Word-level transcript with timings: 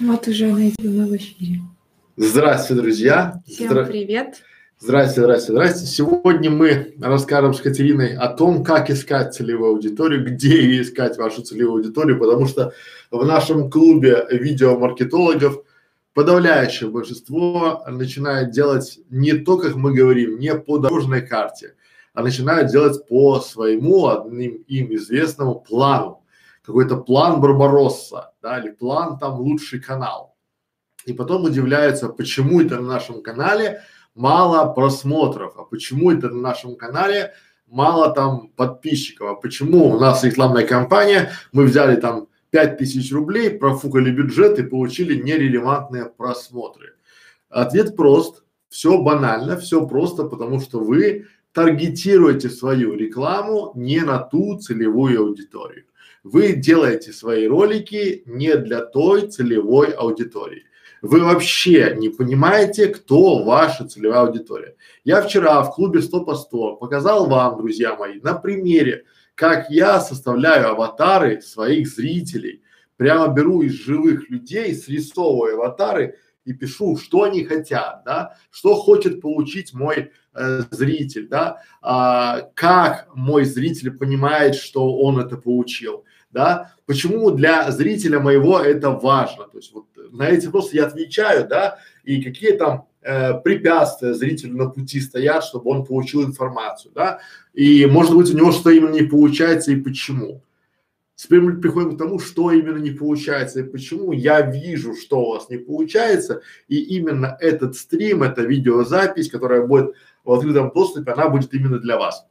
Вот 0.00 0.26
уже 0.26 0.46
найти 0.52 0.88
мы 0.88 1.06
в 1.06 1.16
эфире. 1.16 1.60
Здравствуйте, 2.16 2.82
друзья. 2.82 3.42
Всем 3.46 3.72
Здра- 3.72 3.86
привет. 3.86 4.42
Здрасте, 4.78 5.20
здрасте, 5.22 5.52
здрасте. 5.52 5.86
Сегодня 5.86 6.50
мы 6.50 6.94
расскажем 7.00 7.54
с 7.54 7.60
Катериной 7.60 8.16
о 8.16 8.28
том, 8.28 8.62
как 8.64 8.90
искать 8.90 9.34
целевую 9.34 9.70
аудиторию, 9.70 10.24
где 10.24 10.82
искать 10.82 11.16
вашу 11.16 11.42
целевую 11.42 11.76
аудиторию, 11.78 12.18
потому 12.18 12.46
что 12.46 12.72
в 13.10 13.24
нашем 13.24 13.70
клубе 13.70 14.26
видеомаркетологов 14.30 15.62
подавляющее 16.12 16.90
большинство 16.90 17.84
начинает 17.88 18.50
делать 18.50 18.98
не 19.10 19.32
то, 19.32 19.56
как 19.58 19.74
мы 19.76 19.94
говорим, 19.94 20.38
не 20.38 20.54
по 20.54 20.78
дорожной 20.78 21.22
карте, 21.22 21.74
а 22.14 22.22
начинают 22.22 22.70
делать 22.70 23.06
по 23.08 23.40
своему 23.40 24.06
одним 24.08 24.64
им 24.68 24.94
известному 24.94 25.56
плану. 25.60 26.24
Какой-то 26.62 26.96
план 26.96 27.40
Барбаросса, 27.40 28.32
да, 28.40 28.58
или 28.58 28.70
план 28.70 29.18
там 29.18 29.40
лучший 29.40 29.80
канал. 29.80 30.34
И 31.04 31.12
потом 31.12 31.44
удивляются, 31.44 32.08
почему 32.08 32.62
это 32.62 32.76
на 32.76 32.88
нашем 32.94 33.20
канале 33.20 33.82
мало 34.14 34.72
просмотров, 34.72 35.54
а 35.58 35.64
почему 35.64 36.12
это 36.12 36.30
на 36.30 36.40
нашем 36.40 36.76
канале 36.76 37.34
мало 37.66 38.14
там 38.14 38.48
подписчиков, 38.56 39.30
а 39.30 39.34
почему 39.34 39.90
у 39.90 39.98
нас 39.98 40.24
рекламная 40.24 40.66
кампания, 40.66 41.32
мы 41.52 41.64
взяли 41.64 41.96
там 41.96 42.28
пять 42.50 42.78
тысяч 42.78 43.12
рублей, 43.12 43.50
профукали 43.50 44.10
бюджет 44.10 44.58
и 44.58 44.62
получили 44.62 45.20
нерелевантные 45.20 46.06
просмотры. 46.06 46.94
Ответ 47.50 47.96
прост, 47.96 48.44
все 48.68 48.98
банально, 49.02 49.56
все 49.58 49.86
просто, 49.86 50.24
потому 50.24 50.60
что 50.60 50.78
вы 50.80 51.26
таргетируете 51.54 52.50
свою 52.50 52.94
рекламу 52.94 53.72
не 53.74 54.00
на 54.00 54.18
ту 54.18 54.58
целевую 54.58 55.20
аудиторию. 55.20 55.84
Вы 56.22 56.52
делаете 56.52 57.12
свои 57.12 57.46
ролики 57.46 58.22
не 58.26 58.56
для 58.56 58.80
той 58.80 59.28
целевой 59.28 59.90
аудитории 59.92 60.64
вы 61.04 61.22
вообще 61.22 61.94
не 61.98 62.08
понимаете, 62.08 62.88
кто 62.88 63.44
ваша 63.44 63.86
целевая 63.86 64.20
аудитория. 64.20 64.74
Я 65.04 65.20
вчера 65.20 65.62
в 65.62 65.74
клубе 65.74 66.00
100 66.00 66.24
по 66.24 66.34
100 66.34 66.76
показал 66.76 67.26
вам, 67.26 67.58
друзья 67.58 67.94
мои, 67.94 68.20
на 68.20 68.32
примере, 68.32 69.04
как 69.34 69.68
я 69.68 70.00
составляю 70.00 70.70
аватары 70.70 71.42
своих 71.42 71.88
зрителей. 71.88 72.62
Прямо 72.96 73.34
беру 73.34 73.60
из 73.60 73.72
живых 73.72 74.30
людей, 74.30 74.74
срисовываю 74.74 75.56
аватары 75.56 76.16
и 76.46 76.54
пишу, 76.54 76.96
что 76.96 77.24
они 77.24 77.44
хотят, 77.44 78.02
да, 78.06 78.38
что 78.50 78.74
хочет 78.74 79.20
получить 79.20 79.74
мой 79.74 80.10
э, 80.34 80.62
зритель, 80.70 81.28
да, 81.28 81.62
а, 81.82 82.48
как 82.54 83.08
мой 83.14 83.44
зритель 83.44 83.90
понимает, 83.90 84.54
что 84.54 84.96
он 84.98 85.18
это 85.18 85.36
получил, 85.36 86.04
да, 86.30 86.72
почему 86.86 87.30
для 87.30 87.70
зрителя 87.70 88.20
моего 88.20 88.58
это 88.58 88.90
важно, 88.90 89.44
то 89.44 89.58
есть 89.58 89.72
вот 89.72 89.86
на 90.12 90.28
эти 90.28 90.46
вопросы 90.46 90.76
я 90.76 90.86
отвечаю, 90.86 91.46
да, 91.48 91.78
и 92.04 92.22
какие 92.22 92.52
там 92.52 92.86
э, 93.02 93.34
препятствия 93.40 94.14
зрителю 94.14 94.56
на 94.56 94.70
пути 94.70 95.00
стоят, 95.00 95.44
чтобы 95.44 95.70
он 95.70 95.84
получил 95.84 96.24
информацию, 96.24 96.92
да, 96.94 97.20
и 97.52 97.86
может 97.86 98.14
быть 98.16 98.32
у 98.32 98.36
него 98.36 98.52
что 98.52 98.70
именно 98.70 98.92
не 98.92 99.02
получается 99.02 99.72
и 99.72 99.76
почему. 99.76 100.42
Теперь 101.16 101.40
мы 101.40 101.60
приходим 101.60 101.94
к 101.94 101.98
тому, 101.98 102.18
что 102.18 102.50
именно 102.50 102.78
не 102.78 102.90
получается 102.90 103.60
и 103.60 103.62
почему. 103.62 104.10
Я 104.12 104.40
вижу, 104.40 104.96
что 104.96 105.20
у 105.20 105.30
вас 105.30 105.48
не 105.48 105.58
получается, 105.58 106.42
и 106.66 106.76
именно 106.76 107.36
этот 107.40 107.76
стрим, 107.76 108.24
эта 108.24 108.42
видеозапись, 108.42 109.30
которая 109.30 109.64
будет 109.64 109.94
в 110.24 110.32
открытом 110.32 110.72
доступе, 110.74 111.12
она 111.12 111.28
будет 111.28 111.52
именно 111.54 111.78
для 111.78 111.98
вас. 111.98 112.26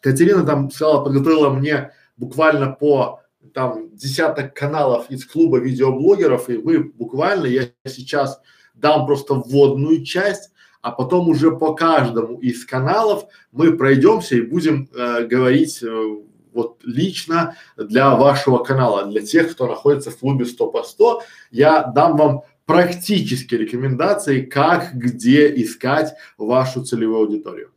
Катерина 0.00 0.44
там 0.44 0.70
сказала, 0.70 1.04
подготовила 1.04 1.50
мне 1.50 1.92
буквально 2.16 2.72
по 2.72 3.20
там 3.54 3.94
десяток 3.94 4.54
каналов 4.54 5.10
из 5.10 5.24
клуба 5.24 5.58
видеоблогеров, 5.58 6.48
и 6.48 6.58
мы 6.58 6.84
буквально, 6.84 7.46
я 7.46 7.68
сейчас 7.86 8.40
дам 8.74 9.06
просто 9.06 9.34
вводную 9.34 10.04
часть, 10.04 10.50
а 10.82 10.92
потом 10.92 11.28
уже 11.28 11.50
по 11.50 11.74
каждому 11.74 12.38
из 12.38 12.64
каналов 12.64 13.24
мы 13.50 13.76
пройдемся 13.76 14.36
и 14.36 14.42
будем 14.42 14.88
э, 14.94 15.24
говорить 15.24 15.82
э, 15.82 16.16
вот 16.52 16.80
лично 16.84 17.56
для 17.76 18.14
вашего 18.14 18.58
канала, 18.58 19.06
для 19.06 19.22
тех, 19.22 19.52
кто 19.52 19.66
находится 19.66 20.10
в 20.10 20.18
клубе 20.18 20.44
100 20.44 20.70
по 20.70 20.82
100, 20.82 21.22
я 21.50 21.84
дам 21.84 22.16
вам 22.16 22.42
практические 22.66 23.60
рекомендации, 23.60 24.42
как, 24.42 24.92
где 24.94 25.48
искать 25.62 26.14
вашу 26.36 26.84
целевую 26.84 27.20
аудиторию. 27.20 27.70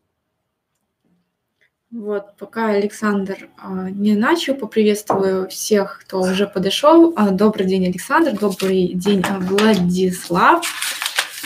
Вот, 1.91 2.35
пока 2.37 2.67
Александр 2.67 3.49
а, 3.57 3.89
не 3.89 4.13
начал, 4.13 4.53
поприветствую 4.53 5.49
всех, 5.49 6.01
кто 6.03 6.21
уже 6.21 6.45
подошел. 6.45 7.13
А, 7.15 7.31
добрый 7.31 7.65
день, 7.65 7.87
Александр, 7.87 8.37
добрый 8.37 8.91
день, 8.93 9.23
Владислав. 9.39 10.63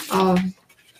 А, 0.09 0.35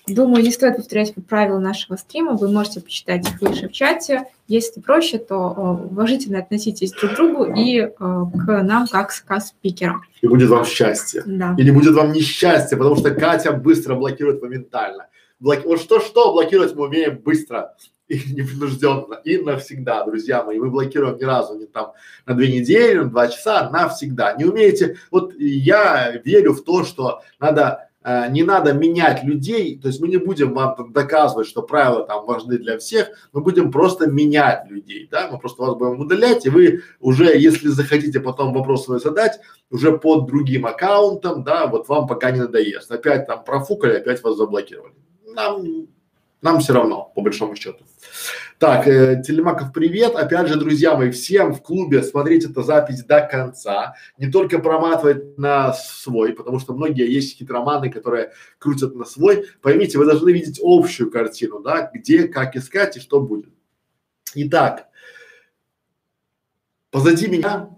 думаю, 0.08 0.44
не 0.44 0.52
стоит 0.52 0.78
повторять 0.78 1.14
правила 1.28 1.60
нашего 1.60 1.96
стрима, 1.96 2.34
вы 2.34 2.52
можете 2.52 2.82
почитать 2.82 3.28
их 3.28 3.42
выше 3.42 3.70
в 3.70 3.72
чате. 3.72 4.26
Если 4.48 4.82
проще, 4.82 5.18
то 5.18 5.54
а, 5.56 5.72
уважительно 5.72 6.40
относитесь 6.40 6.92
друг 6.92 7.14
к 7.14 7.16
другу 7.16 7.46
и 7.46 7.80
а, 7.80 8.26
к 8.26 8.64
нам 8.64 8.88
как 8.88 9.10
к 9.10 9.40
спикерам. 9.40 10.04
И 10.22 10.28
будет 10.28 10.50
вам 10.50 10.66
счастье. 10.66 11.24
Да. 11.26 11.56
Или 11.58 11.72
будет 11.72 11.94
вам 11.94 12.12
несчастье, 12.12 12.78
потому 12.78 12.96
что 12.98 13.12
Катя 13.12 13.54
быстро 13.54 13.96
блокирует 13.96 14.42
моментально. 14.42 15.08
Блоки... 15.40 15.66
Вот 15.66 15.80
что-что 15.80 16.34
блокировать 16.34 16.76
мы 16.76 16.86
умеем 16.88 17.18
быстро 17.18 17.76
и 18.08 18.16
непринужденно, 18.34 19.16
и 19.24 19.38
навсегда, 19.38 20.06
друзья 20.06 20.44
мои. 20.44 20.60
Мы 20.60 20.70
блокируем 20.70 21.18
ни 21.18 21.24
разу 21.24 21.58
не 21.58 21.66
там 21.66 21.94
на 22.26 22.34
две 22.34 22.52
недели, 22.52 23.00
на 23.00 23.10
два 23.10 23.28
часа, 23.28 23.70
навсегда. 23.70 24.34
Не 24.34 24.46
умеете, 24.46 24.98
вот 25.12 25.34
я 25.38 26.12
верю 26.24 26.54
в 26.54 26.64
то, 26.64 26.84
что 26.84 27.22
надо 27.40 27.90
э, 28.04 28.30
не 28.30 28.44
надо 28.44 28.74
менять 28.74 29.24
людей, 29.24 29.80
то 29.80 29.88
есть 29.88 30.02
мы 30.02 30.08
не 30.08 30.18
будем 30.18 30.54
вам 30.54 30.92
доказывать, 30.94 31.48
что 31.48 31.62
правила 31.62 32.06
там 32.06 32.26
важны 32.26 32.58
для 32.58 32.78
всех, 32.78 33.10
мы 33.32 33.42
будем 33.42 33.72
просто 33.72 34.08
менять 34.08 34.70
людей, 34.70 35.08
да, 35.12 35.30
мы 35.32 35.40
просто 35.40 35.62
вас 35.64 35.76
будем 35.76 36.00
удалять, 36.00 36.46
и 36.46 36.50
вы 36.50 36.82
уже, 37.00 37.38
если 37.38 37.68
захотите 37.70 38.20
потом 38.20 38.54
вопрос 38.54 38.86
свой 38.86 39.00
задать, 39.00 39.40
уже 39.70 39.98
под 39.98 40.28
другим 40.28 40.66
аккаунтом, 40.66 41.44
да, 41.44 41.68
вот 41.68 41.88
вам 41.88 42.08
пока 42.08 42.32
не 42.32 42.40
надоест, 42.40 42.92
опять 42.92 43.28
там 43.28 43.44
профукали, 43.44 43.98
опять 43.98 44.24
вас 44.24 44.38
заблокировали. 44.38 44.94
Нам 45.26 45.88
нам 46.44 46.60
все 46.60 46.74
равно, 46.74 47.12
по 47.16 47.22
большому 47.22 47.56
счету. 47.56 47.86
Так, 48.60 48.86
э, 48.88 49.24
Телемаков, 49.26 49.74
привет. 49.74 50.16
Опять 50.16 50.48
же, 50.48 50.60
друзья 50.60 50.96
мои, 50.96 51.10
всем 51.10 51.54
в 51.54 51.62
клубе 51.62 52.04
смотреть 52.04 52.46
эту 52.46 52.64
запись 52.64 53.04
до 53.04 53.22
конца. 53.22 53.96
Не 54.18 54.30
только 54.30 54.60
проматывать 54.60 55.38
на 55.38 55.74
свой, 55.74 56.34
потому 56.34 56.60
что 56.60 56.74
многие 56.74 57.12
есть 57.12 57.38
хитроманы, 57.38 57.90
которые 57.90 58.34
крутят 58.60 58.94
на 58.94 59.06
свой. 59.06 59.46
Поймите, 59.62 59.98
вы 59.98 60.06
должны 60.06 60.32
видеть 60.32 60.60
общую 60.62 61.10
картину, 61.10 61.62
да, 61.62 61.90
где, 61.94 62.28
как 62.28 62.56
искать 62.56 62.98
и 62.98 63.00
что 63.00 63.22
будет. 63.22 63.54
Итак, 64.36 64.88
позади 66.92 67.28
меня 67.28 67.70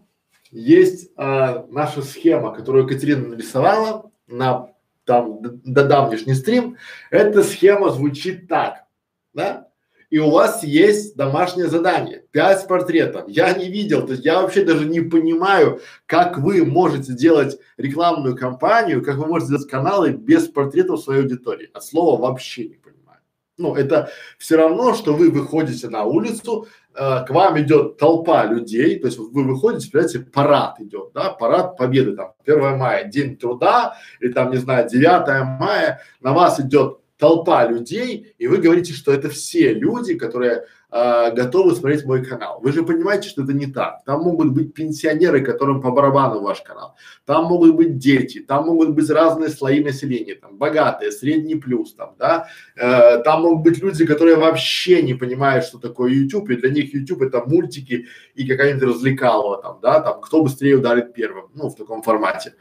есть 0.50 1.12
а, 1.18 1.68
наша 1.70 2.02
схема, 2.02 2.54
которую 2.54 2.88
Катерина 2.88 3.28
нарисовала 3.28 4.12
на 4.28 4.75
там 5.06 5.40
до 5.42 5.86
давнешний 5.86 6.34
стрим, 6.34 6.78
эта 7.12 7.44
схема 7.44 7.90
звучит 7.90 8.48
так, 8.48 8.86
да? 9.34 9.70
И 10.10 10.20
у 10.20 10.30
вас 10.30 10.64
есть 10.64 11.16
домашнее 11.16 11.68
задание, 11.68 12.24
пять 12.32 12.68
портретов. 12.68 13.28
Я 13.28 13.54
не 13.54 13.70
видел, 13.70 14.06
то 14.06 14.14
есть 14.14 14.24
я 14.24 14.42
вообще 14.42 14.64
даже 14.64 14.86
не 14.86 15.02
понимаю, 15.02 15.82
как 16.06 16.38
вы 16.38 16.64
можете 16.64 17.14
делать 17.14 17.60
рекламную 17.78 18.38
кампанию, 18.38 19.04
как 19.04 19.18
вы 19.18 19.26
можете 19.26 19.50
делать 19.50 19.70
каналы 19.70 20.12
без 20.12 20.48
портретов 20.48 21.02
своей 21.02 21.22
аудитории. 21.22 21.70
От 21.74 21.84
слова 21.84 22.22
вообще 22.22 22.68
не 22.68 22.76
понимаю. 22.76 23.20
Ну, 23.58 23.76
это 23.76 24.10
все 24.38 24.58
равно, 24.58 24.94
что 24.94 25.14
вы 25.14 25.32
выходите 25.32 25.90
на 25.90 26.04
улицу, 26.04 26.68
к 26.96 27.26
вам 27.30 27.60
идет 27.60 27.98
толпа 27.98 28.46
людей, 28.46 29.00
то 29.00 29.08
есть 29.08 29.18
вы 29.18 29.44
выходите, 29.44 29.92
понимаете, 29.92 30.20
парад 30.20 30.80
идет, 30.80 31.12
да, 31.14 31.30
парад 31.30 31.78
победы, 31.78 32.16
там, 32.16 32.32
1 32.46 32.78
мая, 32.78 33.04
день 33.04 33.36
труда, 33.36 33.98
или 34.22 34.32
там, 34.32 34.52
не 34.52 34.58
знаю, 34.58 34.88
9 34.90 35.60
мая, 35.60 36.02
на 36.22 36.34
вас 36.34 36.60
идет 36.60 37.00
толпа 37.18 37.66
людей, 37.66 38.34
и 38.38 38.48
вы 38.48 38.58
говорите, 38.58 38.94
что 38.94 39.12
это 39.12 39.30
все 39.30 39.74
люди, 39.74 40.16
которые 40.16 40.66
э, 40.96 41.32
готовы 41.34 41.76
смотреть 41.76 42.06
мой 42.06 42.26
канал. 42.26 42.60
Вы 42.62 42.72
же 42.72 42.84
понимаете, 42.84 43.28
что 43.28 43.44
это 43.44 43.54
не 43.54 43.68
так. 43.68 44.04
Там 44.06 44.22
могут 44.22 44.52
быть 44.52 44.74
пенсионеры, 44.74 45.44
которым 45.44 45.82
по 45.82 45.92
барабану 45.92 46.42
ваш 46.42 46.62
канал. 46.62 46.96
Там 47.26 47.46
могут 47.46 47.76
быть 47.76 47.98
дети, 47.98 48.40
там 48.40 48.68
могут 48.68 48.92
быть 48.92 49.10
разные 49.10 49.50
слои 49.50 49.84
населения, 49.84 50.36
там 50.36 50.58
богатые, 50.58 51.12
средний 51.12 51.56
плюс, 51.56 51.94
там, 51.94 52.16
да. 52.18 52.48
Э, 52.76 53.22
там 53.24 53.42
могут 53.42 53.64
быть 53.64 53.82
люди, 53.82 54.06
которые 54.06 54.38
вообще 54.38 55.02
не 55.02 55.14
понимают, 55.14 55.66
что 55.66 55.80
такое 55.80 56.12
YouTube, 56.12 56.50
и 56.50 56.56
для 56.56 56.70
них 56.70 56.94
YouTube 56.94 57.24
это 57.24 57.44
мультики 57.46 58.06
и 58.36 58.48
какая-нибудь 58.48 58.90
развлекалова, 58.90 59.62
там, 59.62 59.80
да, 59.82 60.00
там, 60.00 60.22
кто 60.22 60.44
быстрее 60.44 60.76
ударит 60.76 61.14
первым, 61.14 61.50
ну, 61.54 61.70
в 61.70 61.76
таком 61.76 62.02
формате. 62.02 62.54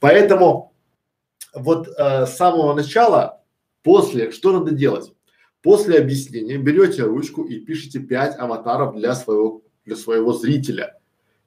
Поэтому 0.00 0.74
вот 1.54 1.88
э, 1.88 2.26
с 2.26 2.36
самого 2.36 2.74
начала 2.74 3.38
После, 3.82 4.32
что 4.32 4.52
надо 4.52 4.72
делать? 4.72 5.14
После 5.62 5.98
объяснения 5.98 6.56
берете 6.56 7.02
ручку 7.02 7.42
и 7.42 7.58
пишите 7.58 7.98
пять 7.98 8.38
аватаров 8.38 8.94
для 8.94 9.14
своего 9.14 9.62
для 9.88 9.96
своего 9.96 10.32
зрителя. 10.32 10.98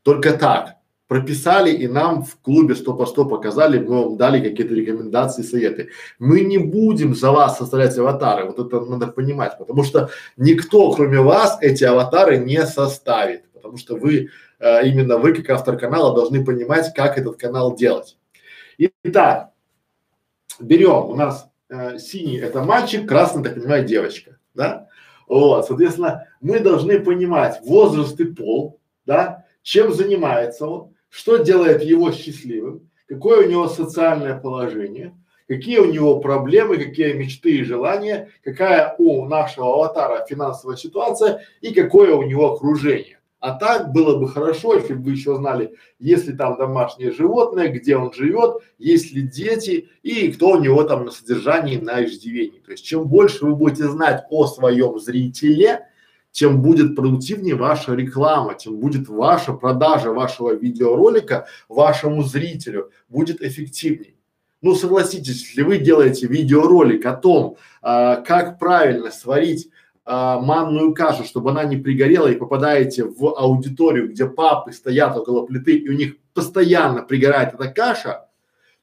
Только 0.03 0.33
так. 0.33 0.75
Прописали 1.07 1.71
и 1.71 1.87
нам 1.87 2.23
в 2.23 2.37
клубе 2.39 2.73
100 2.73 2.93
по 2.93 3.05
100 3.05 3.25
показали, 3.25 3.79
мы 3.79 4.03
вам 4.03 4.17
дали 4.17 4.39
какие-то 4.41 4.73
рекомендации, 4.73 5.41
советы. 5.41 5.89
Мы 6.19 6.39
не 6.39 6.57
будем 6.57 7.13
за 7.15 7.31
вас 7.31 7.57
составлять 7.57 7.97
аватары, 7.97 8.45
вот 8.45 8.59
это 8.59 8.79
надо 8.85 9.07
понимать, 9.07 9.57
потому 9.57 9.83
что 9.83 10.09
никто, 10.37 10.89
кроме 10.93 11.19
вас, 11.19 11.57
эти 11.59 11.83
аватары 11.83 12.37
не 12.37 12.65
составит, 12.65 13.51
потому 13.51 13.75
что 13.75 13.97
вы, 13.97 14.29
э, 14.59 14.87
именно 14.87 15.17
вы, 15.17 15.33
как 15.33 15.49
автор 15.49 15.77
канала, 15.77 16.15
должны 16.15 16.45
понимать, 16.45 16.93
как 16.95 17.17
этот 17.17 17.35
канал 17.35 17.75
делать. 17.75 18.17
Итак, 19.03 19.51
берем, 20.61 21.09
у 21.09 21.15
нас 21.15 21.50
э, 21.71 21.97
синий 21.97 22.37
это 22.37 22.61
мальчик, 22.63 23.07
красный, 23.07 23.43
так 23.43 23.55
понимаю, 23.55 23.85
девочка, 23.85 24.37
да? 24.53 24.87
Вот, 25.27 25.65
соответственно, 25.65 26.27
мы 26.41 26.59
должны 26.59 26.99
понимать 26.99 27.61
возраст 27.63 28.19
и 28.19 28.25
пол, 28.25 28.79
да, 29.05 29.45
чем 29.63 29.93
занимается 29.93 30.67
он, 30.67 30.93
что 31.09 31.37
делает 31.37 31.81
его 31.83 32.11
счастливым, 32.11 32.89
какое 33.07 33.47
у 33.47 33.49
него 33.49 33.69
социальное 33.69 34.37
положение, 34.37 35.15
какие 35.47 35.79
у 35.79 35.91
него 35.91 36.19
проблемы, 36.19 36.77
какие 36.77 37.13
мечты 37.13 37.51
и 37.57 37.63
желания, 37.63 38.29
какая 38.43 38.93
у 38.97 39.25
нашего 39.25 39.73
аватара 39.73 40.25
финансовая 40.25 40.75
ситуация 40.75 41.41
и 41.61 41.73
какое 41.73 42.13
у 42.13 42.23
него 42.23 42.53
окружение. 42.53 43.20
А 43.41 43.53
так 43.53 43.91
было 43.91 44.17
бы 44.19 44.29
хорошо, 44.29 44.75
если 44.75 44.93
бы 44.93 45.05
вы 45.05 45.11
еще 45.11 45.35
знали, 45.35 45.73
есть 45.97 46.27
ли 46.27 46.37
там 46.37 46.57
домашнее 46.57 47.11
животное, 47.11 47.69
где 47.69 47.97
он 47.97 48.13
живет, 48.13 48.61
есть 48.77 49.13
ли 49.13 49.23
дети 49.23 49.89
и 50.03 50.31
кто 50.31 50.51
у 50.51 50.59
него 50.59 50.83
там 50.83 51.05
на 51.05 51.11
содержании, 51.11 51.77
на 51.77 52.05
иждивении. 52.05 52.59
То 52.59 52.71
есть 52.71 52.85
чем 52.85 53.07
больше 53.07 53.45
вы 53.45 53.55
будете 53.55 53.89
знать 53.89 54.25
о 54.29 54.45
своем 54.45 54.99
зрителе, 54.99 55.87
тем 56.31 56.61
будет 56.61 56.95
продуктивнее 56.95 57.55
ваша 57.55 57.95
реклама, 57.95 58.53
тем 58.53 58.77
будет 58.77 59.09
ваша 59.09 59.53
продажа 59.53 60.11
вашего 60.11 60.53
видеоролика 60.53 61.47
вашему 61.67 62.21
зрителю, 62.21 62.91
будет 63.09 63.41
эффективнее. 63.41 64.13
Ну 64.61 64.75
согласитесь, 64.75 65.47
если 65.47 65.63
вы 65.63 65.79
делаете 65.79 66.27
видеоролик 66.27 67.07
о 67.07 67.13
том, 67.13 67.57
а, 67.81 68.17
как 68.17 68.59
правильно 68.59 69.09
сварить 69.09 69.69
манную 70.11 70.93
кашу, 70.93 71.23
чтобы 71.23 71.51
она 71.51 71.63
не 71.63 71.77
пригорела 71.77 72.27
и 72.27 72.35
попадаете 72.35 73.05
в 73.05 73.33
аудиторию, 73.37 74.09
где 74.09 74.25
папы 74.25 74.73
стоят 74.73 75.15
около 75.15 75.45
плиты 75.45 75.77
и 75.77 75.89
у 75.89 75.93
них 75.93 76.15
постоянно 76.33 77.01
пригорает 77.01 77.53
эта 77.53 77.67
каша, 77.67 78.27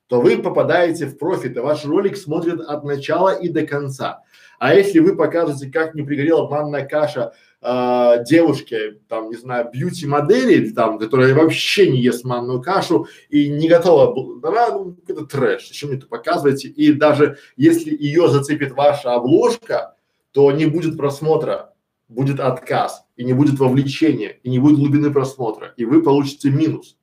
то 0.06 0.20
вы 0.20 0.38
попадаете 0.38 1.06
в 1.06 1.18
профит, 1.18 1.56
и 1.56 1.60
ваш 1.60 1.84
ролик 1.84 2.16
смотрит 2.16 2.60
от 2.60 2.82
начала 2.84 3.34
и 3.34 3.48
до 3.48 3.66
конца. 3.66 4.22
А 4.58 4.74
если 4.74 4.98
вы 4.98 5.14
покажете, 5.14 5.70
как 5.70 5.94
не 5.94 6.02
пригорела 6.02 6.48
манная 6.48 6.86
каша 6.86 7.32
э, 7.60 8.24
девушке, 8.24 8.98
там, 9.08 9.28
не 9.28 9.36
знаю, 9.36 9.68
бьюти-модели, 9.70 10.70
там, 10.70 10.98
которая 10.98 11.34
вообще 11.34 11.90
не 11.90 12.00
ест 12.00 12.24
манную 12.24 12.62
кашу 12.62 13.06
и 13.28 13.48
не 13.48 13.68
готова, 13.68 14.40
да, 14.40 14.70
ну, 14.72 14.96
это 15.06 15.26
трэш, 15.26 15.68
зачем 15.68 15.90
мне 15.90 15.98
это 15.98 16.08
показываете? 16.08 16.68
И 16.68 16.92
даже 16.92 17.36
если 17.56 17.94
ее 17.94 18.28
зацепит 18.28 18.72
ваша 18.72 19.14
обложка, 19.14 19.94
то 20.32 20.52
не 20.52 20.66
будет 20.66 20.96
просмотра, 20.96 21.74
будет 22.08 22.40
отказ, 22.40 23.04
и 23.16 23.24
не 23.24 23.32
будет 23.32 23.58
вовлечения, 23.58 24.38
и 24.42 24.50
не 24.50 24.58
будет 24.58 24.78
глубины 24.78 25.12
просмотра, 25.12 25.74
и 25.76 25.84
вы 25.84 26.02
получите 26.02 26.50
минус. 26.50 26.96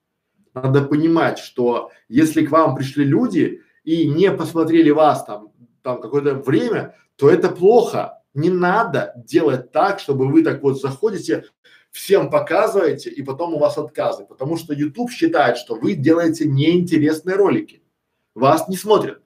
Надо 0.54 0.82
понимать, 0.84 1.38
что 1.38 1.92
если 2.08 2.46
к 2.46 2.52
вам 2.52 2.76
пришли 2.76 3.04
люди 3.04 3.62
и 3.84 4.08
не 4.08 4.32
посмотрели 4.32 4.90
вас 4.90 5.26
там, 5.26 5.52
там 5.82 6.02
какое-то 6.02 6.36
время, 6.36 6.96
то 7.18 7.30
это 7.30 7.50
плохо. 7.50 8.22
Не 8.34 8.50
надо 8.50 9.14
делать 9.16 9.72
так, 9.72 10.00
чтобы 10.00 10.28
вы 10.28 10.44
так 10.44 10.62
вот 10.64 10.82
заходите, 10.82 11.46
всем 11.92 12.30
показываете, 12.30 13.10
и 13.10 13.22
потом 13.22 13.54
у 13.54 13.60
вас 13.60 13.78
отказы, 13.78 14.26
потому 14.26 14.58
что 14.58 14.74
YouTube 14.74 15.12
считает, 15.12 15.58
что 15.58 15.76
вы 15.76 15.94
делаете 15.94 16.46
неинтересные 16.46 17.38
ролики. 17.38 17.82
Вас 18.34 18.68
не 18.68 18.76
смотрят. 18.76 19.22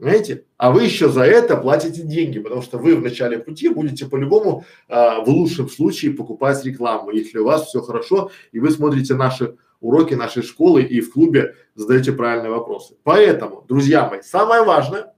Понимаете? 0.00 0.44
А 0.56 0.70
вы 0.70 0.84
еще 0.84 1.10
за 1.10 1.24
это 1.24 1.58
платите 1.58 2.00
деньги, 2.00 2.38
потому 2.38 2.62
что 2.62 2.78
вы 2.78 2.96
в 2.96 3.02
начале 3.02 3.38
пути 3.38 3.68
будете 3.68 4.06
по-любому, 4.06 4.64
а, 4.88 5.20
в 5.20 5.28
лучшем 5.28 5.68
случае 5.68 6.14
покупать 6.14 6.64
рекламу, 6.64 7.10
если 7.10 7.36
у 7.38 7.44
вас 7.44 7.66
все 7.66 7.82
хорошо 7.82 8.30
и 8.50 8.60
вы 8.60 8.70
смотрите 8.70 9.14
наши 9.14 9.56
уроки 9.80 10.14
нашей 10.14 10.42
школы 10.42 10.82
и 10.82 11.02
в 11.02 11.12
клубе 11.12 11.54
задаете 11.74 12.12
правильные 12.12 12.50
вопросы. 12.50 12.96
Поэтому, 13.02 13.62
друзья 13.68 14.08
мои, 14.08 14.22
самое 14.22 14.62
важное 14.62 15.12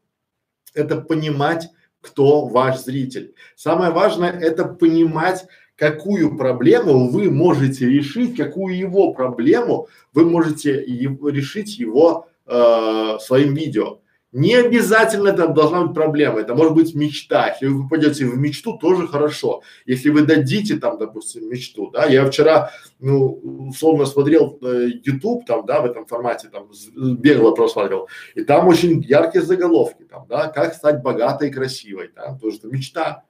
это 0.74 1.00
понимать, 1.00 1.68
кто 2.00 2.46
ваш 2.46 2.80
зритель. 2.80 3.34
Самое 3.54 3.92
важное 3.92 4.32
это 4.32 4.64
понимать, 4.64 5.44
какую 5.76 6.36
проблему 6.36 7.08
вы 7.08 7.30
можете 7.30 7.88
решить, 7.88 8.36
какую 8.36 8.76
его 8.76 9.14
проблему 9.14 9.86
вы 10.12 10.24
можете 10.24 10.82
его, 10.84 11.28
решить 11.28 11.78
его 11.78 12.26
э, 12.46 13.18
своим 13.20 13.54
видео. 13.54 14.01
Не 14.32 14.54
обязательно 14.54 15.28
это 15.28 15.48
должна 15.48 15.82
быть 15.82 15.94
проблема, 15.94 16.40
это 16.40 16.54
может 16.54 16.72
быть 16.74 16.94
мечта. 16.94 17.48
Если 17.48 17.66
вы 17.66 17.82
попадете 17.82 18.24
в 18.24 18.38
мечту, 18.38 18.78
тоже 18.78 19.06
хорошо. 19.06 19.62
Если 19.84 20.08
вы 20.08 20.22
дадите 20.22 20.76
там, 20.76 20.98
допустим, 20.98 21.50
мечту, 21.50 21.90
да, 21.90 22.06
я 22.06 22.24
вчера, 22.24 22.70
ну, 22.98 23.68
условно 23.68 24.06
смотрел 24.06 24.58
э, 24.62 24.88
YouTube 25.04 25.44
там, 25.44 25.66
да, 25.66 25.82
в 25.82 25.84
этом 25.84 26.06
формате, 26.06 26.48
там, 26.50 26.70
бегло 27.18 27.50
просматривал, 27.50 28.08
и 28.34 28.42
там 28.42 28.68
очень 28.68 29.02
яркие 29.02 29.44
заголовки, 29.44 30.04
там, 30.04 30.26
да, 30.30 30.48
как 30.48 30.72
стать 30.72 31.02
богатой 31.02 31.48
и 31.48 31.52
красивой, 31.52 32.10
да, 32.16 32.34
тоже 32.40 32.56
это 32.56 32.68
мечта. 32.68 33.24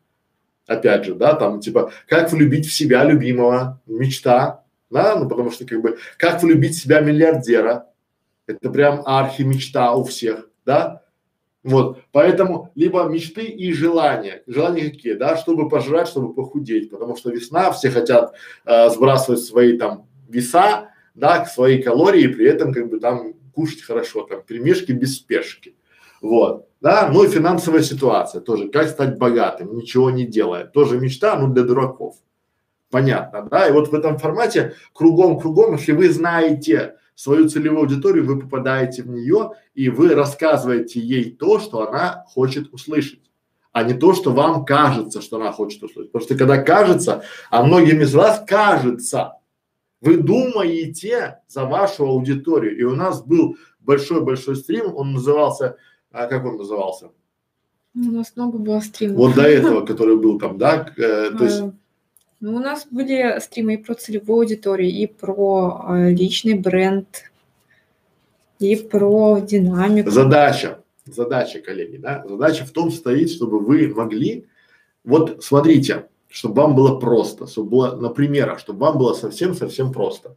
Опять 0.68 1.04
же, 1.04 1.16
да, 1.16 1.34
там, 1.34 1.58
типа, 1.58 1.90
как 2.06 2.30
влюбить 2.30 2.68
в 2.68 2.72
себя 2.72 3.02
любимого, 3.02 3.82
мечта, 3.86 4.62
да, 4.88 5.16
ну, 5.16 5.28
потому 5.28 5.50
что, 5.50 5.66
как 5.66 5.82
бы, 5.82 5.98
как 6.16 6.40
влюбить 6.44 6.76
в 6.76 6.80
себя 6.80 7.00
миллиардера, 7.00 7.88
это 8.46 8.70
прям 8.70 9.02
архи 9.04 9.42
мечта 9.42 9.92
у 9.94 10.04
всех 10.04 10.48
да? 10.64 11.02
Вот, 11.62 12.00
поэтому 12.10 12.72
либо 12.74 13.04
мечты 13.04 13.44
и 13.44 13.72
желания. 13.72 14.42
Желания 14.48 14.90
какие, 14.90 15.14
да, 15.14 15.36
чтобы 15.36 15.68
пожрать, 15.68 16.08
чтобы 16.08 16.34
похудеть, 16.34 16.90
потому 16.90 17.16
что 17.16 17.30
весна, 17.30 17.70
все 17.70 17.90
хотят 17.90 18.34
э, 18.64 18.90
сбрасывать 18.90 19.40
свои 19.40 19.78
там 19.78 20.06
веса, 20.28 20.88
да, 21.14 21.44
свои 21.44 21.80
калории, 21.80 22.26
при 22.26 22.46
этом 22.46 22.72
как 22.72 22.88
бы 22.88 22.98
там 22.98 23.34
кушать 23.54 23.82
хорошо, 23.82 24.22
там 24.22 24.42
перемешки 24.42 24.90
без 24.90 25.16
спешки. 25.16 25.76
Вот, 26.20 26.68
да, 26.80 27.08
ну 27.12 27.22
и 27.22 27.28
финансовая 27.28 27.82
ситуация 27.82 28.40
тоже, 28.40 28.68
как 28.68 28.88
стать 28.88 29.18
богатым, 29.18 29.76
ничего 29.76 30.10
не 30.10 30.24
делая, 30.24 30.64
тоже 30.64 30.98
мечта, 30.98 31.36
ну 31.36 31.52
для 31.52 31.62
дураков. 31.62 32.16
Понятно, 32.90 33.48
да, 33.48 33.68
и 33.68 33.72
вот 33.72 33.88
в 33.88 33.94
этом 33.94 34.18
формате 34.18 34.74
кругом-кругом, 34.94 35.76
если 35.76 35.92
вы 35.92 36.10
знаете, 36.10 36.96
свою 37.14 37.48
целевую 37.48 37.82
аудиторию, 37.82 38.24
вы 38.24 38.40
попадаете 38.40 39.02
в 39.02 39.08
нее 39.08 39.52
и 39.74 39.88
вы 39.88 40.14
рассказываете 40.14 41.00
ей 41.00 41.30
то, 41.30 41.58
что 41.58 41.88
она 41.88 42.24
хочет 42.28 42.72
услышать, 42.72 43.30
а 43.72 43.82
не 43.82 43.94
то, 43.94 44.14
что 44.14 44.32
вам 44.32 44.64
кажется, 44.64 45.20
что 45.20 45.36
она 45.36 45.52
хочет 45.52 45.82
услышать. 45.82 46.12
Потому 46.12 46.24
что 46.26 46.36
когда 46.36 46.58
кажется, 46.58 47.22
а 47.50 47.62
многим 47.62 48.00
из 48.00 48.14
вас 48.14 48.42
кажется, 48.46 49.34
вы 50.00 50.16
думаете 50.16 51.38
за 51.46 51.64
вашу 51.64 52.04
аудиторию. 52.04 52.76
И 52.76 52.82
у 52.82 52.94
нас 52.94 53.22
был 53.22 53.56
большой-большой 53.80 54.56
стрим, 54.56 54.94
он 54.94 55.12
назывался, 55.12 55.76
а 56.10 56.26
как 56.26 56.44
он 56.44 56.56
назывался? 56.56 57.10
У 57.94 58.00
нас 58.00 58.32
много 58.36 58.58
было 58.58 58.80
стримов. 58.80 59.16
Вот 59.16 59.34
до 59.34 59.42
этого, 59.42 59.84
который 59.84 60.16
был 60.16 60.38
там, 60.38 60.58
да, 60.58 60.92
э, 60.96 61.30
то 61.30 61.44
есть 61.44 61.60
э, 61.60 61.72
ну, 62.42 62.56
у 62.56 62.58
нас 62.58 62.88
были 62.90 63.38
стримы 63.38 63.74
и 63.74 63.76
про 63.76 63.94
целевую 63.94 64.40
аудиторию, 64.40 64.90
и 64.90 65.06
про 65.06 65.86
э, 65.88 66.10
личный 66.10 66.54
бренд, 66.54 67.30
и 68.58 68.74
про 68.74 69.38
динамику. 69.38 70.10
Задача, 70.10 70.82
задача, 71.06 71.60
коллеги, 71.60 71.98
да, 71.98 72.24
задача 72.28 72.64
в 72.64 72.72
том 72.72 72.90
стоит, 72.90 73.30
чтобы 73.30 73.60
вы 73.60 73.86
могли, 73.94 74.46
вот 75.04 75.44
смотрите, 75.44 76.08
чтобы 76.28 76.62
вам 76.62 76.74
было 76.74 76.98
просто, 76.98 77.46
чтобы 77.46 77.70
было 77.70 77.94
на 77.94 78.08
примерах, 78.08 78.58
чтобы 78.58 78.80
вам 78.80 78.98
было 78.98 79.14
совсем-совсем 79.14 79.92
просто. 79.92 80.36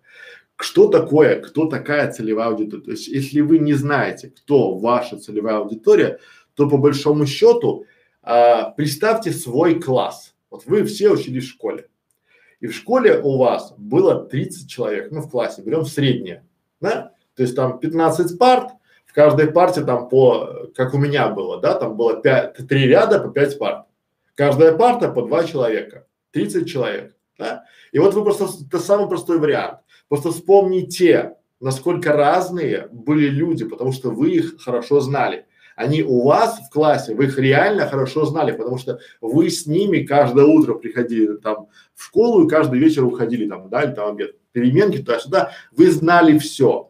Что 0.58 0.88
такое, 0.88 1.42
кто 1.42 1.66
такая 1.66 2.12
целевая 2.12 2.50
аудитория? 2.50 2.84
То 2.84 2.92
есть, 2.92 3.08
если 3.08 3.42
вы 3.42 3.58
не 3.58 3.74
знаете, 3.74 4.30
кто 4.30 4.78
ваша 4.78 5.18
целевая 5.18 5.58
аудитория, 5.58 6.20
то 6.54 6.70
по 6.70 6.78
большому 6.78 7.26
счету 7.26 7.86
а, 8.22 8.70
представьте 8.70 9.32
свой 9.32 9.82
класс. 9.82 10.36
Вот 10.52 10.68
вы 10.68 10.84
все 10.84 11.10
учились 11.10 11.46
в 11.46 11.50
школе. 11.50 11.88
И 12.60 12.68
в 12.68 12.76
школе 12.76 13.20
у 13.20 13.38
вас 13.38 13.74
было 13.78 14.26
30 14.26 14.70
человек, 14.70 15.12
ну 15.12 15.22
в 15.22 15.30
классе, 15.30 15.62
берем 15.62 15.86
среднее, 15.86 16.46
да? 16.80 17.12
То 17.36 17.44
есть 17.44 17.56
там 17.56 17.80
15 17.80 18.38
парт, 18.38 18.72
в 19.06 19.14
каждой 19.14 19.52
парте 19.52 19.84
там 19.84 20.10
по, 20.10 20.70
как 20.76 20.94
у 20.94 20.98
меня 20.98 21.30
было, 21.30 21.60
да, 21.60 21.76
там 21.76 21.96
было 21.96 22.22
5, 22.22 22.68
3 22.68 22.88
ряда 22.88 23.20
по 23.20 23.30
5 23.30 23.60
парт. 23.60 23.86
Каждая 24.36 24.76
парта 24.76 25.10
по 25.10 25.22
2 25.22 25.44
человека, 25.46 26.08
30 26.32 26.68
человек, 26.68 27.16
да? 27.38 27.66
И 27.92 28.00
вот 28.00 28.14
вы 28.14 28.24
просто, 28.24 28.48
это 28.68 28.80
самый 28.80 29.08
простой 29.08 29.40
вариант. 29.40 29.80
Просто 30.10 30.32
вспомните, 30.32 31.36
насколько 31.60 32.14
разные 32.14 32.88
были 32.92 33.28
люди, 33.28 33.66
потому 33.66 33.92
что 33.92 34.12
вы 34.12 34.32
их 34.32 34.62
хорошо 34.62 35.00
знали. 35.00 35.46
Они 35.76 36.04
у 36.04 36.24
вас 36.24 36.60
в 36.60 36.72
классе, 36.72 37.14
вы 37.14 37.26
их 37.26 37.38
реально 37.38 37.88
хорошо 37.88 38.26
знали, 38.26 38.54
потому 38.54 38.78
что 38.78 39.00
вы 39.20 39.50
с 39.50 39.66
ними 39.66 40.06
каждое 40.06 40.46
утро 40.46 40.76
приходили 40.76 41.36
там 41.36 41.68
в 41.94 42.04
школу 42.04 42.46
и 42.46 42.50
каждый 42.50 42.80
вечер 42.80 43.04
уходили 43.04 43.48
там, 43.48 43.70
да, 43.70 43.84
или 43.84 43.92
там 43.92 44.12
обед, 44.12 44.38
переменки 44.54 44.98
туда-сюда, 45.00 45.52
вы 45.72 45.92
знали 45.92 46.38
все. 46.38 46.90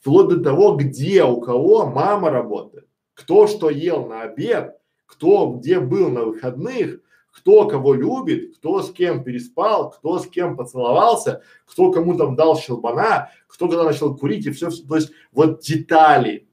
Вплоть 0.00 0.28
до 0.28 0.40
того, 0.40 0.76
где 0.76 1.22
у 1.24 1.40
кого 1.40 1.86
мама 1.86 2.30
работает, 2.30 2.86
кто 3.14 3.46
что 3.46 3.70
ел 3.70 4.06
на 4.06 4.22
обед, 4.22 4.76
кто 5.06 5.52
где 5.52 5.80
был 5.80 6.08
на 6.08 6.24
выходных, 6.24 7.00
кто 7.30 7.66
кого 7.66 7.94
любит, 7.94 8.56
кто 8.56 8.82
с 8.82 8.92
кем 8.92 9.24
переспал, 9.24 9.90
кто 9.90 10.18
с 10.18 10.26
кем 10.26 10.56
поцеловался, 10.56 11.42
кто 11.66 11.90
кому 11.90 12.16
там 12.16 12.36
дал 12.36 12.56
щелбана, 12.56 13.30
кто 13.48 13.68
когда 13.68 13.84
начал 13.84 14.16
курить 14.16 14.46
и 14.46 14.50
все, 14.50 14.70
то 14.70 14.96
есть 14.96 15.10
вот 15.32 15.60
детали. 15.60 16.48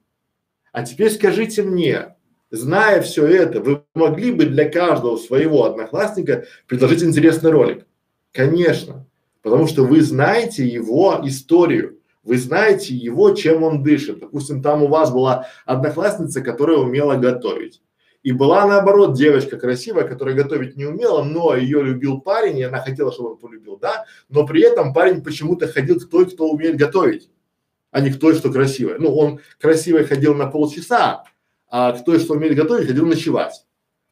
А 0.72 0.84
теперь 0.84 1.12
скажите 1.12 1.64
мне, 1.64 2.16
зная 2.50 3.02
все 3.02 3.26
это, 3.28 3.60
вы 3.60 3.84
могли 3.94 4.32
бы 4.32 4.46
для 4.46 4.70
каждого 4.70 5.18
своего 5.18 5.66
одноклассника 5.66 6.46
предложить 6.68 7.04
интересный 7.04 7.52
ролик? 7.52 7.86
Конечно, 8.32 9.06
потому 9.42 9.68
что 9.68 9.84
вы 9.84 10.02
знаете 10.02 10.66
его 10.66 11.20
историю, 11.24 12.00
вы 12.24 12.38
знаете 12.38 12.94
его, 12.94 13.32
чем 13.32 13.64
он 13.64 13.84
дышит. 13.84 14.20
Допустим, 14.20 14.62
там 14.62 14.84
у 14.84 14.88
вас 14.88 15.12
была 15.12 15.48
одноклассница, 15.66 16.42
которая 16.42 16.78
умела 16.78 17.16
готовить. 17.16 17.82
И 18.24 18.32
была 18.32 18.68
наоборот 18.68 19.16
девочка 19.16 19.58
красивая, 19.58 20.08
которая 20.08 20.36
готовить 20.36 20.78
не 20.78 20.86
умела, 20.86 21.24
но 21.24 21.56
ее 21.56 21.82
любил 21.82 22.22
парень, 22.22 22.60
и 22.60 22.64
она 22.64 22.80
хотела, 22.80 23.12
чтобы 23.12 23.32
он 23.32 23.38
полюбил, 23.38 23.78
да, 23.78 24.06
но 24.30 24.46
при 24.46 24.62
этом 24.62 24.94
парень 24.94 25.24
почему-то 25.24 25.68
ходил 25.68 26.00
к 26.00 26.08
той, 26.08 26.30
кто 26.30 26.48
умеет 26.48 26.78
готовить, 26.78 27.30
а 27.92 28.02
не 28.02 28.12
к 28.12 28.20
той, 28.20 28.36
что 28.36 28.52
красивая. 28.52 28.98
Ну, 28.98 29.16
он 29.16 29.40
красивый 29.60 30.06
ходил 30.06 30.34
на 30.34 30.48
полчаса, 30.48 31.26
а 31.68 31.92
к 31.94 32.04
той, 32.04 32.20
что 32.20 32.34
умеет 32.34 32.56
готовить, 32.56 32.88
ходил 32.88 33.06
ночевать. 33.06 33.66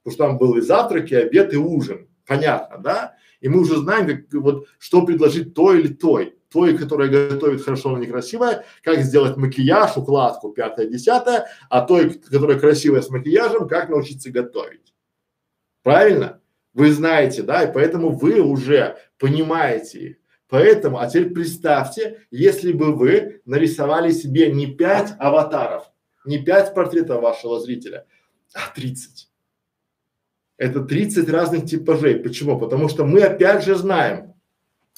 Потому 0.04 0.14
что 0.14 0.24
там 0.28 0.38
был 0.38 0.56
и 0.58 0.62
завтрак, 0.62 1.12
и 1.12 1.16
обед, 1.16 1.54
и 1.54 1.58
ужин. 1.58 2.08
Понятно, 2.26 2.78
да? 2.78 3.16
И 3.42 3.50
мы 3.50 3.62
уже 3.62 3.78
знаем, 3.78 4.08
как 4.08 4.42
вот, 4.42 4.68
что 4.78 5.06
предложить 5.06 5.54
той 5.54 5.80
или 5.80 5.94
той 5.94 6.40
той, 6.50 6.78
которая 6.78 7.10
готовит 7.10 7.64
хорошо, 7.64 7.90
но 7.90 7.98
некрасивая, 7.98 8.66
как 8.84 9.00
сделать 9.02 9.38
макияж, 9.38 9.98
укладку, 9.98 10.52
пятое, 10.52 10.88
десятое, 10.88 11.48
а 11.70 11.82
той, 11.82 12.10
которая 12.10 12.60
красивая 12.60 13.02
с 13.02 13.10
макияжем, 13.10 13.68
как 13.68 13.90
научиться 13.90 14.32
готовить. 14.32 14.94
Правильно? 15.84 16.42
Вы 16.74 16.92
знаете, 16.92 17.44
да, 17.44 17.64
и 17.64 17.74
поэтому 17.74 18.10
вы 18.12 18.42
уже 18.42 18.98
понимаете 19.18 20.00
их. 20.00 20.18
Поэтому, 20.50 21.00
а 21.00 21.08
теперь 21.08 21.30
представьте, 21.30 22.26
если 22.32 22.72
бы 22.72 22.96
вы 22.96 23.42
нарисовали 23.46 24.12
себе 24.12 24.52
не 24.52 24.68
пять 24.68 25.14
аватаров, 25.20 25.92
не 26.26 26.40
пять 26.40 26.74
портретов 26.74 27.22
вашего 27.22 27.60
зрителя, 27.60 28.06
а 28.54 28.74
тридцать. 28.74 29.30
Это 30.58 30.82
30 30.82 31.30
разных 31.30 31.66
типажей. 31.66 32.16
Почему? 32.16 32.60
Потому 32.60 32.90
что 32.90 33.06
мы 33.06 33.22
опять 33.22 33.64
же 33.64 33.76
знаем, 33.76 34.34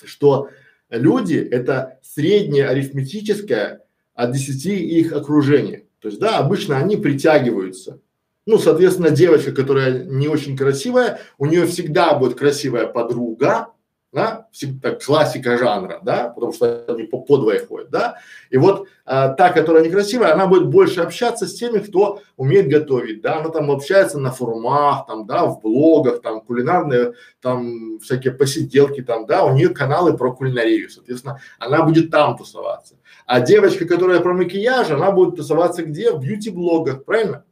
что 0.03 0.49
люди– 0.89 1.35
это 1.51 1.99
среднее 2.01 2.67
арифметическое 2.67 3.83
от 4.15 4.31
10 4.31 4.65
их 4.65 5.13
окружения. 5.13 5.85
То 5.99 6.07
есть, 6.07 6.19
да, 6.19 6.39
обычно 6.39 6.77
они 6.77 6.95
притягиваются. 6.97 7.99
Ну, 8.47 8.57
соответственно, 8.57 9.11
девочка, 9.11 9.51
которая 9.51 10.03
не 10.05 10.27
очень 10.27 10.57
красивая, 10.57 11.19
у 11.37 11.45
нее 11.45 11.67
всегда 11.67 12.15
будет 12.15 12.39
красивая 12.39 12.87
подруга, 12.87 13.67
да, 14.11 14.47
всегда 14.51 14.91
классика 14.91 15.57
жанра, 15.57 15.99
да, 16.03 16.29
потому 16.29 16.51
что 16.51 16.83
они 16.87 17.03
по 17.03 17.21
подвое 17.21 17.65
ходят, 17.65 17.89
да, 17.89 18.17
и 18.49 18.57
вот 18.57 18.87
а, 19.05 19.29
та, 19.29 19.49
которая 19.49 19.85
некрасивая, 19.85 20.33
она 20.33 20.47
будет 20.47 20.67
больше 20.67 21.01
общаться 21.01 21.47
с 21.47 21.53
теми, 21.53 21.79
кто 21.79 22.21
умеет 22.35 22.67
готовить, 22.67 23.21
да, 23.21 23.39
она 23.39 23.49
там 23.49 23.71
общается 23.71 24.19
на 24.19 24.31
форумах, 24.31 25.05
там, 25.07 25.25
да, 25.25 25.45
в 25.45 25.61
блогах, 25.61 26.21
там, 26.21 26.41
кулинарные, 26.41 27.13
там, 27.41 27.99
всякие 27.99 28.33
посиделки, 28.33 29.01
там, 29.01 29.25
да, 29.25 29.45
у 29.45 29.53
нее 29.55 29.69
каналы 29.69 30.17
про 30.17 30.33
кулинарию, 30.33 30.89
соответственно, 30.89 31.39
она 31.57 31.83
будет 31.83 32.11
там 32.11 32.37
тусоваться. 32.37 32.95
А 33.25 33.39
девочка, 33.39 33.85
которая 33.85 34.19
про 34.19 34.33
макияж, 34.33 34.89
она 34.91 35.11
будет 35.11 35.37
тусоваться 35.37 35.83
где? 35.83 36.11
В 36.11 36.19
бьюти-блогах, 36.19 37.05
правильно? 37.05 37.45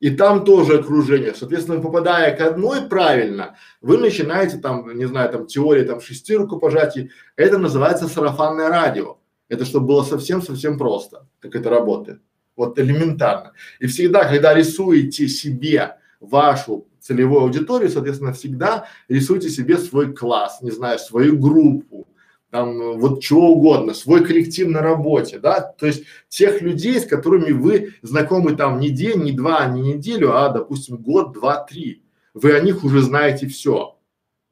И 0.00 0.10
там 0.10 0.44
тоже 0.44 0.78
окружение. 0.78 1.34
Соответственно, 1.34 1.80
попадая 1.80 2.36
к 2.36 2.40
одной 2.40 2.88
правильно, 2.88 3.56
вы 3.80 3.98
начинаете 3.98 4.58
там, 4.58 4.96
не 4.96 5.06
знаю, 5.06 5.30
там 5.30 5.46
теория 5.46 5.84
там 5.84 6.00
шести 6.00 6.36
рукопожатий, 6.36 7.10
это 7.36 7.58
называется 7.58 8.08
сарафанное 8.08 8.68
радио. 8.68 9.18
Это 9.48 9.64
чтобы 9.64 9.86
было 9.86 10.02
совсем-совсем 10.02 10.78
просто, 10.78 11.26
как 11.40 11.54
это 11.54 11.70
работает. 11.70 12.20
Вот 12.56 12.78
элементарно. 12.78 13.52
И 13.80 13.86
всегда, 13.86 14.24
когда 14.28 14.54
рисуете 14.54 15.28
себе 15.28 15.96
вашу 16.20 16.86
целевую 17.00 17.42
аудиторию, 17.42 17.90
соответственно, 17.90 18.32
всегда 18.32 18.86
рисуйте 19.08 19.50
себе 19.50 19.76
свой 19.76 20.14
класс, 20.14 20.58
не 20.62 20.70
знаю, 20.70 20.98
свою 20.98 21.38
группу, 21.38 22.08
там 22.54 23.00
вот 23.00 23.20
чего 23.20 23.50
угодно, 23.50 23.94
свой 23.94 24.24
коллектив 24.24 24.68
на 24.68 24.80
работе, 24.80 25.40
да, 25.40 25.60
то 25.60 25.86
есть 25.86 26.04
тех 26.28 26.62
людей, 26.62 27.00
с 27.00 27.04
которыми 27.04 27.50
вы 27.50 27.94
знакомы 28.02 28.54
там 28.54 28.78
не 28.78 28.90
день, 28.90 29.24
не 29.24 29.32
два, 29.32 29.66
не 29.66 29.80
неделю, 29.80 30.36
а 30.36 30.48
допустим 30.50 30.98
год, 30.98 31.32
два, 31.32 31.64
три, 31.64 32.04
вы 32.32 32.52
о 32.52 32.60
них 32.60 32.84
уже 32.84 33.02
знаете 33.02 33.48
все 33.48 33.98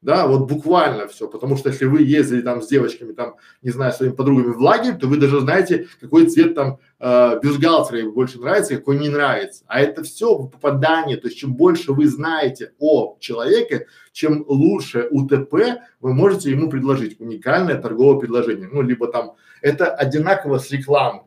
да, 0.03 0.27
вот 0.27 0.49
буквально 0.49 1.07
все, 1.07 1.29
потому 1.29 1.55
что 1.55 1.69
если 1.69 1.85
вы 1.85 2.01
ездили 2.01 2.41
там 2.41 2.61
с 2.61 2.67
девочками, 2.67 3.13
там, 3.13 3.35
не 3.61 3.71
знаю, 3.71 3.93
своими 3.93 4.13
подругами 4.13 4.51
в 4.51 4.59
лагерь, 4.59 4.95
то 4.95 5.07
вы 5.07 5.17
даже 5.17 5.39
знаете, 5.39 5.87
какой 6.01 6.27
цвет 6.27 6.55
там 6.55 6.79
э, 6.99 7.39
бюстгальтера 7.41 8.11
больше 8.11 8.39
нравится, 8.39 8.75
какой 8.75 8.99
не 8.99 9.07
нравится. 9.07 9.63
А 9.67 9.79
это 9.79 10.03
все 10.03 10.35
попадание, 10.35 11.15
то 11.15 11.27
есть 11.27 11.39
чем 11.39 11.55
больше 11.55 11.93
вы 11.93 12.07
знаете 12.07 12.73
о 12.79 13.15
человеке, 13.19 13.87
чем 14.11 14.43
лучше 14.45 15.07
УТП 15.09 15.53
вы 16.01 16.13
можете 16.13 16.51
ему 16.51 16.69
предложить, 16.69 17.19
уникальное 17.21 17.81
торговое 17.81 18.19
предложение, 18.19 18.67
ну, 18.69 18.81
либо 18.81 19.07
там, 19.07 19.35
это 19.61 19.87
одинаково 19.87 20.59
с 20.59 20.69
рекламой, 20.69 21.23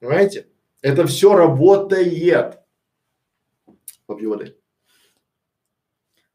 понимаете? 0.00 0.48
Это 0.80 1.06
все 1.06 1.34
работает. 1.34 2.60
Попью 4.06 4.30
воды. 4.30 4.56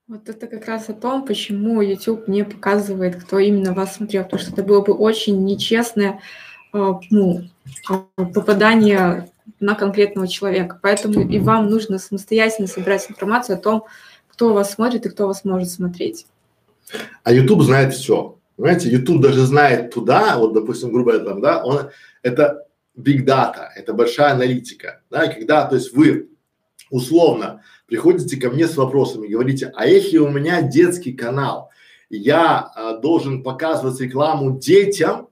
Вот 0.10 0.28
это 0.28 0.48
как 0.48 0.66
раз 0.66 0.90
о 0.90 0.94
том, 0.94 1.24
почему 1.24 1.82
YouTube 1.82 2.28
не 2.28 2.44
показывает, 2.44 3.16
кто 3.16 3.38
именно 3.38 3.76
вас 3.76 3.98
смотрел, 3.98 4.24
потому 4.24 4.42
что 4.42 4.52
это 4.54 4.64
было 4.64 4.82
бы 4.82 4.92
очень 4.92 5.46
нечестное 5.46 6.20
э, 6.74 6.94
ну, 7.12 7.44
а, 7.88 8.08
попадание 8.18 9.30
на 9.60 9.76
конкретного 9.76 10.28
человека. 10.28 10.80
Поэтому 10.82 11.22
и 11.22 11.38
вам 11.38 11.70
нужно 11.70 12.00
самостоятельно 12.00 12.68
собирать 12.68 13.06
информацию 13.08 13.56
о 13.60 13.62
том, 13.62 13.86
кто 14.30 14.52
вас 14.52 14.74
смотрит 14.74 15.06
и 15.06 15.10
кто 15.10 15.28
вас 15.28 15.46
может 15.46 15.70
смотреть. 15.70 16.26
А 17.24 17.32
YouTube 17.32 17.62
знает 17.62 17.94
все. 17.94 18.40
Понимаете, 18.56 18.90
YouTube 18.90 19.22
даже 19.22 19.46
знает 19.46 19.94
туда, 19.94 20.40
вот, 20.40 20.54
допустим, 20.54 20.92
грубо 20.92 21.12
говоря, 21.12 21.30
там, 21.30 21.42
да, 21.42 21.64
он, 21.64 21.92
это 22.24 22.66
big 22.98 23.26
data, 23.26 23.68
это 23.76 23.94
большая 23.94 24.32
аналитика, 24.32 25.04
да, 25.12 25.26
и 25.26 25.36
когда, 25.36 25.68
то 25.68 25.76
есть 25.76 25.94
вы 25.94 26.30
условно 26.90 27.62
приходите 27.90 28.38
ко 28.38 28.50
мне 28.50 28.68
с 28.68 28.78
вопросами, 28.78 29.28
говорите, 29.28 29.72
а 29.76 29.88
если 29.88 30.18
у 30.18 30.30
меня 30.30 30.62
детский 30.62 31.14
канал, 31.14 31.72
я 32.10 32.60
а, 32.60 32.98
должен 32.98 33.44
показывать 33.44 34.00
рекламу 34.00 34.58
детям, 34.58 35.30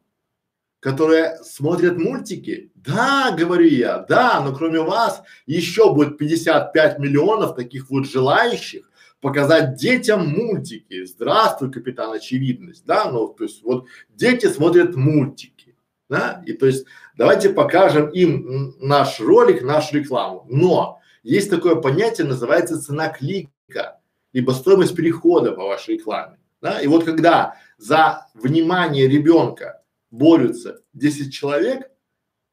которые 0.80 1.38
смотрят 1.44 1.98
мультики? 1.98 2.72
Да, 2.76 3.36
говорю 3.38 3.68
я, 3.68 4.00
да, 4.00 4.42
но 4.42 4.56
кроме 4.56 4.80
вас 4.80 5.22
еще 5.46 5.94
будет 5.94 6.18
55 6.18 7.00
миллионов 7.00 7.56
таких 7.56 7.90
вот 7.90 8.08
желающих 8.08 8.90
показать 9.22 9.76
детям 9.76 10.28
мультики. 10.28 11.06
Здравствуй, 11.06 11.72
капитан 11.72 12.12
Очевидность, 12.12 12.86
да, 12.86 13.12
ну, 13.12 13.28
то 13.28 13.44
есть 13.44 13.64
вот 13.64 13.86
дети 14.10 14.48
смотрят 14.48 14.96
мультики, 14.96 15.76
да, 16.10 16.44
и 16.46 16.54
то 16.54 16.66
есть 16.66 16.86
давайте 17.18 17.50
покажем 17.50 18.10
им 18.10 18.76
наш 18.80 19.20
ролик, 19.20 19.64
нашу 19.64 19.98
рекламу, 19.98 20.46
но 20.50 20.98
есть 21.28 21.50
такое 21.50 21.76
понятие, 21.76 22.26
называется 22.26 22.82
цена 22.82 23.10
клика, 23.10 24.00
либо 24.32 24.52
стоимость 24.52 24.96
перехода 24.96 25.52
по 25.52 25.66
вашей 25.66 25.96
рекламе. 25.96 26.40
Да? 26.62 26.80
И 26.80 26.88
вот 26.88 27.04
когда 27.04 27.56
за 27.78 28.28
внимание 28.34 29.08
ребенка 29.08 29.84
борются 30.10 30.80
10 30.94 31.34
человек, 31.34 31.92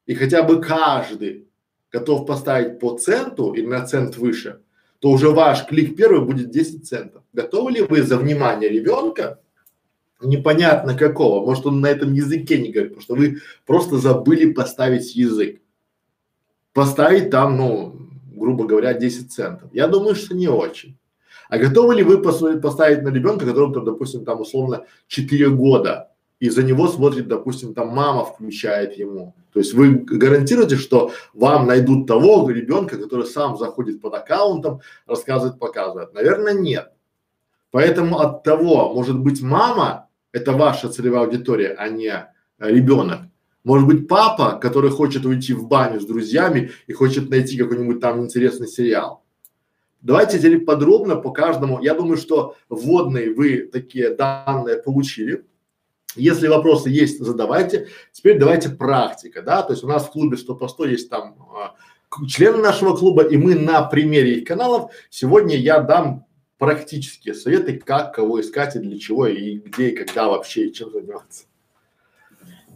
и 0.06 0.14
хотя 0.14 0.42
бы 0.42 0.60
каждый 0.60 1.48
готов 1.92 2.26
поставить 2.26 2.80
по 2.80 2.98
центу 2.98 3.52
или 3.52 3.64
на 3.64 3.86
цент 3.86 4.16
выше, 4.16 4.60
то 4.98 5.10
уже 5.10 5.30
ваш 5.30 5.66
клик 5.66 5.96
первый 5.96 6.24
будет 6.24 6.50
10 6.50 6.84
центов. 6.84 7.22
Готовы 7.32 7.70
ли 7.70 7.82
вы 7.82 8.02
за 8.02 8.18
внимание 8.18 8.68
ребенка, 8.68 9.40
непонятно 10.20 10.98
какого, 10.98 11.46
может 11.46 11.64
он 11.66 11.80
на 11.80 11.86
этом 11.86 12.12
языке 12.12 12.58
не 12.58 12.72
говорит, 12.72 12.96
потому 12.96 13.02
что 13.02 13.14
вы 13.14 13.38
просто 13.66 13.98
забыли 13.98 14.52
поставить 14.52 15.14
язык. 15.14 15.60
Поставить 16.72 17.30
там, 17.30 17.56
ну, 17.56 18.03
грубо 18.44 18.66
говоря, 18.66 18.92
10 18.94 19.32
центов? 19.32 19.70
Я 19.72 19.88
думаю, 19.88 20.14
что 20.14 20.34
не 20.34 20.48
очень. 20.48 20.96
А 21.48 21.58
готовы 21.58 21.94
ли 21.94 22.02
вы 22.02 22.22
поставить 22.22 23.02
на 23.02 23.08
ребенка, 23.08 23.46
которому, 23.46 23.74
там, 23.74 23.84
допустим, 23.84 24.24
там 24.24 24.40
условно 24.40 24.84
4 25.08 25.50
года, 25.50 26.10
и 26.40 26.50
за 26.50 26.62
него 26.62 26.88
смотрит, 26.88 27.28
допустим, 27.28 27.74
там 27.74 27.88
мама 27.88 28.24
включает 28.24 28.98
ему. 28.98 29.34
То 29.52 29.60
есть 29.60 29.72
вы 29.72 29.94
гарантируете, 29.94 30.76
что 30.76 31.12
вам 31.32 31.66
найдут 31.66 32.06
того 32.06 32.50
ребенка, 32.50 32.98
который 32.98 33.24
сам 33.26 33.56
заходит 33.56 34.00
под 34.00 34.14
аккаунтом, 34.14 34.80
рассказывает, 35.06 35.58
показывает? 35.58 36.12
Наверное, 36.12 36.52
нет. 36.54 36.90
Поэтому 37.70 38.18
от 38.18 38.42
того, 38.42 38.92
может 38.94 39.18
быть, 39.18 39.42
мама– 39.42 40.08
это 40.32 40.52
ваша 40.52 40.88
целевая 40.88 41.24
аудитория, 41.24 41.74
а 41.78 41.88
не 41.88 42.12
ребенок. 42.58 43.20
Может 43.64 43.88
быть, 43.88 44.08
папа, 44.08 44.58
который 44.60 44.90
хочет 44.90 45.24
уйти 45.24 45.54
в 45.54 45.66
баню 45.66 45.98
с 45.98 46.04
друзьями 46.04 46.70
и 46.86 46.92
хочет 46.92 47.30
найти 47.30 47.56
какой-нибудь 47.56 47.98
там 47.98 48.22
интересный 48.22 48.68
сериал. 48.68 49.24
Давайте 50.02 50.38
теперь 50.38 50.60
подробно 50.60 51.16
по 51.16 51.30
каждому. 51.30 51.80
Я 51.80 51.94
думаю, 51.94 52.18
что 52.18 52.56
вводные 52.68 53.32
вы 53.32 53.60
такие 53.72 54.10
данные 54.10 54.76
получили. 54.76 55.46
Если 56.14 56.46
вопросы 56.46 56.90
есть, 56.90 57.18
задавайте. 57.20 57.88
Теперь 58.12 58.38
давайте 58.38 58.68
практика, 58.68 59.42
да, 59.42 59.62
то 59.62 59.72
есть 59.72 59.82
у 59.82 59.88
нас 59.88 60.04
в 60.04 60.10
клубе 60.10 60.36
100 60.36 60.54
по 60.56 60.68
100 60.68 60.84
есть 60.84 61.10
там 61.10 61.34
а, 61.56 61.74
члены 62.28 62.58
нашего 62.58 62.94
клуба, 62.94 63.22
и 63.22 63.38
мы 63.38 63.54
на 63.54 63.82
примере 63.82 64.34
их 64.34 64.46
каналов 64.46 64.92
сегодня 65.08 65.56
я 65.56 65.80
дам 65.80 66.26
практические 66.58 67.34
советы, 67.34 67.80
как 67.84 68.14
кого 68.14 68.40
искать 68.40 68.76
и 68.76 68.78
для 68.78 68.98
чего, 68.98 69.26
и 69.26 69.56
где, 69.56 69.88
и 69.88 69.96
когда 69.96 70.28
вообще, 70.28 70.66
и 70.66 70.72
чем 70.72 70.92
заниматься. 70.92 71.46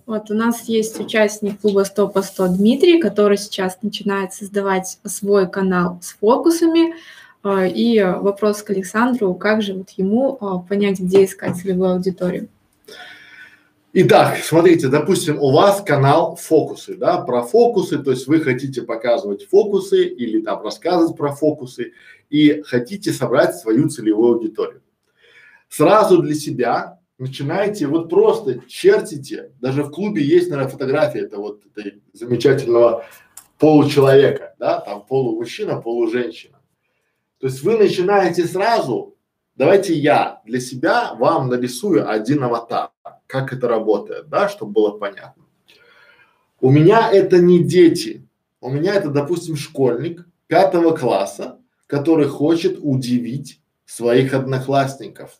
Вот 0.09 0.31
у 0.31 0.35
нас 0.35 0.62
есть 0.71 0.99
участник 0.99 1.61
клуба 1.61 1.85
100 1.85 2.09
по 2.09 2.23
100 2.23 2.57
Дмитрий, 2.57 2.99
который 2.99 3.37
сейчас 3.37 3.77
начинает 3.83 4.33
создавать 4.33 4.99
свой 5.05 5.47
канал 5.50 5.99
с 6.00 6.17
фокусами. 6.19 6.95
А, 7.43 7.67
и 7.67 8.03
вопрос 8.03 8.62
к 8.62 8.71
Александру, 8.71 9.35
как 9.35 9.61
же 9.61 9.75
вот 9.75 9.91
ему 9.99 10.38
а, 10.41 10.61
понять, 10.61 10.99
где 10.99 11.27
искать 11.27 11.57
целевую 11.57 11.91
аудиторию? 11.91 12.49
Итак, 13.93 14.38
смотрите, 14.43 14.88
допустим, 14.88 15.38
у 15.43 15.53
вас 15.53 15.83
канал 15.83 16.37
фокусы, 16.37 16.97
да, 16.97 17.19
про 17.19 17.43
фокусы, 17.43 17.99
то 17.99 18.12
есть 18.12 18.27
вы 18.29 18.41
хотите 18.41 18.81
показывать 18.81 19.47
фокусы 19.47 20.07
или 20.07 20.41
там 20.41 20.62
рассказывать 20.62 21.19
про 21.19 21.33
фокусы 21.33 21.93
и 22.31 22.62
хотите 22.62 23.12
собрать 23.12 23.57
свою 23.57 23.91
целевую 23.91 24.37
аудиторию. 24.37 24.81
Сразу 25.69 26.23
для 26.23 26.35
себя 26.35 26.98
начинаете, 27.19 27.87
вот 27.87 28.09
просто 28.09 28.61
чертите, 28.67 29.53
даже 29.61 29.83
в 29.83 29.91
клубе 29.91 30.23
есть, 30.23 30.51
наверное, 30.51 30.71
фотография 30.71 31.21
это 31.21 31.39
вот 31.39 31.63
этой 31.67 32.03
замечательного 32.13 33.05
получеловека, 33.59 34.55
да, 34.59 34.81
там 34.81 35.05
полумужчина, 35.05 35.81
полуженщина. 35.81 36.59
То 37.39 37.49
есть 37.49 37.63
вы 37.63 37.77
начинаете 37.77 38.45
сразу, 38.45 39.17
давайте 39.57 39.95
я 39.95 40.41
для 40.45 40.61
себя 40.61 41.15
вам 41.15 41.49
нарисую 41.49 42.09
один 42.09 42.43
аватар 42.45 42.91
как 43.29 43.53
это 43.53 43.69
работает, 43.69 44.29
да, 44.29 44.49
чтобы 44.49 44.73
было 44.73 44.91
понятно. 44.93 45.45
У 46.61 46.71
меня 46.71 47.13
это 47.13 47.39
не 47.39 47.63
дети, 47.63 48.27
у 48.61 48.71
меня 48.71 48.95
это, 48.95 49.11
допустим, 49.11 49.55
школьник 49.55 50.27
пятого 50.49 50.97
класса, 50.97 51.61
который 51.87 52.27
хочет 52.27 52.79
удивить 52.81 53.61
своих 53.85 54.35
одноклассников. 54.35 55.39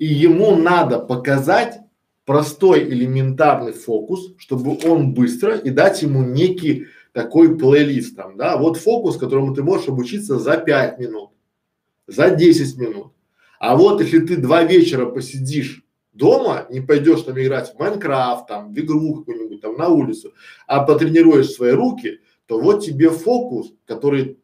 И 0.00 0.06
ему 0.06 0.56
надо 0.56 0.98
показать 0.98 1.78
простой 2.24 2.84
элементарный 2.84 3.72
фокус, 3.72 4.32
чтобы 4.38 4.78
он 4.82 5.12
быстро 5.12 5.58
и 5.58 5.68
дать 5.68 6.00
ему 6.00 6.22
некий 6.22 6.86
такой 7.12 7.58
плейлист 7.58 8.16
там, 8.16 8.38
да, 8.38 8.56
вот 8.56 8.78
фокус, 8.78 9.18
которому 9.18 9.54
ты 9.54 9.62
можешь 9.62 9.88
обучиться 9.88 10.38
за 10.38 10.56
пять 10.56 10.98
минут, 10.98 11.32
за 12.06 12.30
10 12.30 12.78
минут. 12.78 13.12
А 13.58 13.76
вот 13.76 14.00
если 14.00 14.20
ты 14.20 14.38
два 14.38 14.62
вечера 14.64 15.04
посидишь 15.04 15.84
дома, 16.14 16.66
не 16.70 16.80
пойдешь 16.80 17.20
там 17.20 17.38
играть 17.38 17.74
в 17.74 17.78
Майнкрафт, 17.78 18.46
там, 18.46 18.72
в 18.72 18.78
игру 18.78 19.16
какую-нибудь 19.16 19.60
там 19.60 19.76
на 19.76 19.88
улицу, 19.88 20.32
а 20.66 20.82
потренируешь 20.82 21.50
свои 21.50 21.72
руки, 21.72 22.20
то 22.46 22.58
вот 22.58 22.82
тебе 22.82 23.10
фокус, 23.10 23.74
который 23.84 24.38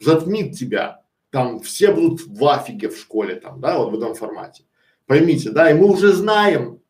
затмит 0.00 0.56
тебя. 0.56 1.02
Там 1.28 1.60
все 1.60 1.92
будут 1.92 2.26
в 2.26 2.42
афиге 2.46 2.88
в 2.88 2.96
школе, 2.96 3.34
там, 3.34 3.60
да, 3.60 3.78
вот 3.78 3.90
в 3.90 3.98
этом 3.98 4.14
формате. 4.14 4.64
Поймите, 5.06 5.50
да, 5.50 5.70
и 5.70 5.74
мы 5.74 5.90
уже 5.90 6.12
знаем, 6.12 6.80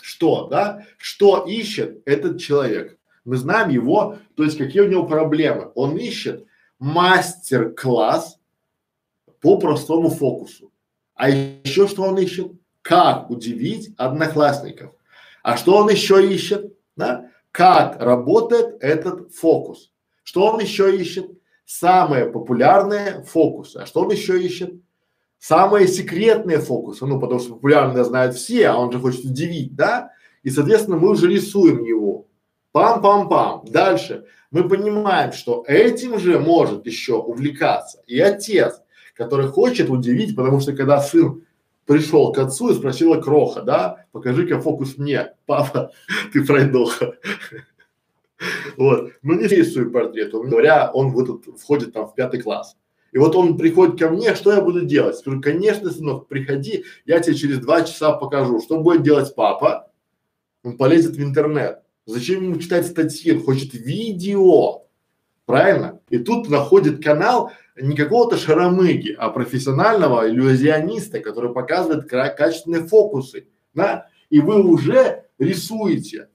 что, 0.00 0.46
да, 0.48 0.84
что 0.96 1.44
ищет 1.46 2.02
этот 2.06 2.40
человек. 2.40 2.98
Мы 3.24 3.36
знаем 3.36 3.70
его, 3.70 4.18
то 4.36 4.44
есть 4.44 4.56
какие 4.56 4.82
у 4.82 4.88
него 4.88 5.06
проблемы. 5.06 5.72
Он 5.74 5.96
ищет 5.96 6.46
мастер-класс 6.78 8.38
по 9.40 9.58
простому 9.58 10.10
фокусу. 10.10 10.72
А 11.14 11.28
еще 11.28 11.88
что 11.88 12.02
он 12.02 12.18
ищет? 12.18 12.52
как 12.86 13.30
удивить 13.30 13.90
одноклассников. 13.96 14.92
А 15.42 15.56
что 15.56 15.78
он 15.78 15.90
еще 15.90 16.24
ищет? 16.32 16.72
Да? 16.94 17.30
Как 17.50 18.00
работает 18.00 18.76
этот 18.80 19.34
фокус? 19.34 19.92
Что 20.22 20.52
он 20.52 20.60
еще 20.60 20.96
ищет? 20.96 21.26
Самые 21.64 22.30
популярные 22.30 23.24
фокусы. 23.24 23.78
А 23.78 23.86
что 23.86 24.02
он 24.02 24.12
еще 24.12 24.40
ищет? 24.40 24.74
Самые 25.48 25.86
секретные 25.86 26.58
фокусы. 26.58 27.06
Ну, 27.06 27.20
потому 27.20 27.38
что 27.38 27.54
популярные 27.54 28.02
знают 28.02 28.34
все, 28.34 28.66
а 28.66 28.76
он 28.78 28.90
же 28.90 28.98
хочет 28.98 29.24
удивить, 29.24 29.76
да? 29.76 30.10
И, 30.42 30.50
соответственно, 30.50 30.96
мы 30.96 31.10
уже 31.10 31.28
рисуем 31.28 31.84
его. 31.84 32.26
Пам-пам-пам. 32.74 33.70
Дальше. 33.70 34.24
Мы 34.50 34.68
понимаем, 34.68 35.32
что 35.32 35.62
этим 35.68 36.18
же 36.18 36.40
может 36.40 36.84
еще 36.84 37.14
увлекаться 37.14 38.02
и 38.08 38.18
отец, 38.18 38.82
который 39.14 39.46
хочет 39.46 39.88
удивить, 39.88 40.34
потому 40.34 40.58
что 40.58 40.72
когда 40.72 41.00
сын 41.00 41.44
пришел 41.84 42.32
к 42.32 42.38
отцу 42.38 42.70
и 42.70 42.74
спросила 42.74 43.20
Кроха, 43.20 43.62
да, 43.62 44.04
покажи-ка 44.10 44.60
фокус 44.60 44.98
мне, 44.98 45.32
папа, 45.46 45.92
ты 46.32 46.44
пройдоха. 46.44 47.14
Вот, 48.76 49.12
ну 49.22 49.40
не 49.40 49.46
рисую 49.46 49.90
портрет, 49.90 50.34
он 50.34 50.50
говоря, 50.50 50.90
он 50.92 51.10
в 51.10 51.20
этот, 51.20 51.58
входит 51.58 51.94
там 51.94 52.06
в 52.06 52.14
пятый 52.14 52.42
класс. 52.42 52.76
И 53.16 53.18
вот 53.18 53.34
он 53.34 53.56
приходит 53.56 53.98
ко 53.98 54.10
мне, 54.10 54.34
что 54.34 54.52
я 54.52 54.60
буду 54.60 54.84
делать? 54.84 55.16
Скажу, 55.16 55.40
конечно, 55.40 55.90
сынок, 55.90 56.28
приходи, 56.28 56.84
я 57.06 57.18
тебе 57.18 57.34
через 57.34 57.60
два 57.60 57.80
часа 57.80 58.12
покажу. 58.12 58.60
Что 58.60 58.78
будет 58.78 59.04
делать 59.04 59.34
папа? 59.34 59.90
Он 60.62 60.76
полезет 60.76 61.16
в 61.16 61.22
интернет. 61.22 61.80
Зачем 62.04 62.44
ему 62.44 62.56
читать 62.58 62.86
статьи? 62.86 63.32
Он 63.32 63.42
хочет 63.42 63.72
видео. 63.72 64.82
Правильно? 65.46 66.00
И 66.10 66.18
тут 66.18 66.50
находит 66.50 67.02
канал, 67.02 67.52
не 67.74 67.96
какого-то 67.96 68.36
шаромыги, 68.36 69.16
а 69.18 69.30
профессионального 69.30 70.28
иллюзиониста, 70.28 71.20
который 71.20 71.54
показывает 71.54 72.10
качественные 72.10 72.82
фокусы, 72.82 73.48
да, 73.72 74.08
и 74.28 74.40
вы 74.40 74.62
уже 74.62 75.24
рисуете. 75.38 76.28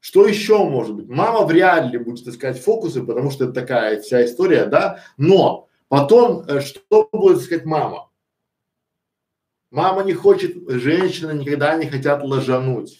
Что 0.00 0.26
еще 0.26 0.64
может 0.64 0.96
быть? 0.96 1.08
Мама 1.08 1.46
вряд 1.46 1.90
ли 1.90 1.96
будет 1.96 2.28
искать 2.28 2.60
фокусы, 2.60 3.02
потому 3.02 3.30
что 3.30 3.44
это 3.44 3.54
такая 3.54 4.02
вся 4.02 4.22
история, 4.26 4.66
да, 4.66 5.00
но 5.16 5.69
потом, 5.90 6.44
э, 6.48 6.62
что 6.62 7.06
будет 7.12 7.42
искать 7.42 7.66
мама? 7.66 8.08
Мама 9.70 10.02
не 10.02 10.14
хочет, 10.14 10.56
женщины 10.66 11.32
никогда 11.32 11.76
не 11.76 11.86
хотят 11.86 12.24
ложануть. 12.24 12.98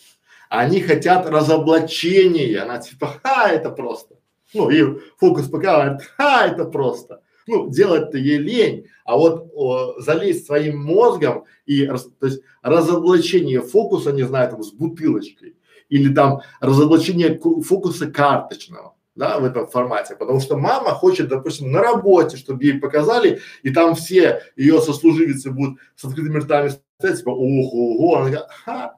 Они 0.50 0.83
хотят 0.83 1.26
разоблачения. 1.26 2.62
Она 2.62 2.79
типа, 2.79 3.18
ха, 3.22 3.48
это 3.48 3.70
просто. 3.70 4.16
Ну, 4.53 4.68
и 4.68 5.00
фокус 5.16 5.48
показывает, 5.48 6.03
ха, 6.03 6.46
это 6.46 6.66
просто 6.66 7.22
ну, 7.50 7.68
делать-то 7.68 8.18
ей 8.18 8.38
лень, 8.38 8.87
а 9.05 9.16
вот 9.16 9.50
о, 9.55 10.00
залезть 10.00 10.46
своим 10.46 10.83
мозгом 10.83 11.44
и, 11.66 11.87
то 11.87 12.26
есть 12.26 12.42
разоблачение 12.62 13.61
фокуса, 13.61 14.12
не 14.12 14.22
знаю, 14.22 14.50
там 14.50 14.62
с 14.62 14.72
бутылочкой 14.72 15.57
или 15.88 16.12
там 16.14 16.40
разоблачение 16.61 17.38
фокуса 17.62 18.11
карточного, 18.11 18.94
да, 19.20 19.38
в 19.38 19.44
этом 19.44 19.66
формате, 19.66 20.16
потому 20.16 20.40
что 20.40 20.56
мама 20.56 20.92
хочет, 20.92 21.28
допустим, 21.28 21.70
на 21.70 21.83
работе, 21.83 22.38
чтобы 22.38 22.64
ей 22.64 22.80
показали, 22.80 23.40
и 23.62 23.70
там 23.70 23.94
все 23.94 24.42
ее 24.56 24.80
сослуживицы 24.80 25.50
будут 25.50 25.78
с 25.94 26.04
открытыми 26.06 26.38
ртами 26.38 26.70
стоять, 26.98 27.18
типа, 27.18 27.28
ого, 27.28 27.70
ого, 27.70 28.16
она 28.16 28.30
говорит, 28.30 28.48
ха, 28.64 28.96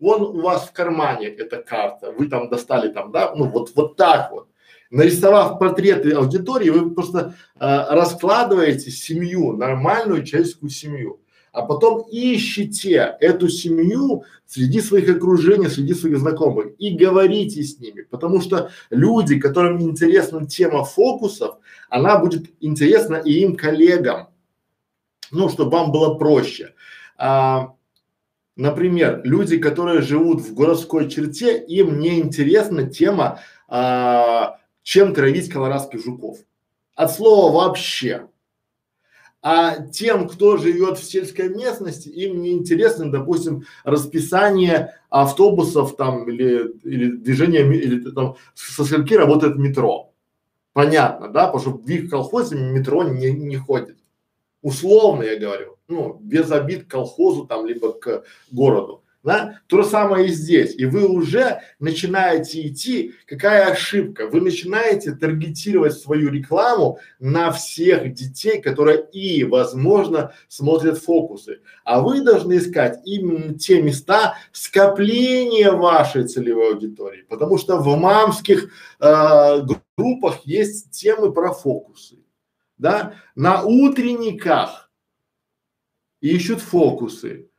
вон 0.00 0.22
у 0.22 0.40
вас 0.40 0.64
в 0.64 0.72
кармане 0.72 1.28
эта 1.28 1.62
карта, 1.62 2.10
вы 2.10 2.26
там 2.26 2.48
достали 2.50 2.92
там, 2.92 3.12
да, 3.12 3.32
ну 3.36 3.44
вот, 3.44 3.70
вот 3.76 3.96
так 3.96 4.32
вот 4.32 4.48
нарисовав 4.90 5.60
портреты 5.60 6.10
аудитории, 6.14 6.70
вы 6.70 6.90
просто 6.90 7.36
э, 7.54 7.84
раскладываете 7.90 8.90
семью, 8.90 9.52
нормальную 9.52 10.24
человеческую 10.24 10.70
семью, 10.70 11.20
а 11.52 11.62
потом 11.62 12.06
ищите 12.10 13.16
эту 13.20 13.48
семью 13.48 14.24
среди 14.46 14.80
своих 14.80 15.08
окружений, 15.08 15.68
среди 15.68 15.94
своих 15.94 16.18
знакомых 16.18 16.72
и 16.78 16.96
говорите 16.96 17.62
с 17.62 17.78
ними, 17.78 18.02
потому 18.02 18.40
что 18.40 18.70
люди, 18.90 19.38
которым 19.38 19.80
интересна 19.80 20.46
тема 20.46 20.84
фокусов, 20.84 21.56
она 21.88 22.18
будет 22.18 22.50
интересна 22.60 23.16
и 23.16 23.32
им 23.40 23.56
коллегам, 23.56 24.28
ну, 25.30 25.48
чтобы 25.48 25.72
вам 25.72 25.92
было 25.92 26.14
проще. 26.14 26.74
А, 27.16 27.74
например, 28.56 29.20
люди, 29.24 29.58
которые 29.58 30.02
живут 30.02 30.40
в 30.40 30.54
городской 30.54 31.08
черте, 31.08 31.58
им 31.58 32.00
не 32.00 32.20
интересна 32.20 32.88
тема 32.88 33.40
а, 33.68 34.56
чем 34.82 35.14
травить 35.14 35.48
колорадских 35.48 36.04
жуков. 36.04 36.38
От 36.94 37.12
слова 37.12 37.52
вообще. 37.52 38.26
А 39.42 39.86
тем, 39.86 40.28
кто 40.28 40.58
живет 40.58 40.98
в 40.98 41.04
сельской 41.04 41.48
местности, 41.48 42.08
им 42.08 42.42
не 42.42 42.52
интересно, 42.52 43.10
допустим, 43.10 43.64
расписание 43.84 44.94
автобусов 45.08 45.96
там 45.96 46.28
или, 46.28 46.70
или 46.84 47.16
движение, 47.16 47.62
или 47.62 48.10
там 48.10 48.36
со 48.54 48.84
скольки 48.84 49.14
работает 49.14 49.56
метро. 49.56 50.12
Понятно, 50.74 51.28
да, 51.28 51.46
потому 51.46 51.60
что 51.60 51.70
в 51.70 51.88
их 51.88 52.10
колхозе 52.10 52.56
метро 52.56 53.02
не, 53.04 53.32
не 53.32 53.56
ходит. 53.56 53.96
Условно 54.62 55.22
я 55.22 55.38
говорю, 55.38 55.78
ну, 55.88 56.18
без 56.20 56.50
обид 56.50 56.84
к 56.84 56.90
колхозу 56.90 57.46
там, 57.46 57.66
либо 57.66 57.92
к 57.92 58.24
городу. 58.50 58.99
Да? 59.22 59.60
То 59.66 59.82
же 59.82 59.88
самое 59.88 60.26
и 60.26 60.32
здесь. 60.32 60.74
И 60.76 60.86
вы 60.86 61.06
уже 61.06 61.60
начинаете 61.78 62.66
идти, 62.66 63.14
какая 63.26 63.70
ошибка? 63.70 64.26
Вы 64.26 64.40
начинаете 64.40 65.12
таргетировать 65.12 65.92
свою 65.92 66.30
рекламу 66.30 66.98
на 67.18 67.50
всех 67.52 68.14
детей, 68.14 68.62
которые 68.62 69.06
и, 69.12 69.44
возможно, 69.44 70.32
смотрят 70.48 70.98
фокусы. 70.98 71.60
А 71.84 72.00
вы 72.00 72.22
должны 72.22 72.56
искать 72.56 73.00
именно 73.04 73.58
те 73.58 73.82
места 73.82 74.38
скопления 74.52 75.70
вашей 75.70 76.26
целевой 76.26 76.72
аудитории. 76.72 77.26
Потому 77.28 77.58
что 77.58 77.76
в 77.76 77.94
мамских 77.98 78.70
э, 79.00 79.62
группах 79.96 80.46
есть 80.46 80.92
темы 80.92 81.30
про 81.30 81.52
фокусы. 81.52 82.20
Да? 82.78 83.16
На 83.34 83.64
утренниках 83.64 84.90
ищут 86.22 86.62
фокусы 86.62 87.49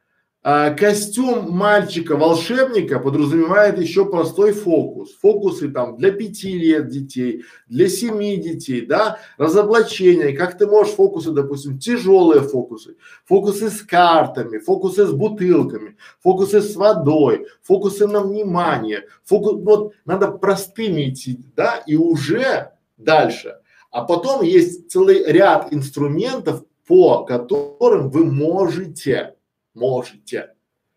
а, 0.44 0.72
костюм 0.72 1.52
мальчика-волшебника 1.52 3.00
подразумевает 3.00 3.80
еще 3.80 4.06
простой 4.06 4.54
фокус. 4.54 5.14
Фокусы 5.22 5.70
там 5.70 5.98
для 5.98 6.12
пяти 6.12 6.58
лет 6.58 6.88
детей, 6.88 7.44
для 7.68 7.88
семи 7.88 8.38
детей, 8.38 8.88
да, 8.88 9.20
разоблачение, 9.38 10.36
как 10.36 10.58
ты 10.58 10.66
можешь 10.66 10.96
фокусы, 10.96 11.30
допустим, 11.30 11.78
тяжелые 11.78 12.42
фокусы, 12.42 12.96
фокусы 13.24 13.70
с 13.70 13.84
картами, 13.84 14.58
фокусы 14.58 15.06
с 15.06 15.12
бутылками, 15.12 15.96
фокусы 16.24 16.62
с 16.62 16.76
водой, 16.76 17.46
фокусы 17.62 18.08
на 18.08 18.22
внимание, 18.22 19.06
фокус, 19.24 19.62
вот 19.62 19.94
надо 20.06 20.32
простыми 20.32 21.12
идти, 21.12 21.40
да, 21.56 21.84
и 21.86 21.96
уже 21.96 22.72
дальше. 22.98 23.58
А 23.92 24.04
потом 24.06 24.42
есть 24.42 24.90
целый 24.90 25.24
ряд 25.24 25.72
инструментов, 25.72 26.64
по 26.88 27.26
которым 27.26 28.10
вы 28.10 28.26
можете 28.26 29.36
можете 29.74 30.54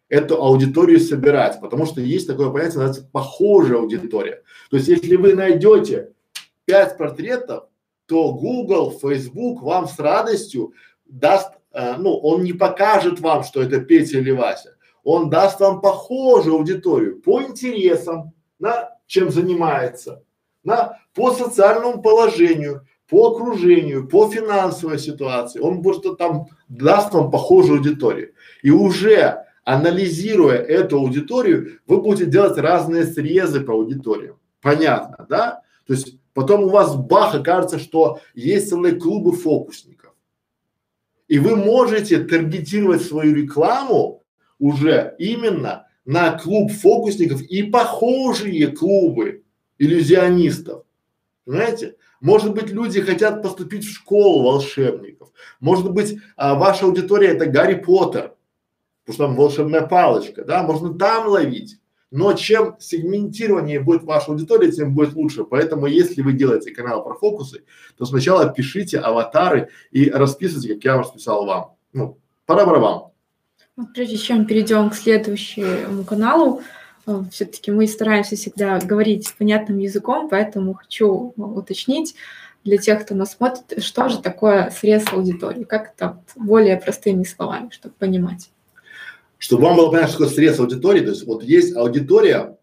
эту 0.08 0.42
аудиторию 0.42 1.00
собирать, 1.00 1.60
потому 1.60 1.86
что 1.86 2.00
есть 2.00 2.26
такое 2.26 2.50
понятие, 2.50 2.78
называется 2.78 3.08
похожая 3.10 3.78
аудитория. 3.78 4.42
То 4.70 4.76
есть, 4.76 4.88
если 4.88 5.16
вы 5.16 5.34
найдете 5.34 6.12
пять 6.64 6.96
портретов, 6.96 7.64
то 8.06 8.32
Google, 8.32 8.92
Facebook 8.92 9.62
вам 9.62 9.88
с 9.88 9.98
радостью 9.98 10.74
даст, 11.06 11.52
э, 11.72 11.96
ну, 11.96 12.16
он 12.16 12.42
не 12.44 12.52
покажет 12.52 13.20
вам, 13.20 13.44
что 13.44 13.62
это 13.62 13.80
Петя 13.80 14.18
или 14.18 14.30
Вася. 14.30 14.76
Он 15.02 15.30
даст 15.30 15.60
вам 15.60 15.80
похожую 15.80 16.56
аудиторию 16.56 17.20
по 17.20 17.42
интересам, 17.42 18.32
на 18.58 18.96
чем 19.06 19.30
занимается, 19.30 20.22
на, 20.62 20.98
по 21.14 21.32
социальному 21.32 22.00
положению, 22.02 22.86
по 23.08 23.32
окружению, 23.32 24.08
по 24.08 24.30
финансовой 24.30 24.98
ситуации. 24.98 25.60
Он 25.60 25.82
просто 25.82 26.14
там 26.14 26.46
даст 26.68 27.12
вам 27.12 27.30
похожую 27.30 27.78
аудиторию. 27.78 28.32
И 28.62 28.70
уже 28.70 29.44
анализируя 29.64 30.58
эту 30.58 30.98
аудиторию, 30.98 31.80
вы 31.86 32.00
будете 32.00 32.30
делать 32.30 32.58
разные 32.58 33.04
срезы 33.04 33.60
по 33.60 33.72
аудиториям. 33.72 34.38
Понятно, 34.60 35.26
да? 35.28 35.62
То 35.86 35.94
есть 35.94 36.18
потом 36.32 36.64
у 36.64 36.68
вас 36.68 36.96
бах, 36.96 37.34
окажется, 37.34 37.78
что 37.78 38.20
есть 38.34 38.68
целые 38.68 38.94
клубы 38.94 39.32
фокусников. 39.32 40.14
И 41.28 41.38
вы 41.38 41.56
можете 41.56 42.18
таргетировать 42.24 43.02
свою 43.02 43.34
рекламу 43.34 44.22
уже 44.58 45.14
именно 45.18 45.86
на 46.04 46.38
клуб 46.38 46.70
фокусников 46.70 47.42
и 47.42 47.62
похожие 47.62 48.68
клубы 48.68 49.44
иллюзионистов. 49.78 50.84
Понимаете? 51.44 51.96
Может 52.24 52.54
быть, 52.54 52.70
люди 52.70 53.02
хотят 53.02 53.42
поступить 53.42 53.84
в 53.84 53.92
школу 53.92 54.44
волшебников. 54.44 55.28
Может 55.60 55.92
быть, 55.92 56.16
а, 56.36 56.54
ваша 56.54 56.86
аудитория 56.86 57.28
это 57.28 57.44
Гарри 57.44 57.74
Поттер, 57.74 58.32
потому 59.04 59.14
что 59.14 59.26
там 59.26 59.36
волшебная 59.36 59.86
палочка, 59.86 60.42
да, 60.42 60.62
можно 60.62 60.94
там 60.94 61.28
ловить. 61.28 61.76
Но 62.10 62.32
чем 62.32 62.76
сегментированнее 62.78 63.78
будет 63.78 64.04
ваша 64.04 64.30
аудитория, 64.30 64.72
тем 64.72 64.94
будет 64.94 65.12
лучше. 65.12 65.44
Поэтому, 65.44 65.84
если 65.84 66.22
вы 66.22 66.32
делаете 66.32 66.70
канал 66.70 67.04
про 67.04 67.12
фокусы, 67.12 67.64
то 67.98 68.06
сначала 68.06 68.48
пишите 68.48 69.00
аватары 69.00 69.68
и 69.90 70.08
расписывайте, 70.08 70.76
как 70.76 70.84
я 70.84 70.96
расписал 70.96 71.44
вам. 71.44 71.72
Ну, 71.92 72.16
пора 72.46 72.64
вам. 72.64 73.12
Вот 73.76 73.92
прежде 73.92 74.16
чем 74.16 74.46
перейдем 74.46 74.88
к 74.88 74.94
следующему 74.94 76.04
каналу, 76.04 76.62
все-таки 77.30 77.70
мы 77.70 77.86
стараемся 77.86 78.36
всегда 78.36 78.78
говорить 78.78 79.32
понятным 79.38 79.78
языком, 79.78 80.28
поэтому 80.28 80.74
хочу 80.74 81.32
уточнить 81.36 82.14
для 82.64 82.78
тех, 82.78 83.04
кто 83.04 83.14
нас 83.14 83.32
смотрит, 83.32 83.82
что 83.82 84.08
же 84.08 84.20
такое 84.20 84.70
срез 84.70 85.04
аудитории, 85.12 85.64
как 85.64 85.92
это 85.94 86.22
более 86.34 86.76
простыми 86.78 87.24
словами, 87.24 87.68
чтобы 87.70 87.94
понимать. 87.98 88.50
Чтобы 89.38 89.64
вам 89.64 89.76
было 89.76 89.90
понятно, 89.90 90.08
что 90.08 90.18
такое 90.18 90.34
срез 90.34 90.58
аудитории, 90.58 91.00
то 91.00 91.10
есть 91.10 91.26
вот 91.26 91.42
есть 91.42 91.76
аудитория, 91.76 92.56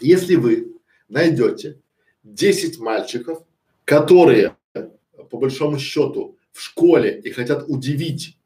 если 0.00 0.34
вы 0.34 0.72
найдете 1.08 1.78
10 2.24 2.78
мальчиков, 2.80 3.42
которые 3.84 4.56
по 5.30 5.38
большому 5.38 5.78
счету 5.78 6.36
в 6.52 6.60
школе 6.60 7.20
и 7.20 7.30
хотят 7.30 7.64
удивить 7.68 8.37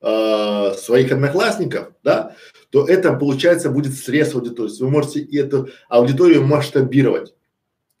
э, 0.00 0.72
своих 0.76 1.12
одноклассников, 1.12 1.92
да, 2.02 2.36
то 2.70 2.86
это 2.86 3.12
получается 3.14 3.70
будет 3.70 3.94
срез 3.94 4.34
аудитории. 4.34 4.70
Вы 4.80 4.90
можете 4.90 5.20
эту 5.36 5.68
аудиторию 5.88 6.44
масштабировать. 6.46 7.34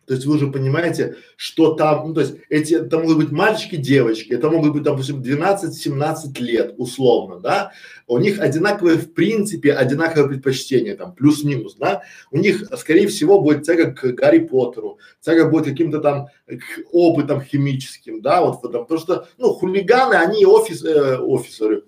То 0.08 0.14
есть 0.14 0.24
вы 0.24 0.36
уже 0.36 0.46
понимаете, 0.46 1.16
что 1.36 1.74
там, 1.74 2.08
ну 2.08 2.14
то 2.14 2.22
есть 2.22 2.36
эти, 2.48 2.74
это 2.74 2.98
могут 2.98 3.18
быть 3.18 3.30
мальчики, 3.30 3.76
девочки, 3.76 4.32
это 4.32 4.48
могут 4.48 4.72
быть, 4.72 4.82
допустим, 4.82 5.20
12-17 5.20 6.40
лет 6.40 6.74
условно, 6.78 7.40
да, 7.40 7.72
у 8.06 8.16
них 8.16 8.40
одинаковые, 8.40 8.96
в 8.96 9.12
принципе, 9.12 9.74
одинаковые 9.74 10.30
предпочтения, 10.30 10.96
там, 10.96 11.14
плюс-минус, 11.14 11.74
да, 11.74 12.04
у 12.30 12.38
них, 12.38 12.64
скорее 12.78 13.06
всего, 13.06 13.38
будет 13.38 13.64
тяга 13.64 13.92
к 13.92 14.12
Гарри 14.14 14.38
Поттеру, 14.38 14.98
тяга 15.20 15.50
будет 15.50 15.66
каким-то 15.66 16.00
там 16.00 16.28
к 16.46 16.84
опытам 16.90 17.42
химическим, 17.42 18.22
да, 18.22 18.40
вот, 18.40 18.62
потому 18.62 18.98
что, 18.98 19.28
ну, 19.36 19.52
хулиганы, 19.52 20.14
они 20.14 20.46
офис, 20.46 20.82
э, 20.82 21.18
офисеры, 21.18 21.84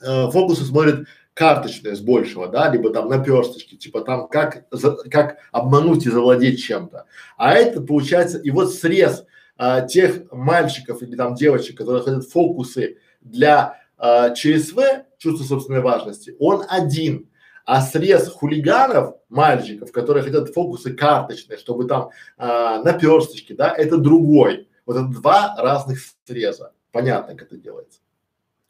э, 0.00 0.30
фокусы 0.30 0.64
смотрят 0.64 1.06
карточные 1.34 1.96
с 1.96 2.00
большего, 2.00 2.48
да, 2.48 2.68
либо 2.68 2.90
там 2.90 3.08
наперсточки, 3.08 3.76
типа 3.76 4.02
там 4.02 4.28
как, 4.28 4.66
за, 4.70 4.96
как 5.10 5.38
обмануть 5.50 6.06
и 6.06 6.10
завладеть 6.10 6.62
чем-то. 6.62 7.06
А 7.36 7.54
это 7.54 7.80
получается, 7.80 8.38
и 8.38 8.50
вот 8.50 8.72
срез 8.72 9.24
а, 9.56 9.82
тех 9.82 10.30
мальчиков 10.30 11.02
или 11.02 11.16
там 11.16 11.34
девочек, 11.34 11.78
которые 11.78 12.02
ходят 12.02 12.24
в 12.24 12.30
фокусы 12.30 12.98
для 13.20 13.80
а, 13.96 14.30
ЧСВ, 14.30 15.04
чувство 15.18 15.44
собственной 15.44 15.80
важности, 15.80 16.36
он 16.38 16.64
один. 16.68 17.28
А 17.64 17.80
срез 17.80 18.28
хулиганов, 18.28 19.14
мальчиков, 19.28 19.92
которые 19.92 20.24
хотят 20.24 20.52
фокусы 20.52 20.94
карточные, 20.94 21.58
чтобы 21.58 21.86
там 21.86 22.10
а, 22.36 22.82
наперсточки, 22.82 23.52
да, 23.52 23.72
это 23.72 23.98
другой. 23.98 24.68
Вот 24.84 24.96
это 24.96 25.06
два 25.06 25.54
разных 25.56 26.00
среза. 26.26 26.72
Понятно, 26.90 27.36
как 27.36 27.46
это 27.52 27.56
делается. 27.56 28.00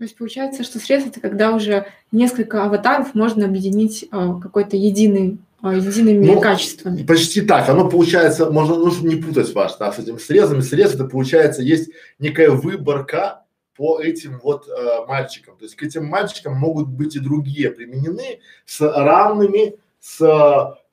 То 0.02 0.06
есть 0.06 0.16
получается, 0.16 0.64
что 0.64 0.80
срез 0.80 1.06
это 1.06 1.20
когда 1.20 1.54
уже 1.54 1.86
несколько 2.10 2.64
аватаров 2.64 3.14
можно 3.14 3.46
объединить 3.46 4.02
э, 4.10 4.30
какой-то 4.42 4.76
единый 4.76 5.38
э, 5.62 5.76
едиными 5.76 6.26
ну, 6.26 6.40
качествами. 6.40 7.04
Почти 7.04 7.40
так. 7.40 7.68
Оно 7.68 7.88
получается, 7.88 8.50
можно 8.50 8.74
нужно 8.74 9.06
не 9.06 9.14
путать 9.14 9.54
ваш, 9.54 9.76
да, 9.76 9.92
с 9.92 10.00
этим 10.00 10.18
срезом. 10.18 10.60
Срез 10.62 10.96
это 10.96 11.04
получается 11.04 11.62
есть 11.62 11.90
некая 12.18 12.50
выборка 12.50 13.44
по 13.76 14.00
этим 14.00 14.40
вот 14.42 14.66
э, 14.66 15.06
мальчикам. 15.06 15.56
То 15.56 15.66
есть 15.66 15.76
к 15.76 15.84
этим 15.84 16.06
мальчикам 16.06 16.56
могут 16.56 16.88
быть 16.88 17.14
и 17.14 17.20
другие 17.20 17.70
применены 17.70 18.40
с 18.66 18.80
равными, 18.80 19.76
с 20.00 20.18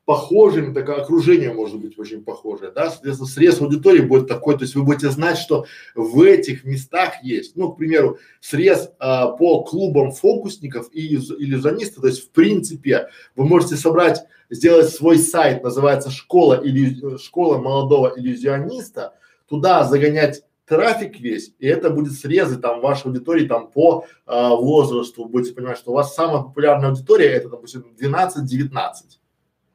похожим, 0.09 0.73
такое 0.73 0.95
окружение 0.95 1.53
может 1.53 1.79
быть 1.79 1.99
очень 1.99 2.23
похожее, 2.23 2.71
да, 2.71 2.89
соответственно, 2.89 3.29
срез 3.29 3.61
аудитории 3.61 4.01
будет 4.01 4.27
такой, 4.27 4.55
то 4.55 4.63
есть 4.63 4.73
вы 4.73 4.81
будете 4.81 5.11
знать, 5.11 5.37
что 5.37 5.67
в 5.93 6.23
этих 6.23 6.63
местах 6.63 7.21
есть, 7.21 7.55
ну, 7.55 7.71
к 7.71 7.77
примеру, 7.77 8.17
срез 8.39 8.89
а, 8.97 9.27
по 9.27 9.61
клубам 9.63 10.11
фокусников 10.11 10.89
и 10.93 11.13
иллюзионистов, 11.13 12.01
то 12.01 12.07
есть 12.07 12.23
в 12.23 12.31
принципе 12.31 13.09
вы 13.35 13.45
можете 13.45 13.75
собрать, 13.75 14.25
сделать 14.49 14.89
свой 14.89 15.19
сайт, 15.19 15.61
называется 15.61 16.09
школа 16.09 16.59
или 16.59 17.17
школа 17.17 17.59
молодого 17.59 18.11
иллюзиониста, 18.15 19.13
туда 19.47 19.83
загонять 19.83 20.41
трафик 20.65 21.19
весь, 21.19 21.53
и 21.59 21.67
это 21.67 21.91
будет 21.91 22.13
срезы 22.13 22.57
там 22.57 22.81
вашей 22.81 23.05
аудитории 23.05 23.47
там 23.47 23.69
по 23.69 24.07
а, 24.25 24.55
возрасту, 24.55 25.25
будете 25.25 25.53
понимать, 25.53 25.77
что 25.77 25.91
у 25.91 25.93
вас 25.93 26.15
самая 26.15 26.41
популярная 26.41 26.89
аудитория 26.89 27.27
это, 27.27 27.49
допустим, 27.49 27.85
12-19 28.01 29.18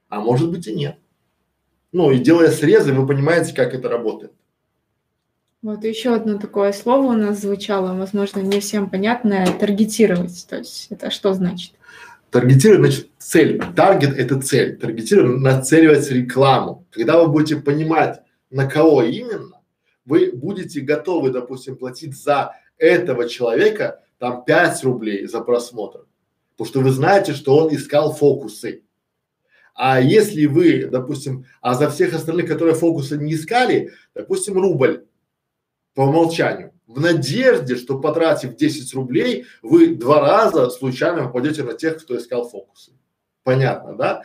а 0.08 0.20
может 0.20 0.50
быть 0.50 0.66
и 0.66 0.74
нет. 0.74 0.98
Ну 1.92 2.10
и 2.10 2.18
делая 2.18 2.50
срезы, 2.50 2.92
вы 2.92 3.06
понимаете, 3.06 3.54
как 3.54 3.74
это 3.74 3.88
работает. 3.88 4.32
Вот 5.62 5.82
еще 5.82 6.14
одно 6.14 6.38
такое 6.38 6.72
слово 6.72 7.12
у 7.12 7.16
нас 7.16 7.40
звучало, 7.40 7.96
возможно, 7.96 8.40
не 8.40 8.60
всем 8.60 8.90
понятное, 8.90 9.46
таргетировать. 9.46 10.46
То 10.46 10.58
есть 10.58 10.88
это 10.90 11.10
что 11.10 11.32
значит? 11.32 11.72
Таргетировать, 12.30 12.92
значит, 12.92 13.10
цель. 13.18 13.62
Таргет– 13.74 14.14
это 14.18 14.40
цель. 14.42 14.76
Таргетировать– 14.76 15.40
нацеливать 15.40 16.10
рекламу. 16.10 16.84
Когда 16.90 17.18
вы 17.18 17.28
будете 17.28 17.56
понимать, 17.56 18.20
на 18.50 18.68
кого 18.68 19.02
именно, 19.02 19.60
вы 20.04 20.32
будете 20.32 20.80
готовы, 20.80 21.30
допустим, 21.30 21.76
платить 21.76 22.14
за 22.14 22.56
этого 22.76 23.28
человека 23.28 24.02
там 24.18 24.44
5 24.44 24.84
рублей 24.84 25.26
за 25.26 25.40
просмотр. 25.40 26.06
Потому 26.52 26.68
что 26.68 26.80
вы 26.80 26.90
знаете, 26.90 27.32
что 27.32 27.56
он 27.56 27.74
искал 27.74 28.12
фокусы. 28.12 28.83
А 29.74 30.00
если 30.00 30.46
вы, 30.46 30.86
допустим, 30.86 31.46
а 31.60 31.74
за 31.74 31.90
всех 31.90 32.14
остальных, 32.14 32.46
которые 32.46 32.74
фокусы 32.74 33.18
не 33.18 33.34
искали, 33.34 33.92
допустим, 34.14 34.54
рубль, 34.54 35.04
по 35.94 36.02
умолчанию, 36.02 36.72
в 36.86 37.00
надежде, 37.00 37.76
что 37.76 37.98
потратив 37.98 38.56
10 38.56 38.94
рублей, 38.94 39.46
вы 39.62 39.94
два 39.94 40.20
раза 40.20 40.70
случайно 40.70 41.24
попадете 41.24 41.64
на 41.64 41.74
тех, 41.74 42.02
кто 42.02 42.16
искал 42.16 42.48
фокусы. 42.48 42.92
Понятно, 43.42 43.94
да? 43.94 44.22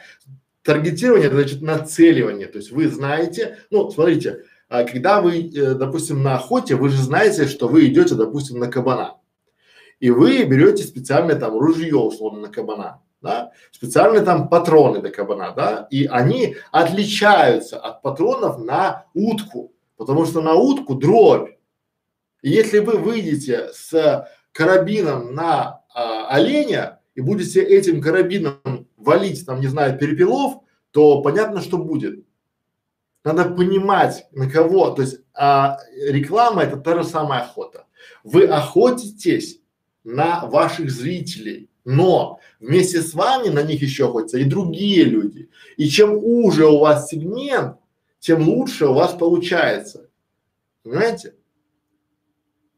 Таргетирование, 0.64 1.28
это 1.28 1.38
значит 1.38 1.62
нацеливание, 1.62 2.48
то 2.48 2.58
есть 2.58 2.72
вы 2.72 2.88
знаете, 2.90 3.58
ну, 3.72 3.90
смотрите, 3.90 4.44
а 4.68 4.84
когда 4.84 5.22
вы, 5.22 5.50
э, 5.50 5.74
допустим, 5.74 6.22
на 6.22 6.36
охоте, 6.36 6.76
вы 6.76 6.90
же 6.90 7.02
знаете, 7.02 7.48
что 7.48 7.68
вы 7.68 7.88
идете, 7.88 8.14
допустим, 8.14 8.60
на 8.60 8.68
кабана, 8.68 9.16
и 10.00 10.12
вы 10.12 10.44
берете 10.44 10.84
специальное 10.84 11.36
там 11.36 11.58
ружье, 11.58 11.96
условно, 11.96 12.42
на 12.42 12.50
кабана, 12.50 13.02
да, 13.22 13.52
специальные 13.72 14.22
там 14.22 14.50
патроны 14.50 15.02
для 15.02 15.12
кабана, 15.12 15.52
да, 15.52 15.88
и 15.90 16.06
они 16.06 16.56
отличаются 16.72 17.80
от 17.80 18.02
патронов 18.02 18.60
на 18.60 19.06
утку, 19.14 19.74
потому 19.98 20.26
что 20.26 20.42
на 20.42 20.54
утку 20.56 20.96
дробь, 20.96 21.50
и 22.42 22.50
если 22.50 22.80
вы 22.80 22.98
выйдете 22.98 23.70
с 23.74 24.28
карабином 24.52 25.34
на 25.34 25.82
а, 25.94 26.28
оленя 26.30 27.00
и 27.16 27.22
будете 27.22 27.62
этим 27.62 28.02
карабином 28.02 28.88
валить, 28.98 29.46
там, 29.46 29.60
не 29.60 29.68
знаю, 29.68 29.98
перепелов, 29.98 30.62
то 30.92 31.22
понятно, 31.22 31.62
что 31.62 31.78
будет. 31.78 32.26
Надо 33.24 33.50
понимать, 33.50 34.26
на 34.32 34.50
кого. 34.50 34.92
То 34.92 35.02
есть 35.02 35.20
а, 35.34 35.80
реклама 35.96 36.64
это 36.64 36.78
та 36.78 36.96
же 36.96 37.04
самая 37.04 37.42
охота. 37.42 37.86
Вы 38.24 38.46
охотитесь 38.46 39.62
на 40.04 40.46
ваших 40.46 40.90
зрителей, 40.90 41.69
но 41.90 42.40
вместе 42.60 43.02
с 43.02 43.16
вами 43.16 43.50
на 43.50 43.64
них 43.64 43.82
еще 43.82 44.10
охотятся 44.10 44.38
и 44.38 44.44
другие 44.44 45.06
люди. 45.06 45.50
И 45.76 45.88
чем 45.88 46.18
уже 46.18 46.68
у 46.68 46.78
вас 46.78 47.08
сегмент, 47.10 47.78
тем 48.20 48.48
лучше 48.48 48.86
у 48.86 48.94
вас 48.94 49.14
получается. 49.14 50.08
Понимаете? 50.84 51.34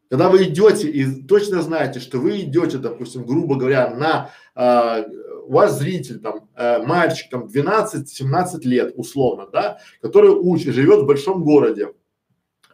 Когда 0.10 0.30
вы 0.30 0.44
идете 0.44 0.90
и 0.90 1.24
точно 1.24 1.62
знаете, 1.62 2.00
что 2.00 2.20
вы 2.20 2.40
идете, 2.40 2.78
допустим, 2.78 3.26
грубо 3.26 3.58
говоря, 3.58 3.90
на 3.94 4.32
а, 4.56 5.04
у 5.46 5.52
вас 5.52 5.78
зритель 5.78 6.20
там, 6.20 6.50
э, 6.56 6.82
мальчик 6.84 7.30
там 7.30 7.48
12-17 7.48 8.60
лет 8.64 8.94
условно, 8.96 9.48
да, 9.52 9.80
который 10.02 10.30
учит, 10.30 10.74
живет 10.74 11.02
в 11.02 11.06
большом 11.06 11.44
городе. 11.44 11.90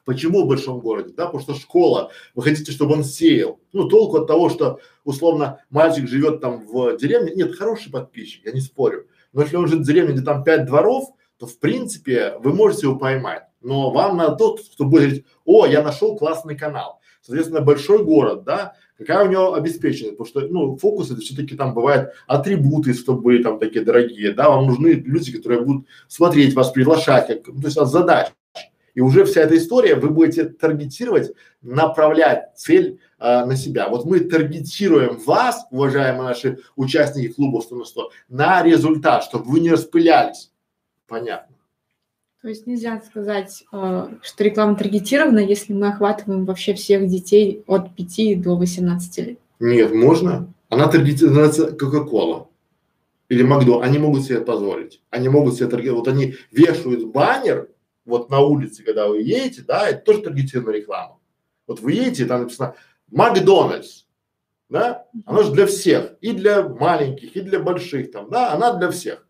Почему 0.07 0.43
в 0.43 0.47
большом 0.47 0.79
городе? 0.79 1.13
Да, 1.13 1.25
потому 1.25 1.43
что 1.43 1.53
школа, 1.53 2.11
вы 2.33 2.41
хотите, 2.41 2.71
чтобы 2.71 2.93
он 2.93 3.03
сеял. 3.03 3.59
Ну, 3.73 3.89
толку 3.89 4.19
от 4.19 4.27
того, 4.27 4.49
что 4.49 4.79
условно 5.03 5.59
мальчик 5.69 6.07
живет 6.07 6.39
там 6.39 6.65
в 6.65 6.95
деревне, 6.95 7.33
нет, 7.35 7.57
хороший 7.57 7.91
подписчик, 7.91 8.45
я 8.45 8.53
не 8.53 8.61
спорю. 8.61 9.07
Но 9.33 9.41
если 9.41 9.57
он 9.57 9.67
живет 9.67 9.83
в 9.83 9.85
деревне, 9.85 10.13
где 10.13 10.23
там 10.23 10.45
пять 10.45 10.65
дворов, 10.65 11.09
то 11.37 11.45
в 11.45 11.59
принципе 11.59 12.35
вы 12.39 12.53
можете 12.53 12.87
его 12.87 12.97
поймать. 12.97 13.43
Но 13.59 13.91
вам 13.91 14.15
надо 14.15 14.37
тот, 14.37 14.61
кто 14.61 14.85
будет 14.85 15.01
говорить, 15.01 15.25
о, 15.43 15.65
я 15.65 15.83
нашел 15.83 16.15
классный 16.15 16.57
канал 16.57 17.01
соответственно, 17.27 17.61
большой 17.61 18.05
город, 18.05 18.43
да, 18.45 18.73
какая 18.97 19.27
у 19.27 19.29
него 19.29 19.53
обеспеченность, 19.53 20.17
потому 20.17 20.27
что, 20.27 20.47
ну, 20.47 20.77
фокус 20.77 21.11
это 21.11 21.19
все-таки 21.19 21.55
там 21.55 21.73
бывают 21.73 22.11
атрибуты, 22.25 22.93
чтобы 22.93 23.39
там 23.39 23.59
такие 23.59 23.83
дорогие, 23.83 24.31
да, 24.31 24.49
вам 24.49 24.67
нужны 24.67 24.87
люди, 25.05 25.35
которые 25.35 25.61
будут 25.61 25.87
смотреть 26.07 26.53
вас, 26.53 26.71
приглашать, 26.71 27.27
как, 27.27 27.47
ну, 27.47 27.59
то 27.59 27.67
есть 27.67 27.77
от 27.77 27.89
задач. 27.89 28.27
И 28.97 28.99
уже 28.99 29.25
вся 29.25 29.41
эта 29.41 29.55
история, 29.55 29.93
вы 29.93 30.09
будете 30.09 30.45
таргетировать, 30.45 31.31
направлять 31.61 32.49
цель 32.55 32.99
э, 33.19 33.45
на 33.45 33.55
себя. 33.55 33.89
Вот 33.89 34.05
мы 34.05 34.21
таргетируем 34.21 35.19
вас, 35.19 35.67
уважаемые 35.69 36.29
наши 36.29 36.57
участники 36.75 37.31
клуба 37.31 37.61
100 37.61 37.75
на 37.75 37.85
100, 37.85 38.11
на 38.29 38.63
результат, 38.63 39.23
чтобы 39.23 39.51
вы 39.51 39.59
не 39.59 39.69
распылялись. 39.69 40.51
Понятно. 41.07 41.55
То 42.41 42.47
есть 42.47 42.65
нельзя 42.65 42.99
сказать, 43.05 43.65
э, 43.71 44.07
что 44.23 44.43
реклама 44.43 44.75
таргетирована, 44.75 45.45
если 45.45 45.73
мы 45.73 45.89
охватываем 45.89 46.45
вообще 46.45 46.73
всех 46.73 47.07
детей 47.07 47.63
от 47.67 47.95
5 47.95 48.41
до 48.41 48.57
18 48.57 49.17
лет. 49.19 49.39
Нет, 49.59 49.93
можно. 49.93 50.51
Она 50.69 50.87
таргетируется 50.87 51.67
Кока-Кола 51.67 52.47
или 53.29 53.43
Макдо, 53.43 53.79
они 53.81 53.99
могут 53.99 54.23
себе 54.23 54.41
позволить. 54.41 55.03
Они 55.11 55.29
могут 55.29 55.53
себе 55.53 55.67
таргетировать. 55.67 56.07
Вот 56.07 56.11
они 56.15 56.33
вешают 56.49 57.05
баннер 57.11 57.69
вот 58.07 58.29
на 58.29 58.39
улице, 58.39 58.83
когда 58.83 59.07
вы 59.07 59.21
едете, 59.21 59.63
да, 59.67 59.87
это 59.87 59.99
тоже 59.99 60.21
таргетированная 60.21 60.77
реклама. 60.77 61.19
Вот 61.67 61.81
вы 61.81 61.93
едете, 61.93 62.25
там 62.25 62.41
написано 62.41 62.75
Макдональдс, 63.11 64.05
да, 64.69 65.05
оно 65.25 65.43
же 65.43 65.51
для 65.51 65.65
всех, 65.65 66.15
и 66.21 66.31
для 66.31 66.67
маленьких, 66.67 67.35
и 67.35 67.41
для 67.41 67.59
больших 67.59 68.11
там, 68.11 68.29
да, 68.29 68.53
она 68.53 68.73
для 68.73 68.89
всех. 68.91 69.27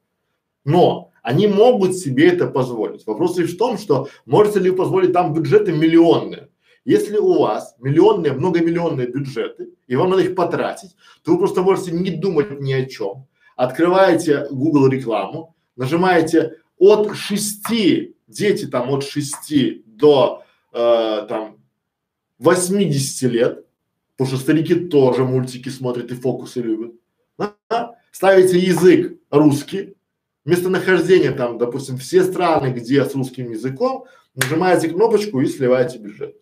Но 0.64 1.12
они 1.22 1.48
могут 1.48 1.96
себе 1.96 2.30
это 2.30 2.48
позволить. 2.48 3.06
Вопрос 3.06 3.38
лишь 3.38 3.54
в 3.54 3.58
том, 3.58 3.78
что 3.78 4.08
можете 4.26 4.60
ли 4.60 4.70
вы 4.70 4.78
позволить 4.78 5.14
там 5.14 5.34
бюджеты 5.34 5.72
миллионные. 5.74 6.50
Если 6.86 7.18
у 7.18 7.40
вас 7.40 7.76
миллионные, 7.80 8.32
многомиллионные 8.32 9.08
бюджеты, 9.08 9.72
и 9.88 9.96
вам 9.96 10.12
надо 10.12 10.24
их 10.24 10.36
потратить, 10.36 10.96
то 11.24 11.32
вы 11.32 11.38
просто 11.38 11.62
можете 11.62 11.92
не 11.92 12.12
думать 12.12 12.62
ни 12.62 12.72
о 12.72 12.86
чем. 12.86 13.28
Открываете 13.58 14.48
Google 14.52 14.88
рекламу, 14.88 15.56
нажимаете 15.76 16.60
от 16.78 17.16
шести, 17.16 18.16
дети 18.28 18.66
там 18.66 18.90
от 18.90 19.04
шести 19.04 19.84
до 19.86 20.44
э, 20.74 21.26
там 21.28 21.58
80 22.40 23.32
лет, 23.32 23.66
потому 24.16 24.36
что 24.36 24.44
старики 24.44 24.76
тоже 24.76 25.24
мультики 25.24 25.70
смотрят 25.70 26.12
и 26.12 26.16
фокусы 26.16 26.62
любят. 26.62 26.94
Да? 27.38 27.96
Ставите 28.12 28.58
язык 28.58 29.20
русский, 29.30 29.96
местонахождение 30.46 31.32
там, 31.32 31.58
допустим, 31.58 31.98
все 31.98 32.24
страны, 32.24 32.68
где 32.68 33.04
с 33.04 33.14
русским 33.14 33.52
языком, 33.52 34.06
нажимаете 34.36 34.90
кнопочку 34.90 35.42
и 35.42 35.46
сливаете 35.46 35.98
бюджет. 35.98 36.36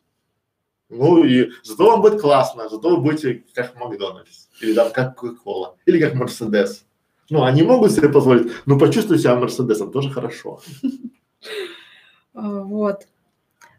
Ну 0.90 1.24
и 1.24 1.50
зато 1.64 1.86
вам 1.86 2.02
будет 2.02 2.22
классно, 2.22 2.70
зато 2.70 2.90
вы 2.90 2.98
будете 2.98 3.44
как 3.54 3.76
Макдональдс, 3.76 4.48
или 4.62 4.74
там 4.74 4.92
как 4.92 5.16
Кока-Кола, 5.16 5.78
или 5.86 6.00
как 6.00 6.14
Мерседес. 6.14 6.86
Ну, 7.30 7.44
они 7.44 7.64
могут 7.64 7.92
себе 7.92 8.10
позволить, 8.10 8.52
но 8.66 8.78
почувствовать 8.78 9.22
себя 9.22 9.36
Мерседесом 9.36 9.92
тоже 9.92 10.10
хорошо. 10.10 10.62
А, 12.34 12.62
вот. 12.62 13.08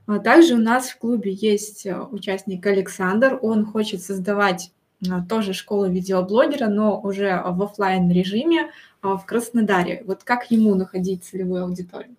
А 0.06 0.18
также 0.18 0.54
у 0.54 0.58
нас 0.58 0.88
в 0.88 0.98
клубе 0.98 1.30
есть 1.32 1.84
э, 1.84 2.00
участник 2.00 2.64
Александр, 2.64 3.38
он 3.42 3.66
хочет 3.66 4.02
создавать 4.02 4.72
а, 5.10 5.20
тоже 5.22 5.52
школу 5.52 5.88
видеоблогера, 5.88 6.68
но 6.68 7.00
уже 7.00 7.42
в 7.44 7.62
офлайн 7.62 8.10
режиме 8.10 8.70
а, 9.02 9.16
в 9.16 9.26
Краснодаре. 9.26 10.02
Вот 10.06 10.24
как 10.24 10.50
ему 10.50 10.74
находить 10.74 11.24
целевую 11.24 11.64
аудиторию? 11.64 12.16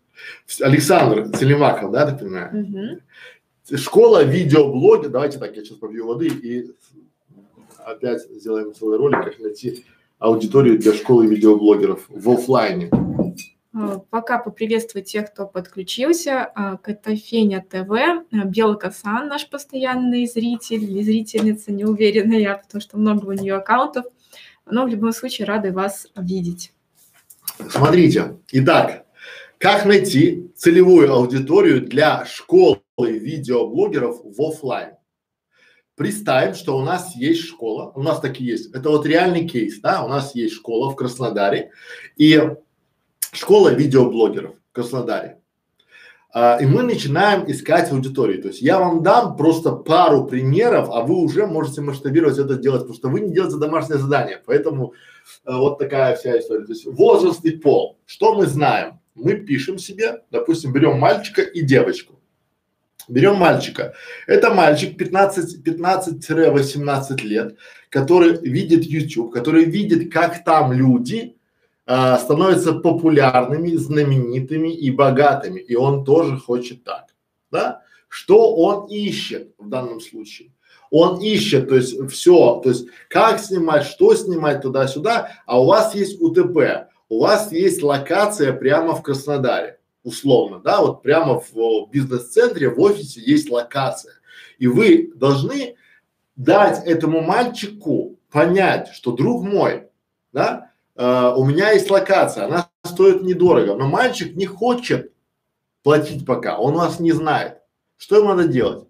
Александр 0.62 1.30
Целемаков, 1.30 1.92
да, 1.92 2.12
ты 2.12 2.18
понимаешь? 2.18 3.02
Угу. 3.70 3.78
Школа 3.78 4.24
видеоблога, 4.24 5.10
давайте 5.10 5.40
так, 5.40 5.56
я 5.56 5.63
сейчас 5.63 5.78
побью 5.78 6.08
воды 6.08 6.28
и 6.28 6.72
опять 7.86 8.24
сделаем 8.30 8.74
целый 8.74 8.98
ролик, 8.98 9.24
как 9.24 9.40
найти 9.40 9.86
аудиторию 10.20 10.80
для 10.80 10.94
школы 10.94 11.28
видеоблогеров 11.28 12.06
в 12.10 12.30
офлайне. 12.30 12.90
А, 13.74 14.00
пока 14.10 14.40
поприветствовать 14.40 15.12
тех, 15.12 15.32
кто 15.32 15.46
подключился. 15.46 16.46
А, 16.56 16.78
Катафеня 16.78 17.64
ТВ, 17.68 18.26
Белка 18.46 18.92
Сан, 18.92 19.28
наш 19.28 19.50
постоянный 19.50 20.26
зритель 20.26 20.84
или 20.84 21.02
зрительница, 21.02 21.72
не 21.72 21.86
уверена 21.86 22.34
я, 22.34 22.58
потому 22.58 22.82
что 22.82 22.98
много 22.98 23.26
у 23.28 23.34
нее 23.34 23.56
аккаунтов. 23.56 24.06
Но 24.66 24.86
в 24.86 24.88
любом 24.88 25.12
случае 25.14 25.46
рады 25.46 25.72
вас 25.72 26.08
видеть. 26.16 26.74
Смотрите, 27.70 28.38
итак, 28.52 29.06
как 29.58 29.86
найти 29.86 30.52
целевую 30.56 31.12
аудиторию 31.12 31.82
для 31.82 32.26
школы 32.26 32.82
видеоблогеров 33.00 34.22
в 34.24 34.42
офлайн? 34.42 34.97
Представим, 35.98 36.54
что 36.54 36.78
у 36.78 36.84
нас 36.84 37.16
есть 37.16 37.42
школа, 37.42 37.92
у 37.96 38.04
нас 38.04 38.20
такие 38.20 38.52
есть, 38.52 38.72
это 38.72 38.90
вот 38.90 39.08
реальный 39.08 39.48
кейс, 39.48 39.80
да, 39.80 40.06
у 40.06 40.08
нас 40.08 40.36
есть 40.36 40.54
школа 40.54 40.92
в 40.92 40.96
Краснодаре 40.96 41.72
и 42.16 42.40
школа 43.32 43.74
видеоблогеров 43.74 44.54
в 44.70 44.74
Краснодаре. 44.74 45.40
А, 46.32 46.60
и 46.62 46.68
мы 46.68 46.84
начинаем 46.84 47.50
искать 47.50 47.92
аудиторию. 47.92 48.44
То 48.44 48.50
есть 48.50 48.62
я 48.62 48.78
вам 48.78 49.02
дам 49.02 49.36
просто 49.36 49.72
пару 49.72 50.28
примеров, 50.28 50.90
а 50.92 51.02
вы 51.02 51.16
уже 51.16 51.48
можете 51.48 51.82
масштабировать 51.82 52.38
это 52.38 52.58
делать, 52.58 52.82
потому 52.82 52.96
что 52.96 53.10
вы 53.10 53.22
не 53.22 53.34
делаете 53.34 53.58
домашнее 53.58 53.98
задание. 53.98 54.44
Поэтому 54.46 54.94
э, 55.46 55.52
вот 55.52 55.80
такая 55.80 56.16
вся 56.16 56.38
история. 56.38 56.66
То 56.66 56.74
есть 56.74 56.86
возраст 56.86 57.44
и 57.44 57.58
пол. 57.58 57.98
Что 58.06 58.36
мы 58.36 58.46
знаем? 58.46 59.00
Мы 59.16 59.34
пишем 59.34 59.80
себе, 59.80 60.22
допустим, 60.30 60.74
берем 60.74 61.00
мальчика 61.00 61.42
и 61.42 61.62
девочку. 61.62 62.20
Берем 63.08 63.36
мальчика. 63.36 63.94
Это 64.26 64.54
мальчик 64.54 64.98
15, 64.98 65.66
15-18 65.66 67.22
лет, 67.24 67.56
который 67.90 68.38
видит 68.38 68.84
YouTube, 68.84 69.32
который 69.32 69.64
видит, 69.64 70.12
как 70.12 70.44
там 70.44 70.74
люди 70.74 71.38
а, 71.86 72.18
становятся 72.18 72.74
популярными, 72.74 73.76
знаменитыми 73.76 74.74
и 74.74 74.92
богатыми. 74.92 75.62
И 75.62 75.76
он 75.76 76.04
тоже 76.04 76.38
хочет 76.38 76.84
так. 76.84 77.06
Да? 77.50 77.82
Что 78.10 78.56
он 78.56 78.88
ищет 78.88 79.54
в 79.58 79.70
данном 79.70 80.02
случае? 80.02 80.52
Он 80.90 81.20
ищет, 81.22 81.70
то 81.70 81.76
есть 81.76 81.98
все, 82.10 82.62
то 82.62 82.70
есть 82.70 82.88
как 83.10 83.40
снимать, 83.40 83.86
что 83.86 84.16
снимать 84.16 84.62
туда-сюда, 84.62 85.32
а 85.46 85.62
у 85.62 85.66
вас 85.66 85.94
есть 85.96 86.22
УТП, 86.22 86.88
у 87.10 87.22
вас 87.22 87.52
есть 87.52 87.84
локация 87.84 88.54
прямо 88.54 88.96
в 88.96 89.04
Краснодаре, 89.04 89.77
условно, 90.08 90.60
да, 90.60 90.82
вот 90.82 91.04
прямо 91.04 91.41
в 91.52 91.89
бизнес-центре, 91.91 92.70
в 92.70 92.80
офисе 92.80 93.22
есть 93.22 93.50
локация. 93.50 94.13
И 94.58 94.65
вы 94.65 95.12
должны 95.13 95.76
дать 96.38 96.86
этому 96.88 97.20
мальчику 97.20 98.17
понять, 98.32 98.89
что 98.93 99.12
друг 99.12 99.43
мой, 99.43 99.89
да, 100.32 100.72
э, 100.96 101.34
у 101.36 101.43
меня 101.43 101.72
есть 101.72 101.91
локация, 101.91 102.46
она 102.46 102.70
стоит 102.86 103.22
недорого, 103.22 103.76
но 103.76 103.88
мальчик 103.88 104.34
не 104.36 104.46
хочет 104.46 105.12
платить 105.84 106.26
пока, 106.26 106.58
он 106.58 106.76
вас 106.76 107.02
не 107.02 107.12
знает. 107.12 107.58
Что 107.98 108.17
ему 108.17 108.30
надо 108.30 108.48
делать? 108.48 108.88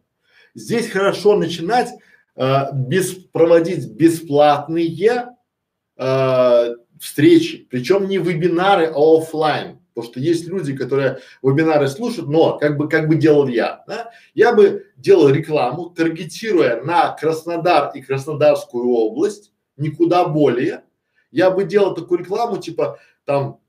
Здесь 0.54 0.88
хорошо 0.88 1.36
начинать 1.36 1.90
э, 2.36 2.66
без, 2.74 3.14
проводить 3.14 3.90
бесплатные 3.90 5.34
э, 5.98 6.76
встречи, 7.00 7.68
причем 7.72 8.08
не 8.08 8.20
вебинары, 8.20 8.86
а 8.86 9.18
офлайн. 9.18 9.77
Потому 9.98 10.14
что 10.14 10.20
есть 10.20 10.48
люди, 10.48 10.78
которые 10.78 11.22
вебинары 11.42 11.88
слушают, 11.88 12.30
но 12.30 12.60
как 12.60 12.78
бы, 12.78 12.88
как 12.88 13.08
бы 13.08 13.16
делал 13.16 13.48
я, 13.48 13.84
да? 13.88 14.12
Я 14.36 14.54
бы 14.54 14.86
делал 14.96 15.30
рекламу, 15.30 15.90
таргетируя 15.90 16.84
на 16.84 17.14
Краснодар 17.14 17.90
и 17.96 18.04
Краснодарскую 18.04 18.88
область, 18.88 19.52
никуда 19.76 20.26
более. 20.26 20.84
Я 21.32 21.50
бы 21.50 21.64
делал 21.64 21.96
такую 21.96 22.20
рекламу, 22.20 22.58
типа 22.58 23.00
там 23.26 23.60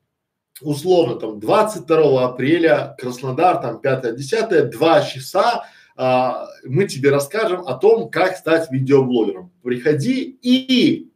условно 0.61 1.15
там 1.19 1.41
22 1.41 2.27
апреля 2.27 2.95
Краснодар, 2.99 3.63
там 3.63 3.81
5-10, 3.83 4.65
два 4.65 5.01
часа 5.01 5.65
а, 5.97 6.47
мы 6.63 6.87
тебе 6.87 7.09
расскажем 7.09 7.67
о 7.67 7.73
том, 7.73 8.11
как 8.11 8.37
стать 8.37 8.71
видеоблогером. 8.71 9.51
Приходи 9.63 10.39
и 10.43 11.11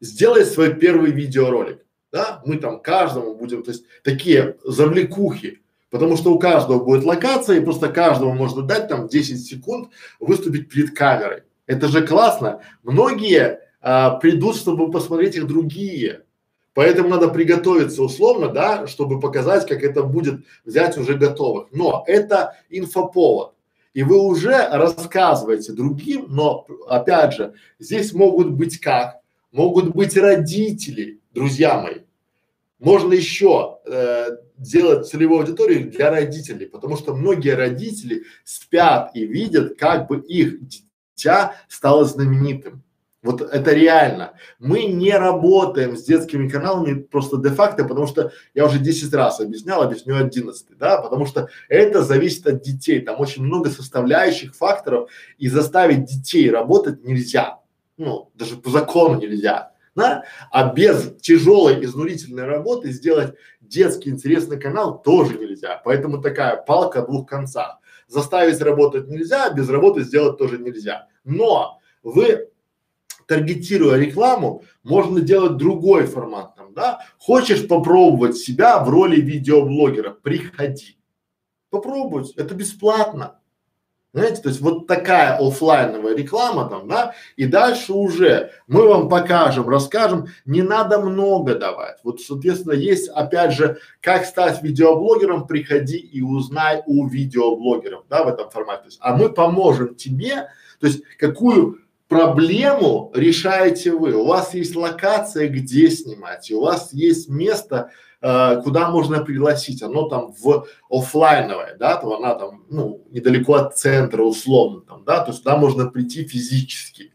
сделай 0.00 0.44
свой 0.44 0.74
первый 0.74 1.12
видеоролик. 1.12 1.83
Да, 2.14 2.40
мы 2.46 2.58
там 2.58 2.78
каждому 2.78 3.34
будем, 3.34 3.64
то 3.64 3.72
есть 3.72 3.86
такие 4.04 4.56
завлекухи, 4.62 5.62
потому 5.90 6.16
что 6.16 6.32
у 6.32 6.38
каждого 6.38 6.78
будет 6.78 7.04
локация 7.04 7.56
и 7.56 7.64
просто 7.64 7.88
каждому 7.88 8.32
можно 8.34 8.62
дать 8.62 8.86
там 8.86 9.08
10 9.08 9.44
секунд 9.44 9.88
выступить 10.20 10.68
перед 10.68 10.96
камерой. 10.96 11.42
Это 11.66 11.88
же 11.88 12.06
классно. 12.06 12.60
Многие 12.84 13.58
а, 13.80 14.10
придут, 14.10 14.54
чтобы 14.54 14.92
посмотреть 14.92 15.34
их 15.34 15.48
другие. 15.48 16.22
Поэтому 16.72 17.08
надо 17.08 17.26
приготовиться 17.26 18.00
условно, 18.00 18.48
да, 18.48 18.86
чтобы 18.86 19.18
показать, 19.18 19.66
как 19.66 19.82
это 19.82 20.04
будет 20.04 20.44
взять 20.64 20.96
уже 20.96 21.14
готовых. 21.14 21.66
Но 21.72 22.04
это 22.06 22.54
инфоповод 22.70 23.54
и 23.92 24.04
вы 24.04 24.18
уже 24.18 24.68
рассказываете 24.70 25.72
другим, 25.72 26.26
но 26.28 26.64
опять 26.88 27.34
же, 27.34 27.54
здесь 27.80 28.12
могут 28.12 28.50
быть 28.50 28.78
как? 28.78 29.20
Могут 29.50 29.94
быть 29.94 30.16
родители, 30.16 31.20
друзья 31.32 31.80
мои. 31.80 32.03
Можно 32.78 33.12
еще 33.12 33.78
э, 33.86 34.30
делать 34.56 35.06
целевую 35.06 35.40
аудиторию 35.40 35.90
для 35.90 36.10
родителей, 36.10 36.66
потому 36.66 36.96
что 36.96 37.14
многие 37.14 37.54
родители 37.54 38.24
спят 38.44 39.10
и 39.14 39.26
видят, 39.26 39.78
как 39.78 40.08
бы 40.08 40.20
их 40.20 40.58
дитя 40.66 41.54
стало 41.68 42.04
знаменитым. 42.04 42.82
Вот 43.24 43.40
это 43.40 43.72
реально. 43.72 44.34
Мы 44.58 44.84
не 44.84 45.12
работаем 45.12 45.96
с 45.96 46.04
детскими 46.04 46.46
каналами 46.46 47.00
просто 47.00 47.38
де-факто, 47.38 47.84
потому 47.84 48.06
что 48.06 48.32
я 48.52 48.66
уже 48.66 48.78
10 48.78 49.14
раз 49.14 49.40
объяснял, 49.40 49.82
объясню 49.82 50.16
11, 50.16 50.76
да, 50.76 51.00
потому 51.00 51.24
что 51.24 51.48
это 51.70 52.02
зависит 52.02 52.46
от 52.46 52.62
детей. 52.62 53.00
Там 53.00 53.18
очень 53.18 53.42
много 53.42 53.70
составляющих 53.70 54.54
факторов, 54.54 55.08
и 55.38 55.48
заставить 55.48 56.04
детей 56.04 56.50
работать 56.50 57.02
нельзя. 57.02 57.60
Ну, 57.96 58.30
даже 58.34 58.56
по 58.56 58.68
закону 58.68 59.18
нельзя. 59.18 59.72
Да? 59.94 60.24
А 60.50 60.72
без 60.72 61.14
тяжелой 61.20 61.84
изнурительной 61.84 62.44
работы 62.44 62.90
сделать 62.90 63.34
детский 63.60 64.10
интересный 64.10 64.58
канал 64.58 65.00
тоже 65.00 65.38
нельзя. 65.38 65.80
Поэтому 65.84 66.20
такая 66.20 66.56
палка 66.56 67.02
о 67.02 67.06
двух 67.06 67.28
концах. 67.28 67.78
Заставить 68.06 68.60
работать 68.60 69.08
нельзя, 69.08 69.50
без 69.50 69.68
работы 69.68 70.02
сделать 70.02 70.36
тоже 70.38 70.58
нельзя. 70.58 71.08
Но 71.24 71.80
вы 72.02 72.48
таргетируя 73.26 73.98
рекламу, 73.98 74.64
можно 74.82 75.20
делать 75.20 75.56
другой 75.56 76.06
формат 76.06 76.54
там, 76.56 76.74
да. 76.74 77.00
Хочешь 77.18 77.66
попробовать 77.66 78.36
себя 78.36 78.82
в 78.82 78.90
роли 78.90 79.20
видеоблогера, 79.20 80.10
приходи. 80.10 80.98
Попробуй, 81.70 82.24
это 82.36 82.54
бесплатно. 82.54 83.40
Знаете, 84.14 84.42
то 84.42 84.48
есть 84.48 84.60
вот 84.60 84.86
такая 84.86 85.36
офлайновая 85.38 86.14
реклама 86.14 86.68
там, 86.68 86.86
да, 86.86 87.14
и 87.34 87.46
дальше 87.46 87.92
уже 87.92 88.52
мы 88.68 88.86
вам 88.86 89.08
покажем, 89.08 89.68
расскажем, 89.68 90.28
не 90.44 90.62
надо 90.62 91.00
много 91.00 91.56
давать. 91.56 91.98
Вот, 92.04 92.20
соответственно, 92.20 92.74
есть, 92.74 93.08
опять 93.08 93.52
же, 93.54 93.78
как 94.00 94.24
стать 94.24 94.62
видеоблогером, 94.62 95.48
приходи 95.48 95.96
и 95.96 96.22
узнай 96.22 96.84
у 96.86 97.08
видеоблогеров, 97.08 98.04
да, 98.08 98.22
в 98.22 98.28
этом 98.28 98.50
формате. 98.50 98.90
а 99.00 99.16
мы 99.16 99.30
поможем 99.30 99.96
тебе, 99.96 100.48
то 100.78 100.86
есть 100.86 101.02
какую 101.18 101.80
проблему 102.14 103.10
решаете 103.12 103.90
вы. 103.90 104.14
У 104.14 104.24
вас 104.24 104.54
есть 104.54 104.76
локация, 104.76 105.48
где 105.48 105.90
снимать, 105.90 106.48
у 106.52 106.60
вас 106.60 106.92
есть 106.92 107.28
место, 107.28 107.90
э, 108.20 108.60
куда 108.62 108.88
можно 108.88 109.24
пригласить. 109.24 109.82
Оно 109.82 110.08
там 110.08 110.32
в 110.40 110.68
офлайновое, 110.88 111.76
да, 111.76 111.96
то 111.96 112.16
она 112.16 112.36
там, 112.36 112.66
ну, 112.70 113.04
недалеко 113.10 113.54
от 113.54 113.76
центра 113.76 114.22
условно 114.22 114.82
там, 114.82 115.02
да, 115.04 115.24
то 115.24 115.32
есть 115.32 115.42
туда 115.42 115.56
можно 115.56 115.90
прийти 115.90 116.22
физически. 116.24 117.12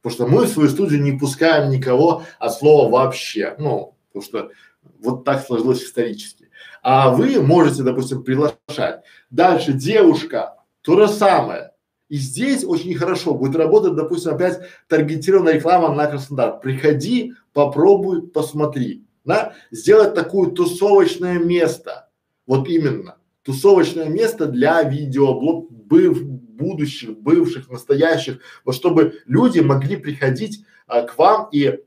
Потому 0.00 0.14
что 0.14 0.26
мы 0.26 0.46
в 0.46 0.48
свою 0.48 0.70
студию 0.70 1.02
не 1.02 1.12
пускаем 1.12 1.68
никого 1.68 2.22
от 2.38 2.54
слова 2.54 2.90
вообще, 2.90 3.54
ну, 3.58 3.96
потому 4.06 4.24
что 4.24 4.50
вот 4.98 5.24
так 5.24 5.44
сложилось 5.44 5.82
исторически. 5.82 6.48
А 6.82 7.10
вы 7.10 7.38
можете, 7.42 7.82
допустим, 7.82 8.24
приглашать. 8.24 9.02
Дальше 9.28 9.74
девушка, 9.74 10.54
то 10.80 10.96
же 10.98 11.12
самое 11.12 11.67
и 12.08 12.16
здесь 12.16 12.64
очень 12.64 12.94
хорошо 12.94 13.34
будет 13.34 13.56
работать, 13.56 13.94
допустим, 13.94 14.34
опять 14.34 14.60
таргетированная 14.88 15.54
реклама 15.54 15.94
на 15.94 16.06
Краснодар. 16.06 16.58
Приходи, 16.58 17.34
попробуй, 17.52 18.26
посмотри. 18.26 19.04
Да? 19.24 19.54
Сделать 19.70 20.14
такое 20.14 20.50
тусовочное 20.50 21.38
место. 21.38 22.08
Вот 22.46 22.66
именно. 22.68 23.18
Тусовочное 23.42 24.08
место 24.08 24.46
для 24.46 24.82
видеоблог 24.82 25.70
быв, 25.70 26.22
будущих, 26.24 27.18
бывших, 27.18 27.70
настоящих. 27.70 28.40
Вот 28.64 28.74
чтобы 28.74 29.20
люди 29.26 29.60
могли 29.60 29.96
приходить 29.96 30.64
а, 30.86 31.02
к 31.02 31.16
вам 31.18 31.48
и 31.52 31.78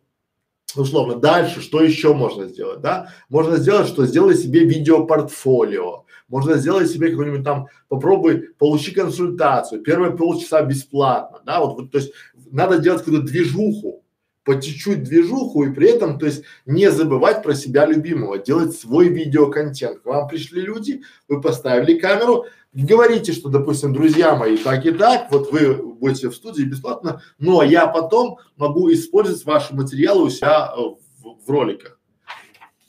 условно 0.76 1.16
дальше, 1.16 1.62
что 1.62 1.82
еще 1.84 2.14
можно 2.14 2.48
сделать, 2.48 2.82
да? 2.82 3.10
Можно 3.30 3.58
сделать, 3.58 3.88
что 3.88 4.06
сделай 4.06 4.36
себе 4.36 4.64
видеопортфолио, 4.64 6.06
можно 6.32 6.56
сделать 6.56 6.90
себе 6.90 7.12
какой-нибудь 7.12 7.44
там, 7.44 7.68
попробуй, 7.90 8.50
получи 8.58 8.92
консультацию, 8.92 9.82
первые 9.82 10.16
полчаса 10.16 10.64
бесплатно, 10.64 11.42
да, 11.46 11.60
вот, 11.60 11.76
вот, 11.78 11.92
то 11.92 11.98
есть 12.00 12.14
надо 12.52 12.80
делать 12.80 13.04
какую-то 13.04 13.28
движуху, 13.28 14.02
по 14.44 14.60
чуть-чуть 14.60 15.04
движуху 15.04 15.66
и 15.66 15.72
при 15.72 15.90
этом, 15.90 16.18
то 16.18 16.26
есть 16.26 16.44
не 16.66 16.90
забывать 16.90 17.44
про 17.44 17.54
себя 17.54 17.86
любимого, 17.86 18.40
делать 18.40 18.76
свой 18.76 19.10
видеоконтент. 19.10 20.00
К 20.00 20.06
вам 20.08 20.28
пришли 20.28 20.62
люди, 20.62 21.04
вы 21.28 21.42
поставили 21.42 22.00
камеру, 22.00 22.46
говорите, 22.74 23.34
что, 23.34 23.50
допустим, 23.50 23.94
друзья 23.94 24.36
мои, 24.36 24.58
так 24.58 24.84
и 24.86 24.92
так, 24.92 25.32
вот 25.32 25.52
вы 25.52 25.76
будете 25.76 26.30
в 26.30 26.36
студии 26.36 26.64
бесплатно, 26.64 27.22
но 27.38 27.62
я 27.62 27.86
потом 27.86 28.40
могу 28.58 28.92
использовать 28.92 29.46
ваши 29.46 29.76
материалы 29.76 30.24
у 30.24 30.30
себя 30.30 30.74
э, 30.76 30.80
в, 30.80 31.46
в 31.46 31.50
роликах 31.50 32.01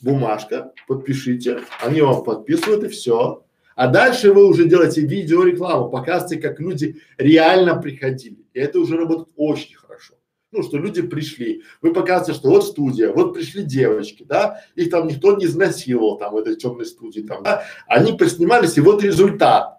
бумажка, 0.02 0.72
подпишите, 0.88 1.60
они 1.80 2.00
вам 2.00 2.24
подписывают 2.24 2.84
и 2.84 2.88
все. 2.88 3.44
А 3.74 3.88
дальше 3.88 4.32
вы 4.32 4.46
уже 4.46 4.66
делаете 4.66 5.00
видеорекламу, 5.00 5.88
показываете, 5.88 6.46
как 6.46 6.60
люди 6.60 7.00
реально 7.16 7.76
приходили. 7.76 8.44
И 8.52 8.60
это 8.60 8.78
уже 8.80 8.96
работает 8.96 9.30
очень 9.36 9.76
хорошо. 9.76 10.14
Ну, 10.50 10.62
что 10.62 10.76
люди 10.76 11.00
пришли, 11.00 11.62
вы 11.80 11.94
показываете, 11.94 12.38
что 12.38 12.50
вот 12.50 12.66
студия, 12.66 13.10
вот 13.10 13.32
пришли 13.32 13.62
девочки, 13.62 14.22
да, 14.22 14.60
их 14.74 14.90
там 14.90 15.06
никто 15.06 15.34
не 15.34 15.46
изнасиловал 15.46 16.18
там 16.18 16.34
в 16.34 16.36
этой 16.36 16.56
темной 16.56 16.84
студии 16.84 17.22
там, 17.22 17.42
да, 17.42 17.64
они 17.86 18.12
поснимались, 18.12 18.76
и 18.76 18.82
вот 18.82 19.02
результат. 19.02 19.78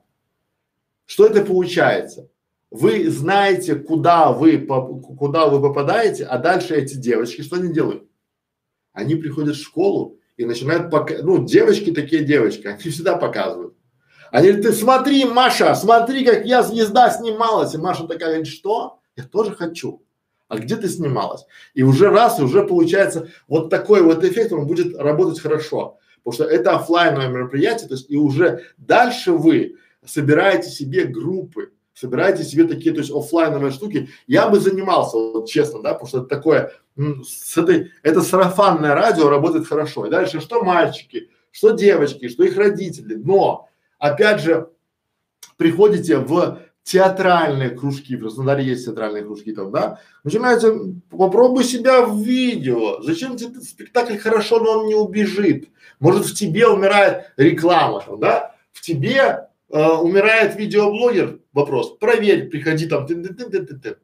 Что 1.06 1.28
это 1.28 1.46
получается? 1.46 2.28
Вы 2.72 3.08
знаете, 3.12 3.76
куда 3.76 4.32
вы, 4.32 4.58
куда 4.58 5.48
вы 5.48 5.62
попадаете, 5.62 6.24
а 6.24 6.40
дальше 6.40 6.74
эти 6.74 6.96
девочки, 6.96 7.44
что 7.44 7.58
они 7.58 7.72
делают? 7.72 8.08
Они 8.94 9.16
приходят 9.16 9.56
в 9.56 9.62
школу 9.62 10.20
и 10.38 10.46
начинают 10.46 10.90
пока, 10.90 11.16
ну, 11.22 11.44
девочки 11.46 11.92
такие 11.92 12.24
девочки, 12.24 12.68
они 12.68 12.80
всегда 12.80 13.18
показывают. 13.18 13.76
Они 14.32 14.48
говорят, 14.48 14.66
ты 14.66 14.74
смотри, 14.74 15.26
Маша, 15.26 15.76
смотри, 15.76 16.26
как 16.26 16.46
я 16.46 16.64
звезда 16.64 17.12
снималась. 17.12 17.76
И 17.76 17.78
Маша 17.78 18.08
такая 18.08 18.30
говорит, 18.30 18.48
что? 18.48 19.00
Я 19.16 19.24
тоже 19.26 19.54
хочу. 19.56 20.02
А 20.48 20.58
где 20.58 20.76
ты 20.76 20.90
снималась? 20.90 21.46
И 21.74 21.84
уже 21.84 22.10
раз, 22.10 22.40
и 22.40 22.44
уже 22.44 22.66
получается 22.66 23.30
вот 23.48 23.70
такой 23.70 24.02
вот 24.02 24.24
эффект, 24.24 24.52
он 24.52 24.66
будет 24.66 24.98
работать 24.98 25.40
хорошо. 25.40 26.00
Потому 26.24 26.34
что 26.34 26.44
это 26.46 26.76
офлайновое 26.76 27.28
мероприятие, 27.28 27.88
то 27.88 27.96
есть 27.96 28.10
и 28.10 28.16
уже 28.16 28.64
дальше 28.78 29.34
вы 29.34 29.76
собираете 30.06 30.70
себе 30.70 31.06
группы, 31.06 31.72
собираете 31.94 32.44
себе 32.44 32.66
такие, 32.66 32.94
то 32.94 33.00
есть 33.00 33.12
офлайновые 33.12 33.72
штуки. 33.72 34.10
Я 34.28 34.48
бы 34.48 34.60
занимался, 34.60 35.18
вот 35.18 35.48
честно, 35.48 35.82
да, 35.82 35.94
потому 35.94 36.08
что 36.08 36.20
это 36.20 36.28
такое, 36.28 36.72
с 36.98 37.58
этой, 37.58 37.92
это 38.02 38.22
сарафанное 38.22 38.96
радио 38.96 39.30
работает 39.30 39.68
хорошо. 39.68 40.06
И 40.06 40.10
дальше 40.10 40.40
что 40.40 40.64
мальчики, 40.64 41.30
что 41.52 41.72
девочки, 41.72 42.30
что 42.30 42.44
их 42.44 42.58
родители. 42.58 43.16
Но, 43.16 43.70
опять 44.00 44.42
же, 44.42 44.70
приходите 45.58 46.18
в 46.18 46.60
театральные 46.84 47.70
кружки, 47.70 48.18
в 48.18 48.22
Краснодаре 48.22 48.66
есть 48.66 48.86
театральные 48.86 49.24
кружки 49.24 49.54
там, 49.54 49.72
да, 49.72 50.00
начинаете, 50.24 50.74
попробуй 51.10 51.64
себя 51.64 52.06
в 52.06 52.22
видео, 52.22 53.02
зачем 53.02 53.38
тебе 53.38 53.52
этот 53.52 53.64
спектакль 53.64 54.18
хорошо, 54.18 54.60
но 54.60 54.80
он 54.80 54.88
не 54.88 54.96
убежит, 54.96 55.70
может 56.00 56.26
в 56.26 56.36
тебе 56.36 56.68
умирает 56.68 57.32
реклама 57.38 58.02
там, 58.02 58.20
да, 58.20 58.56
в 58.74 58.82
тебе 58.82 59.48
э, 59.74 59.98
умирает 59.98 60.56
видеоблогер, 60.56 61.40
вопрос, 61.52 61.98
проверь, 61.98 62.50
приходи 62.50 62.88
там, 62.88 63.06
ты, 63.08 63.16
ты, 63.16 63.34
ты, 63.34 63.66
ты, 63.66 63.76
ты. 63.76 63.98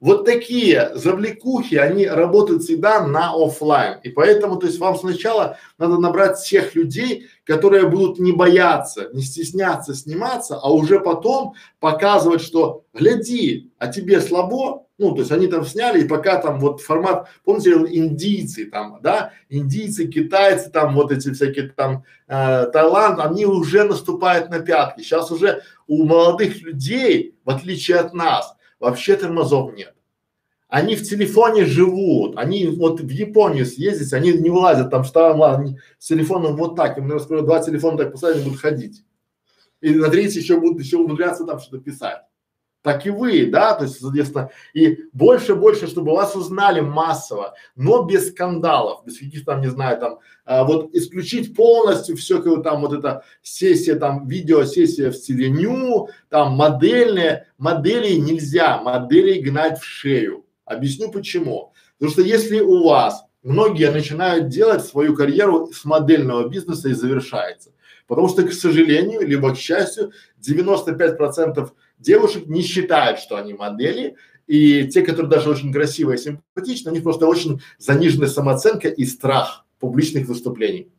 Вот 0.00 0.24
такие 0.24 0.92
завлекухи, 0.94 1.74
они 1.74 2.06
работают 2.06 2.62
всегда 2.62 3.06
на 3.06 3.32
офлайн. 3.34 4.00
И 4.02 4.08
поэтому, 4.08 4.56
то 4.56 4.66
есть 4.66 4.78
вам 4.78 4.96
сначала 4.96 5.58
надо 5.76 5.98
набрать 5.98 6.38
всех 6.38 6.74
людей, 6.74 7.26
которые 7.44 7.86
будут 7.86 8.18
не 8.18 8.32
бояться, 8.32 9.10
не 9.12 9.20
стесняться 9.20 9.94
сниматься, 9.94 10.56
а 10.56 10.72
уже 10.72 11.00
потом 11.00 11.52
показывать, 11.80 12.40
что 12.40 12.84
гляди, 12.94 13.70
а 13.76 13.88
тебе 13.88 14.22
слабо, 14.22 14.86
ну, 14.96 15.12
то 15.12 15.20
есть 15.20 15.32
они 15.32 15.48
там 15.48 15.66
сняли, 15.66 16.02
и 16.02 16.08
пока 16.08 16.40
там 16.40 16.60
вот 16.60 16.80
формат, 16.80 17.28
помните, 17.44 17.72
индийцы 17.72 18.66
там, 18.66 19.00
да, 19.02 19.32
индийцы, 19.50 20.06
китайцы 20.06 20.70
там, 20.70 20.94
вот 20.94 21.12
эти 21.12 21.30
всякие 21.30 21.68
там, 21.68 22.04
э, 22.26 22.66
Таиланд, 22.72 23.18
они 23.20 23.44
уже 23.44 23.84
наступают 23.84 24.48
на 24.48 24.60
пятки. 24.60 25.02
Сейчас 25.02 25.30
уже 25.30 25.62
у 25.86 26.04
молодых 26.04 26.62
людей, 26.62 27.34
в 27.44 27.50
отличие 27.50 27.98
от 27.98 28.14
нас, 28.14 28.54
вообще 28.80 29.16
тормозов 29.16 29.74
нет. 29.74 29.94
Они 30.68 30.94
в 30.94 31.02
телефоне 31.02 31.64
живут, 31.64 32.36
они 32.36 32.66
вот 32.66 33.00
в 33.00 33.08
Японию 33.08 33.66
съездить, 33.66 34.12
они 34.12 34.32
не 34.32 34.50
вылазят 34.50 34.90
там, 34.90 35.02
что 35.04 35.32
там, 35.34 35.76
с 35.98 36.06
телефоном 36.06 36.56
вот 36.56 36.76
так, 36.76 36.96
им, 36.96 37.08
наверное, 37.08 37.42
два 37.42 37.60
телефона 37.60 37.98
так 37.98 38.12
поставить, 38.12 38.44
будут 38.44 38.60
ходить. 38.60 39.04
И 39.80 39.90
на 39.94 40.08
третий 40.08 40.38
еще 40.38 40.60
будут 40.60 40.80
еще 40.80 40.98
умудряться 40.98 41.44
там 41.44 41.58
что-то 41.58 41.82
писать. 41.82 42.22
Так 42.82 43.06
и 43.06 43.10
вы, 43.10 43.46
да, 43.46 43.74
то 43.74 43.84
есть, 43.84 44.00
соответственно, 44.00 44.50
и 44.72 45.00
больше, 45.12 45.54
больше, 45.54 45.86
чтобы 45.86 46.12
вас 46.12 46.34
узнали 46.34 46.80
массово, 46.80 47.54
но 47.76 48.04
без 48.04 48.30
скандалов, 48.30 49.04
без 49.04 49.18
каких-то 49.18 49.52
там, 49.52 49.60
не 49.60 49.68
знаю, 49.68 49.98
там, 49.98 50.18
а, 50.46 50.64
вот 50.64 50.94
исключить 50.94 51.54
полностью 51.54 52.16
все, 52.16 52.40
как 52.40 52.62
там 52.62 52.80
вот 52.80 52.94
эта 52.94 53.22
сессия, 53.42 53.96
там, 53.96 54.26
видеосессия 54.26 55.10
в 55.10 55.14
стиле 55.14 55.50
ню, 55.50 56.08
там, 56.30 56.52
модельные, 56.52 57.48
моделей 57.58 58.18
нельзя, 58.18 58.80
моделей 58.80 59.42
гнать 59.42 59.78
в 59.78 59.84
шею. 59.84 60.46
Объясню 60.64 61.10
почему. 61.10 61.74
Потому 61.98 62.12
что 62.12 62.22
если 62.22 62.60
у 62.60 62.84
вас 62.84 63.26
многие 63.42 63.90
начинают 63.90 64.48
делать 64.48 64.84
свою 64.84 65.14
карьеру 65.14 65.70
с 65.72 65.84
модельного 65.84 66.48
бизнеса 66.48 66.88
и 66.88 66.94
завершается. 66.94 67.72
Потому 68.06 68.28
что, 68.28 68.42
к 68.42 68.52
сожалению, 68.52 69.26
либо 69.26 69.54
к 69.54 69.58
счастью, 69.58 70.12
95 70.38 71.16
процентов 71.16 71.74
девушек 72.00 72.46
не 72.46 72.62
считают, 72.62 73.20
что 73.20 73.36
они 73.36 73.54
модели, 73.54 74.16
и 74.46 74.88
те, 74.88 75.02
которые 75.02 75.30
даже 75.30 75.48
очень 75.48 75.72
красивые 75.72 76.16
и 76.16 76.20
симпатичные, 76.20 76.90
у 76.90 76.94
них 76.94 77.04
просто 77.04 77.26
очень 77.26 77.60
заниженная 77.78 78.28
самооценка 78.28 78.88
и 78.88 79.04
страх 79.04 79.64
публичных 79.78 80.26
выступлений. 80.26 80.90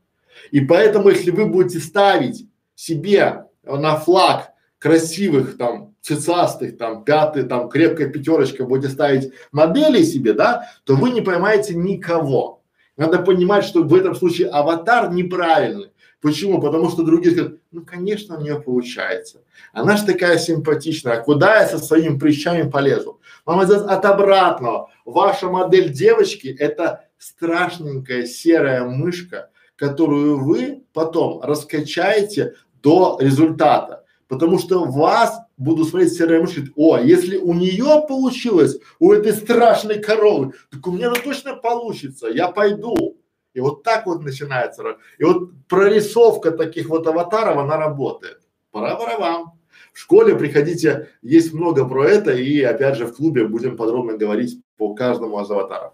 И 0.51 0.61
поэтому, 0.61 1.09
если 1.09 1.31
вы 1.31 1.47
будете 1.47 1.79
ставить 1.79 2.47
себе 2.75 3.45
на 3.63 3.97
флаг 3.97 4.51
красивых 4.79 5.57
там 5.57 5.93
цицастых, 6.01 6.77
там 6.77 7.03
пятый, 7.03 7.43
там 7.43 7.69
крепкая 7.69 8.09
пятерочка 8.09 8.65
будете 8.65 8.89
ставить 8.89 9.31
модели 9.51 10.01
себе, 10.03 10.33
да, 10.33 10.69
то 10.83 10.95
вы 10.95 11.11
не 11.11 11.21
поймаете 11.21 11.75
никого. 11.75 12.63
Надо 12.97 13.19
понимать, 13.19 13.65
что 13.65 13.83
в 13.83 13.93
этом 13.93 14.15
случае 14.15 14.47
аватар 14.49 15.11
неправильный. 15.11 15.90
Почему? 16.21 16.61
Потому 16.61 16.89
что 16.89 17.03
другие 17.03 17.33
скажут, 17.33 17.59
ну 17.71 17.83
конечно 17.83 18.37
у 18.37 18.41
нее 18.41 18.61
получается. 18.61 19.41
Она 19.73 19.97
же 19.97 20.05
такая 20.05 20.37
симпатичная, 20.37 21.13
а 21.13 21.23
куда 21.23 21.61
я 21.61 21.67
со 21.67 21.79
своими 21.79 22.17
прыщами 22.17 22.69
полезу? 22.69 23.19
Мама 23.45 23.65
здесь 23.65 23.81
от 23.81 24.05
обратного. 24.05 24.89
Ваша 25.03 25.49
модель 25.49 25.91
девочки 25.91 26.55
это 26.59 27.05
страшненькая 27.17 28.25
серая 28.25 28.83
мышка, 28.85 29.49
которую 29.75 30.43
вы 30.43 30.83
потом 30.93 31.41
раскачаете 31.41 32.53
до 32.83 33.17
результата. 33.19 34.05
Потому 34.27 34.59
что 34.59 34.85
вас 34.85 35.39
будут 35.57 35.89
смотреть 35.89 36.13
серая 36.13 36.41
мышь, 36.41 36.55
о, 36.75 36.97
если 36.97 37.37
у 37.37 37.53
нее 37.53 38.05
получилось, 38.07 38.77
у 38.99 39.11
этой 39.11 39.33
страшной 39.33 39.99
коровы, 39.99 40.53
так 40.71 40.85
у 40.87 40.91
меня 40.91 41.11
точно 41.11 41.55
получится, 41.55 42.27
я 42.27 42.47
пойду. 42.47 43.17
И 43.53 43.59
вот 43.59 43.83
так 43.83 44.05
вот 44.05 44.23
начинается. 44.23 44.97
И 45.17 45.23
вот 45.23 45.51
прорисовка 45.67 46.51
таких 46.51 46.89
вот 46.89 47.07
аватаров, 47.07 47.57
она 47.57 47.77
работает. 47.77 48.41
Пора, 48.71 48.95
пора 48.95 49.17
вам. 49.17 49.59
В 49.93 49.99
школе 49.99 50.35
приходите, 50.35 51.09
есть 51.21 51.53
много 51.53 51.85
про 51.87 52.07
это, 52.07 52.31
и 52.31 52.61
опять 52.61 52.95
же 52.95 53.05
в 53.05 53.15
клубе 53.15 53.47
будем 53.47 53.75
подробно 53.75 54.17
говорить 54.17 54.61
по 54.77 54.93
каждому 54.93 55.41
из 55.41 55.51
аватаров. 55.51 55.93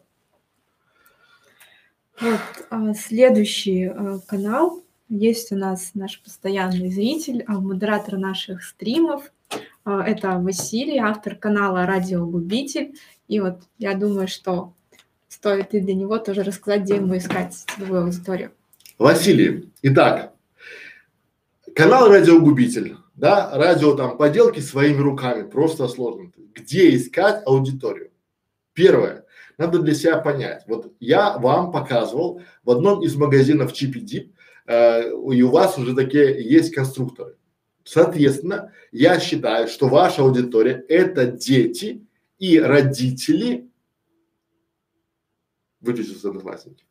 Вот, 2.20 2.40
а, 2.70 2.94
следующий 2.94 3.86
а, 3.86 4.20
канал. 4.28 4.84
Есть 5.10 5.52
у 5.52 5.56
нас 5.56 5.92
наш 5.94 6.22
постоянный 6.22 6.90
зритель, 6.90 7.44
а, 7.48 7.60
модератор 7.60 8.18
наших 8.18 8.64
стримов. 8.64 9.32
А, 9.86 10.04
это 10.04 10.38
Василий, 10.40 10.98
автор 10.98 11.36
канала 11.36 11.86
Радиогубитель. 11.86 12.96
И 13.28 13.40
вот 13.40 13.62
я 13.78 13.96
думаю, 13.96 14.28
что 14.28 14.74
стоит 15.30 15.74
и 15.74 15.80
для 15.80 15.94
него 15.94 16.18
тоже 16.18 16.44
рассказать, 16.44 16.84
где 16.84 16.96
ему 16.96 17.18
искать 17.18 17.54
целевую 17.54 18.04
аудиторию. 18.04 18.52
Василий, 18.98 19.72
итак, 19.82 20.34
канал 21.76 22.10
Радиогубитель, 22.10 22.96
да, 23.16 23.52
радио 23.54 23.96
там 23.96 24.18
поделки 24.18 24.60
своими 24.60 25.00
руками, 25.00 25.48
просто 25.48 25.88
сложно. 25.88 26.32
Где 26.54 26.96
искать 26.96 27.42
аудиторию? 27.46 28.12
Первое, 28.74 29.26
надо 29.58 29.80
для 29.80 29.94
себя 29.94 30.18
понять. 30.18 30.64
Вот 30.68 30.94
я 31.00 31.38
вам 31.38 31.72
показывал 31.72 32.42
в 32.64 32.72
одном 32.72 33.04
из 33.04 33.16
магазинов 33.16 33.74
CPD, 33.74 34.30
э, 34.68 35.10
и 35.10 35.42
у 35.42 35.50
вас 35.50 35.78
уже 35.78 35.96
такие 35.96 36.44
есть 36.44 36.74
конструкторы. 36.74 37.36
Соответственно, 37.84 38.72
я 38.92 39.20
считаю, 39.20 39.68
что 39.68 39.88
ваша 39.88 40.22
аудитория 40.22 40.84
это 40.90 41.26
дети 41.26 42.06
и 42.38 42.60
родители 42.60 43.67
выключился 45.82 46.30
одноклассники. 46.30 46.84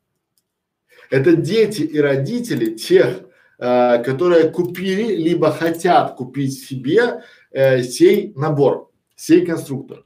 Это 1.10 1.36
дети 1.36 1.82
и 1.82 1.98
родители 1.98 2.74
тех, 2.74 3.22
э, 3.58 4.02
которые 4.02 4.50
купили 4.50 5.14
либо 5.14 5.50
хотят 5.50 6.16
купить 6.16 6.64
себе 6.64 7.22
э, 7.50 7.82
сей 7.82 8.32
набор, 8.34 8.90
сей 9.14 9.46
конструктор. 9.46 10.04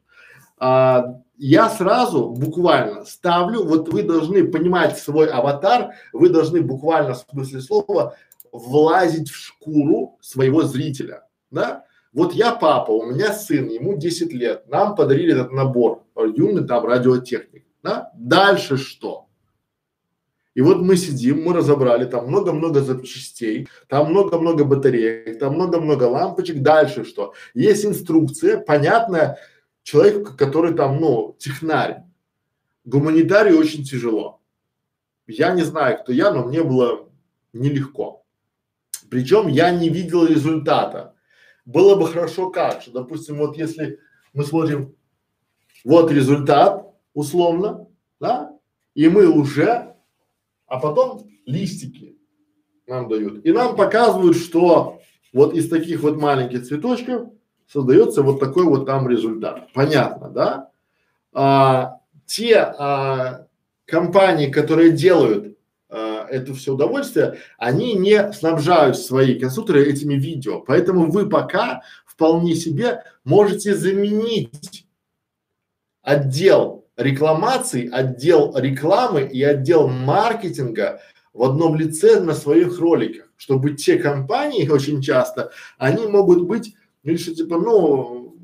А, 0.58 1.20
я 1.38 1.70
сразу 1.70 2.28
буквально 2.28 3.06
ставлю, 3.06 3.64
вот 3.64 3.88
вы 3.88 4.02
должны 4.02 4.46
понимать 4.46 4.98
свой 4.98 5.26
аватар, 5.26 5.94
вы 6.12 6.28
должны 6.28 6.60
буквально 6.60 7.14
в 7.14 7.24
смысле 7.30 7.60
слова 7.62 8.14
влазить 8.52 9.30
в 9.30 9.36
шкуру 9.36 10.18
своего 10.20 10.64
зрителя, 10.64 11.26
да? 11.50 11.84
Вот 12.12 12.34
я 12.34 12.52
папа, 12.54 12.90
у 12.90 13.06
меня 13.06 13.32
сын, 13.32 13.68
ему 13.68 13.96
10 13.96 14.32
лет, 14.34 14.68
нам 14.68 14.94
подарили 14.96 15.32
этот 15.32 15.52
набор, 15.52 16.04
юный 16.16 16.66
там 16.66 16.84
радиотехник. 16.84 17.64
Да? 17.82 18.10
Дальше 18.14 18.76
что? 18.76 19.26
И 20.54 20.62
вот 20.62 20.78
мы 20.78 20.96
сидим, 20.96 21.44
мы 21.44 21.54
разобрали, 21.54 22.04
там 22.04 22.26
много-много 22.26 22.80
запчастей, 22.80 23.68
там 23.88 24.10
много-много 24.10 24.64
батареек, 24.64 25.38
там 25.38 25.54
много-много 25.54 26.04
лампочек. 26.04 26.60
Дальше 26.60 27.04
что? 27.04 27.34
Есть 27.54 27.86
инструкция, 27.86 28.58
понятная 28.58 29.38
человеку, 29.82 30.36
который 30.36 30.74
там, 30.74 31.00
ну, 31.00 31.36
технарь. 31.38 32.02
Гуманитарию 32.84 33.58
очень 33.58 33.84
тяжело. 33.84 34.40
Я 35.26 35.52
не 35.52 35.62
знаю, 35.62 35.98
кто 35.98 36.12
я, 36.12 36.32
но 36.32 36.44
мне 36.44 36.64
было 36.64 37.08
нелегко. 37.52 38.24
Причем 39.08 39.46
я 39.46 39.70
не 39.70 39.88
видел 39.88 40.26
результата. 40.26 41.14
Было 41.64 41.94
бы 41.94 42.08
хорошо 42.08 42.50
как, 42.50 42.82
что, 42.82 42.90
допустим, 42.90 43.38
вот 43.38 43.56
если 43.56 44.00
мы 44.32 44.44
смотрим, 44.44 44.94
вот 45.84 46.10
результат, 46.10 46.89
условно, 47.14 47.88
да, 48.20 48.56
и 48.94 49.08
мы 49.08 49.28
уже, 49.28 49.94
а 50.66 50.78
потом 50.78 51.28
листики 51.46 52.18
нам 52.86 53.08
дают. 53.08 53.44
И 53.44 53.52
нам 53.52 53.76
показывают, 53.76 54.36
что 54.36 55.00
вот 55.32 55.54
из 55.54 55.68
таких 55.68 56.00
вот 56.00 56.16
маленьких 56.16 56.66
цветочков 56.66 57.30
создается 57.66 58.22
вот 58.22 58.40
такой 58.40 58.64
вот 58.64 58.86
там 58.86 59.08
результат. 59.08 59.72
Понятно, 59.72 60.28
да? 60.28 60.70
А, 61.32 62.00
те 62.26 62.56
а, 62.56 63.46
компании, 63.86 64.50
которые 64.50 64.90
делают 64.90 65.56
а, 65.88 66.26
это 66.28 66.52
все 66.54 66.74
удовольствие, 66.74 67.38
они 67.58 67.94
не 67.94 68.32
снабжают 68.32 68.98
свои 68.98 69.38
конструкторы 69.38 69.84
этими 69.84 70.14
видео. 70.14 70.60
Поэтому 70.60 71.10
вы 71.10 71.28
пока 71.28 71.82
вполне 72.04 72.54
себе 72.54 73.04
можете 73.24 73.74
заменить 73.74 74.86
отдел 76.02 76.79
рекламации, 77.00 77.88
отдел 77.90 78.56
рекламы 78.56 79.22
и 79.22 79.42
отдел 79.42 79.88
маркетинга 79.88 81.00
в 81.32 81.42
одном 81.42 81.74
лице 81.76 82.20
на 82.20 82.34
своих 82.34 82.78
роликах, 82.78 83.28
чтобы 83.36 83.74
те 83.74 83.98
компании 83.98 84.68
очень 84.70 85.00
часто, 85.00 85.50
они 85.78 86.06
могут 86.06 86.46
быть, 86.46 86.74
ну, 87.02 87.16
типа, 87.16 87.58
ну, 87.58 88.36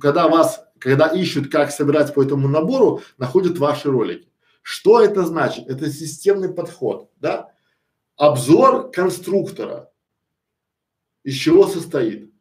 когда 0.00 0.28
вас, 0.28 0.66
когда 0.78 1.06
ищут, 1.06 1.50
как 1.50 1.70
собирать 1.70 2.12
по 2.12 2.22
этому 2.22 2.48
набору, 2.48 3.02
находят 3.16 3.58
ваши 3.58 3.90
ролики. 3.90 4.28
Что 4.62 5.00
это 5.00 5.24
значит? 5.24 5.68
Это 5.68 5.90
системный 5.90 6.52
подход, 6.52 7.10
да? 7.20 7.52
Обзор 8.16 8.90
конструктора. 8.90 9.90
Из 11.22 11.34
чего 11.34 11.66
состоит? 11.66 12.33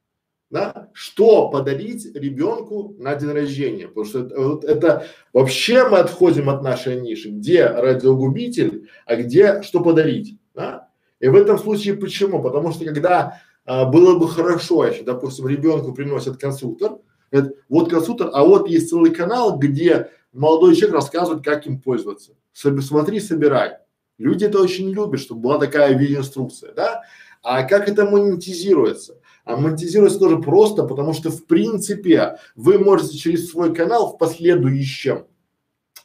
Да, 0.54 0.89
что 0.93 1.49
подарить 1.49 2.16
ребенку 2.16 2.95
на 2.99 3.16
день 3.16 3.32
рождения, 3.32 3.88
потому 3.88 4.06
что 4.06 4.20
это, 4.20 4.39
вот 4.39 4.64
это 4.64 5.08
вообще 5.34 5.89
мы 5.89 5.97
отходим 5.97 6.47
от 6.47 6.62
нашей 6.62 7.01
ниши, 7.01 7.30
где 7.30 7.66
радиогубитель, 7.66 8.88
а 9.08 9.16
где 9.16 9.64
что 9.64 9.82
подарить, 9.82 10.38
да? 10.54 10.89
И 11.20 11.28
в 11.28 11.36
этом 11.36 11.58
случае 11.58 11.95
почему? 11.95 12.39
Потому 12.39 12.72
что 12.72 12.86
когда 12.86 13.41
а, 13.66 13.86
было 13.86 14.20
бы 14.20 14.30
хорошо, 14.30 14.86
если, 14.86 15.01
допустим, 15.01 15.47
ребенку 15.47 15.91
приносят 15.91 16.38
конструктор, 16.38 16.99
это, 17.32 17.54
вот 17.68 17.89
конструктор, 17.89 18.30
а 18.32 18.43
вот 18.43 18.70
есть 18.70 18.89
целый 18.89 19.10
канал, 19.10 19.58
где 19.58 20.12
молодой 20.34 20.76
человек 20.76 20.97
рассказывает, 20.97 21.43
как 21.43 21.66
им 21.66 21.82
пользоваться. 21.82 22.34
Смотри, 22.54 23.20
собирай. 23.20 23.78
Люди 24.20 24.45
это 24.45 24.62
очень 24.62 24.91
любят, 24.91 25.20
чтобы 25.20 25.41
была 25.41 25.58
такая 25.58 25.97
видеоинструкция, 25.97 26.74
да? 26.74 27.01
А 27.41 27.64
как 27.64 27.89
это 27.89 28.06
монетизируется? 28.06 29.18
А 29.44 29.58
монетизируется 29.58 30.20
тоже 30.20 30.38
просто, 30.38 30.84
потому 30.84 31.14
что 31.14 31.30
в 31.30 31.46
принципе 31.46 32.38
вы 32.56 32.80
можете 32.80 33.18
через 33.18 33.50
свой 33.50 33.76
канал 33.76 34.14
в 34.14 34.18
последующем 34.18 35.26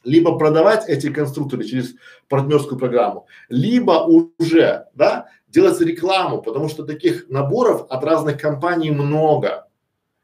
либо 0.03 0.37
продавать 0.37 0.87
эти 0.87 1.11
конструкторы 1.11 1.63
через 1.63 1.93
партнерскую 2.29 2.79
программу, 2.79 3.27
либо 3.49 4.05
уже, 4.37 4.85
да, 4.95 5.27
делать 5.47 5.81
рекламу, 5.81 6.41
потому 6.41 6.69
что 6.69 6.85
таких 6.85 7.29
наборов 7.29 7.85
от 7.89 8.03
разных 8.03 8.39
компаний 8.39 8.91
много. 8.91 9.67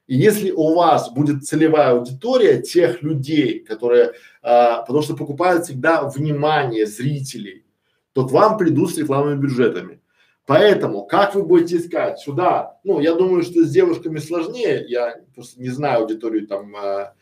И 0.08 0.16
если 0.16 0.52
у 0.52 0.76
вас 0.76 1.12
будет 1.12 1.46
целевая 1.46 1.92
аудитория 1.92 2.62
тех 2.62 3.02
людей, 3.02 3.60
которые, 3.60 4.14
а, 4.44 4.84
потому 4.84 5.02
что 5.02 5.16
покупают 5.16 5.66
всегда 5.66 6.08
внимание 6.08 6.86
зрителей, 6.86 7.66
то 8.14 8.28
к 8.28 8.32
вам 8.32 8.58
придут 8.58 8.94
с 8.94 8.98
рекламными 8.98 9.42
бюджетами. 9.42 10.00
Поэтому, 10.46 11.06
как 11.06 11.34
вы 11.34 11.44
будете 11.44 11.78
искать 11.78 12.20
сюда? 12.20 12.80
Ну, 12.84 13.00
я 13.00 13.16
думаю, 13.16 13.42
что 13.42 13.64
с 13.64 13.72
девушками 13.72 14.20
сложнее. 14.20 14.86
Я 14.88 15.16
просто 15.34 15.60
не 15.60 15.70
знаю 15.70 16.02
аудиторию 16.02 16.48
там. 16.48 16.76
Э, 16.76 17.14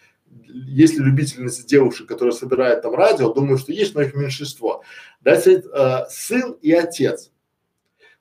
есть 0.51 0.95
ли 0.97 1.05
любительницы 1.05 1.65
девушек, 1.65 2.07
которые 2.07 2.34
собирают 2.34 2.82
там 2.82 2.93
радио? 2.95 3.34
Думаю, 3.34 3.57
что 3.57 3.71
есть, 3.71 3.95
но 3.95 4.01
их 4.01 4.13
меньшинство. 4.13 4.84
Да, 5.21 5.36
э, 5.36 6.05
сын 6.09 6.57
и 6.61 6.74
отец. 6.74 7.32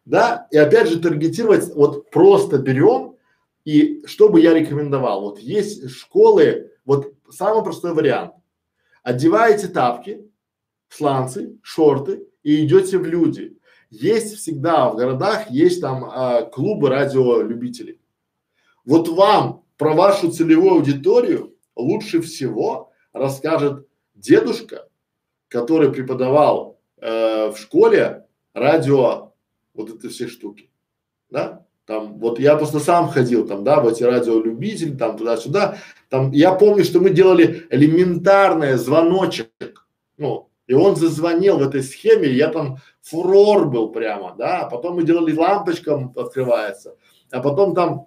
Да, 0.05 0.47
и 0.51 0.57
опять 0.57 0.89
же 0.89 1.01
таргетировать, 1.01 1.73
вот 1.75 2.11
просто 2.11 2.59
берем 2.59 3.13
и 3.65 4.05
что 4.07 4.29
бы 4.29 4.41
я 4.41 4.55
рекомендовал? 4.55 5.23
Вот 5.23 5.39
есть 5.39 5.91
школы, 5.91 6.73
вот 6.85 7.13
самый 7.31 7.63
простой 7.63 7.95
вариант. 7.95 8.35
Одеваете 9.03 9.69
тапки, 9.69 10.29
сланцы, 10.89 11.57
шорты 11.63 12.27
и 12.43 12.65
идете 12.65 12.99
в 12.99 13.05
люди 13.05 13.57
есть 13.93 14.39
всегда 14.39 14.89
в 14.89 14.97
городах, 14.97 15.51
есть 15.51 15.83
там 15.83 16.05
а, 16.07 16.43
клубы 16.43 16.89
радиолюбителей. 16.89 18.01
Вот 18.87 19.07
вам 19.09 19.65
про 19.77 19.93
вашу 19.93 20.33
целевую 20.33 20.77
аудиторию 20.77 21.55
лучше 21.77 22.23
всего 22.23 22.91
расскажет 23.13 23.87
дедушка, 24.15 24.89
который 25.49 25.93
преподавал 25.93 26.81
э, 27.01 27.51
в 27.51 27.59
школе 27.59 28.25
радио, 28.55 29.33
вот 29.75 29.91
эти 29.91 30.09
все 30.09 30.27
штуки, 30.27 30.71
да? 31.29 31.67
Там, 31.85 32.19
вот 32.19 32.39
я 32.39 32.57
просто 32.57 32.81
сам 32.81 33.09
ходил 33.09 33.47
там, 33.47 33.63
да, 33.63 33.81
в 33.81 33.89
эти 33.89 34.05
радиолюбители, 34.05 34.97
там 34.97 35.19
туда-сюда, 35.19 35.77
там, 36.09 36.31
я 36.31 36.53
помню, 36.53 36.85
что 36.85 37.01
мы 37.01 37.11
делали 37.11 37.67
элементарное 37.71 38.79
звоночек, 38.79 39.51
ну, 40.17 40.49
и 40.67 40.75
он 40.75 40.97
зазвонил 40.97 41.59
в 41.59 41.63
этой 41.63 41.83
схеме, 41.83 42.29
я 42.29 42.49
там 42.49 42.79
фурор 43.03 43.69
был 43.69 43.91
прямо, 43.91 44.35
да, 44.39 44.61
а 44.61 44.71
потом 44.71 44.97
мы 44.97 45.05
делали 45.05 45.37
лампочка 45.37 46.11
открывается, 46.17 46.97
а 47.31 47.41
потом 47.41 47.75
там 47.75 48.07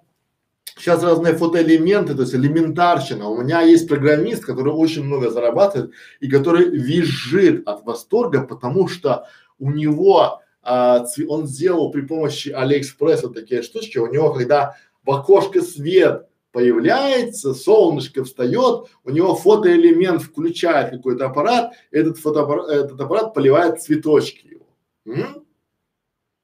сейчас 0.76 1.02
разные 1.02 1.34
фотоэлементы, 1.34 2.14
то 2.14 2.22
есть 2.22 2.34
элементарщина. 2.34 3.28
У 3.28 3.42
меня 3.42 3.62
есть 3.62 3.88
программист, 3.88 4.44
который 4.44 4.72
очень 4.72 5.04
много 5.04 5.30
зарабатывает 5.30 5.92
и 6.20 6.28
который 6.28 6.68
визжит 6.68 7.66
от 7.68 7.84
восторга, 7.84 8.42
потому 8.42 8.88
что 8.88 9.26
у 9.58 9.70
него 9.70 10.40
а, 10.62 11.04
он 11.28 11.46
сделал 11.46 11.90
при 11.90 12.02
помощи 12.02 12.48
Алиэкспресса 12.48 13.28
такие 13.28 13.62
штучки, 13.62 13.98
у 13.98 14.10
него 14.10 14.32
когда 14.32 14.76
в 15.04 15.10
окошко 15.10 15.62
свет 15.62 16.26
появляется, 16.52 17.54
солнышко 17.54 18.24
встает, 18.24 18.86
у 19.04 19.10
него 19.10 19.34
фотоэлемент 19.34 20.22
включает 20.22 20.90
какой-то 20.90 21.26
аппарат, 21.26 21.72
этот 21.90 22.18
фотоаппарат, 22.18 22.70
этот 22.70 23.00
аппарат 23.00 23.34
поливает 23.34 23.82
цветочки. 23.82 24.55
М? 25.06 25.44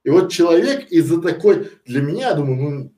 И 0.05 0.11
вот 0.11 0.33
человек 0.33 0.91
из-за 0.91 1.21
такой, 1.21 1.71
для 1.85 2.03
меня, 2.03 2.31
я 2.31 2.35
думаю, 2.35 2.57
ну, 2.57 2.93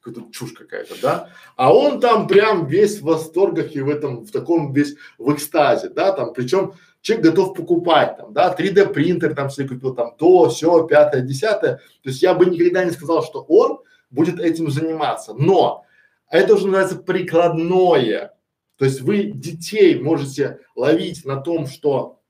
какая-то 0.00 0.30
чушь 0.32 0.52
какая-то, 0.52 0.94
да, 1.00 1.28
а 1.56 1.72
он 1.72 2.00
там 2.00 2.26
прям 2.26 2.66
весь 2.66 2.98
в 2.98 3.04
восторгах 3.04 3.74
и 3.74 3.80
в 3.80 3.88
этом, 3.88 4.24
в 4.24 4.30
таком 4.30 4.72
весь 4.72 4.96
в 5.16 5.32
экстазе, 5.32 5.88
да, 5.88 6.12
там, 6.12 6.32
причем 6.34 6.74
человек 7.00 7.26
готов 7.26 7.54
покупать 7.54 8.16
там, 8.16 8.32
да, 8.32 8.54
3D 8.58 8.92
принтер 8.92 9.34
там 9.34 9.48
себе 9.48 9.68
купил, 9.68 9.94
там, 9.94 10.14
то, 10.16 10.48
все, 10.48 10.86
пятое, 10.86 11.22
десятое, 11.22 11.76
то 12.02 12.08
есть 12.08 12.20
я 12.20 12.34
бы 12.34 12.46
никогда 12.46 12.84
не 12.84 12.90
сказал, 12.90 13.22
что 13.24 13.42
он 13.42 13.78
будет 14.10 14.40
этим 14.40 14.70
заниматься, 14.70 15.34
но 15.34 15.84
это 16.28 16.54
уже 16.54 16.66
называется 16.66 16.96
прикладное. 16.96 18.34
То 18.76 18.86
есть 18.86 19.02
вы 19.02 19.30
детей 19.32 20.00
можете 20.00 20.60
ловить 20.74 21.24
на 21.24 21.36
том, 21.36 21.66
что 21.66 22.21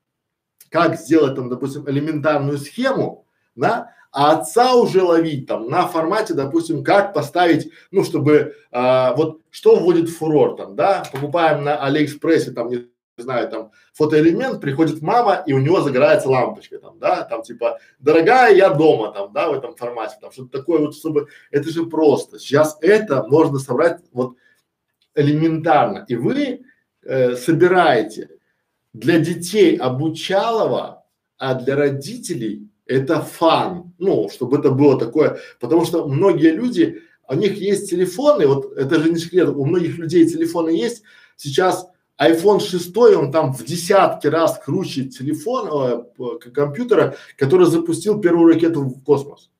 как 0.72 0.96
сделать 0.96 1.36
там, 1.36 1.50
допустим, 1.50 1.88
элементарную 1.88 2.58
схему, 2.58 3.26
да, 3.54 3.92
а 4.10 4.32
отца 4.32 4.74
уже 4.74 5.02
ловить 5.02 5.46
там 5.46 5.68
на 5.68 5.86
формате, 5.86 6.34
допустим, 6.34 6.82
как 6.82 7.14
поставить, 7.14 7.70
ну, 7.90 8.04
чтобы 8.04 8.56
а, 8.70 9.14
вот 9.14 9.40
что 9.50 9.76
вводит 9.76 10.10
фурор 10.10 10.56
там, 10.56 10.76
да, 10.76 11.04
покупаем 11.12 11.64
на 11.64 11.76
Алиэкспрессе 11.76 12.52
там, 12.52 12.68
не 12.68 12.88
знаю, 13.16 13.48
там 13.48 13.70
фотоэлемент, 13.94 14.60
приходит 14.60 15.02
мама 15.02 15.42
и 15.46 15.52
у 15.52 15.58
него 15.58 15.80
загорается 15.80 16.28
лампочка 16.28 16.78
там, 16.78 16.98
да, 16.98 17.24
там 17.24 17.42
типа, 17.42 17.78
дорогая, 17.98 18.54
я 18.54 18.70
дома 18.70 19.12
там, 19.12 19.32
да, 19.32 19.50
в 19.50 19.54
этом 19.54 19.76
формате, 19.76 20.16
там 20.20 20.32
что-то 20.32 20.58
такое 20.58 20.80
вот, 20.80 20.94
чтобы, 20.94 21.28
это 21.50 21.70
же 21.70 21.86
просто. 21.86 22.38
Сейчас 22.38 22.76
это 22.80 23.24
можно 23.24 23.58
собрать 23.58 24.00
вот 24.12 24.36
элементарно. 25.14 26.04
И 26.08 26.16
вы 26.16 26.62
э, 27.02 27.36
собираете 27.36 28.28
для 28.92 29.18
детей 29.18 29.76
обучалово, 29.76 31.04
а 31.38 31.54
для 31.54 31.76
родителей 31.76 32.68
это 32.86 33.20
фан, 33.20 33.94
ну, 33.98 34.28
чтобы 34.28 34.58
это 34.58 34.70
было 34.70 34.98
такое, 34.98 35.38
потому 35.60 35.84
что 35.84 36.06
многие 36.06 36.52
люди, 36.52 37.02
у 37.28 37.34
них 37.34 37.54
есть 37.56 37.90
телефоны, 37.90 38.46
вот 38.46 38.72
это 38.76 39.00
же 39.00 39.10
не 39.10 39.18
секрет, 39.18 39.48
у 39.48 39.64
многих 39.64 39.98
людей 39.98 40.28
телефоны 40.28 40.70
есть, 40.70 41.02
сейчас 41.36 41.88
iPhone 42.20 42.60
6, 42.60 42.96
он 42.96 43.32
там 43.32 43.52
в 43.52 43.64
десятки 43.64 44.26
раз 44.26 44.58
круче 44.58 45.04
телефона, 45.04 46.04
э, 46.18 46.50
компьютера, 46.50 47.16
который 47.36 47.66
запустил 47.66 48.20
первую 48.20 48.52
ракету 48.52 48.82
в 48.82 49.02
космос. 49.02 49.50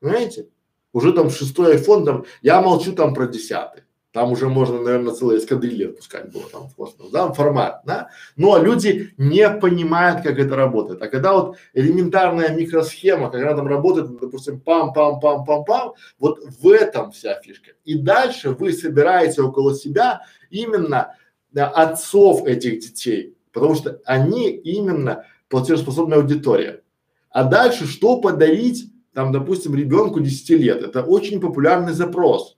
Понимаете? 0.00 0.48
Уже 0.92 1.12
там 1.12 1.30
шестой 1.30 1.76
iPhone, 1.76 2.04
там, 2.04 2.24
я 2.42 2.60
молчу 2.60 2.92
там 2.92 3.14
про 3.14 3.26
десятый. 3.26 3.84
Там 4.12 4.32
уже 4.32 4.48
можно, 4.50 4.78
наверное, 4.80 5.14
целые 5.14 5.38
эскадрильи 5.38 5.86
отпускать 5.86 6.30
было 6.30 6.44
там 6.52 6.68
в 6.68 6.74
космос, 6.74 7.10
да, 7.10 7.32
формат, 7.32 7.80
да. 7.86 8.10
Но 8.36 8.58
люди 8.58 9.14
не 9.16 9.48
понимают, 9.48 10.22
как 10.22 10.38
это 10.38 10.54
работает. 10.54 11.00
А 11.00 11.08
когда 11.08 11.32
вот 11.32 11.56
элементарная 11.72 12.54
микросхема, 12.54 13.30
когда 13.30 13.56
там 13.56 13.66
работает, 13.66 14.14
допустим, 14.20 14.62
пам-пам-пам-пам-пам, 14.64 15.94
вот 16.18 16.40
в 16.60 16.68
этом 16.68 17.12
вся 17.12 17.40
фишка. 17.40 17.70
И 17.84 17.94
дальше 17.94 18.50
вы 18.50 18.74
собираете 18.74 19.40
около 19.40 19.74
себя 19.74 20.22
именно 20.50 21.16
да, 21.50 21.68
отцов 21.68 22.44
этих 22.44 22.80
детей, 22.80 23.34
потому 23.50 23.74
что 23.74 23.98
они 24.04 24.50
именно 24.50 25.24
платежеспособная 25.48 26.18
аудитория. 26.18 26.82
А 27.30 27.44
дальше 27.44 27.86
что 27.86 28.20
подарить 28.20 28.92
там, 29.14 29.32
допустим, 29.32 29.74
ребенку 29.74 30.20
10 30.20 30.50
лет. 30.50 30.82
Это 30.82 31.02
очень 31.02 31.40
популярный 31.40 31.92
запрос, 31.92 32.56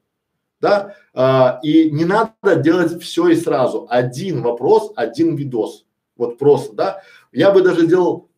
да, 0.64 0.94
а, 1.12 1.60
и 1.62 1.90
не 1.90 2.06
надо 2.06 2.56
делать 2.56 3.02
все 3.02 3.28
и 3.28 3.36
сразу. 3.36 3.86
Один 3.90 4.40
вопрос, 4.40 4.92
один 4.96 5.36
видос, 5.36 5.84
вот 6.16 6.38
просто, 6.38 6.74
да. 6.74 7.02
Я 7.32 7.50
бы 7.50 7.60
даже 7.60 7.86
делал 7.86 8.30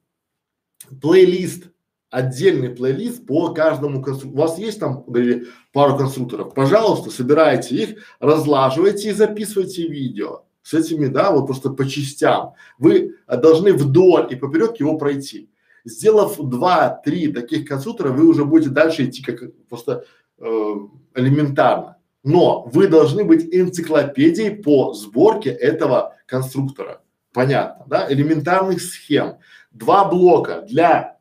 плейлист, 1.00 1.68
отдельный 2.10 2.70
плейлист 2.70 3.24
по 3.26 3.54
каждому 3.54 4.02
конструктору. 4.02 4.42
У 4.42 4.46
вас 4.48 4.58
есть 4.58 4.80
там, 4.80 5.04
говорили, 5.06 5.46
пару 5.72 5.96
конструкторов? 5.96 6.52
Пожалуйста, 6.52 7.10
собирайте 7.10 7.76
их, 7.76 8.02
разлаживайте 8.18 9.10
и 9.10 9.12
записывайте 9.12 9.86
видео 9.86 10.42
с 10.62 10.74
этими, 10.74 11.06
да, 11.06 11.30
вот 11.30 11.46
просто 11.46 11.70
по 11.70 11.86
частям. 11.86 12.54
Вы 12.78 13.14
должны 13.28 13.72
вдоль 13.72 14.32
и 14.32 14.36
поперек 14.36 14.80
его 14.80 14.98
пройти. 14.98 15.48
Сделав 15.84 16.36
два-три 16.38 17.32
таких 17.32 17.68
конструктора, 17.68 18.10
вы 18.10 18.26
уже 18.26 18.44
будете 18.44 18.70
дальше 18.70 19.04
идти 19.04 19.22
как 19.22 19.54
просто 19.68 20.04
э, 20.38 20.74
элементарно. 21.14 21.95
Но 22.26 22.64
вы 22.72 22.88
должны 22.88 23.22
быть 23.22 23.54
энциклопедией 23.54 24.50
по 24.50 24.92
сборке 24.94 25.50
этого 25.50 26.16
конструктора. 26.26 27.00
Понятно, 27.32 27.84
да? 27.86 28.12
Элементарных 28.12 28.82
схем. 28.82 29.36
Два 29.70 30.06
блока 30.06 30.62
для 30.62 31.18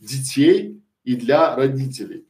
детей 0.00 0.80
и 1.04 1.16
для 1.16 1.54
родителей. 1.54 2.26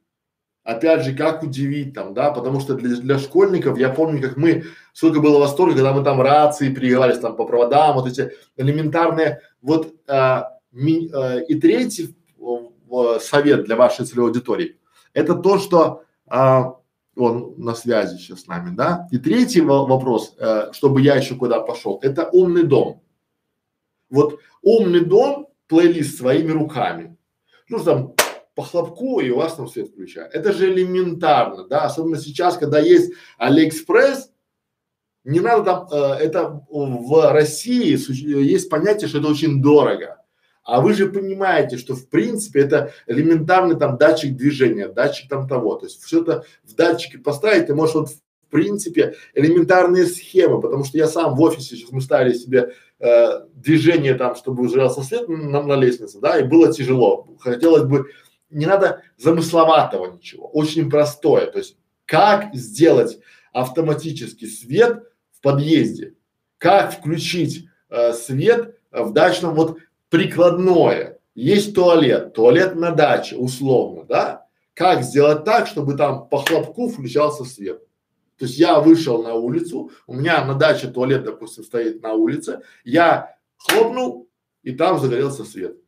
Опять 0.65 1.05
же, 1.05 1.15
как 1.15 1.45
удивить 1.45 1.95
там, 1.95 2.13
да, 2.13 2.33
потому 2.33 2.59
что 2.59 2.75
для, 2.75 2.97
для 2.97 3.21
школьников, 3.21 3.79
я 3.79 3.89
помню, 3.89 4.21
как 4.21 4.37
мы, 4.37 4.65
сколько 4.93 5.21
было 5.21 5.39
восторга, 5.39 5.75
когда 5.75 5.93
мы 5.93 6.03
там 6.03 6.21
рации 6.21 6.75
переговаривались 6.75 7.23
там 7.23 7.37
по 7.37 7.45
проводам, 7.45 7.95
вот 7.95 8.09
эти 8.09 8.33
элементарные, 8.57 9.43
вот 9.61 9.95
а, 10.09 10.59
ми, 10.73 11.09
э, 11.09 11.45
и 11.45 11.55
третий 11.55 12.17
э, 12.41 13.19
совет 13.21 13.65
для 13.65 13.77
вашей 13.77 14.07
целевой 14.07 14.31
аудитории– 14.31 14.77
это 15.15 15.37
то, 15.37 15.59
что 15.59 16.03
а, 16.27 16.79
он 17.17 17.55
на 17.59 17.75
связи 17.75 18.17
сейчас 18.17 18.43
с 18.43 18.47
нами, 18.47 18.75
да. 18.75 19.07
И 19.11 19.19
третий 19.19 19.61
вопрос, 19.61 20.35
э, 20.39 20.73
чтобы 20.73 21.03
я 21.03 21.17
еще 21.17 21.35
куда 21.35 21.61
пошел, 21.61 21.99
это 22.03 22.29
умный 22.33 22.65
дом. 22.65 23.03
Вот 24.11 24.41
умный 24.63 25.05
дом, 25.05 25.49
плейлист 25.67 26.19
своими 26.19 26.51
руками. 26.51 27.17
Ну 27.69 27.83
там 27.83 28.15
по 28.55 28.63
хлопку 28.63 29.21
и 29.21 29.31
у 29.31 29.39
вас 29.39 29.55
там 29.55 29.69
свет 29.69 29.89
включает. 29.89 30.35
Это 30.35 30.53
же 30.53 30.73
элементарно, 30.73 31.67
да, 31.67 31.85
особенно 31.85 32.19
сейчас, 32.19 32.59
когда 32.59 32.79
есть 32.79 33.13
Алиэкспресс, 33.39 34.31
не 35.25 35.41
надо 35.41 35.65
там, 35.65 35.89
э, 35.91 36.15
это 36.17 36.65
в 36.69 37.33
России 37.33 37.97
есть 38.43 38.69
понятие, 38.69 39.09
что 39.09 39.19
это 39.19 39.29
очень 39.29 39.63
дорого. 39.63 40.22
А 40.65 40.81
вы 40.81 40.95
же 40.95 41.09
понимаете, 41.09 41.77
что 41.77 41.95
в 41.95 42.09
принципе 42.09 42.61
это 42.61 42.93
элементарный 43.07 43.77
там 43.77 43.99
датчик 43.99 44.37
движения, 44.37 44.89
датчик 44.89 45.29
там 45.29 45.49
того. 45.49 45.75
То 45.75 45.87
есть 45.87 46.03
все 46.03 46.23
это 46.23 46.45
в 46.63 46.75
датчике 46.75 47.19
поставить, 47.19 47.67
ты 47.67 47.75
можешь 47.75 47.95
вот 47.95 48.11
в 48.11 48.51
принципе 48.51 49.17
элементарные 49.35 50.07
схемы, 50.07 50.61
потому 50.61 50.85
что 50.85 50.99
я 50.99 51.09
сам 51.09 51.35
в 51.35 51.41
офисе 51.41 51.77
сейчас 51.77 51.91
мы 51.91 52.01
ставили 52.01 52.35
себе 52.35 52.75
э, 53.01 53.41
движение 53.55 54.15
там, 54.15 54.37
чтобы 54.37 54.63
ужался 54.63 55.03
свет 55.03 55.29
на, 55.29 55.63
на 55.63 55.75
лестнице, 55.75 56.21
да, 56.21 56.39
и 56.39 56.45
было 56.45 56.73
тяжело. 56.73 57.27
Хотелось 57.41 57.85
бы, 57.85 58.07
не 58.51 58.67
надо 58.67 59.03
замысловатого 59.17 60.13
ничего, 60.13 60.47
очень 60.49 60.89
простое. 60.91 61.47
То 61.47 61.59
есть 61.59 61.77
как 62.05 62.55
сделать 62.55 63.19
автоматический 63.53 64.47
свет 64.47 65.03
в 65.33 65.41
подъезде, 65.41 66.15
как 66.59 66.93
включить 66.93 67.67
э, 67.89 68.13
свет 68.13 68.77
в 68.93 69.13
дачном, 69.13 69.55
вот 69.55 69.79
прикладное. 70.13 71.19
Есть 71.35 71.75
туалет, 71.75 72.35
туалет 72.35 72.75
на 72.77 72.91
даче, 72.91 73.37
условно, 73.37 74.05
да? 74.05 74.47
Как 74.75 75.03
сделать 75.03 75.45
так, 75.45 75.67
чтобы 75.67 75.95
там 75.95 76.29
по 76.29 76.39
хлопку 76.39 76.89
включался 76.89 77.45
свет? 77.45 77.83
То 78.37 78.45
есть 78.45 78.59
я 78.59 78.81
вышел 78.81 79.23
на 79.23 79.33
улицу, 79.33 79.91
у 80.07 80.15
меня 80.15 80.45
на 80.45 80.55
даче 80.55 80.89
туалет, 80.89 81.25
допустим, 81.25 81.65
стоит 81.65 82.03
на 82.03 82.13
улице, 82.13 82.61
я 82.85 83.37
хлопнул, 83.57 84.29
и 84.63 84.73
там 84.73 84.99
загорелся 84.99 85.45
свет. 85.45 85.79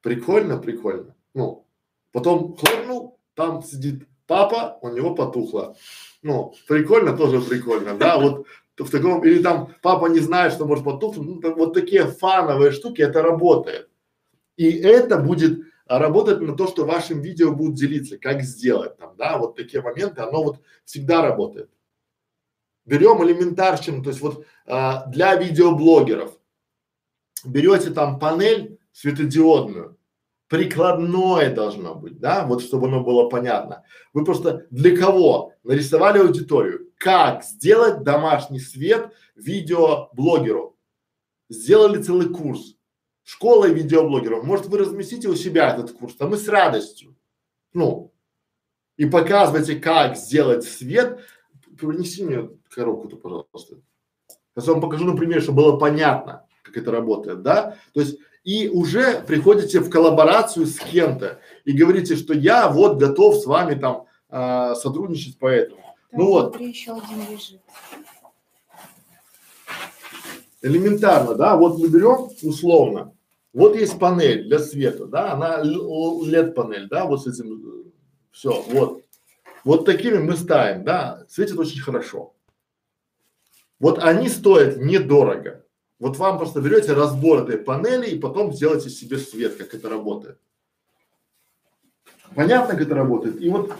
Прикольно, 0.00 0.56
прикольно. 0.56 1.14
Ну, 1.34 1.66
потом 2.10 2.56
хлопнул, 2.56 3.18
там 3.34 3.62
сидит 3.62 4.08
папа, 4.26 4.78
у 4.80 4.88
него 4.88 5.14
потухло. 5.14 5.76
Ну, 6.22 6.54
прикольно, 6.66 7.14
тоже 7.14 7.42
прикольно, 7.42 7.98
да, 7.98 8.18
вот 8.18 8.46
в 8.78 8.90
таком, 8.90 9.24
или 9.24 9.40
там 9.42 9.74
папа 9.82 10.06
не 10.06 10.18
знает, 10.18 10.52
что 10.52 10.66
может 10.66 10.84
потухнуть, 10.84 11.42
ну, 11.42 11.54
вот 11.54 11.74
такие 11.74 12.06
фановые 12.06 12.72
штуки, 12.72 13.02
это 13.02 13.22
работает. 13.22 13.88
И 14.56 14.70
это 14.70 15.18
будет 15.18 15.60
работать 15.86 16.40
на 16.40 16.56
то, 16.56 16.66
что 16.66 16.84
вашим 16.84 17.20
видео 17.20 17.52
будут 17.52 17.74
делиться, 17.76 18.18
как 18.18 18.42
сделать 18.42 18.96
там, 18.96 19.14
да, 19.16 19.38
вот 19.38 19.56
такие 19.56 19.82
моменты, 19.82 20.22
оно 20.22 20.42
вот 20.42 20.60
всегда 20.84 21.22
работает. 21.22 21.70
Берем 22.84 23.22
элементарщину, 23.24 24.02
то 24.02 24.10
есть 24.10 24.20
вот 24.20 24.44
а, 24.66 25.06
для 25.06 25.36
видеоблогеров 25.36 26.36
берете 27.44 27.90
там 27.90 28.18
панель 28.18 28.78
светодиодную, 28.92 29.98
прикладное 30.48 31.54
должно 31.54 31.94
быть, 31.94 32.18
да, 32.18 32.46
вот 32.46 32.62
чтобы 32.62 32.88
оно 32.88 33.02
было 33.02 33.28
понятно. 33.28 33.84
Вы 34.12 34.24
просто 34.24 34.66
для 34.70 34.96
кого 34.96 35.52
нарисовали 35.62 36.18
аудиторию, 36.18 36.83
как 36.96 37.44
сделать 37.44 38.02
домашний 38.02 38.60
свет 38.60 39.12
видеоблогеру. 39.34 40.76
Сделали 41.48 42.02
целый 42.02 42.28
курс. 42.28 42.76
Школа 43.22 43.66
видеоблогеров. 43.66 44.44
Может, 44.44 44.66
вы 44.66 44.78
разместите 44.78 45.28
у 45.28 45.34
себя 45.34 45.72
этот 45.72 45.92
курс, 45.92 46.14
а 46.18 46.26
мы 46.26 46.36
с 46.36 46.48
радостью. 46.48 47.16
Ну, 47.72 48.12
и 48.96 49.06
показывайте, 49.06 49.76
как 49.76 50.16
сделать 50.16 50.64
свет. 50.64 51.20
Принеси 51.78 52.24
мне 52.24 52.50
коробку-то, 52.70 53.16
пожалуйста. 53.16 53.76
Сейчас 54.54 54.66
я 54.66 54.72
вам 54.72 54.82
покажу 54.82 55.04
на 55.04 55.16
примере, 55.16 55.40
чтобы 55.40 55.62
было 55.62 55.76
понятно, 55.76 56.46
как 56.62 56.76
это 56.76 56.92
работает, 56.92 57.42
да? 57.42 57.76
То 57.92 58.00
есть 58.00 58.18
и 58.44 58.68
уже 58.68 59.22
приходите 59.22 59.80
в 59.80 59.90
коллаборацию 59.90 60.66
с 60.66 60.78
кем-то 60.78 61.40
и 61.64 61.72
говорите, 61.72 62.14
что 62.14 62.34
я 62.34 62.68
вот 62.68 62.98
готов 62.98 63.36
с 63.36 63.46
вами 63.46 63.74
там 63.74 64.06
а, 64.28 64.74
сотрудничать 64.74 65.38
по 65.38 65.46
этому. 65.46 65.83
Ну 66.16 66.26
вот. 66.26 66.60
еще 66.60 66.92
один 66.92 67.30
лежит. 67.30 67.60
Элементарно, 70.62 71.34
да, 71.34 71.56
вот 71.56 71.78
мы 71.78 71.88
берем 71.88 72.30
условно, 72.42 73.12
вот 73.52 73.76
есть 73.76 73.98
панель 73.98 74.44
для 74.44 74.58
света, 74.58 75.06
да, 75.06 75.32
она 75.32 75.62
LED 75.62 76.52
панель, 76.52 76.88
да, 76.88 77.04
вот 77.04 77.22
с 77.22 77.26
этим, 77.26 77.92
все, 78.32 78.62
вот. 78.68 79.02
Вот 79.64 79.84
такими 79.84 80.18
мы 80.18 80.36
ставим, 80.36 80.84
да, 80.84 81.24
светит 81.28 81.58
очень 81.58 81.80
хорошо. 81.80 82.34
Вот 83.78 83.98
они 83.98 84.28
стоят 84.28 84.78
недорого. 84.78 85.64
Вот 85.98 86.16
вам 86.18 86.38
просто 86.38 86.60
берете 86.60 86.92
разбор 86.92 87.42
этой 87.42 87.58
панели 87.58 88.10
и 88.10 88.18
потом 88.18 88.52
сделаете 88.52 88.90
себе 88.90 89.18
свет, 89.18 89.56
как 89.56 89.74
это 89.74 89.88
работает. 89.88 90.38
Понятно, 92.34 92.74
как 92.74 92.80
это 92.80 92.94
работает? 92.94 93.40
И 93.40 93.48
вот 93.48 93.72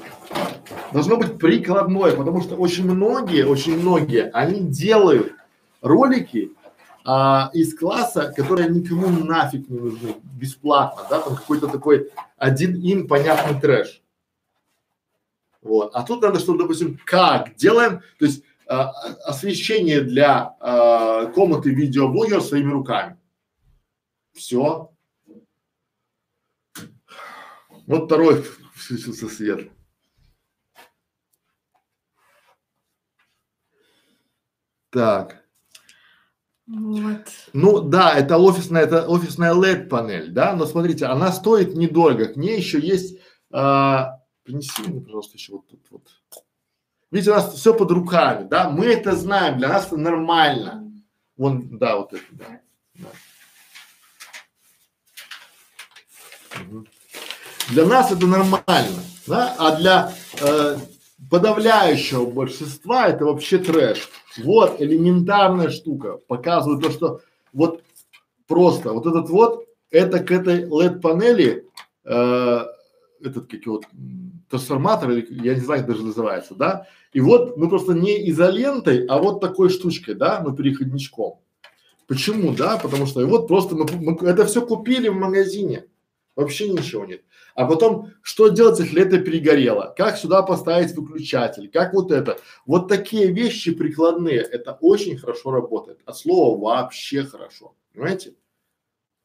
должно 0.93 1.17
быть 1.17 1.39
прикладное, 1.39 2.15
потому 2.15 2.41
что 2.43 2.57
очень 2.57 2.85
многие, 2.85 3.45
очень 3.47 3.79
многие, 3.79 4.31
они 4.31 4.61
делают 4.61 5.33
ролики 5.81 6.53
а, 7.05 7.51
из 7.53 7.77
класса, 7.77 8.33
которые 8.35 8.69
никому 8.71 9.09
нафиг 9.09 9.69
не 9.69 9.79
нужны, 9.79 10.17
бесплатно, 10.23 11.03
да, 11.11 11.21
там 11.21 11.37
какой-то 11.37 11.69
такой 11.69 12.11
один 12.37 12.77
им 12.77 13.07
понятный 13.07 13.61
трэш. 13.61 14.03
Вот. 15.61 15.95
А 15.95 16.03
тут 16.03 16.23
надо, 16.23 16.39
чтобы, 16.39 16.59
допустим, 16.59 16.99
как 17.05 17.55
делаем, 17.57 18.01
то 18.19 18.25
есть 18.25 18.45
а, 18.67 18.91
освещение 19.27 20.01
для 20.01 20.57
а, 20.61 21.27
комнаты 21.27 21.71
видеоблогера 21.71 22.41
своими 22.41 22.71
руками. 22.71 23.19
Все. 24.33 24.94
Вот 27.87 28.07
второй 28.07 28.43
включился 28.75 29.29
свет. 29.29 29.71
Так. 34.91 35.45
Вот. 36.67 37.27
Ну 37.53 37.81
да, 37.81 38.15
это 38.15 38.39
офисная, 38.39 38.85
это 38.85 39.07
офисная 39.07 39.53
LED 39.53 39.89
панель, 39.89 40.31
да, 40.31 40.57
но 40.57 40.65
смотрите, 40.65 41.07
она 41.07 41.31
стоит 41.31 41.75
недорого, 41.75 42.27
к 42.29 42.37
ней 42.37 42.57
еще 42.57 42.81
есть, 42.81 43.19
а, 43.51 44.21
принеси 44.45 44.83
мне, 44.87 45.01
пожалуйста, 45.03 45.37
еще 45.37 45.53
вот 45.53 45.67
тут 45.67 45.87
вот. 45.91 46.09
Видите, 47.11 47.33
у 47.33 47.35
нас 47.35 47.53
все 47.53 47.75
под 47.75 47.91
руками, 47.91 48.49
да, 48.49 48.71
мы 48.71 48.87
это 48.87 49.15
знаем, 49.15 49.59
для 49.59 49.69
нас 49.69 49.87
это 49.87 49.99
нормально. 49.99 50.91
Вон, 51.37 51.77
да, 51.77 51.97
вот 51.97 52.15
это, 52.15 52.25
да. 52.31 52.61
да. 52.95 53.09
Для 57.71 57.87
нас 57.87 58.13
это 58.13 58.27
нормально, 58.27 59.03
да, 59.27 59.55
а 59.59 59.77
для 59.77 60.13
э, 60.41 60.77
подавляющего 61.31 62.27
большинства 62.27 63.09
это 63.09 63.25
вообще 63.25 63.59
трэш. 63.59 64.09
Вот 64.39 64.81
элементарная 64.81 65.71
штука, 65.71 66.19
показываю 66.29 66.81
то, 66.81 66.91
что 66.91 67.21
вот 67.53 67.83
просто 68.47 68.93
вот 68.93 69.07
этот 69.07 69.31
вот, 69.31 69.65
это 69.91 70.19
к 70.19 70.31
этой 70.31 70.65
LED 70.65 71.01
панели 71.01 71.67
э, 72.05 72.65
этот, 73.23 73.47
как 73.47 73.65
его, 73.65 73.81
трансформатор, 74.51 75.11
я 75.11 75.55
не 75.55 75.61
знаю, 75.61 75.81
как 75.81 75.91
даже 75.91 76.05
называется, 76.05 76.55
да, 76.55 76.87
и 77.13 77.21
вот 77.21 77.57
мы 77.57 77.69
просто 77.69 77.95
не 77.95 78.29
изолентой, 78.31 79.07
а 79.07 79.19
вот 79.19 79.41
такой 79.41 79.71
штучкой, 79.71 80.15
да, 80.15 80.43
ну, 80.45 80.55
переходничком. 80.55 81.41
Почему, 82.07 82.53
да, 82.53 82.77
потому 82.77 83.07
что 83.07 83.25
вот 83.27 83.49
просто 83.49 83.75
мы, 83.75 83.87
мы 83.93 84.29
это 84.29 84.45
все 84.45 84.61
купили 84.67 85.09
в 85.09 85.15
магазине, 85.15 85.87
вообще 86.37 86.69
ничего 86.69 87.07
нет. 87.07 87.23
А 87.55 87.67
потом, 87.67 88.11
что 88.23 88.49
делать, 88.49 88.81
если 88.81 89.03
это 89.03 89.19
перегорело? 89.19 89.95
Как 89.97 90.17
сюда 90.17 90.43
поставить 90.43 90.95
выключатель? 90.97 91.71
Как 91.71 91.95
вот 91.95 92.11
это? 92.11 92.39
Вот 92.67 92.89
такие 92.89 93.33
вещи 93.33 93.73
прикладные, 93.73 94.41
это 94.41 94.77
очень 94.81 95.17
хорошо 95.17 95.53
работает. 95.53 96.01
От 96.05 96.17
слова 96.17 96.59
вообще 96.59 97.23
хорошо, 97.23 97.77
понимаете? 97.93 98.35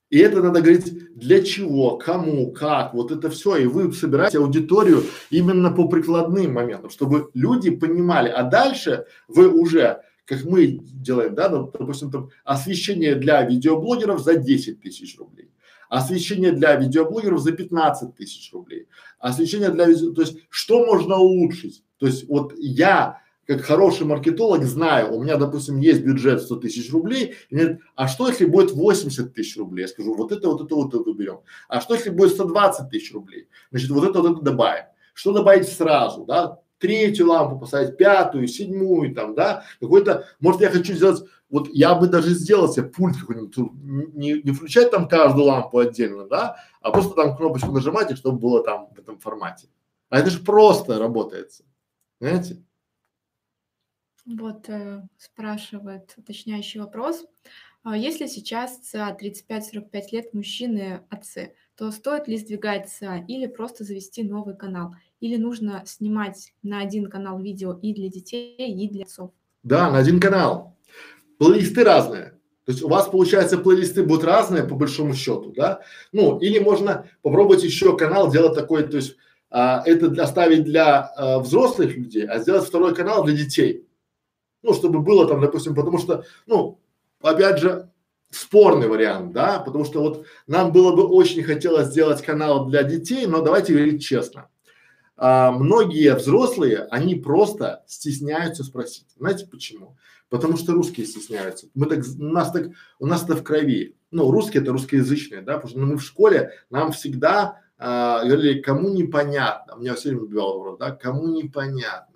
И 0.09 0.17
это 0.17 0.41
надо 0.41 0.61
говорить 0.61 1.15
для 1.15 1.43
чего, 1.43 1.97
кому, 1.97 2.51
как, 2.51 2.93
вот 2.93 3.11
это 3.11 3.29
все. 3.29 3.57
И 3.57 3.65
вы 3.65 3.91
собираете 3.93 4.39
аудиторию 4.39 5.03
именно 5.29 5.71
по 5.71 5.87
прикладным 5.87 6.53
моментам, 6.53 6.89
чтобы 6.89 7.29
люди 7.35 7.69
понимали. 7.69 8.29
А 8.29 8.43
дальше 8.43 9.05
вы 9.27 9.49
уже, 9.49 10.01
как 10.25 10.43
мы 10.45 10.79
делаем, 10.81 11.35
да, 11.35 11.49
ну, 11.49 11.71
допустим, 11.71 12.09
там 12.11 12.29
освещение 12.43 13.15
для 13.15 13.43
видеоблогеров 13.43 14.19
за 14.19 14.35
10 14.35 14.81
тысяч 14.81 15.17
рублей, 15.19 15.51
освещение 15.89 16.51
для 16.51 16.75
видеоблогеров 16.75 17.41
за 17.41 17.51
15 17.51 18.15
тысяч 18.15 18.53
рублей, 18.53 18.87
освещение 19.19 19.69
для 19.69 19.85
видео, 19.85 20.13
то 20.13 20.21
есть 20.21 20.37
что 20.49 20.85
можно 20.85 21.17
улучшить. 21.17 21.83
То 21.97 22.05
есть 22.05 22.29
вот 22.29 22.53
я 22.57 23.21
как 23.49 23.61
хороший 23.61 24.05
маркетолог 24.05 24.63
знаю, 24.63 25.11
у 25.11 25.23
меня, 25.23 25.35
допустим, 25.35 25.79
есть 25.79 26.01
бюджет 26.01 26.43
100 26.43 26.55
тысяч 26.57 26.93
рублей, 26.93 27.33
и 27.49 27.55
мне 27.55 27.63
говорят, 27.63 27.81
а 27.95 28.07
что 28.07 28.27
если 28.27 28.45
будет 28.45 28.71
80 28.73 29.33
тысяч 29.33 29.57
рублей? 29.57 29.81
Я 29.81 29.87
скажу, 29.87 30.13
вот 30.13 30.31
это, 30.31 30.49
вот 30.49 30.61
это, 30.61 30.75
вот 30.75 30.93
это 30.93 31.11
берем. 31.13 31.39
А 31.67 31.81
что 31.81 31.95
если 31.95 32.11
будет 32.11 32.33
120 32.33 32.91
тысяч 32.91 33.11
рублей? 33.11 33.47
Значит, 33.71 33.89
вот 33.89 34.07
это, 34.07 34.21
вот 34.21 34.33
это 34.33 34.41
добавим. 34.41 34.85
Что 35.15 35.33
добавить 35.33 35.67
сразу, 35.67 36.25
да? 36.25 36.59
Третью 36.77 37.29
лампу 37.29 37.57
поставить, 37.57 37.97
пятую, 37.97 38.47
седьмую 38.47 39.15
там, 39.15 39.33
да? 39.33 39.63
Какой-то, 39.81 40.27
может, 40.39 40.61
я 40.61 40.69
хочу 40.69 40.93
сделать, 40.93 41.23
вот 41.49 41.69
я 41.69 41.95
бы 41.95 42.07
даже 42.07 42.29
сделал 42.29 42.71
себе 42.71 42.85
пульт 42.85 43.17
какой-нибудь, 43.17 43.57
не, 44.13 44.41
не 44.41 44.51
включать 44.51 44.91
там 44.91 45.07
каждую 45.07 45.45
лампу 45.45 45.79
отдельно, 45.79 46.27
да, 46.27 46.57
а 46.81 46.91
просто 46.91 47.15
там 47.15 47.35
кнопочку 47.35 47.71
нажимать, 47.71 48.11
и 48.11 48.15
чтобы 48.15 48.39
было 48.39 48.63
там 48.63 48.89
в 48.93 48.99
этом 48.99 49.19
формате. 49.19 49.67
А 50.09 50.19
это 50.19 50.29
же 50.29 50.39
просто 50.39 50.99
работает, 50.99 51.51
знаете? 52.19 52.63
Вот 54.25 54.69
э, 54.69 55.07
спрашивает 55.17 56.13
уточняющий 56.17 56.79
вопрос. 56.79 57.25
А 57.81 57.97
если 57.97 58.27
сейчас 58.27 58.77
ЦА 58.79 59.17
35-45 59.19 60.01
лет 60.11 60.33
мужчины 60.33 61.01
отцы, 61.09 61.55
то 61.75 61.89
стоит 61.91 62.27
ли 62.27 62.37
сдвигать 62.37 62.89
ЦА 62.89 63.23
или 63.27 63.47
просто 63.47 63.83
завести 63.83 64.21
новый 64.21 64.55
канал? 64.55 64.93
Или 65.19 65.37
нужно 65.37 65.83
снимать 65.85 66.53
на 66.61 66.81
один 66.81 67.09
канал 67.09 67.39
видео 67.39 67.73
и 67.81 67.93
для 67.93 68.09
детей, 68.09 68.55
и 68.57 68.89
для 68.89 69.03
отцов? 69.03 69.31
Да, 69.63 69.89
на 69.89 69.97
один 69.97 70.19
канал. 70.19 70.77
Плейлисты 71.39 71.83
разные. 71.83 72.33
То 72.65 72.71
есть 72.73 72.83
у 72.83 72.89
вас, 72.89 73.07
получается, 73.07 73.57
плейлисты 73.57 74.03
будут 74.03 74.25
разные 74.25 74.63
по 74.63 74.75
большому 74.75 75.15
счету, 75.15 75.51
да? 75.55 75.81
Ну, 76.11 76.37
или 76.37 76.59
можно 76.59 77.09
попробовать 77.23 77.63
еще 77.63 77.97
канал 77.97 78.29
делать 78.29 78.53
такой, 78.53 78.83
то 78.83 78.97
есть 78.97 79.15
а, 79.49 79.81
это 79.85 80.21
оставить 80.21 80.65
для 80.65 80.99
а, 80.99 81.39
взрослых 81.39 81.95
людей, 81.95 82.27
а 82.27 82.37
сделать 82.39 82.65
второй 82.67 82.93
канал 82.93 83.23
для 83.23 83.35
детей. 83.35 83.87
Ну, 84.61 84.73
чтобы 84.73 84.99
было 84.99 85.27
там, 85.27 85.41
допустим, 85.41 85.73
потому 85.73 85.97
что, 85.97 86.25
ну, 86.45 86.79
опять 87.21 87.59
же, 87.59 87.89
спорный 88.29 88.87
вариант, 88.87 89.31
да, 89.31 89.59
потому 89.59 89.85
что 89.85 90.01
вот 90.01 90.25
нам 90.45 90.71
было 90.71 90.95
бы 90.95 91.07
очень 91.07 91.41
хотелось 91.41 91.87
сделать 91.87 92.21
канал 92.21 92.67
для 92.67 92.83
детей, 92.83 93.25
но 93.25 93.41
давайте 93.41 93.73
говорить 93.73 94.03
честно. 94.03 94.49
А, 95.21 95.51
многие 95.51 96.15
взрослые, 96.15 96.87
они 96.91 97.15
просто 97.15 97.83
стесняются 97.87 98.63
спросить. 98.63 99.07
Знаете 99.17 99.45
почему? 99.45 99.97
Потому 100.29 100.55
что 100.55 100.71
русские 100.71 101.05
стесняются. 101.05 101.67
Мы 101.73 101.87
так, 101.87 102.05
у 102.05 102.23
нас 102.23 102.51
так, 102.51 102.67
у 102.99 103.05
нас 103.05 103.25
это 103.25 103.35
в 103.35 103.43
крови. 103.43 103.97
Ну, 104.11 104.31
русские 104.31 104.63
это 104.63 104.71
русскоязычные, 104.71 105.41
да, 105.41 105.55
потому 105.55 105.69
что 105.69 105.79
мы 105.79 105.97
в 105.97 106.03
школе, 106.03 106.53
нам 106.69 106.93
всегда 106.93 107.59
а, 107.77 108.23
говорили, 108.23 108.61
кому 108.61 108.89
непонятно, 108.89 109.75
меня 109.75 109.95
все 109.95 110.09
время 110.09 110.23
убивал 110.23 110.57
вопрос, 110.57 110.79
да, 110.79 110.91
кому 110.91 111.27
непонятно. 111.27 112.15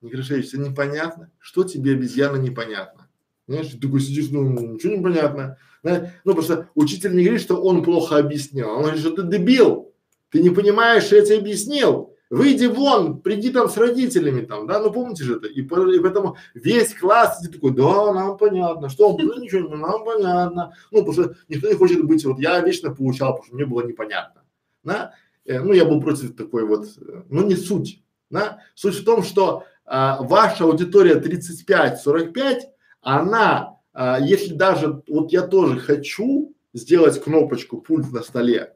Некрашевич, 0.00 0.50
тебе 0.50 0.68
непонятно? 0.68 1.32
Что 1.38 1.64
тебе, 1.64 1.94
обезьяна, 1.94 2.36
непонятно? 2.36 3.08
Знаешь, 3.48 3.68
ты 3.70 3.78
такой 3.78 4.00
сидишь, 4.00 4.30
ну, 4.30 4.48
ничего 4.48 4.94
не 4.94 5.02
понятно. 5.02 5.58
Да? 5.82 6.12
Ну, 6.24 6.34
просто 6.34 6.68
учитель 6.76 7.16
не 7.16 7.24
говорит, 7.24 7.42
что 7.42 7.60
он 7.60 7.82
плохо 7.82 8.18
объяснил, 8.18 8.70
он 8.70 8.82
говорит, 8.82 9.00
что 9.00 9.10
ты 9.10 9.22
дебил, 9.24 9.93
ты 10.34 10.40
не 10.40 10.50
понимаешь, 10.50 11.12
я 11.12 11.24
тебе 11.24 11.38
объяснил. 11.38 12.12
Выйди 12.28 12.66
вон, 12.66 13.20
приди 13.20 13.50
там 13.50 13.68
с 13.68 13.76
родителями 13.76 14.44
там, 14.44 14.66
да, 14.66 14.80
ну 14.80 14.90
помните 14.90 15.22
же 15.22 15.36
это. 15.36 15.46
И, 15.46 15.60
и 15.60 15.62
поэтому 15.62 16.36
весь 16.54 16.92
класс 16.92 17.38
сидит 17.38 17.52
такой, 17.52 17.70
да, 17.70 18.12
нам 18.12 18.36
понятно, 18.36 18.88
что 18.88 19.10
он, 19.10 19.24
ну 19.24 19.38
ничего, 19.38 19.68
ну, 19.68 19.76
нам 19.76 20.04
понятно. 20.04 20.74
Ну, 20.90 21.04
потому 21.04 21.12
что 21.12 21.36
никто 21.48 21.68
не 21.68 21.76
хочет 21.76 22.04
быть, 22.04 22.24
вот 22.24 22.40
я 22.40 22.58
вечно 22.58 22.92
получал, 22.92 23.34
потому 23.34 23.46
что 23.46 23.54
мне 23.54 23.64
было 23.64 23.86
непонятно. 23.86 24.42
Да? 24.82 25.12
Э, 25.44 25.60
ну, 25.60 25.72
я 25.72 25.84
был 25.84 26.00
против 26.00 26.34
такой 26.34 26.66
вот, 26.66 26.88
ну 27.28 27.46
не 27.46 27.54
суть. 27.54 28.02
Да? 28.28 28.58
Суть 28.74 28.96
в 28.96 29.04
том, 29.04 29.22
что 29.22 29.62
а, 29.84 30.20
ваша 30.20 30.64
аудитория 30.64 31.20
35-45, 31.20 32.62
она, 33.02 33.76
а, 33.92 34.18
если 34.18 34.52
даже, 34.52 35.00
вот 35.06 35.30
я 35.30 35.42
тоже 35.42 35.78
хочу 35.78 36.56
сделать 36.72 37.22
кнопочку 37.22 37.80
пульт 37.80 38.10
на 38.10 38.24
столе, 38.24 38.74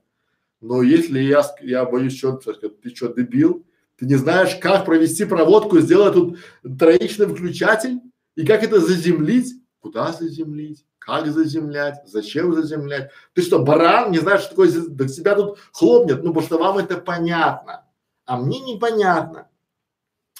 но 0.61 0.83
если 0.83 1.21
я, 1.21 1.43
я 1.61 1.85
боюсь, 1.85 2.17
что 2.17 2.33
ты 2.33 2.95
что, 2.95 3.09
дебил, 3.09 3.65
ты 3.97 4.07
не 4.07 4.17
знаешь, 4.17 4.57
как 4.57 4.85
провести 4.85 5.25
проводку, 5.25 5.81
сделать 5.81 6.15
тут 6.15 6.39
троичный 6.79 7.27
выключатель? 7.27 8.01
И 8.37 8.47
как 8.47 8.63
это 8.63 8.81
заземлить, 8.81 9.55
куда 9.81 10.13
заземлить, 10.13 10.85
как 10.99 11.27
заземлять, 11.27 11.97
зачем 12.07 12.55
заземлять. 12.55 13.11
Ты 13.33 13.43
что, 13.43 13.61
баран, 13.61 14.13
не 14.13 14.19
знаешь, 14.19 14.43
что 14.43 14.51
такое, 14.51 14.71
да 14.89 15.09
себя 15.09 15.35
тут 15.35 15.59
хлопнет, 15.73 16.23
ну 16.23 16.33
потому 16.33 16.47
что 16.47 16.59
вам 16.59 16.79
это 16.79 16.99
понятно, 16.99 17.87
а 18.27 18.37
мне 18.37 18.61
непонятно. 18.61 19.49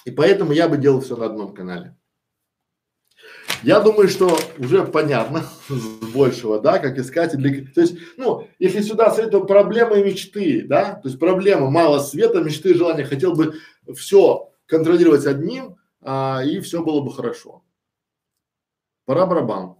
И 0.05 0.11
поэтому 0.11 0.53
я 0.53 0.69
бы 0.69 0.77
делал 0.77 1.01
все 1.01 1.17
на 1.17 1.25
одном 1.25 1.53
канале. 1.53 1.97
Я 3.63 3.79
думаю, 3.81 4.07
что 4.07 4.37
уже 4.57 4.85
понятно 4.85 5.43
с 5.67 6.13
большего, 6.13 6.59
да, 6.59 6.79
как 6.79 6.97
искать. 6.97 7.35
Для, 7.37 7.65
то 7.73 7.81
есть, 7.81 7.97
ну, 8.17 8.47
если 8.57 8.81
сюда 8.81 9.11
советую 9.11 9.45
проблемы 9.45 9.99
и 9.99 10.03
мечты, 10.03 10.65
да, 10.65 10.95
то 10.95 11.09
есть 11.09 11.19
проблема 11.19 11.69
мало 11.69 11.99
света, 11.99 12.41
мечты, 12.41 12.73
желания, 12.73 13.03
хотел 13.03 13.35
бы 13.35 13.55
все 13.95 14.51
контролировать 14.65 15.25
одним, 15.25 15.77
а, 16.01 16.41
и 16.45 16.59
все 16.61 16.83
было 16.83 17.01
бы 17.01 17.11
хорошо. 17.11 17.63
Пора 19.05 19.25
барабан. 19.25 19.75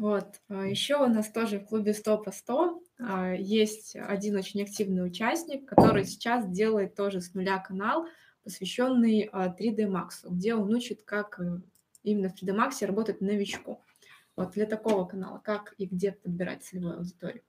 Вот, 0.00 0.40
а, 0.48 0.66
еще 0.66 0.96
у 0.96 1.08
нас 1.08 1.30
тоже 1.30 1.58
в 1.58 1.66
клубе 1.66 1.92
100 1.92 2.18
по 2.18 2.32
100 2.32 2.80
а, 3.00 3.34
есть 3.34 3.96
один 3.96 4.34
очень 4.36 4.62
активный 4.62 5.06
участник, 5.06 5.68
который 5.68 6.06
сейчас 6.06 6.48
делает 6.48 6.94
тоже 6.94 7.20
с 7.20 7.34
нуля 7.34 7.58
канал, 7.58 8.06
посвященный 8.42 9.28
3D 9.30 9.82
а, 9.82 9.88
Max, 9.88 10.10
где 10.24 10.54
он 10.54 10.72
учит, 10.72 11.02
как 11.02 11.38
э, 11.38 11.60
именно 12.02 12.28
в 12.28 12.34
3D 12.34 12.54
Max 12.54 12.84
работать 12.84 13.20
новичку. 13.20 13.82
Вот 14.36 14.52
для 14.52 14.66
такого 14.66 15.04
канала, 15.04 15.38
как 15.38 15.74
и 15.78 15.86
где 15.86 16.12
подбирать 16.12 16.62
целевую 16.62 16.98
аудиторию. 16.98 17.42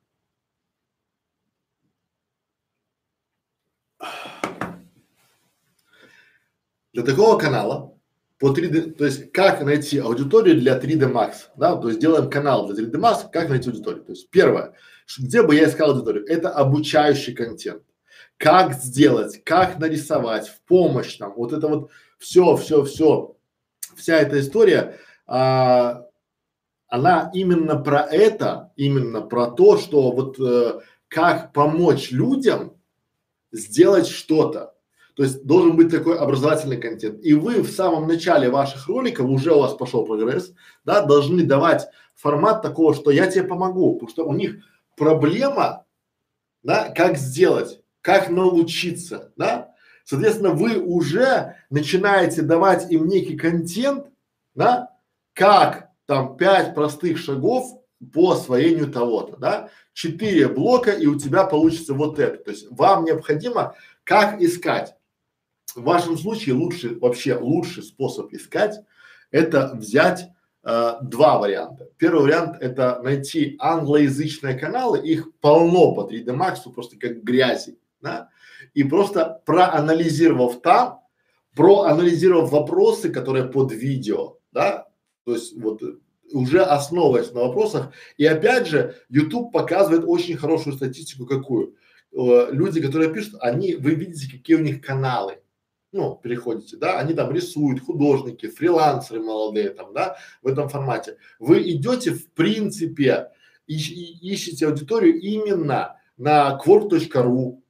Для 6.94 7.04
такого 7.04 7.38
канала 7.38 7.98
по 8.40 8.54
3D, 8.54 8.94
то 8.94 9.06
есть 9.06 9.32
как 9.32 9.62
найти 9.62 10.00
аудиторию 10.00 10.60
для 10.60 10.78
3D 10.80 11.12
Max, 11.12 11.50
да, 11.56 11.76
то 11.76 11.88
есть 11.88 12.02
делаем 12.02 12.30
канал 12.30 12.68
для 12.68 12.84
3D 12.84 13.00
Max, 13.00 13.30
как 13.32 13.50
найти 13.50 13.70
аудиторию. 13.70 14.04
То 14.04 14.12
есть 14.12 14.30
первое, 14.30 14.76
где 15.18 15.44
бы 15.44 15.56
я 15.56 15.70
искал 15.70 15.92
аудиторию, 15.92 16.26
это 16.26 16.50
обучающий 16.50 17.34
контент 17.34 17.84
как 18.42 18.74
сделать, 18.74 19.44
как 19.44 19.78
нарисовать, 19.78 20.48
в 20.48 20.62
помощь 20.64 21.16
там, 21.18 21.34
вот 21.36 21.54
это 21.54 21.68
вот 21.68 21.92
все, 22.18 22.56
все, 22.56 22.84
все, 22.84 23.38
вся 23.96 24.18
эта 24.18 24.40
история, 24.40 24.98
а, 25.28 26.06
она 26.88 27.32
именно 27.34 27.78
про 27.78 28.02
это, 28.02 28.72
именно 28.76 29.22
про 29.22 29.48
то, 29.48 29.78
что 29.78 30.12
вот 30.12 30.38
э, 30.40 30.82
как 31.08 31.54
помочь 31.54 32.12
людям 32.12 32.74
сделать 33.52 34.08
что-то. 34.08 34.74
То 35.16 35.24
есть 35.24 35.46
должен 35.46 35.78
быть 35.78 35.90
такой 35.90 36.18
образовательный 36.18 36.78
контент. 36.78 37.24
И 37.24 37.34
вы 37.34 37.62
в 37.62 37.72
самом 37.72 38.08
начале 38.08 38.50
ваших 38.50 38.88
роликов, 38.88 39.30
уже 39.30 39.54
у 39.54 39.60
вас 39.60 39.74
пошел 39.74 40.06
прогресс, 40.06 40.54
да, 40.84 41.02
должны 41.02 41.44
давать 41.44 41.88
формат 42.16 42.62
такого, 42.62 42.94
что 42.94 43.10
я 43.12 43.28
тебе 43.28 43.46
помогу, 43.46 43.94
потому 43.94 44.10
что 44.10 44.26
у 44.26 44.34
них 44.34 44.58
проблема, 44.98 45.86
да, 46.62 46.90
как 46.90 47.18
сделать 47.18 47.82
как 48.02 48.30
научиться, 48.30 49.32
да? 49.38 49.74
Соответственно, 50.06 50.52
вы 50.52 50.78
уже 50.78 51.56
начинаете 51.70 52.42
давать 52.42 52.92
им 52.92 53.08
некий 53.08 53.38
контент, 53.38 54.08
да? 54.56 54.96
Как 55.34 55.90
там 56.06 56.36
пять 56.36 56.76
простых 56.76 57.18
шагов 57.18 57.82
по 58.14 58.32
освоению 58.32 58.92
того-то, 58.92 59.38
да, 59.38 59.70
четыре 59.94 60.48
блока 60.48 60.92
и 60.92 61.06
у 61.06 61.18
тебя 61.18 61.46
получится 61.46 61.94
вот 61.94 62.20
это. 62.20 62.44
То 62.44 62.52
есть 62.52 62.68
вам 62.70 63.06
необходимо 63.06 63.76
как 64.04 64.42
искать. 64.42 64.96
В 65.76 65.84
вашем 65.84 66.18
случае 66.18 66.56
лучше, 66.56 66.98
вообще 67.00 67.36
лучший 67.36 67.84
способ 67.84 68.34
искать 68.34 68.82
это 69.30 69.72
взять 69.76 70.28
э, 70.64 70.94
два 71.02 71.38
варианта. 71.38 71.90
Первый 71.98 72.24
вариант 72.24 72.58
это 72.60 73.00
найти 73.02 73.56
англоязычные 73.60 74.56
каналы, 74.56 75.00
их 75.00 75.34
полно 75.40 75.94
по 75.94 76.02
3D 76.12 76.26
Max, 76.26 76.70
просто 76.74 76.98
как 76.98 77.24
грязи, 77.24 77.80
да, 78.02 78.30
и 78.74 78.84
просто 78.84 79.42
проанализировав 79.46 80.62
там, 80.62 81.02
проанализировав 81.56 82.52
вопросы, 82.52 83.10
которые 83.10 83.46
под 83.46 83.72
видео, 83.72 84.38
да, 84.52 84.88
то 85.26 85.34
есть 85.34 85.58
вот 85.58 85.82
уже 86.34 86.64
основываясь 86.64 87.32
на 87.32 87.42
вопросах. 87.42 87.92
И 88.18 88.26
опять 88.26 88.68
же, 88.68 88.96
YouTube 89.10 89.52
показывает 89.52 90.04
очень 90.06 90.38
хорошую 90.38 90.76
статистику 90.76 91.26
какую. 91.26 91.76
Э, 92.14 92.48
люди, 92.52 92.82
которые 92.82 93.14
пишут, 93.14 93.36
они, 93.42 93.76
вы 93.76 93.96
видите, 93.96 94.32
какие 94.32 94.56
у 94.56 94.62
них 94.62 94.82
каналы. 94.82 95.40
Ну, 95.92 96.16
переходите, 96.16 96.78
да, 96.78 97.00
они 97.00 97.14
там 97.14 97.34
рисуют, 97.34 97.82
художники, 97.82 98.48
фрилансеры 98.48 99.20
молодые 99.20 99.72
там, 99.72 99.94
да, 99.94 100.16
в 100.42 100.48
этом 100.48 100.70
формате. 100.70 101.18
Вы 101.38 101.70
идете, 101.70 102.12
в 102.12 102.32
принципе, 102.32 103.32
ищ, 103.68 103.92
ищете 103.92 104.68
аудиторию 104.68 105.20
именно 105.20 105.98
на 106.16 106.58
quark.ru, 106.66 107.61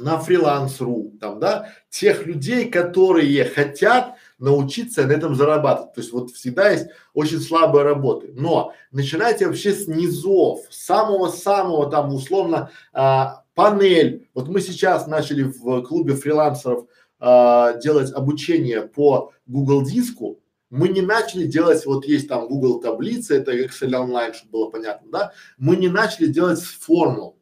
на 0.00 0.18
фриланс.ру, 0.18 1.18
там, 1.20 1.38
да, 1.38 1.68
тех 1.90 2.26
людей, 2.26 2.70
которые 2.70 3.44
хотят 3.44 4.16
научиться 4.38 5.06
на 5.06 5.12
этом 5.12 5.34
зарабатывать. 5.34 5.94
То 5.94 6.00
есть 6.00 6.12
вот 6.12 6.30
всегда 6.30 6.70
есть 6.70 6.86
очень 7.12 7.40
слабые 7.40 7.84
работы. 7.84 8.30
Но 8.34 8.72
начинайте 8.90 9.46
вообще 9.46 9.72
с 9.72 9.86
низов, 9.86 10.60
самого-самого 10.70 11.90
там 11.90 12.14
условно 12.14 12.70
а, 12.92 13.44
панель. 13.54 14.28
Вот 14.34 14.48
мы 14.48 14.60
сейчас 14.60 15.06
начали 15.06 15.42
в 15.42 15.82
клубе 15.82 16.14
фрилансеров 16.14 16.86
а, 17.18 17.74
делать 17.74 18.10
обучение 18.12 18.82
по 18.82 19.32
Google 19.46 19.82
диску. 19.82 20.40
Мы 20.70 20.88
не 20.88 21.02
начали 21.02 21.46
делать, 21.46 21.84
вот 21.84 22.06
есть 22.06 22.28
там 22.28 22.46
Google 22.46 22.80
таблицы, 22.80 23.36
это 23.36 23.52
Excel 23.52 23.94
онлайн, 23.94 24.32
чтобы 24.32 24.52
было 24.52 24.70
понятно, 24.70 25.10
да? 25.10 25.32
Мы 25.58 25.76
не 25.76 25.88
начали 25.88 26.26
делать 26.26 26.62
формул, 26.62 27.36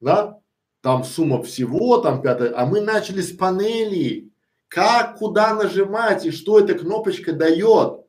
да? 0.00 0.38
Там 0.84 1.02
сумма 1.02 1.42
всего, 1.42 1.96
там 1.96 2.20
пятое, 2.20 2.52
а 2.54 2.66
мы 2.66 2.82
начали 2.82 3.22
с 3.22 3.32
панелей 3.32 4.30
как, 4.68 5.16
куда 5.16 5.54
нажимать 5.54 6.26
и 6.26 6.30
что 6.30 6.60
эта 6.60 6.74
кнопочка 6.74 7.32
дает. 7.32 8.04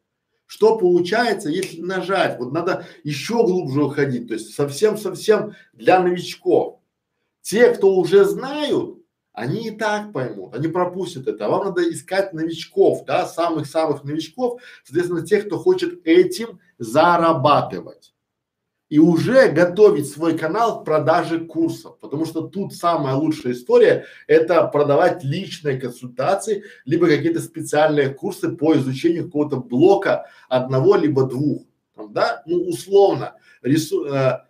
Что 0.45 0.77
получается, 0.77 1.47
если 1.47 1.79
нажать? 1.79 2.37
Вот 2.37 2.51
надо 2.51 2.85
еще 3.05 3.45
глубже 3.45 3.81
уходить, 3.81 4.27
то 4.27 4.33
есть 4.33 4.53
совсем-совсем 4.55 5.53
для 5.71 6.01
новичков. 6.01 6.81
Те, 7.41 7.69
кто 7.69 7.95
уже 7.95 8.25
знают, 8.25 8.97
они 9.31 9.69
и 9.69 9.71
так 9.71 10.11
поймут, 10.11 10.53
они 10.53 10.67
пропустят 10.67 11.29
это. 11.29 11.45
А 11.45 11.49
вам 11.49 11.67
надо 11.67 11.89
искать 11.89 12.33
новичков, 12.33 13.05
да, 13.05 13.25
самых-самых 13.25 14.03
новичков, 14.03 14.61
соответственно, 14.83 15.25
тех, 15.25 15.45
кто 15.45 15.59
хочет 15.59 16.05
этим 16.05 16.59
зарабатывать 16.77 18.14
и 18.89 18.99
уже 18.99 19.49
готовить 19.49 20.07
свой 20.07 20.37
канал 20.37 20.81
к 20.81 20.85
продаже 20.85 21.39
курсов, 21.39 21.97
потому 21.99 22.25
что 22.25 22.41
тут 22.41 22.73
самая 22.73 23.15
лучшая 23.15 23.53
история– 23.53 24.05
это 24.27 24.65
продавать 24.67 25.23
личные 25.23 25.79
консультации, 25.79 26.63
либо 26.85 27.07
какие-то 27.07 27.41
специальные 27.41 28.09
курсы 28.09 28.49
по 28.49 28.75
изучению 28.75 29.25
какого-то 29.25 29.57
блока 29.57 30.27
одного 30.49 30.95
либо 30.95 31.25
двух, 31.25 31.63
там, 31.95 32.13
да, 32.13 32.43
ну 32.45 32.57
условно 32.57 33.35
рису, 33.63 34.05
э, 34.05 34.41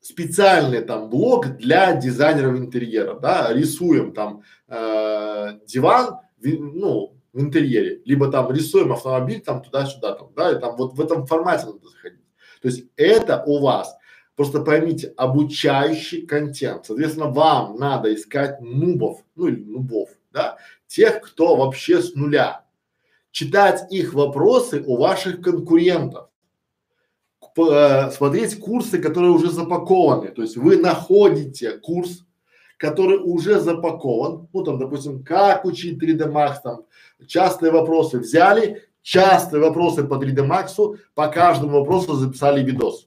специальный 0.00 0.82
там 0.82 1.08
блок 1.08 1.56
для 1.56 1.94
дизайнеров 1.96 2.58
интерьера, 2.58 3.18
да, 3.18 3.52
рисуем 3.52 4.12
там 4.12 4.42
э, 4.68 5.58
диван, 5.66 6.18
ви, 6.38 6.58
ну 6.58 7.16
в 7.32 7.40
интерьере, 7.40 8.02
либо 8.04 8.30
там 8.30 8.52
рисуем 8.52 8.92
автомобиль 8.92 9.40
там 9.40 9.62
туда-сюда 9.62 10.12
там, 10.12 10.30
да, 10.36 10.52
и 10.52 10.60
там 10.60 10.76
вот 10.76 10.92
в 10.92 11.00
этом 11.00 11.26
формате 11.26 11.66
надо 11.66 11.88
заходить. 11.88 12.23
То 12.64 12.68
есть 12.68 12.86
это 12.96 13.44
у 13.44 13.60
вас, 13.60 13.94
просто 14.36 14.60
поймите, 14.60 15.12
обучающий 15.18 16.26
контент. 16.26 16.86
Соответственно, 16.86 17.26
вам 17.26 17.76
надо 17.76 18.14
искать 18.14 18.58
нубов, 18.62 19.22
ну 19.36 19.48
или 19.48 19.62
нубов, 19.62 20.08
да, 20.32 20.56
тех, 20.86 21.20
кто 21.20 21.56
вообще 21.56 22.00
с 22.00 22.14
нуля. 22.14 22.64
Читать 23.32 23.92
их 23.92 24.14
вопросы 24.14 24.82
у 24.86 24.96
ваших 24.96 25.42
конкурентов. 25.42 26.30
Э, 27.58 28.10
смотреть 28.10 28.58
курсы, 28.58 28.98
которые 28.98 29.32
уже 29.32 29.50
запакованы. 29.50 30.28
То 30.30 30.40
есть 30.40 30.56
вы 30.56 30.78
находите 30.78 31.72
курс, 31.72 32.24
который 32.78 33.18
уже 33.18 33.60
запакован, 33.60 34.48
ну 34.54 34.64
там, 34.64 34.78
допустим, 34.78 35.22
как 35.22 35.66
учить 35.66 36.02
3D 36.02 36.32
Max, 36.32 36.54
там, 36.64 36.86
частые 37.26 37.72
вопросы 37.72 38.20
взяли, 38.20 38.84
частые 39.04 39.60
вопросы 39.60 40.02
по 40.02 40.14
3D 40.14 40.48
Max, 40.48 40.98
по 41.14 41.28
каждому 41.28 41.80
вопросу 41.80 42.14
записали 42.14 42.64
видос. 42.64 43.06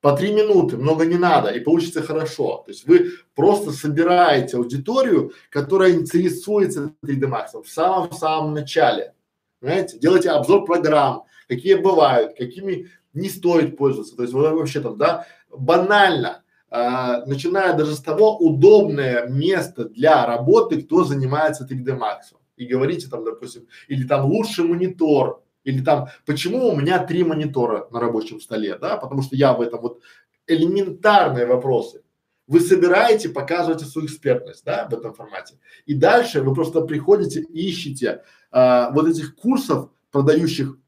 По 0.00 0.12
три 0.12 0.32
минуты, 0.32 0.76
много 0.76 1.06
не 1.06 1.16
надо, 1.16 1.48
и 1.48 1.58
получится 1.58 2.02
хорошо. 2.02 2.62
То 2.66 2.70
есть 2.70 2.86
вы 2.86 3.10
просто 3.34 3.72
собираете 3.72 4.58
аудиторию, 4.58 5.32
которая 5.50 5.92
интересуется 5.92 6.92
3D 7.04 7.22
Max 7.22 7.60
в 7.60 7.68
самом-самом 7.68 8.54
начале. 8.54 9.14
Знаете, 9.60 9.98
делайте 9.98 10.30
обзор 10.30 10.66
программ, 10.66 11.24
какие 11.48 11.74
бывают, 11.74 12.36
какими 12.36 12.90
не 13.12 13.28
стоит 13.28 13.76
пользоваться. 13.76 14.14
То 14.14 14.22
есть 14.22 14.34
вот 14.34 14.52
вообще 14.52 14.80
там, 14.80 14.98
да, 14.98 15.26
банально, 15.50 16.44
а, 16.70 17.24
начиная 17.24 17.72
даже 17.72 17.96
с 17.96 18.00
того, 18.00 18.36
удобное 18.36 19.26
место 19.26 19.86
для 19.86 20.26
работы, 20.26 20.82
кто 20.82 21.02
занимается 21.02 21.64
3D 21.64 21.98
Max 21.98 22.37
и 22.58 22.66
говорите 22.66 23.08
там, 23.08 23.24
допустим, 23.24 23.66
или 23.86 24.06
там 24.06 24.26
лучший 24.26 24.64
монитор, 24.64 25.42
или 25.64 25.82
там, 25.82 26.08
почему 26.26 26.68
у 26.68 26.76
меня 26.76 26.98
три 27.04 27.24
монитора 27.24 27.88
на 27.90 28.00
рабочем 28.00 28.40
столе, 28.40 28.76
да, 28.78 28.96
потому 28.96 29.22
что 29.22 29.36
я 29.36 29.52
в 29.52 29.60
этом 29.60 29.80
вот 29.80 30.00
элементарные 30.46 31.46
вопросы. 31.46 32.02
Вы 32.46 32.60
собираете, 32.60 33.28
показываете 33.28 33.84
свою 33.84 34.06
экспертность, 34.06 34.64
да, 34.64 34.88
в 34.90 34.94
этом 34.94 35.12
формате. 35.12 35.58
И 35.84 35.94
дальше 35.94 36.40
вы 36.40 36.54
просто 36.54 36.80
приходите, 36.80 37.40
ищете 37.40 38.22
а, 38.50 38.90
вот 38.92 39.06
этих 39.06 39.36
курсов, 39.36 39.90
продающих 40.10 40.78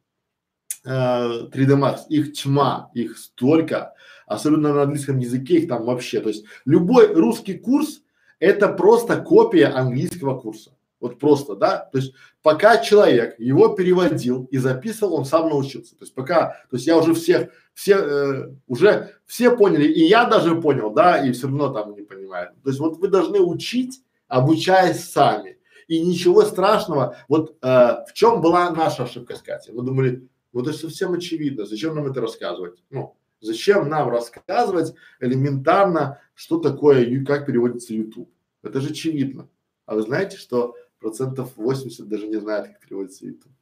а, 0.86 1.48
3D 1.48 1.78
Max, 1.78 1.98
их 2.08 2.32
тьма, 2.32 2.90
их 2.94 3.18
столько, 3.18 3.92
особенно 4.26 4.72
на 4.72 4.82
английском 4.82 5.18
языке 5.18 5.58
их 5.58 5.68
там 5.68 5.84
вообще. 5.84 6.20
То 6.20 6.30
есть 6.30 6.46
любой 6.64 7.12
русский 7.12 7.58
курс 7.58 8.00
это 8.40 8.68
просто 8.68 9.20
копия 9.20 9.66
английского 9.66 10.40
курса. 10.40 10.72
Вот 11.00 11.18
просто, 11.18 11.56
да, 11.56 11.88
то 11.90 11.98
есть 11.98 12.12
пока 12.42 12.76
человек 12.76 13.38
его 13.38 13.68
переводил 13.68 14.44
и 14.50 14.58
записывал, 14.58 15.14
он 15.14 15.24
сам 15.24 15.48
научился. 15.48 15.96
То 15.96 16.04
есть 16.04 16.14
пока, 16.14 16.48
то 16.70 16.76
есть 16.76 16.86
я 16.86 16.98
уже 16.98 17.14
всех, 17.14 17.48
все, 17.72 17.96
э, 17.96 18.54
уже 18.66 19.14
все 19.24 19.56
поняли, 19.56 19.84
и 19.84 20.04
я 20.04 20.26
даже 20.26 20.60
понял, 20.60 20.90
да, 20.90 21.24
и 21.24 21.32
все 21.32 21.46
равно 21.46 21.70
там 21.70 21.94
не 21.94 22.02
понимаю. 22.02 22.50
То 22.62 22.68
есть 22.68 22.80
вот 22.80 22.98
вы 22.98 23.08
должны 23.08 23.40
учить, 23.40 24.02
обучаясь 24.28 25.08
сами. 25.08 25.56
И 25.88 26.00
ничего 26.00 26.42
страшного. 26.42 27.16
Вот 27.26 27.56
э, 27.62 27.66
в 27.66 28.12
чем 28.12 28.40
была 28.40 28.70
наша 28.70 29.04
ошибка 29.04 29.34
с 29.34 29.42
Катей? 29.42 29.72
Мы 29.72 29.82
думали, 29.82 30.28
вот 30.52 30.68
это 30.68 30.76
совсем 30.76 31.14
очевидно, 31.14 31.64
зачем 31.64 31.96
нам 31.96 32.06
это 32.06 32.20
рассказывать? 32.20 32.82
Ну, 32.90 33.16
зачем 33.40 33.88
нам 33.88 34.08
рассказывать 34.08 34.94
элементарно, 35.18 36.20
что 36.34 36.60
такое, 36.60 37.24
как 37.24 37.46
переводится 37.46 37.94
YouTube? 37.94 38.30
Это 38.62 38.80
же 38.80 38.90
очевидно. 38.90 39.48
А 39.86 39.96
вы 39.96 40.02
знаете, 40.02 40.36
что 40.36 40.76
процентов 41.00 41.56
80 41.56 42.06
даже 42.08 42.28
не 42.28 42.38
знают, 42.38 42.68
как 42.68 42.80
переводится 42.80 43.26
YouTube. 43.26 43.52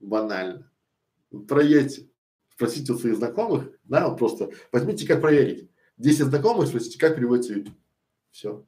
Банально. 0.00 0.70
Проверьте, 1.48 2.08
спросите 2.50 2.92
у 2.92 2.98
своих 2.98 3.16
знакомых, 3.16 3.70
да, 3.84 4.08
вот 4.08 4.18
просто 4.18 4.50
возьмите, 4.70 5.06
как 5.06 5.20
проверить. 5.20 5.70
10 5.96 6.26
знакомых, 6.26 6.68
спросите, 6.68 6.98
как 6.98 7.16
переводится 7.16 7.54
YouTube. 7.54 7.74
Все. 8.30 8.64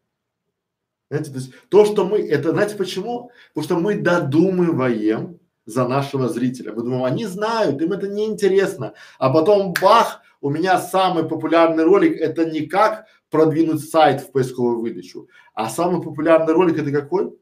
Знаете, 1.11 1.31
то 1.31 1.39
есть 1.39 1.53
то, 1.69 1.85
что 1.85 2.07
мы, 2.07 2.19
это 2.21 2.53
знаете 2.53 2.77
почему? 2.77 3.31
Потому 3.53 3.65
что 3.65 3.79
мы 3.79 4.01
додумываем 4.01 5.39
за 5.67 5.87
нашего 5.87 6.29
зрителя. 6.29 6.73
Мы 6.73 6.83
думаем, 6.83 7.05
они 7.05 7.27
знают, 7.27 7.81
им 7.83 7.93
это 7.93 8.09
не 8.09 8.27
интересно. 8.27 8.95
А 9.19 9.31
потом 9.31 9.75
бах, 9.81 10.23
у 10.41 10.51
меня 10.51 10.79
самый 10.79 11.25
популярный 11.25 11.85
ролик 11.85 12.21
это 12.21 12.45
не 12.45 12.67
как 12.67 13.07
продвинуть 13.31 13.89
сайт 13.89 14.21
в 14.21 14.31
поисковую 14.31 14.81
выдачу, 14.81 15.29
а 15.55 15.69
самый 15.69 16.03
популярный 16.03 16.53
ролик 16.53 16.79
это 16.79 16.93
какой? 16.93 17.35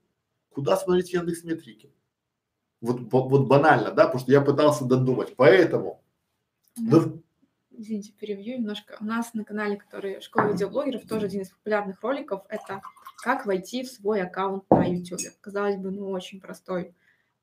Куда 0.54 0.76
смотреть 0.76 1.12
Яндекс 1.12 1.44
Метрике? 1.44 1.90
Вот, 2.80 3.00
вот 3.12 3.46
банально, 3.46 3.92
да, 3.92 4.06
потому 4.06 4.20
что 4.20 4.32
я 4.32 4.40
пытался 4.40 4.84
додумать. 4.84 5.34
Поэтому. 5.36 6.02
Да. 6.76 7.04
Извините, 7.70 8.12
перевью 8.12 8.58
немножко. 8.58 8.96
У 9.00 9.04
нас 9.04 9.32
на 9.34 9.44
канале, 9.44 9.76
который 9.76 10.20
Школа 10.20 10.52
видеоблогеров, 10.52 11.06
тоже 11.06 11.26
один 11.26 11.42
из 11.42 11.50
популярных 11.50 12.02
роликов, 12.02 12.42
это 12.48 12.82
как 13.22 13.46
войти 13.46 13.82
в 13.82 13.90
свой 13.90 14.22
аккаунт 14.22 14.64
на 14.68 14.84
YouTube. 14.84 15.20
Казалось 15.40 15.76
бы, 15.76 15.90
ну 15.90 16.10
очень 16.10 16.40
простой, 16.40 16.82
э, 16.82 16.92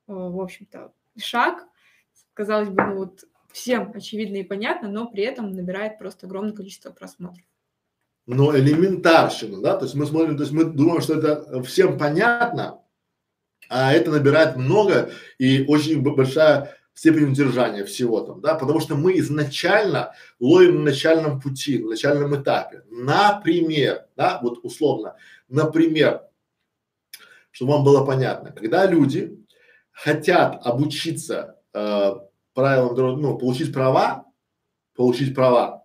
в 0.06 0.40
общем-то, 0.40 0.92
шаг. 1.18 1.66
Казалось 2.34 2.68
бы, 2.68 2.82
ну 2.84 2.96
вот 2.96 3.24
всем 3.50 3.92
очевидно 3.94 4.36
и 4.36 4.44
понятно, 4.44 4.88
но 4.88 5.10
при 5.10 5.24
этом 5.24 5.52
набирает 5.52 5.98
просто 5.98 6.26
огромное 6.26 6.52
количество 6.52 6.90
просмотров. 6.90 7.44
Но 8.26 8.56
элементарщина, 8.56 9.60
да, 9.60 9.76
то 9.76 9.86
есть 9.86 9.96
мы 9.96 10.06
смотрим, 10.06 10.36
то 10.36 10.42
есть 10.42 10.52
мы 10.52 10.64
думаем, 10.64 11.00
что 11.00 11.14
это 11.14 11.62
всем 11.62 11.98
понятно, 11.98 12.79
а 13.70 13.92
это 13.92 14.10
набирает 14.10 14.56
много 14.56 15.10
и 15.38 15.64
очень 15.66 16.02
большая 16.02 16.76
степень 16.92 17.30
удержания 17.30 17.84
всего 17.84 18.20
там, 18.20 18.40
да, 18.40 18.56
потому 18.56 18.80
что 18.80 18.96
мы 18.96 19.18
изначально 19.20 20.12
ловим 20.40 20.78
на 20.78 20.90
начальном 20.90 21.40
пути, 21.40 21.78
на 21.78 21.90
начальном 21.90 22.34
этапе. 22.42 22.82
Например, 22.90 24.06
да, 24.16 24.40
вот 24.42 24.58
условно, 24.64 25.16
например, 25.48 26.22
чтобы 27.52 27.72
вам 27.72 27.84
было 27.84 28.04
понятно, 28.04 28.52
когда 28.52 28.84
люди 28.86 29.38
хотят 29.92 30.60
обучиться 30.66 31.56
э, 31.72 32.12
правилам, 32.54 33.22
ну, 33.22 33.38
получить 33.38 33.72
права, 33.72 34.26
получить 34.94 35.34
права, 35.34 35.84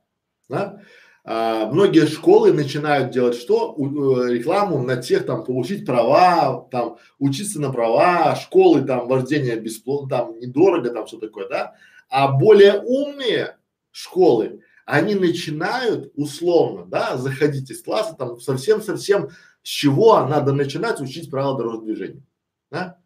да, 0.50 0.82
а, 1.28 1.66
многие 1.72 2.06
школы 2.06 2.54
начинают 2.54 3.10
делать 3.10 3.36
что? 3.36 3.74
У, 3.74 4.22
э, 4.22 4.34
рекламу 4.34 4.84
на 4.84 4.98
тех 4.98 5.26
там 5.26 5.44
получить 5.44 5.84
права, 5.84 6.68
там 6.70 6.98
учиться 7.18 7.60
на 7.60 7.72
права, 7.74 8.36
школы 8.36 8.84
там 8.84 9.08
вождения 9.08 9.56
бесплатно, 9.56 10.08
там 10.08 10.40
недорого, 10.40 10.92
там 10.92 11.08
все 11.08 11.18
такое, 11.18 11.50
да. 11.50 11.74
А 12.10 12.32
более 12.32 12.80
умные 12.80 13.58
школы, 13.92 14.62
они 14.86 15.16
начинают 15.16 16.12
условно, 16.16 16.86
да, 16.86 17.18
заходить 17.18 17.72
из 17.72 17.82
класса 17.82 18.14
там 18.14 18.40
совсем-совсем 18.40 19.30
с 19.64 19.68
чего 19.68 20.24
надо 20.28 20.54
начинать 20.54 21.02
учить 21.02 21.32
правила 21.32 21.58
дорожного 21.58 21.88
движения, 21.88 22.22
да? 22.70 23.00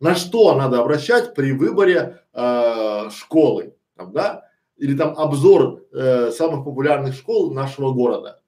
На 0.00 0.14
что 0.14 0.54
надо 0.54 0.80
обращать 0.80 1.34
при 1.34 1.52
выборе 1.52 2.22
э, 2.32 3.10
школы, 3.10 3.76
там, 3.96 4.12
да? 4.12 4.45
Или 4.76 4.96
там 4.96 5.18
обзор 5.18 5.84
э, 5.92 6.30
самых 6.30 6.64
популярных 6.64 7.14
школ 7.14 7.52
нашего 7.52 7.92
города, 7.92 8.42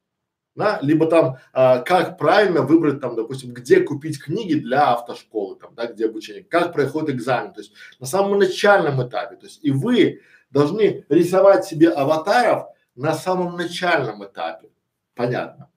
да, 0.55 0.79
либо 0.83 1.07
там 1.07 1.37
э, 1.55 1.83
как 1.83 2.18
правильно 2.18 2.62
выбрать 2.62 3.01
там, 3.01 3.16
допустим, 3.16 3.53
где 3.53 3.81
купить 3.81 4.22
книги 4.22 4.55
для 4.55 4.93
автошколы, 4.93 5.57
там, 5.57 5.74
да, 5.74 5.87
где 5.87 6.07
обучение, 6.07 6.45
как 6.45 6.72
проходит 6.72 7.16
экзамен, 7.16 7.53
то 7.53 7.61
есть 7.61 7.72
на 8.01 8.07
самом 8.07 8.39
начальном 8.39 9.07
этапе, 9.07 9.37
то 9.37 9.47
есть 9.47 9.61
и 9.62 9.70
вы 9.70 10.20
должны 10.51 11.05
рисовать 11.09 11.64
себе 11.64 11.91
аватаров 11.91 12.68
на 12.95 13.14
самом 13.14 13.57
начальном 13.57 14.24
этапе, 14.24 14.70
понятно? 15.14 15.70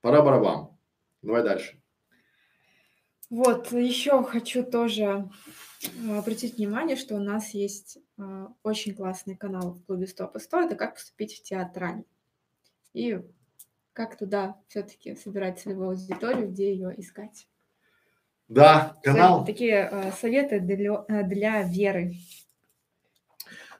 Пора 0.00 0.22
барабан. 0.22 0.68
Давай 1.22 1.42
дальше. 1.42 1.80
Вот, 3.30 3.72
еще 3.72 4.22
хочу 4.22 4.64
тоже 4.64 5.28
а, 6.08 6.18
обратить 6.18 6.56
внимание, 6.56 6.96
что 6.96 7.16
у 7.16 7.20
нас 7.20 7.50
есть 7.50 7.98
очень 8.62 8.94
классный 8.94 9.36
канал 9.36 9.72
в 9.72 9.84
клубе 9.84 10.06
Стоп 10.06 10.36
и 10.36 10.40
100, 10.40 10.60
это 10.60 10.76
как 10.76 10.94
поступить 10.94 11.38
в 11.38 11.42
театральный. 11.42 12.06
И 12.92 13.20
как 13.92 14.16
туда 14.16 14.56
все-таки 14.68 15.16
собирать 15.16 15.60
целевую 15.60 15.90
аудиторию, 15.90 16.48
где 16.48 16.72
ее 16.72 16.94
искать. 16.96 17.48
Да, 18.48 18.96
канал. 19.02 19.44
Такие 19.44 19.88
э, 19.90 20.12
советы 20.12 20.60
для, 20.60 21.04
э, 21.08 21.22
для 21.24 21.62
веры. 21.62 22.14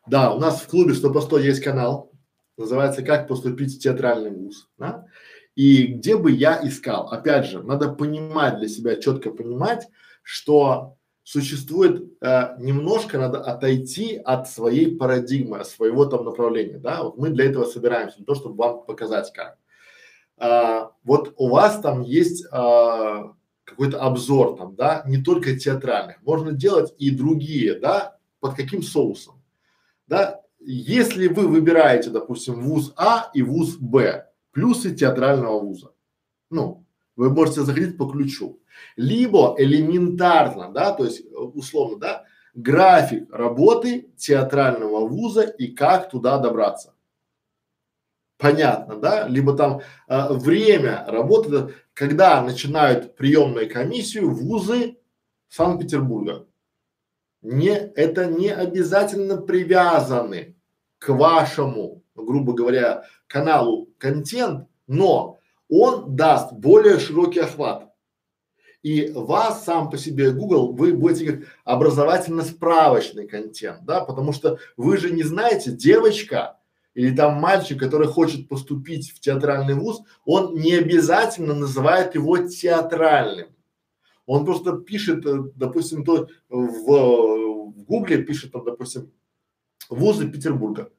Да, 0.06 0.34
у 0.34 0.38
нас 0.38 0.60
в 0.60 0.68
клубе 0.68 0.94
100 0.94 1.12
по 1.12 1.20
100 1.20 1.38
есть 1.38 1.62
канал, 1.62 2.12
называется 2.56 3.02
«Как 3.02 3.28
поступить 3.28 3.76
в 3.76 3.80
театральный 3.80 4.30
вуз». 4.30 4.68
Да? 4.76 5.06
И 5.54 5.86
где 5.86 6.16
бы 6.16 6.30
я 6.30 6.60
искал? 6.66 7.08
Опять 7.08 7.46
же, 7.46 7.62
надо 7.62 7.92
понимать 7.92 8.58
для 8.58 8.68
себя, 8.68 8.96
четко 8.96 9.30
понимать, 9.30 9.88
что 10.22 10.97
существует 11.28 12.10
э, 12.22 12.54
немножко 12.58 13.18
надо 13.18 13.42
отойти 13.42 14.16
от 14.16 14.48
своей 14.48 14.96
парадигмы, 14.96 15.58
от 15.58 15.68
своего 15.68 16.06
там 16.06 16.24
направления, 16.24 16.78
да, 16.78 17.02
вот 17.02 17.18
мы 17.18 17.28
для 17.28 17.44
этого 17.44 17.66
собираемся, 17.66 18.20
не 18.20 18.24
то, 18.24 18.34
чтобы 18.34 18.56
вам 18.56 18.86
показать 18.86 19.30
как. 19.34 19.58
А, 20.38 20.92
вот 21.04 21.34
у 21.36 21.50
вас 21.50 21.80
там 21.80 22.00
есть 22.00 22.46
а, 22.50 23.34
какой-то 23.64 24.00
обзор 24.00 24.56
там, 24.56 24.74
да, 24.74 25.02
не 25.06 25.22
только 25.22 25.58
театральных, 25.58 26.22
можно 26.22 26.52
делать 26.52 26.94
и 26.96 27.10
другие, 27.10 27.78
да, 27.78 28.16
под 28.40 28.54
каким 28.54 28.82
соусом, 28.82 29.42
да, 30.06 30.40
если 30.60 31.28
вы 31.28 31.46
выбираете, 31.46 32.08
допустим, 32.08 32.62
вуз 32.62 32.94
А 32.96 33.30
и 33.34 33.42
вуз 33.42 33.76
Б, 33.76 34.30
плюсы 34.52 34.94
театрального 34.94 35.60
вуза, 35.60 35.92
ну, 36.48 36.86
вы 37.16 37.28
можете 37.28 37.64
заходить 37.64 37.98
по 37.98 38.06
ключу. 38.06 38.60
Либо 38.96 39.54
элементарно, 39.58 40.72
да, 40.72 40.92
то 40.92 41.04
есть 41.04 41.24
условно, 41.32 41.98
да, 41.98 42.24
график 42.54 43.32
работы 43.32 44.10
театрального 44.16 45.06
вуза 45.06 45.42
и 45.42 45.68
как 45.68 46.10
туда 46.10 46.38
добраться. 46.38 46.94
Понятно, 48.38 48.96
да? 48.96 49.26
Либо 49.26 49.56
там 49.56 49.80
э, 50.06 50.32
время 50.32 51.04
работы, 51.08 51.74
когда 51.92 52.40
начинают 52.40 53.16
приемную 53.16 53.68
комиссию 53.68 54.30
вузы 54.30 54.96
Санкт-Петербурга. 55.48 56.46
Не, 57.42 57.70
это 57.70 58.26
не 58.26 58.50
обязательно 58.50 59.38
привязаны 59.38 60.56
к 60.98 61.08
вашему, 61.10 62.04
грубо 62.14 62.52
говоря, 62.52 63.04
каналу 63.26 63.88
контент, 63.98 64.68
но 64.86 65.38
он 65.68 66.16
даст 66.16 66.52
более 66.52 66.98
широкий 66.98 67.40
охват. 67.40 67.87
И 68.82 69.10
вас 69.12 69.64
сам 69.64 69.90
по 69.90 69.98
себе 69.98 70.30
Google, 70.30 70.72
вы 70.72 70.92
будете 70.92 71.32
как 71.32 71.48
образовательно-справочный 71.64 73.26
контент, 73.26 73.84
да, 73.84 74.04
потому 74.04 74.32
что 74.32 74.58
вы 74.76 74.96
же 74.98 75.10
не 75.10 75.24
знаете, 75.24 75.72
девочка 75.72 76.58
или 76.94 77.14
там 77.14 77.40
мальчик, 77.40 77.78
который 77.78 78.06
хочет 78.06 78.48
поступить 78.48 79.10
в 79.10 79.20
театральный 79.20 79.74
вуз, 79.74 80.02
он 80.24 80.54
не 80.54 80.74
обязательно 80.74 81.54
называет 81.54 82.14
его 82.14 82.38
театральным. 82.38 83.48
Он 84.26 84.44
просто 84.44 84.72
пишет, 84.72 85.24
э, 85.24 85.44
допустим, 85.54 86.04
то 86.04 86.28
в, 86.48 87.70
в 87.70 87.84
Гугле 87.84 88.22
пишет, 88.22 88.52
там, 88.52 88.64
допустим, 88.64 89.10
вузы 89.88 90.28
Петербурга 90.28 90.90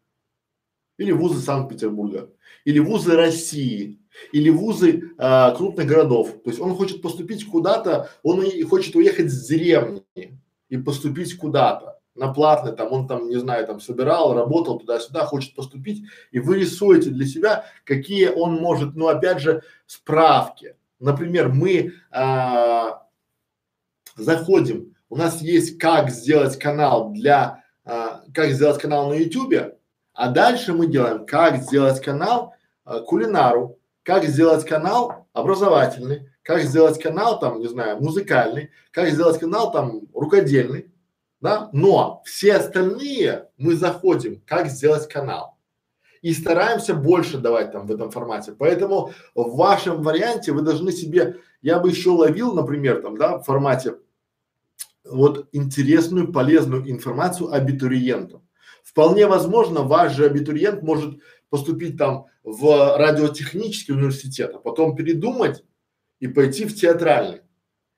или 0.98 1.12
вузы 1.12 1.40
Санкт-Петербурга 1.40 2.30
или 2.66 2.80
вузы 2.80 3.16
России 3.16 3.99
или 4.32 4.50
вузы 4.50 5.12
а, 5.18 5.52
крупных 5.56 5.88
городов. 5.88 6.32
То 6.44 6.50
есть 6.50 6.60
он 6.60 6.76
хочет 6.76 7.02
поступить 7.02 7.46
куда-то, 7.46 8.10
он 8.24 8.44
и 8.44 8.64
хочет 8.64 8.96
уехать 8.96 9.32
с 9.32 9.48
деревни 9.48 10.04
и 10.70 10.78
поступить 10.78 11.38
куда-то 11.38 12.00
на 12.20 12.34
платный, 12.34 12.74
там 12.74 12.92
он 12.92 13.08
там, 13.08 13.30
не 13.30 13.38
знаю, 13.38 13.66
там 13.66 13.80
собирал, 13.80 14.34
работал 14.34 14.78
туда-сюда, 14.78 15.26
хочет 15.26 15.56
поступить, 15.56 16.04
и 16.32 16.40
вы 16.40 16.60
рисуете 16.60 17.10
для 17.10 17.26
себя, 17.26 17.66
какие 17.86 18.28
он 18.28 18.56
может, 18.56 18.96
ну 18.96 19.08
опять 19.08 19.40
же, 19.40 19.64
справки. 19.88 20.76
Например, 21.00 21.48
мы 21.50 21.94
а, 22.12 23.04
заходим, 24.18 24.96
у 25.10 25.16
нас 25.16 25.42
есть 25.42 25.80
как 25.80 26.10
сделать 26.10 26.60
канал 26.60 27.12
для, 27.12 27.64
а, 27.86 28.22
как 28.34 28.52
сделать 28.52 28.82
канал 28.82 29.10
на 29.10 29.14
ютубе, 29.14 29.78
а 30.14 30.30
дальше 30.30 30.74
мы 30.74 30.88
делаем, 30.88 31.26
как 31.26 31.62
сделать 31.64 32.02
канал 32.02 32.54
а, 32.84 33.00
кулинару, 33.00 33.79
как 34.10 34.26
сделать 34.26 34.66
канал 34.66 35.28
образовательный, 35.34 36.32
как 36.42 36.64
сделать 36.64 37.00
канал 37.00 37.40
там, 37.40 37.60
не 37.60 37.68
знаю, 37.68 38.02
музыкальный, 38.02 38.72
как 38.90 39.12
сделать 39.12 39.40
канал 39.40 39.72
там 39.72 40.02
рукодельный, 40.16 40.92
да, 41.42 41.70
но 41.74 42.24
все 42.26 42.56
остальные 42.56 43.50
мы 43.60 43.76
заходим, 43.76 44.42
как 44.48 44.66
сделать 44.70 45.08
канал 45.08 45.60
и 46.24 46.34
стараемся 46.34 46.96
больше 46.96 47.38
давать 47.38 47.72
там 47.72 47.86
в 47.86 47.92
этом 47.92 48.10
формате. 48.10 48.56
Поэтому 48.58 49.12
в 49.36 49.56
вашем 49.56 50.02
варианте 50.02 50.54
вы 50.54 50.64
должны 50.64 50.92
себе, 50.92 51.36
я 51.62 51.78
бы 51.78 51.92
еще 51.92 52.10
ловил, 52.10 52.56
например, 52.56 53.04
там, 53.04 53.16
да, 53.16 53.38
в 53.38 53.44
формате 53.44 53.98
вот 55.06 55.50
интересную, 55.52 56.34
полезную 56.34 56.90
информацию 56.90 57.54
абитуриентам. 57.54 58.42
Вполне 58.84 59.28
возможно, 59.28 59.82
ваш 59.82 60.14
же 60.14 60.26
абитуриент 60.26 60.82
может 60.82 61.20
поступить 61.50 61.98
там 61.98 62.26
в 62.44 62.98
радиотехнический 62.98 63.94
университет, 63.94 64.52
а 64.54 64.60
потом 64.60 64.96
передумать 64.96 65.64
и 66.20 66.28
пойти 66.28 66.66
в 66.66 66.76
театральный. 66.76 67.42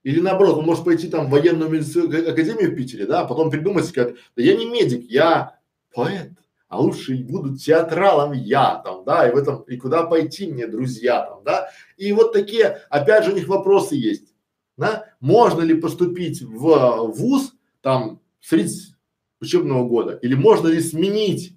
Или 0.04 0.20
наоборот, 0.20 0.58
он 0.58 0.66
может 0.66 0.84
пойти 0.84 1.08
там 1.08 1.28
в 1.28 1.30
военную 1.30 1.70
медицинскую 1.70 2.32
академию 2.32 2.72
в 2.72 2.76
Питере, 2.76 3.06
да, 3.06 3.22
а 3.22 3.26
потом 3.26 3.52
придумать 3.52 3.86
и 3.86 3.90
сказать, 3.90 4.16
да 4.36 4.42
я 4.42 4.56
не 4.56 4.66
медик, 4.66 5.10
я 5.10 5.60
поэт, 5.94 6.32
а 6.68 6.80
лучше 6.80 7.16
буду 7.18 7.56
театралом 7.56 8.32
я 8.32 8.82
там, 8.84 9.04
да, 9.06 9.28
и 9.28 9.34
в 9.34 9.38
этом, 9.38 9.62
и 9.64 9.78
куда 9.78 10.04
пойти 10.04 10.52
мне, 10.52 10.66
друзья 10.66 11.24
там, 11.26 11.44
да. 11.44 11.70
И 11.98 12.12
вот 12.14 12.34
такие, 12.34 12.82
опять 12.90 13.26
же, 13.26 13.32
у 13.32 13.36
них 13.36 13.48
вопросы 13.48 13.96
есть, 13.96 14.34
да, 14.78 15.06
можно 15.20 15.62
ли 15.62 15.76
поступить 15.76 16.42
в 16.42 17.12
вуз 17.14 17.54
там 17.82 18.22
среди 18.40 18.96
учебного 19.40 19.88
года, 19.88 20.18
или 20.22 20.34
можно 20.34 20.68
ли 20.68 20.80
сменить 20.80 21.56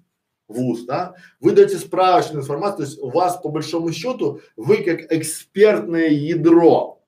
вуз, 0.49 0.84
да, 0.84 1.14
вы 1.40 1.53
даете 1.53 1.78
справочную 1.78 2.42
информацию, 2.42 2.76
то 2.76 2.82
есть 2.90 2.99
у 3.03 3.11
вас 3.11 3.36
по 3.38 3.49
большому 3.49 3.92
счету 3.92 4.40
вы 4.57 4.78
как 4.78 5.12
экспертное 5.12 6.09
ядро 6.09 7.03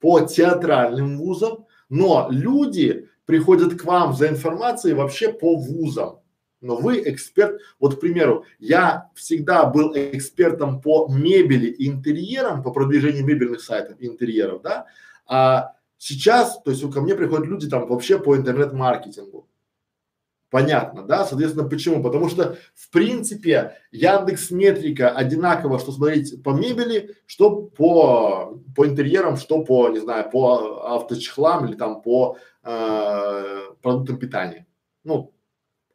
по 0.00 0.20
театральным 0.20 1.18
вузам, 1.18 1.66
но 1.88 2.28
люди 2.30 3.08
приходят 3.24 3.80
к 3.80 3.84
вам 3.84 4.14
за 4.14 4.28
информацией 4.28 4.94
вообще 4.94 5.32
по 5.32 5.56
вузам, 5.56 6.20
но 6.60 6.76
вы 6.76 7.02
эксперт. 7.06 7.60
Вот, 7.78 7.96
к 7.96 8.00
примеру, 8.00 8.44
я 8.58 9.10
всегда 9.14 9.66
был 9.66 9.92
экспертом 9.94 10.80
по 10.80 11.08
мебели 11.08 11.66
и 11.66 11.88
интерьерам, 11.88 12.62
по 12.62 12.72
продвижению 12.72 13.24
мебельных 13.24 13.60
сайтов 13.60 13.96
интерьеров, 14.00 14.62
да, 14.62 14.86
а 15.26 15.72
сейчас, 15.98 16.60
то 16.62 16.70
есть 16.70 16.88
ко 16.92 17.00
мне 17.00 17.14
приходят 17.14 17.46
люди 17.46 17.68
там 17.68 17.86
вообще 17.86 18.18
по 18.18 18.36
интернет-маркетингу. 18.36 19.48
Понятно, 20.50 21.02
да? 21.02 21.24
Соответственно, 21.24 21.68
почему? 21.68 22.02
Потому 22.02 22.28
что, 22.28 22.56
в 22.74 22.90
принципе, 22.90 23.78
Яндекс 23.90 24.50
Метрика 24.50 25.10
одинаково, 25.10 25.78
что 25.78 25.90
смотреть 25.92 26.42
по 26.42 26.50
мебели, 26.50 27.16
что 27.26 27.62
по, 27.62 28.60
по 28.74 28.86
интерьерам, 28.86 29.36
что 29.36 29.64
по, 29.64 29.88
не 29.88 29.98
знаю, 29.98 30.30
по 30.30 30.94
авточехлам 30.94 31.66
или 31.66 31.74
там 31.74 32.00
по 32.00 32.38
э, 32.62 33.58
продуктам 33.82 34.18
питания. 34.18 34.66
Ну, 35.02 35.32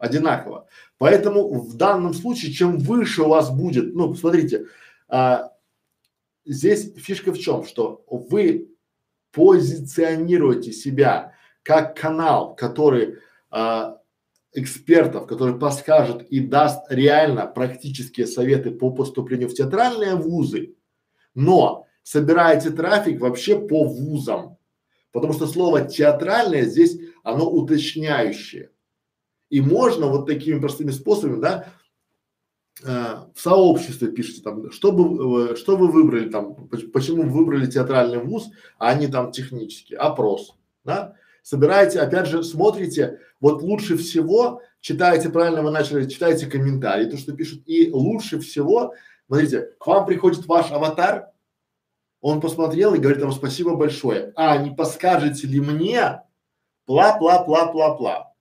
одинаково. 0.02 0.68
Поэтому 0.97 1.60
в 1.60 1.78
данном 1.78 2.14
случае, 2.14 2.52
чем 2.52 2.78
выше 2.80 3.22
у 3.22 3.30
вас 3.30 3.52
будет, 3.52 3.95
ну, 3.95 4.14
смотрите, 4.16 4.66
а, 5.08 5.52
здесь 6.43 6.93
фишка 6.95 7.32
в 7.32 7.39
чем, 7.39 7.64
что 7.66 8.04
вы 8.08 8.70
позиционируете 9.32 10.74
себя 10.74 11.36
как 11.64 11.97
канал, 11.97 12.56
который 12.56 13.20
а, 13.52 14.01
экспертов, 14.54 15.28
который 15.28 15.58
подскажет 15.58 16.24
и 16.24 16.39
даст 16.39 16.86
реально 16.89 17.47
практические 17.47 18.28
советы 18.28 18.72
по 18.72 18.91
поступлению 18.91 19.49
в 19.49 19.54
театральные 19.54 20.16
вузы, 20.16 20.76
но 21.34 21.88
собираете 22.04 22.72
трафик 22.72 23.22
вообще 23.22 23.60
по 23.60 23.86
вузам, 23.86 24.58
потому 25.12 25.34
что 25.34 25.47
слово 25.47 25.82
театральное 25.82 26.66
здесь 26.66 26.99
оно 27.24 27.49
уточняющее. 27.49 28.72
И 29.49 29.62
можно 29.62 30.08
вот 30.08 30.28
такими 30.28 30.60
простыми 30.60 30.91
способами, 30.91 31.41
да, 31.41 31.68
э, 32.84 33.16
в 33.34 33.39
сообществе 33.39 34.10
пишите 34.10 34.41
там, 34.41 34.72
что, 34.72 34.91
бы, 34.91 35.52
э, 35.52 35.56
что 35.56 35.78
вы 35.78 35.91
выбрали 35.91 36.30
там, 36.30 36.68
почему 36.93 37.24
вы 37.24 37.30
выбрали 37.30 37.70
театральный 37.70 38.20
вуз, 38.20 38.49
а 38.78 38.93
не 38.95 39.08
там 39.08 39.32
технический, 39.32 39.95
опрос, 39.95 40.56
да. 40.84 41.16
Собираете, 41.42 42.00
опять 42.00 42.28
же, 42.28 42.44
смотрите, 42.44 43.20
вот 43.39 43.64
лучше 43.64 43.98
всего, 43.98 44.62
читаете, 44.80 45.30
правильно 45.30 45.64
вы 45.64 45.72
начали, 45.72 46.08
читаете 46.08 46.46
комментарии, 46.46 47.10
то, 47.10 47.18
что 47.18 47.34
пишут, 47.34 47.64
и 47.66 47.89
лучше 47.92 48.39
всего, 48.39 48.94
смотрите, 49.26 49.70
к 49.80 49.88
вам 49.88 50.06
приходит 50.06 50.46
ваш 50.46 50.72
аватар, 50.72 51.32
он 52.20 52.39
посмотрел 52.39 52.94
и 52.94 53.00
говорит 53.00 53.24
вам 53.24 53.32
спасибо 53.32 53.76
большое, 53.76 54.32
а 54.36 54.58
не 54.58 54.70
подскажете 54.70 55.48
ли 55.48 55.60
мне, 55.60 56.22
пла-пла-пла-пла-пла. 56.86 58.34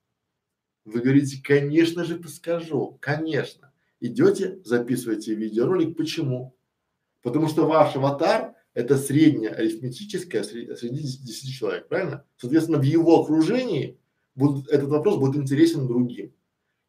Вы 0.85 1.01
говорите, 1.01 1.43
конечно 1.43 2.05
же 2.05 2.17
подскажу, 2.17 2.99
конечно. 3.01 3.73
Идете, 4.01 4.61
записываете 4.65 5.35
видеоролик. 5.35 5.97
Почему? 5.97 6.57
Потому 7.23 7.49
что 7.49 7.67
ваш 7.67 7.97
аватар– 7.97 8.55
это 8.75 8.97
средняя 8.97 9.55
арифметическая 9.55 10.43
среди, 10.43 10.75
среди 10.77 11.03
10 11.03 11.55
человек, 11.55 11.89
правильно? 11.89 12.25
Соответственно, 12.37 12.79
в 12.79 12.83
его 12.83 13.23
окружении 13.23 13.99
будет, 14.35 14.68
этот 14.68 14.89
вопрос 14.89 15.16
будет 15.16 15.37
интересен 15.37 15.87
другим. 15.87 16.33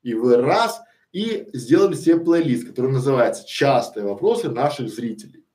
И 0.03 0.13
вы 0.13 0.38
раз 0.38 0.82
и 1.11 1.49
сделали 1.53 1.95
себе 1.95 2.19
плейлист, 2.19 2.67
который 2.67 2.91
называется 2.91 3.45
«Частые 3.45 4.05
вопросы 4.05 4.49
наших 4.49 4.89
зрителей». 4.89 5.45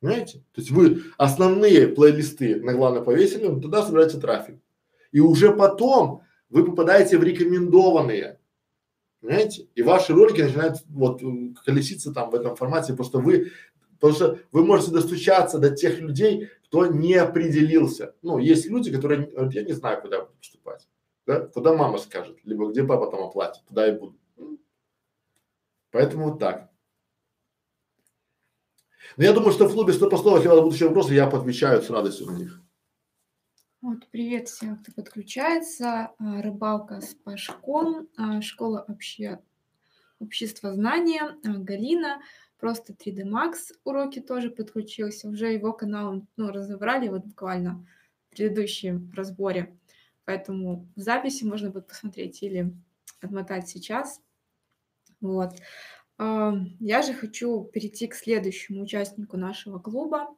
Понимаете? 0.00 0.38
То 0.52 0.60
есть 0.60 0.70
вы 0.70 1.02
основные 1.16 1.86
плейлисты 1.88 2.60
на 2.60 2.74
главное 2.74 3.02
повесили, 3.02 3.46
туда 3.60 3.84
собираете 3.84 4.18
трафик. 4.18 4.60
И 5.12 5.20
уже 5.20 5.54
потом 5.54 6.22
вы 6.50 6.64
попадаете 6.64 7.18
в 7.18 7.22
рекомендованные, 7.22 8.40
понимаете? 9.20 9.68
И 9.76 9.82
ваши 9.82 10.12
ролики 10.12 10.42
начинают 10.42 10.78
вот 10.88 11.22
колеситься 11.64 12.12
там 12.12 12.30
в 12.30 12.34
этом 12.34 12.56
формате, 12.56 12.94
просто 12.94 13.18
вы, 13.18 13.52
потому 14.02 14.16
что 14.16 14.40
вы 14.50 14.64
можете 14.64 14.90
достучаться 14.90 15.60
до 15.60 15.70
тех 15.70 16.00
людей, 16.00 16.50
кто 16.64 16.86
не 16.86 17.14
определился. 17.14 18.16
Ну, 18.20 18.38
есть 18.38 18.66
люди, 18.66 18.90
которые, 18.90 19.30
вот 19.36 19.54
я 19.54 19.62
не 19.62 19.70
знаю, 19.74 20.02
куда 20.02 20.22
поступать, 20.22 20.88
да, 21.24 21.46
куда 21.46 21.72
мама 21.72 21.98
скажет, 21.98 22.36
либо 22.42 22.68
где 22.68 22.82
папа 22.82 23.08
там 23.08 23.22
оплатит, 23.22 23.62
туда 23.64 23.86
и 23.86 23.96
буду. 23.96 24.18
Поэтому 25.92 26.30
вот 26.30 26.40
так. 26.40 26.68
Но 29.16 29.22
я 29.22 29.32
думаю, 29.32 29.52
что 29.52 29.68
в 29.68 29.72
клубе 29.72 29.92
100 29.92 30.10
по 30.10 30.16
100, 30.16 30.36
если 30.36 30.48
у 30.48 30.50
вас 30.50 30.60
будут 30.60 30.74
еще 30.74 30.88
вопросы, 30.88 31.14
я 31.14 31.28
поотвечаю 31.28 31.80
с 31.80 31.88
радостью 31.88 32.26
на 32.26 32.36
них. 32.38 32.60
Вот, 33.82 34.08
привет 34.10 34.48
всем, 34.48 34.78
кто 34.78 34.90
подключается. 34.90 36.10
А, 36.18 36.42
рыбалка 36.42 37.00
с 37.00 37.14
Пашком, 37.14 38.08
а, 38.16 38.40
школа 38.40 38.80
обще... 38.80 39.38
общества 40.18 40.72
знания, 40.74 41.36
а, 41.44 41.58
Галина, 41.58 42.20
просто 42.62 42.92
3D 42.92 43.24
Max 43.24 43.74
уроки 43.82 44.20
тоже 44.20 44.48
подключился. 44.48 45.28
Уже 45.28 45.52
его 45.52 45.72
канал 45.72 46.24
ну, 46.36 46.52
разобрали 46.52 47.08
вот 47.08 47.24
буквально 47.24 47.84
в 48.28 48.36
предыдущем 48.36 49.12
разборе. 49.16 49.76
Поэтому 50.24 50.88
в 50.94 51.00
записи 51.00 51.42
можно 51.42 51.70
будет 51.70 51.88
посмотреть 51.88 52.40
или 52.40 52.72
отмотать 53.20 53.68
сейчас. 53.68 54.20
Вот. 55.20 55.54
Я 56.20 57.02
же 57.02 57.14
хочу 57.14 57.64
перейти 57.64 58.06
к 58.06 58.14
следующему 58.14 58.82
участнику 58.82 59.36
нашего 59.36 59.80
клуба. 59.80 60.28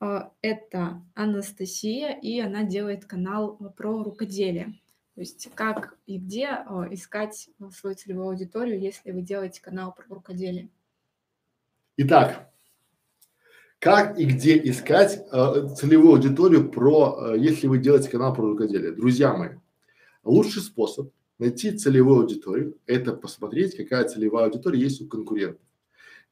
А, 0.00 0.34
это 0.42 1.02
Анастасия, 1.14 2.10
и 2.10 2.40
она 2.40 2.64
делает 2.64 3.06
канал 3.06 3.56
про 3.74 4.02
рукоделие. 4.02 4.78
То 5.14 5.20
есть 5.22 5.48
как 5.54 5.96
и 6.04 6.18
где 6.18 6.48
а, 6.48 6.88
искать 6.90 7.48
свою 7.70 7.96
целевую 7.96 8.28
аудиторию, 8.28 8.78
если 8.78 9.12
вы 9.12 9.22
делаете 9.22 9.62
канал 9.62 9.94
про 9.94 10.14
рукоделие. 10.14 10.68
Итак, 11.96 12.50
как 13.78 14.18
и 14.18 14.24
где 14.24 14.58
искать 14.68 15.24
э, 15.30 15.68
целевую 15.76 16.14
аудиторию 16.14 16.68
про, 16.68 17.34
э, 17.34 17.38
если 17.38 17.68
вы 17.68 17.78
делаете 17.78 18.10
канал 18.10 18.34
про 18.34 18.48
рукоделие? 18.48 18.90
Друзья 18.90 19.32
мои, 19.32 19.50
лучший 20.24 20.62
способ 20.62 21.12
найти 21.38 21.70
целевую 21.70 22.22
аудиторию– 22.22 22.76
это 22.86 23.12
посмотреть, 23.12 23.76
какая 23.76 24.08
целевая 24.08 24.46
аудитория 24.46 24.80
есть 24.80 25.02
у 25.02 25.06
конкурентов. 25.06 25.62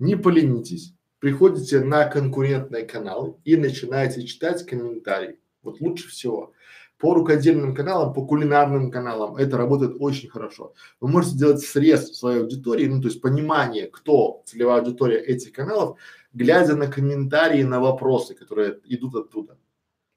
Не 0.01 0.17
поленитесь, 0.17 0.95
приходите 1.21 1.79
на 1.79 2.07
конкурентные 2.07 2.85
каналы 2.85 3.37
и 3.45 3.57
начинаете 3.57 4.27
читать 4.27 4.67
комментарии. 4.67 5.39
Вот 5.63 5.81
лучше 5.81 6.09
всего. 6.09 6.55
По 7.03 7.15
рукодельным 7.15 7.75
каналам, 7.75 8.13
по 8.13 8.25
кулинарным 8.25 8.89
каналам 8.89 9.35
это 9.35 9.57
работает 9.57 9.97
очень 9.99 10.29
хорошо. 10.29 10.73
Вы 11.01 11.09
можете 11.09 11.37
делать 11.37 11.61
срез 11.61 12.17
своей 12.17 12.43
аудитории, 12.43 12.87
ну 12.87 13.03
то 13.03 13.09
есть 13.09 13.21
понимание, 13.21 13.89
кто 13.89 14.45
целевая 14.47 14.83
аудитория 14.83 15.19
этих 15.19 15.53
каналов, 15.53 15.99
глядя 16.33 16.77
на 16.77 16.87
комментарии, 16.87 17.65
на 17.65 17.81
вопросы, 17.81 18.37
которые 18.37 18.79
идут 18.85 19.17
оттуда. 19.17 19.59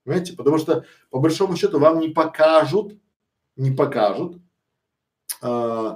Понимаете? 0.03 0.33
Потому 0.33 0.59
что 0.59 0.85
по 1.09 1.17
большому 1.17 1.55
счету 1.57 1.79
вам 1.79 1.99
не 1.99 2.09
покажут, 2.09 2.93
не 3.55 3.71
покажут 3.71 4.37
э, 5.41 5.91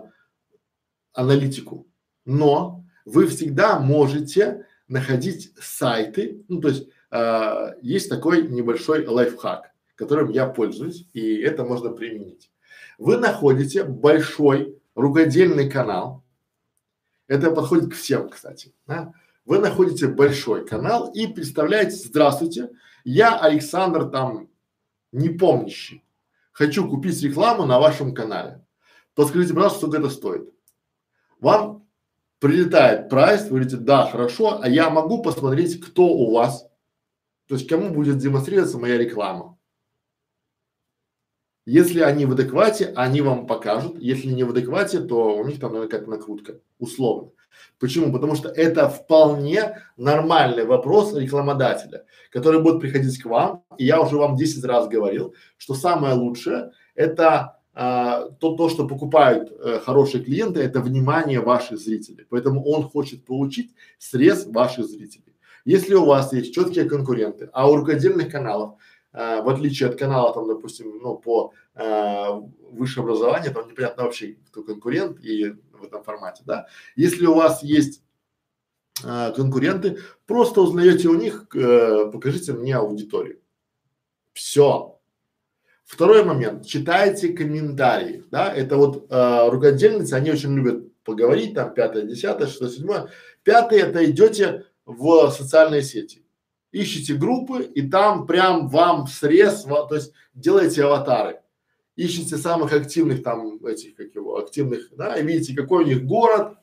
аналитику, 1.14 1.86
но 2.26 2.84
вы 3.06 3.28
всегда 3.28 3.80
можете 3.80 4.66
находить 4.88 5.54
сайты, 5.62 6.44
ну 6.48 6.60
то 6.60 6.70
есть 6.70 6.90
э, 7.12 7.74
есть 7.84 8.10
такой 8.10 8.48
небольшой 8.48 9.06
лайфхак, 9.06 9.69
которым 10.00 10.30
я 10.30 10.48
пользуюсь, 10.48 11.06
и 11.12 11.36
это 11.42 11.66
можно 11.66 11.90
применить. 11.90 12.50
Вы 12.98 13.18
находите 13.18 13.84
большой 13.84 14.82
рукодельный 14.96 15.70
канал, 15.70 16.24
это 17.28 17.52
подходит 17.52 17.92
к 17.92 17.96
всем, 17.96 18.30
кстати, 18.30 18.74
да? 18.88 19.14
Вы 19.44 19.60
находите 19.60 20.08
большой 20.08 20.66
канал 20.66 21.12
и 21.12 21.28
представляете, 21.28 21.98
здравствуйте, 21.98 22.70
я 23.04 23.38
Александр 23.38 24.10
там 24.10 24.50
не 25.12 25.28
помнящий, 25.28 26.06
хочу 26.54 26.90
купить 26.90 27.22
рекламу 27.22 27.66
на 27.66 27.78
вашем 27.78 28.14
канале. 28.14 28.66
Подскажите, 29.16 29.54
пожалуйста, 29.54 29.80
сколько 29.80 29.98
это 29.98 30.10
стоит. 30.10 30.50
Вам 31.42 31.86
прилетает 32.40 33.10
прайс, 33.10 33.44
вы 33.44 33.50
говорите, 33.50 33.76
да, 33.76 34.10
хорошо, 34.10 34.62
а 34.62 34.70
я 34.70 34.90
могу 34.90 35.22
посмотреть, 35.22 35.82
кто 35.82 36.06
у 36.06 36.32
вас, 36.32 36.70
то 37.48 37.56
есть 37.56 37.68
кому 37.68 37.90
будет 37.90 38.18
демонстрироваться 38.18 38.78
моя 38.78 38.98
реклама. 38.98 39.59
Если 41.70 42.00
они 42.00 42.26
в 42.26 42.32
адеквате, 42.32 42.92
они 42.96 43.22
вам 43.22 43.46
покажут. 43.46 44.00
Если 44.00 44.30
не 44.30 44.44
в 44.44 44.50
адеквате, 44.50 45.02
то 45.02 45.38
у 45.38 45.46
них 45.46 45.60
там, 45.60 45.74
наверное, 45.74 45.92
какая-то 45.92 46.10
накрутка, 46.10 46.60
условно. 46.80 47.30
Почему? 47.80 48.12
Потому 48.12 48.34
что 48.34 48.50
это 48.50 48.90
вполне 48.90 49.78
нормальный 49.96 50.66
вопрос 50.66 51.14
рекламодателя, 51.14 52.06
который 52.32 52.60
будет 52.60 52.82
приходить 52.82 53.22
к 53.22 53.26
вам. 53.28 53.64
И 53.78 53.86
я 53.86 54.02
уже 54.02 54.18
вам 54.18 54.36
10 54.36 54.64
раз 54.66 54.88
говорил, 54.88 55.36
что 55.58 55.76
самое 55.76 56.16
лучшее 56.16 56.72
это 56.96 57.60
а, 57.76 58.30
то, 58.40 58.56
то, 58.56 58.70
что 58.70 58.88
покупают 58.88 59.52
э, 59.52 59.80
хорошие 59.86 60.24
клиенты, 60.24 60.62
это 60.62 60.82
внимание 60.82 61.40
ваших 61.40 61.78
зрителей. 61.78 62.26
Поэтому 62.32 62.66
он 62.66 62.90
хочет 62.90 63.26
получить 63.26 63.76
срез 64.00 64.48
ваших 64.48 64.88
зрителей. 64.88 65.36
Если 65.66 65.94
у 65.94 66.06
вас 66.06 66.34
есть 66.34 66.52
четкие 66.52 66.86
конкуренты, 66.86 67.50
а 67.54 67.70
у 67.70 67.76
рукодельных 67.76 68.32
каналов 68.32 68.80
э, 69.14 69.42
в 69.42 69.50
отличие 69.50 69.90
от 69.90 69.98
канала, 69.98 70.34
там, 70.34 70.48
допустим, 70.48 71.00
ну, 71.02 71.18
по 71.18 71.54
э, 71.76 72.30
высшему 72.72 73.08
образованию, 73.08 73.54
там 73.54 73.68
непонятно 73.68 74.04
вообще, 74.04 74.38
кто 74.48 74.64
конкурент 74.64 75.20
и 75.22 75.56
в 75.72 75.84
этом 75.84 76.04
формате, 76.04 76.44
да. 76.46 76.68
Если 76.96 77.26
у 77.26 77.36
вас 77.36 77.64
есть 77.64 78.04
э, 79.04 79.34
конкуренты, 79.36 80.00
просто 80.26 80.62
узнаете 80.62 81.08
у 81.08 81.16
них, 81.16 81.48
э, 81.56 82.10
покажите 82.12 82.54
мне 82.54 82.76
аудиторию. 82.76 83.40
Все. 84.34 85.00
Второй 85.86 86.24
момент, 86.24 86.68
читайте 86.68 87.30
комментарии, 87.30 88.24
да, 88.30 88.54
это 88.54 88.78
вот 88.78 89.08
э, 89.10 89.50
рукодельницы, 89.50 90.14
они 90.14 90.32
очень 90.32 90.54
любят 90.54 90.90
поговорить, 91.04 91.56
там, 91.56 91.74
пятое, 91.74 92.04
десятое, 92.04 92.48
шестое, 92.48 92.70
седьмое. 92.70 93.10
Пятое, 93.42 93.86
это 93.86 94.06
идете 94.06 94.66
в 94.86 95.32
социальные 95.32 95.82
сети, 95.82 96.19
ищите 96.72 97.16
группы 97.16 97.64
и 97.64 97.88
там 97.88 98.28
прям 98.28 98.68
вам 98.68 99.08
срез, 99.08 99.64
то 99.64 99.96
есть 99.96 100.14
делаете 100.34 100.86
аватары, 100.86 101.42
ищите 101.96 102.38
самых 102.38 102.74
активных 102.74 103.24
там 103.24 103.66
этих, 103.66 103.96
как 103.96 104.14
его, 104.16 104.38
активных, 104.38 104.96
да, 104.96 105.16
и 105.16 105.26
видите, 105.26 105.56
какой 105.56 105.84
у 105.84 105.88
них 105.88 106.06
город, 106.06 106.58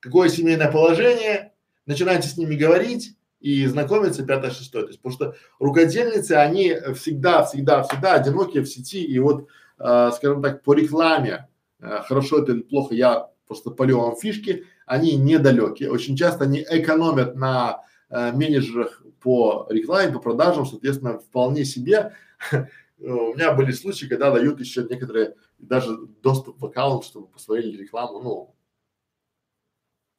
какое 0.00 0.28
семейное 0.28 0.70
положение, 0.70 1.52
начинаете 1.86 2.28
с 2.28 2.36
ними 2.36 2.54
говорить, 2.54 3.16
и 3.40 3.66
знакомиться 3.66 4.24
пятое, 4.24 4.50
шестое. 4.50 4.84
То 4.84 4.90
есть, 4.90 5.00
потому 5.00 5.14
что 5.14 5.36
рукодельницы, 5.58 6.32
они 6.32 6.74
всегда, 6.94 7.44
всегда, 7.44 7.82
всегда 7.82 8.14
одинокие 8.14 8.62
в 8.62 8.66
сети. 8.66 9.04
И 9.04 9.18
вот, 9.18 9.46
э, 9.78 10.10
скажем 10.16 10.42
так, 10.42 10.62
по 10.62 10.74
рекламе, 10.74 11.48
э, 11.80 11.98
хорошо 12.08 12.42
это 12.42 12.52
или 12.52 12.62
плохо, 12.62 12.94
я 12.94 13.28
просто 13.46 13.70
полю 13.70 14.00
вам 14.00 14.16
фишки, 14.16 14.64
они 14.86 15.16
недалекие. 15.16 15.90
Очень 15.90 16.16
часто 16.16 16.44
они 16.44 16.64
экономят 16.68 17.36
на 17.36 17.84
э, 18.08 18.32
менеджерах 18.32 19.02
по 19.26 19.66
рекламе, 19.70 20.12
по 20.12 20.20
продажам, 20.20 20.64
соответственно, 20.66 21.18
вполне 21.18 21.64
себе. 21.64 22.14
У 23.00 23.34
меня 23.34 23.52
были 23.54 23.72
случаи, 23.72 24.06
когда 24.06 24.30
дают 24.30 24.60
еще 24.60 24.86
некоторые 24.88 25.34
даже 25.58 25.98
доступ 26.22 26.60
в 26.60 26.66
аккаунт, 26.66 27.04
чтобы 27.04 27.26
посмотрели 27.26 27.76
рекламу, 27.76 28.20
ну, 28.22 28.54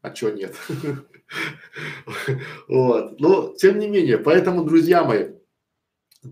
а 0.02 0.10
чё 0.10 0.34
нет? 0.36 0.56
Вот. 2.68 3.20
Но 3.20 3.54
тем 3.58 3.80
не 3.80 3.88
менее, 3.88 4.18
поэтому, 4.18 4.66
друзья 4.66 5.04
мои, 5.06 5.36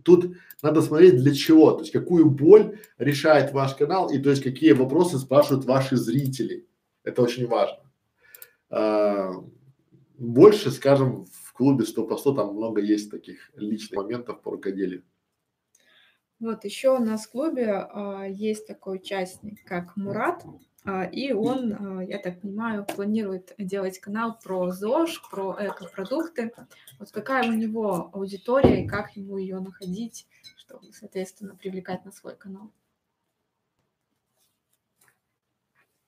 тут 0.03 0.35
надо 0.61 0.81
смотреть 0.81 1.17
для 1.17 1.33
чего, 1.33 1.71
то 1.71 1.79
есть 1.81 1.91
какую 1.91 2.29
боль 2.29 2.79
решает 2.97 3.53
ваш 3.53 3.75
канал 3.75 4.09
и 4.09 4.19
то 4.19 4.29
есть 4.29 4.43
какие 4.43 4.71
вопросы 4.73 5.17
спрашивают 5.17 5.65
ваши 5.65 5.95
зрители. 5.95 6.67
Это 7.03 7.21
очень 7.21 7.47
важно. 7.47 7.79
А, 8.69 9.31
больше, 10.17 10.71
скажем, 10.71 11.25
в 11.25 11.44
клубе 11.55 11.85
100 11.85 12.05
по 12.05 12.17
100 12.17 12.33
там 12.33 12.55
много 12.55 12.81
есть 12.81 13.09
таких 13.09 13.51
личных 13.55 14.03
моментов 14.03 14.41
по 14.41 14.51
рукоделию. 14.51 15.03
Вот 16.39 16.65
еще 16.65 16.89
у 16.89 16.99
нас 16.99 17.25
в 17.25 17.31
клубе 17.31 17.71
а, 17.71 18.25
есть 18.25 18.67
такой 18.67 18.97
участник, 18.97 19.63
как 19.65 19.95
Мурат. 19.95 20.43
А, 20.83 21.05
и 21.05 21.31
он, 21.31 21.73
а, 21.73 22.03
я 22.03 22.19
так 22.19 22.41
понимаю, 22.41 22.85
планирует 22.85 23.55
делать 23.57 23.99
канал 23.99 24.37
про 24.43 24.69
ЗОЖ, 24.71 25.21
про 25.31 25.55
экопродукты. 25.59 26.53
Вот 26.99 27.11
какая 27.11 27.49
у 27.49 27.53
него 27.53 28.09
аудитория 28.13 28.83
и 28.83 28.87
как 28.87 29.15
ему 29.15 29.37
ее 29.37 29.59
находить, 29.59 30.27
чтобы, 30.57 30.91
соответственно, 30.91 31.55
привлекать 31.55 32.03
на 32.03 32.11
свой 32.11 32.35
канал? 32.35 32.71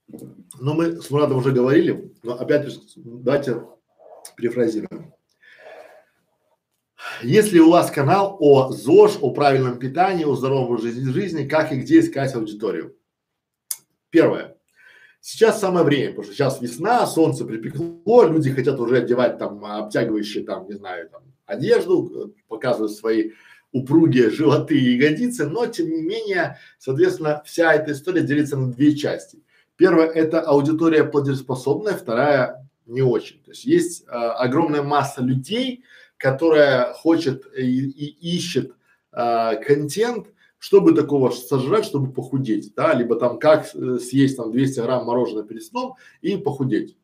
Ну, 0.07 0.73
мы 0.73 1.01
с 1.01 1.09
Мурадом 1.09 1.37
уже 1.37 1.51
говорили, 1.51 2.13
но 2.23 2.33
опять 2.33 2.67
же, 2.67 2.79
давайте 2.95 3.61
перефразируем. 4.35 5.16
Если 7.23 7.59
у 7.59 7.71
вас 7.71 7.89
канал 7.89 8.37
о 8.39 8.71
ЗОЖ, 8.71 9.17
о 9.21 9.31
правильном 9.31 9.79
питании, 9.79 10.25
о 10.25 10.35
здоровом 10.35 10.79
жизни, 10.79 11.11
жизни, 11.11 11.47
как 11.47 11.71
и 11.71 11.77
где 11.77 11.99
искать 11.99 12.35
аудиторию? 12.35 12.95
Первое. 14.09 14.57
Сейчас 15.19 15.59
самое 15.59 15.83
время, 15.83 16.09
потому 16.09 16.25
что 16.25 16.33
сейчас 16.33 16.61
весна, 16.61 17.05
солнце 17.07 17.43
припекло, 17.43 18.23
люди 18.25 18.51
хотят 18.51 18.79
уже 18.79 18.97
одевать 18.97 19.37
там 19.39 19.65
обтягивающие 19.65 20.43
там, 20.43 20.67
не 20.67 20.73
знаю, 20.73 21.09
там 21.09 21.23
одежду, 21.45 22.33
показывают 22.47 22.93
свои 22.93 23.31
упругие 23.71 24.29
животы 24.29 24.77
и 24.77 24.95
ягодицы, 24.95 25.47
но 25.47 25.65
тем 25.65 25.89
не 25.89 26.01
менее, 26.01 26.57
соответственно, 26.77 27.41
вся 27.45 27.73
эта 27.73 27.93
история 27.93 28.21
делится 28.21 28.57
на 28.57 28.71
две 28.71 28.95
части. 28.95 29.43
Первая– 29.75 30.07
это 30.13 30.41
аудитория 30.41 31.03
платежеспособная, 31.03 31.93
вторая– 31.93 32.67
не 32.85 33.01
очень. 33.01 33.43
То 33.43 33.51
есть 33.51 33.65
есть 33.65 34.03
э, 34.07 34.11
огромная 34.11 34.81
масса 34.81 35.21
людей, 35.21 35.83
которая 36.17 36.93
хочет 36.93 37.45
и, 37.55 37.89
и 37.89 38.35
ищет 38.35 38.73
э, 39.11 39.55
контент, 39.65 40.27
чтобы 40.59 40.93
такого 40.93 41.29
сожрать, 41.29 41.85
чтобы 41.85 42.11
похудеть, 42.11 42.73
да, 42.75 42.93
либо 42.93 43.15
там 43.17 43.39
как 43.39 43.67
э, 43.75 43.99
съесть 43.99 44.37
там 44.37 44.51
200 44.51 44.79
грамм 44.81 45.05
мороженого 45.05 45.47
перед 45.47 45.63
сном 45.63 45.95
и 46.21 46.37
похудеть. 46.37 46.97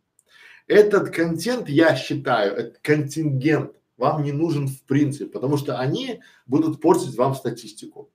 Этот 0.68 1.10
контент, 1.10 1.70
я 1.70 1.96
считаю, 1.96 2.54
этот 2.54 2.80
контингент 2.80 3.74
вам 3.98 4.24
не 4.24 4.32
нужен 4.32 4.68
в 4.68 4.82
принципе, 4.84 5.26
потому 5.26 5.58
что 5.58 5.78
они 5.78 6.22
будут 6.46 6.82
портить 6.82 7.16
вам 7.16 7.36
статистику. 7.36 8.10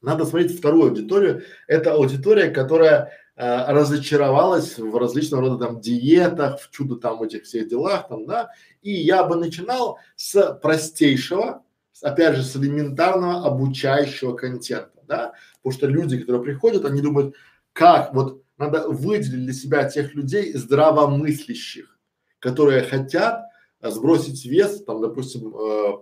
Надо 0.00 0.24
смотреть 0.24 0.56
вторую 0.56 0.90
аудиторию. 0.90 1.42
Это 1.66 1.92
аудитория, 1.94 2.50
которая 2.50 3.12
разочаровалась 3.38 4.78
в 4.78 4.96
различного 4.96 5.44
рода 5.44 5.66
там 5.66 5.80
диетах, 5.80 6.60
в 6.60 6.70
чудо 6.70 6.96
там 6.96 7.22
этих 7.22 7.44
всех 7.44 7.68
делах 7.68 8.08
там, 8.08 8.26
да. 8.26 8.50
И 8.82 8.92
я 8.92 9.22
бы 9.22 9.36
начинал 9.36 9.98
с 10.16 10.54
простейшего, 10.60 11.62
опять 12.02 12.36
же, 12.36 12.42
с 12.42 12.56
элементарного 12.56 13.46
обучающего 13.46 14.34
контента, 14.34 15.00
да, 15.06 15.34
потому 15.62 15.78
что 15.78 15.86
люди, 15.86 16.18
которые 16.18 16.42
приходят, 16.42 16.84
они 16.84 17.00
думают, 17.00 17.36
как 17.72 18.12
вот 18.12 18.42
надо 18.56 18.88
выделить 18.88 19.44
для 19.44 19.52
себя 19.52 19.88
тех 19.88 20.14
людей 20.14 20.52
здравомыслящих, 20.52 21.96
которые 22.40 22.82
хотят 22.82 23.44
э, 23.80 23.90
сбросить 23.90 24.44
вес, 24.44 24.82
там, 24.84 25.00
допустим, 25.00 25.54
э, 25.56 25.92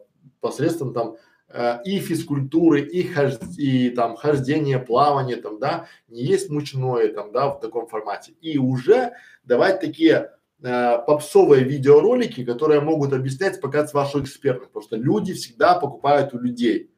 посредством 0.40 0.94
там 0.94 1.16
э, 1.56 1.82
и 1.84 1.98
физкультуры, 1.98 2.82
и, 2.82 3.02
хож, 3.02 3.34
и 3.56 3.90
там 3.90 4.16
хождение, 4.16 4.78
плавание, 4.78 5.36
там, 5.36 5.58
да, 5.58 5.86
не 6.08 6.22
есть 6.22 6.50
мучное, 6.50 7.08
там, 7.08 7.32
да, 7.32 7.48
в 7.48 7.60
таком 7.60 7.86
формате. 7.86 8.32
И 8.40 8.58
уже 8.58 9.12
давать 9.44 9.80
такие 9.80 10.30
э, 10.62 10.98
попсовые 11.06 11.64
видеоролики, 11.64 12.44
которые 12.44 12.80
могут 12.80 13.12
объяснять, 13.12 13.60
показать 13.60 13.94
вашу 13.94 14.22
экспертность, 14.22 14.72
потому 14.72 14.84
что 14.84 14.96
люди 14.96 15.32
всегда 15.32 15.74
покупают 15.78 16.34
у 16.34 16.38
людей. 16.38 16.90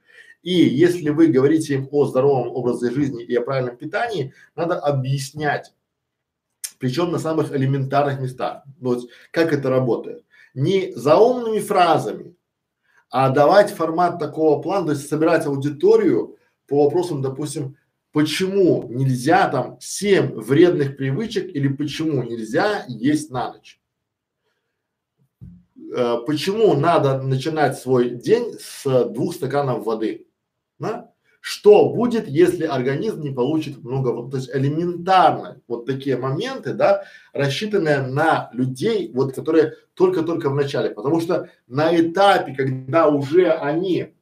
И 0.42 0.52
если 0.52 1.10
вы 1.10 1.28
говорите 1.28 1.74
им 1.74 1.88
о 1.90 2.06
здоровом 2.06 2.48
образе 2.48 2.90
жизни 2.90 3.24
и 3.24 3.34
о 3.36 3.42
правильном 3.42 3.76
питании, 3.76 4.32
надо 4.56 4.78
объяснять, 4.78 5.72
причем 6.78 7.10
на 7.10 7.18
самых 7.18 7.52
элементарных 7.54 8.20
местах. 8.20 8.62
Вот 8.80 9.08
как 9.30 9.52
это 9.52 9.68
работает. 9.68 10.24
Не 10.54 10.92
заумными 10.94 11.58
фразами, 11.60 12.34
а 13.10 13.30
давать 13.30 13.70
формат 13.70 14.18
такого 14.18 14.60
плана, 14.60 14.86
то 14.86 14.92
есть 14.92 15.08
собирать 15.08 15.46
аудиторию 15.46 16.36
по 16.66 16.84
вопросам, 16.84 17.22
допустим, 17.22 17.76
почему 18.12 18.86
нельзя 18.88 19.48
там 19.48 19.78
семь 19.80 20.32
вредных 20.34 20.96
привычек 20.96 21.54
или 21.54 21.68
почему 21.68 22.22
нельзя 22.22 22.84
есть 22.88 23.30
на 23.30 23.52
ночь. 23.52 23.80
Э, 25.94 26.18
почему 26.26 26.74
надо 26.74 27.22
начинать 27.22 27.78
свой 27.78 28.10
день 28.10 28.58
с 28.60 28.84
двух 29.08 29.34
стаканов 29.34 29.84
воды? 29.84 30.26
Да? 30.78 31.12
Что 31.40 31.90
будет, 31.90 32.26
если 32.26 32.64
организм 32.64 33.22
не 33.22 33.30
получит 33.30 33.82
много 33.82 34.08
воды? 34.08 34.30
То 34.32 34.36
есть 34.38 34.50
элементарно 34.52 35.60
вот 35.68 35.86
такие 35.86 36.16
моменты, 36.16 36.74
да, 36.74 37.04
рассчитанные 37.32 38.02
на 38.02 38.50
людей, 38.52 39.10
вот 39.14 39.34
которые 39.34 39.74
только-только 39.94 40.50
в 40.50 40.54
начале, 40.54 40.90
потому 40.90 41.20
что 41.20 41.48
на 41.68 41.96
этапе, 41.98 42.54
когда 42.54 43.08
уже 43.08 43.50
они, 43.50 44.14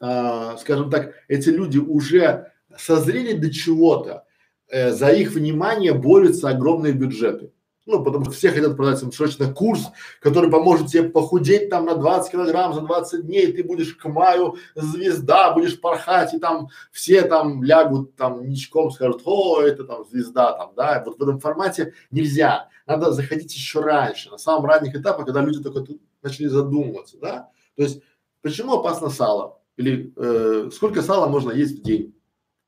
э, 0.00 0.56
скажем 0.58 0.90
так, 0.90 1.14
эти 1.28 1.50
люди 1.50 1.78
уже 1.78 2.52
созрели 2.76 3.34
до 3.34 3.52
чего-то, 3.52 4.24
э, 4.68 4.90
за 4.90 5.10
их 5.12 5.32
внимание 5.32 5.94
борются 5.94 6.48
огромные 6.48 6.94
бюджеты. 6.94 7.52
Ну, 7.84 8.04
потому 8.04 8.24
что 8.26 8.34
все 8.34 8.52
хотят 8.52 8.76
продать 8.76 9.02
им 9.02 9.10
срочно 9.10 9.52
курс, 9.52 9.88
который 10.20 10.50
поможет 10.50 10.86
тебе 10.86 11.08
похудеть 11.08 11.68
там 11.68 11.86
на 11.86 11.96
20 11.96 12.30
килограмм 12.30 12.74
за 12.74 12.80
20 12.80 13.26
дней, 13.26 13.52
ты 13.52 13.64
будешь 13.64 13.96
к 13.96 14.08
маю 14.08 14.56
звезда, 14.76 15.52
будешь 15.52 15.80
порхать, 15.80 16.32
и 16.32 16.38
там 16.38 16.68
все 16.92 17.22
там 17.22 17.64
лягут 17.64 18.14
там 18.14 18.48
ничком, 18.48 18.92
скажут, 18.92 19.22
о, 19.24 19.60
это 19.60 19.82
там 19.82 20.04
звезда 20.04 20.52
там, 20.52 20.72
да, 20.76 21.02
вот 21.04 21.18
в 21.18 21.22
этом 21.22 21.40
формате 21.40 21.92
нельзя. 22.12 22.68
Надо 22.86 23.10
заходить 23.10 23.52
еще 23.52 23.80
раньше, 23.80 24.30
на 24.30 24.38
самом 24.38 24.66
ранних 24.66 24.94
этапах, 24.94 25.26
когда 25.26 25.40
люди 25.40 25.60
только 25.60 25.80
тут 25.80 26.00
начали 26.22 26.46
задумываться, 26.46 27.18
да. 27.18 27.50
То 27.76 27.82
есть, 27.82 28.00
почему 28.42 28.74
опасно 28.74 29.08
сало? 29.08 29.60
Или 29.76 30.12
э, 30.16 30.70
сколько 30.72 31.02
сала 31.02 31.26
можно 31.26 31.50
есть 31.50 31.80
в 31.80 31.82
день? 31.82 32.14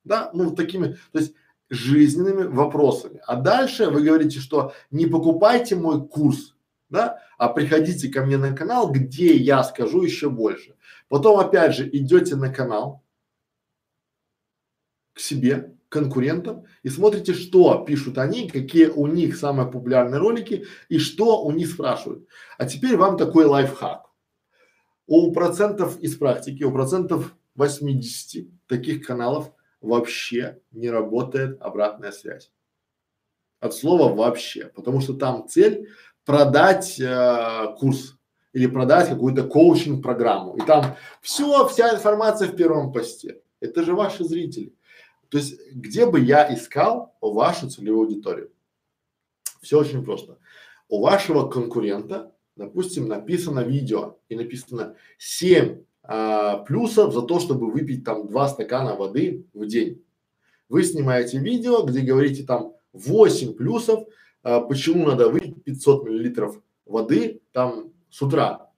Да, 0.03 0.31
ну 0.35 0.51
такими, 0.55 0.97
то 1.13 1.19
есть 1.19 1.35
жизненными 1.75 2.45
вопросами. 2.45 3.21
А 3.27 3.37
дальше 3.37 3.91
вы 3.91 4.03
говорите, 4.03 4.41
что 4.41 4.73
не 4.91 5.07
покупайте 5.07 5.77
мой 5.77 6.07
курс, 6.07 6.55
да, 6.89 7.21
а 7.39 7.49
приходите 7.49 8.09
ко 8.09 8.25
мне 8.25 8.39
на 8.39 8.57
канал, 8.57 8.91
где 8.91 9.35
я 9.35 9.63
скажу 9.65 10.03
еще 10.03 10.31
больше. 10.31 10.75
Потом 11.09 11.39
опять 11.39 11.75
же 11.75 11.89
идете 11.89 12.37
на 12.37 12.53
канал 12.53 13.03
к 15.13 15.21
себе, 15.21 15.75
конкурентам 15.95 16.65
и 16.83 16.89
смотрите, 16.89 17.35
что 17.35 17.85
пишут 17.85 18.19
они, 18.19 18.49
какие 18.49 18.87
у 18.87 19.07
них 19.07 19.37
самые 19.37 19.71
популярные 19.71 20.19
ролики 20.19 20.67
и 20.89 20.99
что 20.99 21.45
у 21.45 21.53
них 21.53 21.69
спрашивают. 21.69 22.27
А 22.59 22.67
теперь 22.67 22.97
вам 22.97 23.17
такой 23.17 23.45
лайфхак. 23.45 24.11
У 25.07 25.33
процентов 25.33 26.01
из 26.01 26.17
практики, 26.17 26.65
у 26.65 26.73
процентов 26.73 27.37
80 27.55 28.49
таких 28.67 29.07
каналов 29.07 29.53
вообще 29.85 30.61
не 30.73 30.91
работает 30.91 31.61
обратная 31.61 32.13
связь. 32.13 32.51
От 33.61 33.75
слова 33.75 34.15
вообще, 34.15 34.67
потому 34.75 35.01
что 35.01 35.15
там 35.15 35.49
цель 35.49 35.89
продать 36.25 36.99
э, 36.99 37.75
курс 37.79 38.17
или 38.53 38.67
продать 38.67 39.09
какую-то 39.09 39.45
коучинг-программу. 39.45 40.57
И 40.57 40.61
там 40.67 40.97
все, 41.21 41.67
вся 41.69 41.95
информация 41.95 42.49
в 42.49 42.57
первом 42.57 42.93
посте. 42.93 43.41
Это 43.61 43.83
же 43.83 43.95
ваши 43.95 44.25
зрители. 44.25 44.75
То 45.29 45.39
есть, 45.39 45.59
где 45.73 46.07
бы 46.07 46.21
я 46.21 46.53
искал 46.55 47.17
вашу 47.21 47.69
целевую 47.69 48.07
аудиторию? 48.07 48.53
Все 49.61 49.81
очень 49.81 50.05
просто. 50.05 50.39
У 50.89 51.03
вашего 51.03 51.49
конкурента, 51.49 52.33
допустим, 52.57 53.09
написано 53.09 53.61
видео 53.61 54.19
и 54.29 54.37
написано 54.37 54.97
7 55.19 55.83
а, 56.07 56.59
плюсов 56.59 57.13
за 57.13 57.23
то, 57.23 57.41
чтобы 57.41 57.71
выпить 57.71 58.05
там 58.05 58.29
2 58.29 58.49
стакана 58.49 58.95
воды 58.95 59.47
в 59.55 59.67
день. 59.67 60.05
Вы 60.69 60.85
снимаете 60.85 61.39
видео, 61.39 61.83
где 61.83 62.01
говорите 62.01 62.45
там 62.45 62.75
8 62.93 63.55
плюсов, 63.55 64.07
а, 64.43 64.61
почему 64.61 65.07
надо 65.07 65.31
выпить 65.31 65.65
500 65.65 66.05
миллилитров 66.05 66.61
воды 66.85 67.41
там 67.53 67.93
с 68.11 68.21
утра. 68.21 68.71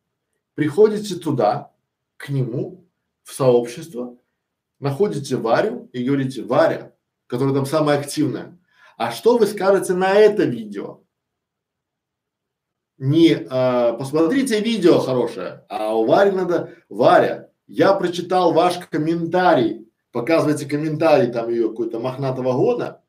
Приходите 0.54 1.16
туда, 1.16 1.72
к 2.16 2.28
нему, 2.28 2.86
в 3.24 3.32
сообщество, 3.32 4.16
находите 4.78 5.36
Варю 5.36 5.90
и 5.92 6.04
говорите, 6.04 6.42
Варя, 6.42 6.94
которая 7.26 7.54
там 7.54 7.66
самая 7.66 7.98
активная, 7.98 8.58
а 8.96 9.10
что 9.10 9.36
вы 9.36 9.46
скажете 9.46 9.94
на 9.94 10.14
это 10.14 10.44
видео? 10.44 11.00
Не 12.98 13.46
а, 13.50 13.92
посмотрите 13.92 14.60
видео 14.60 14.98
хорошее, 14.98 15.64
а 15.68 15.94
у 15.94 16.06
Вари 16.06 16.30
надо, 16.30 16.72
Варя, 16.88 17.50
я 17.66 17.92
прочитал 17.92 18.52
ваш 18.52 18.78
комментарий, 18.88 19.90
показывайте 20.12 20.66
комментарий 20.66 21.30
там 21.30 21.50
ее 21.50 21.68
какой-то 21.68 22.00
мохнатого 22.00 22.54
года 22.54 23.02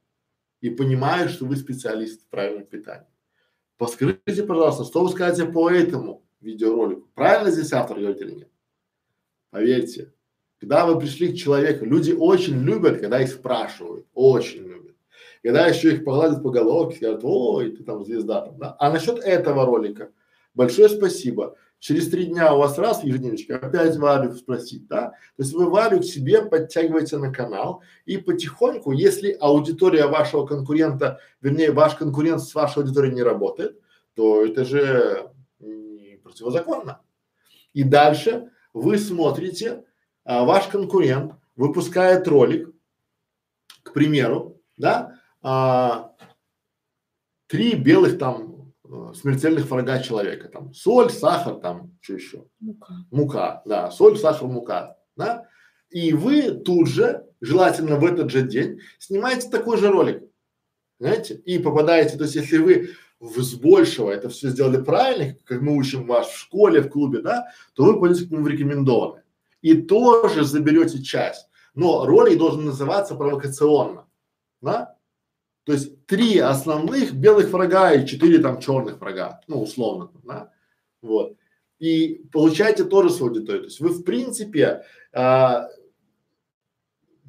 и 0.59 0.69
понимаю, 0.69 1.29
что 1.29 1.45
вы 1.45 1.55
специалист 1.55 2.21
в 2.21 2.27
правильном 2.27 2.65
питании. 2.65 3.07
Подскажите, 3.77 4.43
пожалуйста, 4.43 4.83
что 4.83 5.03
вы 5.03 5.09
скажете 5.09 5.45
по 5.45 5.69
этому 5.69 6.25
видеоролику? 6.41 7.09
Правильно 7.13 7.51
здесь 7.51 7.71
автор 7.71 7.97
говорит 7.97 8.21
или 8.21 8.31
нет? 8.31 8.49
Поверьте, 9.51 10.11
когда 10.59 10.85
вы 10.85 10.99
пришли 10.99 11.31
к 11.31 11.37
человеку, 11.37 11.85
люди 11.85 12.11
очень 12.11 12.61
любят, 12.63 12.99
когда 12.99 13.21
их 13.21 13.29
спрашивают, 13.29 14.05
очень. 14.13 14.66
Когда 15.47 15.65
еще 15.65 15.93
их 15.93 16.03
погладят 16.03 16.43
по 16.43 16.49
головке, 16.49 16.97
скажут, 16.97 17.21
ой, 17.23 17.71
ты 17.71 17.81
там 17.81 18.03
звезда 18.03 18.41
там, 18.41 18.57
да. 18.57 18.75
А 18.79 18.91
насчет 18.91 19.19
этого 19.19 19.65
ролика, 19.65 20.11
большое 20.53 20.89
спасибо. 20.89 21.55
Через 21.79 22.09
три 22.09 22.25
дня 22.25 22.53
у 22.53 22.57
вас 22.57 22.77
раз 22.77 23.01
ежедневничка 23.05 23.55
опять 23.55 23.95
Варю 23.95 24.33
спросить, 24.33 24.87
да? 24.87 25.11
То 25.37 25.43
есть 25.43 25.53
вы 25.53 25.69
Варю 25.69 26.01
к 26.01 26.03
себе 26.03 26.41
подтягиваете 26.41 27.17
на 27.17 27.31
канал 27.31 27.81
и 28.05 28.17
потихоньку, 28.17 28.91
если 28.91 29.37
аудитория 29.39 30.07
вашего 30.07 30.45
конкурента, 30.45 31.21
вернее, 31.39 31.71
ваш 31.71 31.95
конкурент 31.95 32.41
с 32.41 32.53
вашей 32.53 32.79
аудиторией 32.83 33.15
не 33.15 33.23
работает, 33.23 33.79
то 34.15 34.43
это 34.43 34.65
же 34.65 35.31
противозаконно. 36.23 36.99
И 37.71 37.85
дальше 37.85 38.49
вы 38.73 38.97
смотрите, 38.97 39.85
а, 40.25 40.43
ваш 40.43 40.67
конкурент 40.67 41.35
выпускает 41.55 42.27
ролик, 42.27 42.69
к 43.83 43.93
примеру, 43.93 44.59
да, 44.75 45.16
а, 45.41 46.11
три 47.47 47.75
белых 47.75 48.17
там 48.17 48.73
а, 48.83 49.13
смертельных 49.13 49.69
врага 49.69 49.99
человека, 49.99 50.49
там 50.49 50.73
соль, 50.73 51.09
сахар, 51.09 51.55
там 51.55 51.97
что 52.01 52.13
еще? 52.13 52.45
Мука. 52.59 52.93
Мука, 53.11 53.61
да, 53.65 53.91
соль, 53.91 54.17
сахар, 54.17 54.47
мука, 54.47 54.97
да. 55.15 55.47
И 55.89 56.13
вы 56.13 56.51
тут 56.51 56.87
же, 56.87 57.25
желательно 57.39 57.97
в 57.97 58.05
этот 58.05 58.29
же 58.29 58.41
день, 58.41 58.79
снимаете 58.99 59.49
такой 59.49 59.77
же 59.77 59.89
ролик, 59.89 60.23
знаете, 60.99 61.35
и 61.35 61.59
попадаете, 61.59 62.17
то 62.17 62.23
есть 62.23 62.35
если 62.35 62.57
вы 62.57 62.89
в, 63.19 63.41
с 63.41 63.55
большего 63.55 64.11
это 64.11 64.29
все 64.29 64.49
сделали 64.49 64.81
правильно, 64.81 65.37
как 65.45 65.61
мы 65.61 65.75
учим 65.75 66.05
вас 66.07 66.27
в 66.27 66.37
школе, 66.37 66.81
в 66.81 66.89
клубе, 66.89 67.21
да, 67.21 67.47
то 67.73 67.85
вы 67.85 67.99
пойдете 67.99 68.27
к 68.27 68.31
нему 68.31 68.43
в 68.43 68.47
рекомендованные 68.47 69.23
и 69.61 69.81
тоже 69.81 70.43
заберете 70.43 71.01
часть. 71.01 71.47
Но 71.73 72.05
ролик 72.05 72.37
должен 72.37 72.65
называться 72.65 73.15
провокационно, 73.15 74.07
да? 74.61 74.96
То 75.67 75.73
есть 75.73 76.05
три 76.05 76.37
основных 76.37 77.13
белых 77.13 77.49
врага 77.49 77.91
и 77.91 78.07
четыре 78.07 78.39
там 78.39 78.61
черных 78.61 79.01
врага, 79.01 79.41
ну 79.47 79.61
условно, 79.61 80.09
да? 80.23 80.49
Вот. 81.01 81.35
И 81.77 82.25
получаете 82.31 82.85
тоже 82.85 83.09
свою 83.09 83.33
аудиторию. 83.33 83.63
То 83.63 83.67
есть 83.67 83.81
вы 83.81 83.89
в 83.89 84.03
принципе, 84.03 84.85
а, 85.11 85.67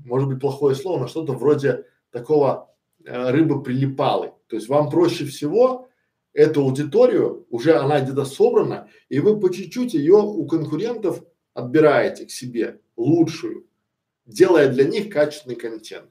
может 0.04 0.28
быть 0.28 0.40
плохое 0.40 0.76
слово, 0.76 1.00
но 1.00 1.08
что-то 1.08 1.32
вроде 1.32 1.86
такого 2.12 2.72
а, 3.04 3.32
рыбы 3.32 3.60
прилипалы. 3.60 4.34
То 4.46 4.54
есть 4.54 4.68
вам 4.68 4.88
проще 4.88 5.24
всего 5.24 5.88
эту 6.32 6.60
аудиторию, 6.60 7.44
уже 7.50 7.74
она 7.74 8.00
где-то 8.00 8.24
собрана, 8.24 8.88
и 9.08 9.18
вы 9.18 9.40
по 9.40 9.52
чуть-чуть 9.52 9.94
ее 9.94 10.14
у 10.14 10.46
конкурентов 10.46 11.24
отбираете 11.54 12.24
к 12.24 12.30
себе 12.30 12.80
лучшую, 12.96 13.66
делая 14.26 14.68
для 14.68 14.84
них 14.84 15.12
качественный 15.12 15.56
контент. 15.56 16.08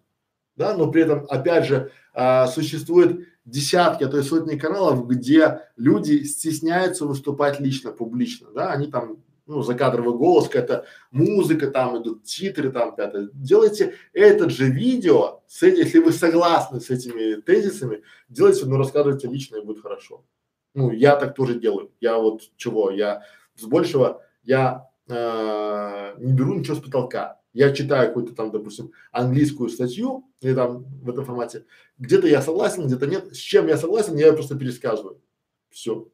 Да, 0.58 0.76
но 0.76 0.92
при 0.92 1.04
этом, 1.04 1.26
опять 1.30 1.66
же, 1.66 1.92
а, 2.14 2.48
существует 2.48 3.28
десятки, 3.46 4.04
а 4.04 4.08
то 4.08 4.18
и 4.18 4.24
сотни 4.24 4.58
каналов, 4.58 5.08
где 5.08 5.62
люди 5.78 6.24
стесняются 6.24 7.06
выступать 7.06 7.60
лично, 7.60 7.92
публично, 7.92 8.50
да, 8.54 8.72
они 8.72 8.88
там, 8.88 9.24
ну, 9.46 9.62
закадровый 9.62 10.18
голос, 10.18 10.48
какая-то 10.48 10.86
музыка, 11.12 11.68
там 11.68 12.02
идут 12.02 12.24
титры, 12.24 12.72
там, 12.72 12.96
пятое. 12.96 13.30
Делайте 13.34 13.94
этот 14.14 14.52
же 14.52 14.70
видео, 14.70 15.42
с, 15.48 15.62
если 15.62 16.00
вы 16.00 16.12
согласны 16.12 16.82
с 16.82 16.90
этими 16.90 17.40
тезисами, 17.40 18.02
делайте, 18.28 18.66
но 18.66 18.78
рассказывайте 18.78 19.28
лично 19.28 19.58
и 19.58 19.64
будет 19.64 19.82
хорошо. 19.82 20.26
Ну, 20.74 20.92
я 20.92 21.16
так 21.16 21.36
тоже 21.36 21.60
делаю. 21.60 21.92
Я 22.02 22.18
вот 22.18 22.42
чего, 22.58 22.92
я 22.92 23.24
с 23.56 23.64
большего, 23.64 24.22
я 24.44 24.90
э, 25.08 26.16
не 26.18 26.34
беру 26.34 26.56
ничего 26.56 26.76
с 26.76 26.82
потолка. 26.82 27.37
Я 27.58 27.74
читаю 27.74 28.10
какую-то 28.10 28.36
там, 28.36 28.52
допустим, 28.52 28.92
английскую 29.12 29.70
статью 29.70 30.32
или 30.42 30.54
там 30.54 30.84
в 30.84 31.10
этом 31.10 31.26
формате. 31.26 31.66
Где-то 31.98 32.28
я 32.28 32.44
согласен, 32.44 32.86
где-то 32.86 33.08
нет. 33.08 33.34
С 33.34 33.38
чем 33.40 33.66
я 33.66 33.78
согласен, 33.78 34.16
я 34.16 34.32
просто 34.32 34.56
пересказываю. 34.56 35.24
Все. 35.70 36.08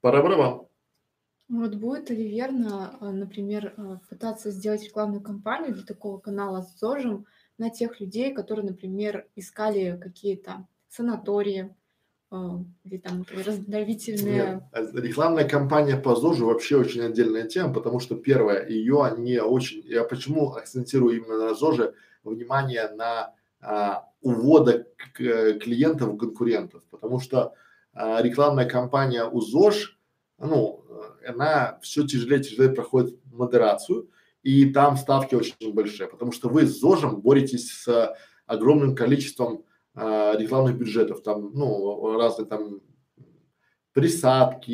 Пора 0.00 0.20
барабан. 0.20 0.66
Вот 1.48 1.76
будет 1.76 2.10
ли 2.10 2.28
верно, 2.28 2.98
а, 2.98 3.12
например, 3.12 3.74
а, 3.76 4.00
пытаться 4.10 4.50
сделать 4.50 4.82
рекламную 4.82 5.22
кампанию 5.22 5.72
для 5.72 5.84
такого 5.84 6.18
канала 6.18 6.62
с 6.62 6.80
ЗОЖем 6.80 7.26
на 7.56 7.70
тех 7.70 8.00
людей, 8.00 8.34
которые, 8.34 8.66
например, 8.66 9.28
искали 9.36 9.96
какие-то 10.02 10.66
санатории, 10.88 11.76
или 12.84 12.96
там 12.98 13.24
раздавительные. 13.30 14.62
Нет, 14.74 14.94
рекламная 14.94 15.46
кампания 15.48 15.96
по 15.96 16.16
ЗОЖу 16.16 16.46
вообще 16.46 16.76
очень 16.76 17.02
отдельная 17.02 17.46
тема, 17.46 17.74
потому 17.74 18.00
что 18.00 18.14
первое, 18.14 18.66
ее 18.66 19.14
не 19.18 19.42
очень, 19.42 19.82
я 19.84 20.04
почему 20.04 20.52
акцентирую 20.52 21.16
именно 21.16 21.38
на 21.38 21.54
ЗОЖе 21.54 21.94
внимание 22.24 22.88
на 22.88 23.34
а, 23.60 24.08
увода 24.22 24.86
к, 24.96 25.14
клиентов 25.14 26.16
конкурентов, 26.18 26.82
потому 26.90 27.20
что 27.20 27.52
а, 27.92 28.22
рекламная 28.22 28.68
кампания 28.68 29.24
у 29.24 29.40
ЗОЖ, 29.40 29.98
ну, 30.38 30.84
она 31.26 31.78
все 31.82 32.06
тяжелее 32.06 32.40
и 32.40 32.44
тяжелее 32.44 32.72
проходит 32.72 33.18
модерацию, 33.30 34.08
и 34.42 34.66
там 34.72 34.96
ставки 34.96 35.34
очень 35.34 35.72
большие, 35.72 36.08
потому 36.08 36.32
что 36.32 36.48
вы 36.48 36.66
с 36.66 36.80
ЗОЖем 36.80 37.20
боретесь 37.20 37.70
с 37.70 38.14
огромным 38.46 38.94
количеством 38.94 39.64
а, 39.94 40.36
рекламных 40.36 40.78
бюджетов, 40.78 41.22
там, 41.22 41.52
ну, 41.54 42.16
разные 42.16 42.46
там 42.46 42.80
присадки, 43.92 44.72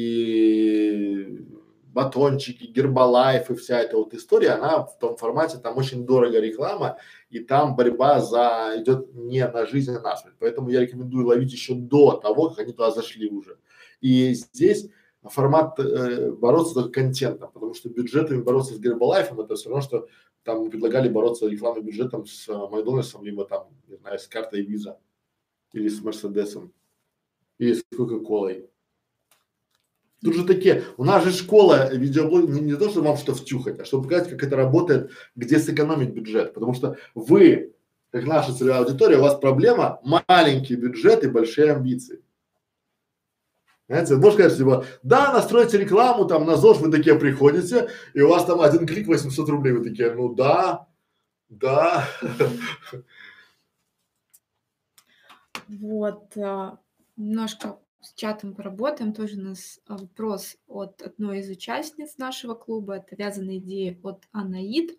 батончики, 1.89 2.67
гербалайф 2.67 3.51
и 3.51 3.55
вся 3.57 3.81
эта 3.81 3.97
вот 3.97 4.15
история, 4.15 4.51
она 4.51 4.85
в 4.85 4.97
том 4.99 5.17
формате, 5.17 5.59
там 5.59 5.77
очень 5.77 6.07
дорого 6.07 6.39
реклама, 6.39 6.99
и 7.31 7.41
там 7.41 7.75
борьба 7.75 8.21
за 8.21 8.75
идет 8.77 9.13
не 9.15 9.45
на 9.47 9.67
жизнь, 9.67 9.93
а 9.93 10.01
на 10.01 10.17
смерть. 10.17 10.37
Поэтому 10.39 10.71
я 10.71 10.81
рекомендую 10.81 11.27
ловить 11.27 11.53
еще 11.53 11.75
до 11.75 12.13
того, 12.13 12.51
как 12.51 12.61
они 12.61 12.73
туда 12.73 12.93
зашли 12.93 13.29
уже. 13.29 13.59
И 14.01 14.33
здесь 14.35 14.89
формат 15.25 15.81
э, 15.81 16.31
бороться 16.31 16.75
только 16.75 17.01
контентом, 17.01 17.51
потому 17.53 17.75
что 17.75 17.89
бюджетами 17.89 18.41
бороться 18.41 18.75
с 18.75 18.79
Гербалайфом 18.79 19.41
это 19.41 19.57
все 19.57 19.69
равно, 19.69 19.83
что 19.83 20.07
там 20.45 20.71
предлагали 20.71 21.09
бороться 21.09 21.49
рекламным 21.49 21.85
бюджетом 21.85 22.25
с 22.25 22.49
э, 22.49 22.53
Макдональдсом, 22.53 23.25
либо 23.25 23.45
там, 23.45 23.67
не 23.89 23.97
знаю, 23.97 24.21
с 24.21 24.29
картой 24.29 24.65
Visa 24.65 24.97
или 25.73 25.89
с 25.89 26.03
Мерседесом, 26.03 26.73
или 27.59 27.75
с 27.75 27.83
Кока-Колой. 27.97 28.69
Тут 30.23 30.35
же 30.35 30.45
такие, 30.45 30.85
у 30.97 31.05
нас 31.05 31.25
же 31.25 31.33
школа 31.33 31.95
видеоблог 31.95 32.49
не, 32.49 32.61
не 32.61 32.77
то, 32.77 32.91
чтобы 32.91 33.09
вам 33.09 33.17
что 33.17 33.35
втюхать, 33.35 33.79
а 33.79 33.85
чтобы 33.85 34.05
показать, 34.05 34.31
как 34.31 34.43
это 34.43 34.57
работает, 34.57 35.13
где 35.37 35.59
сэкономить 35.61 36.11
бюджет. 36.11 36.55
Потому 36.55 36.75
что 36.75 36.97
вы, 37.15 37.73
как 38.11 38.25
наша 38.25 38.53
целевая 38.53 38.81
аудитория, 38.81 39.19
у 39.19 39.23
вас 39.23 39.39
проблема 39.39 40.01
маленький 40.03 40.75
бюджет 40.75 41.23
и 41.23 41.29
большие 41.29 41.73
амбиции. 41.73 42.21
Знаете, 43.89 44.17
можно 44.17 44.33
сказать, 44.33 44.59
типа, 44.59 44.85
да, 45.03 45.33
настройте 45.33 45.79
рекламу, 45.79 46.27
там, 46.27 46.45
на 46.45 46.57
ЗОЖ 46.57 46.79
вы 46.79 46.91
такие 46.91 47.15
приходите, 47.15 47.89
и 48.13 48.21
у 48.21 48.29
вас 48.29 48.45
там 48.45 48.61
один 48.61 48.87
клик 48.87 49.07
800 49.07 49.49
рублей, 49.49 49.73
вы 49.73 49.85
такие, 49.85 50.13
ну 50.13 50.35
да, 50.35 50.87
да. 51.49 52.07
Вот, 55.69 56.37
а, 56.37 56.79
немножко 57.17 57.79
с 58.01 58.15
чатом 58.15 58.55
поработаем. 58.55 59.13
Тоже 59.13 59.37
у 59.37 59.43
нас 59.43 59.81
а, 59.87 59.99
вопрос 59.99 60.57
от 60.67 61.03
одной 61.03 61.41
из 61.41 61.51
участниц 61.51 62.17
нашего 62.17 62.55
клуба. 62.55 62.97
Это 62.97 63.17
вязаные 63.17 63.59
идеи 63.59 63.99
от 64.03 64.25
Анаид. 64.33 64.99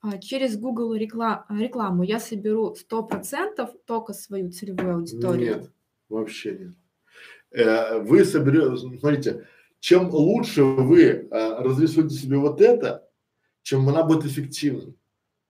А, 0.00 0.18
через 0.18 0.58
Google 0.58 0.96
рекла- 0.96 1.44
рекламу 1.48 2.02
я 2.02 2.18
соберу 2.18 2.74
100% 2.74 3.70
только 3.86 4.12
свою 4.12 4.50
целевую 4.50 4.96
аудиторию? 4.96 5.56
Нет, 5.58 5.70
вообще 6.08 6.58
нет. 6.58 6.74
Э, 7.52 8.00
вы 8.00 8.24
соберете, 8.24 8.76
смотрите, 8.76 9.46
чем 9.78 10.10
лучше 10.10 10.64
вы 10.64 11.28
разрисуете 11.30 12.16
себе 12.16 12.36
вот 12.36 12.60
это, 12.60 13.08
чем 13.62 13.88
она 13.88 14.02
будет 14.02 14.24
эффективной. 14.24 14.96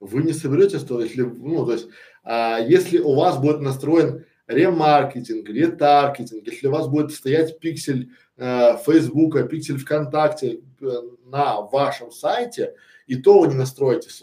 Вы 0.00 0.22
не 0.22 0.34
соберете 0.34 0.78
100, 0.78 1.00
если, 1.00 1.22
ну, 1.22 1.64
то 1.64 1.72
есть, 1.72 1.88
а, 2.24 2.58
если 2.58 2.98
у 2.98 3.14
вас 3.14 3.38
будет 3.38 3.60
настроен 3.60 4.26
ремаркетинг, 4.46 5.48
ретаргетинг, 5.48 6.46
если 6.46 6.66
у 6.66 6.72
вас 6.72 6.88
будет 6.88 7.12
стоять 7.12 7.58
пиксель 7.58 8.10
э, 8.36 8.76
Фейсбука, 8.84 9.44
пиксель 9.44 9.78
ВКонтакте 9.78 10.60
э, 10.80 10.86
на 11.26 11.62
вашем 11.62 12.10
сайте, 12.10 12.74
и 13.06 13.16
то 13.16 13.40
вы 13.40 13.48
не 13.48 13.54
настроите 13.54 14.10
с, 14.10 14.22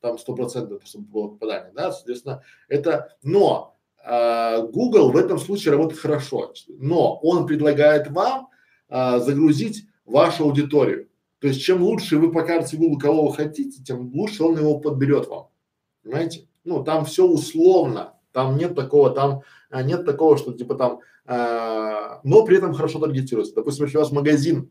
там 0.00 0.18
сто 0.18 0.34
процентов, 0.34 0.82
чтобы 0.84 1.06
было 1.06 1.28
попадание, 1.28 1.72
да, 1.74 1.92
соответственно, 1.92 2.42
это, 2.68 3.16
но 3.22 3.76
э, 4.04 4.66
Google 4.66 5.10
в 5.10 5.16
этом 5.16 5.38
случае 5.38 5.72
работает 5.72 6.00
хорошо, 6.00 6.52
но 6.68 7.16
он 7.22 7.46
предлагает 7.46 8.10
вам 8.10 8.48
э, 8.88 9.18
загрузить 9.20 9.86
вашу 10.04 10.44
аудиторию. 10.44 11.08
То 11.38 11.48
есть, 11.48 11.62
чем 11.62 11.82
лучше 11.82 12.18
вы 12.18 12.32
покажете 12.32 12.76
Google, 12.76 12.98
кого 12.98 13.28
вы 13.28 13.34
хотите, 13.34 13.82
тем 13.82 14.12
лучше 14.12 14.44
он 14.44 14.58
его 14.58 14.78
подберет 14.78 15.26
вам. 15.26 15.48
Понимаете? 16.02 16.46
Ну, 16.64 16.84
там 16.84 17.06
все 17.06 17.26
условно, 17.26 18.14
там 18.32 18.56
нет 18.56 18.74
такого, 18.74 19.10
там 19.10 19.42
а, 19.70 19.82
нет 19.82 20.04
такого, 20.04 20.36
что 20.36 20.52
типа 20.52 20.74
там, 20.74 21.00
а, 21.24 22.20
но 22.24 22.44
при 22.44 22.58
этом 22.58 22.74
хорошо 22.74 22.98
таргетируется. 22.98 23.54
Допустим, 23.54 23.84
если 23.84 23.98
у 23.98 24.00
вас 24.00 24.12
магазин, 24.12 24.70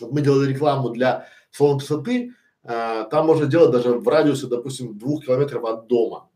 мы 0.00 0.20
делали 0.20 0.50
рекламу 0.50 0.90
для 0.90 1.26
салона 1.50 1.78
красоты, 1.78 2.34
а, 2.64 3.04
там 3.04 3.26
можно 3.26 3.46
делать 3.46 3.72
даже 3.72 3.92
в 3.98 4.06
радиусе, 4.08 4.46
допустим, 4.46 4.96
двух 4.96 5.24
километров 5.24 5.64
от 5.64 5.86
дома, 5.88 6.30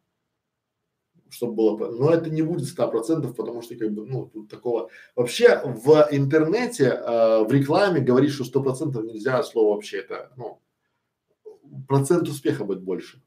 чтобы 1.31 1.55
было, 1.55 1.90
но 1.90 2.10
это 2.10 2.31
не 2.31 2.43
будет 2.43 2.66
ста 2.66 2.86
процентов, 2.89 3.36
потому 3.36 3.62
что 3.62 3.77
как 3.77 3.93
бы, 3.93 4.05
ну, 4.05 4.27
тут 4.27 4.51
такого, 4.51 4.90
вообще 5.14 5.60
в 5.64 6.09
интернете, 6.10 6.86
э, 6.86 7.44
в 7.44 7.52
рекламе 7.52 8.01
говорить, 8.01 8.32
что 8.32 8.44
сто 8.44 8.62
процентов 8.62 9.05
нельзя, 9.05 9.43
слово 9.43 9.74
вообще 9.74 9.98
это, 9.98 10.32
ну, 10.36 10.60
процент 11.89 12.28
успеха 12.28 12.64
будет 12.64 12.82
больше. 12.82 13.23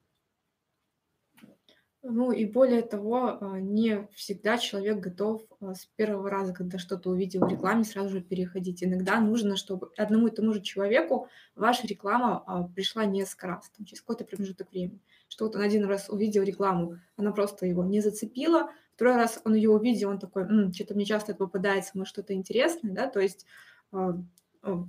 Ну 2.01 2.31
и 2.31 2.45
более 2.45 2.81
того, 2.81 3.37
а, 3.41 3.59
не 3.59 4.07
всегда 4.13 4.57
человек 4.57 4.99
готов 4.99 5.41
а, 5.59 5.73
с 5.73 5.85
первого 5.97 6.29
раза, 6.29 6.53
когда 6.53 6.77
что-то 6.77 7.09
увидел 7.09 7.41
в 7.45 7.49
рекламе, 7.49 7.83
сразу 7.83 8.09
же 8.09 8.21
переходить. 8.21 8.81
Иногда 8.81 9.19
нужно, 9.19 9.57
чтобы 9.57 9.91
одному 9.97 10.27
и 10.27 10.31
тому 10.31 10.53
же 10.53 10.61
человеку 10.61 11.27
ваша 11.55 11.87
реклама 11.87 12.41
а, 12.47 12.63
пришла 12.63 13.03
несколько 13.03 13.47
раз, 13.47 13.69
там, 13.75 13.85
через 13.85 13.99
какой-то 14.01 14.23
промежуток 14.23 14.71
времени. 14.71 15.01
Что 15.27 15.45
вот 15.45 15.57
он 15.57 15.61
один 15.61 15.83
раз 15.85 16.09
увидел 16.09 16.43
рекламу, 16.43 16.99
она 17.17 17.33
просто 17.33 17.65
его 17.65 17.83
не 17.83 17.99
зацепила, 17.99 18.69
второй 18.95 19.15
раз 19.15 19.41
он 19.43 19.55
ее 19.55 19.69
увидел, 19.69 20.09
он 20.09 20.19
такой, 20.19 20.43
М, 20.43 20.71
что-то 20.71 20.95
мне 20.95 21.03
часто 21.03 21.33
это 21.33 21.39
попадается, 21.39 21.91
может 21.97 22.13
что-то 22.13 22.33
интересное, 22.33 22.93
да, 22.93 23.07
то 23.07 23.19
есть 23.19 23.45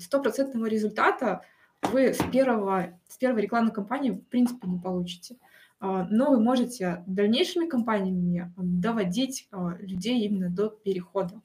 стопроцентного 0.01 0.67
результата 0.67 1.43
вы 1.83 2.13
с 2.13 2.19
первого, 2.31 2.99
с 3.09 3.17
первой 3.17 3.43
рекламной 3.43 3.73
кампании 3.73 4.11
в 4.11 4.21
принципе 4.27 4.69
не 4.69 4.79
получите. 4.79 5.37
А, 5.81 6.07
но 6.11 6.31
вы 6.31 6.41
можете 6.41 7.03
дальнейшими 7.07 7.67
компаниями 7.67 8.53
доводить 8.57 9.49
а, 9.51 9.77
людей 9.79 10.27
именно 10.27 10.51
до 10.51 10.69
перехода. 10.69 11.41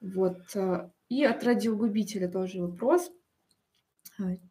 Вот. 0.00 0.42
А, 0.54 0.92
и 1.08 1.24
от 1.24 1.42
радиогубителя 1.42 2.30
тоже 2.30 2.60
вопрос. 2.60 3.10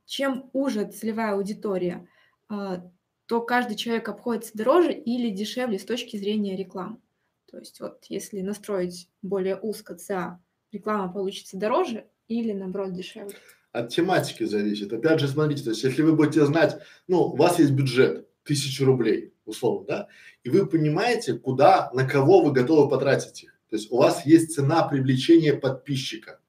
Чем 0.06 0.50
уже 0.54 0.86
целевая 0.92 1.34
аудитория, 1.34 2.08
то 2.48 3.42
каждый 3.42 3.76
человек 3.76 4.10
обходится 4.10 4.58
дороже 4.58 4.92
или 4.94 5.30
дешевле 5.30 5.78
с 5.78 5.86
точки 5.86 6.18
зрения 6.18 6.56
рекламы. 6.56 7.00
То 7.46 7.60
есть 7.60 7.80
вот 7.80 8.04
если 8.06 8.42
настроить 8.42 9.10
более 9.22 9.58
узко 9.60 9.96
ЦА, 9.96 10.42
реклама 10.72 11.14
получится 11.14 11.56
дороже 11.56 12.10
или 12.28 12.52
наоборот 12.52 12.94
дешевле? 12.94 13.36
От 13.72 13.90
тематики 13.90 14.44
зависит. 14.44 14.92
Опять 14.92 15.20
же, 15.20 15.28
смотрите, 15.28 15.64
то 15.64 15.70
есть 15.72 15.84
если 15.84 16.02
вы 16.02 16.14
будете 16.14 16.46
знать, 16.46 16.80
ну, 17.08 17.24
у 17.24 17.36
вас 17.36 17.60
есть 17.60 17.72
бюджет 17.72 18.28
тысячу 18.44 18.86
рублей, 18.86 19.34
условно, 19.46 19.86
да, 19.88 20.08
и 20.44 20.50
вы 20.50 20.66
понимаете, 20.66 21.34
куда, 21.34 21.92
на 21.94 22.08
кого 22.08 22.42
вы 22.42 22.52
готовы 22.52 22.90
потратить 22.90 23.44
их. 23.44 23.54
То 23.70 23.76
есть 23.76 23.92
у 23.92 23.98
вас 23.98 24.26
есть 24.26 24.56
цена 24.56 24.88
привлечения 24.88 25.54
подписчика, 25.54 26.40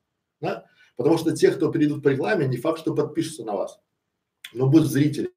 да, 0.41 0.65
потому 0.97 1.19
что 1.19 1.37
те, 1.37 1.51
кто 1.51 1.71
перейдут 1.71 2.03
по 2.03 2.09
рекламе, 2.09 2.49
не 2.49 2.57
факт, 2.57 2.79
что 2.79 2.95
подпишутся 2.95 3.45
на 3.45 3.55
вас, 3.55 3.81
но 4.55 4.67
будут 4.67 4.91
зрители. 4.91 5.31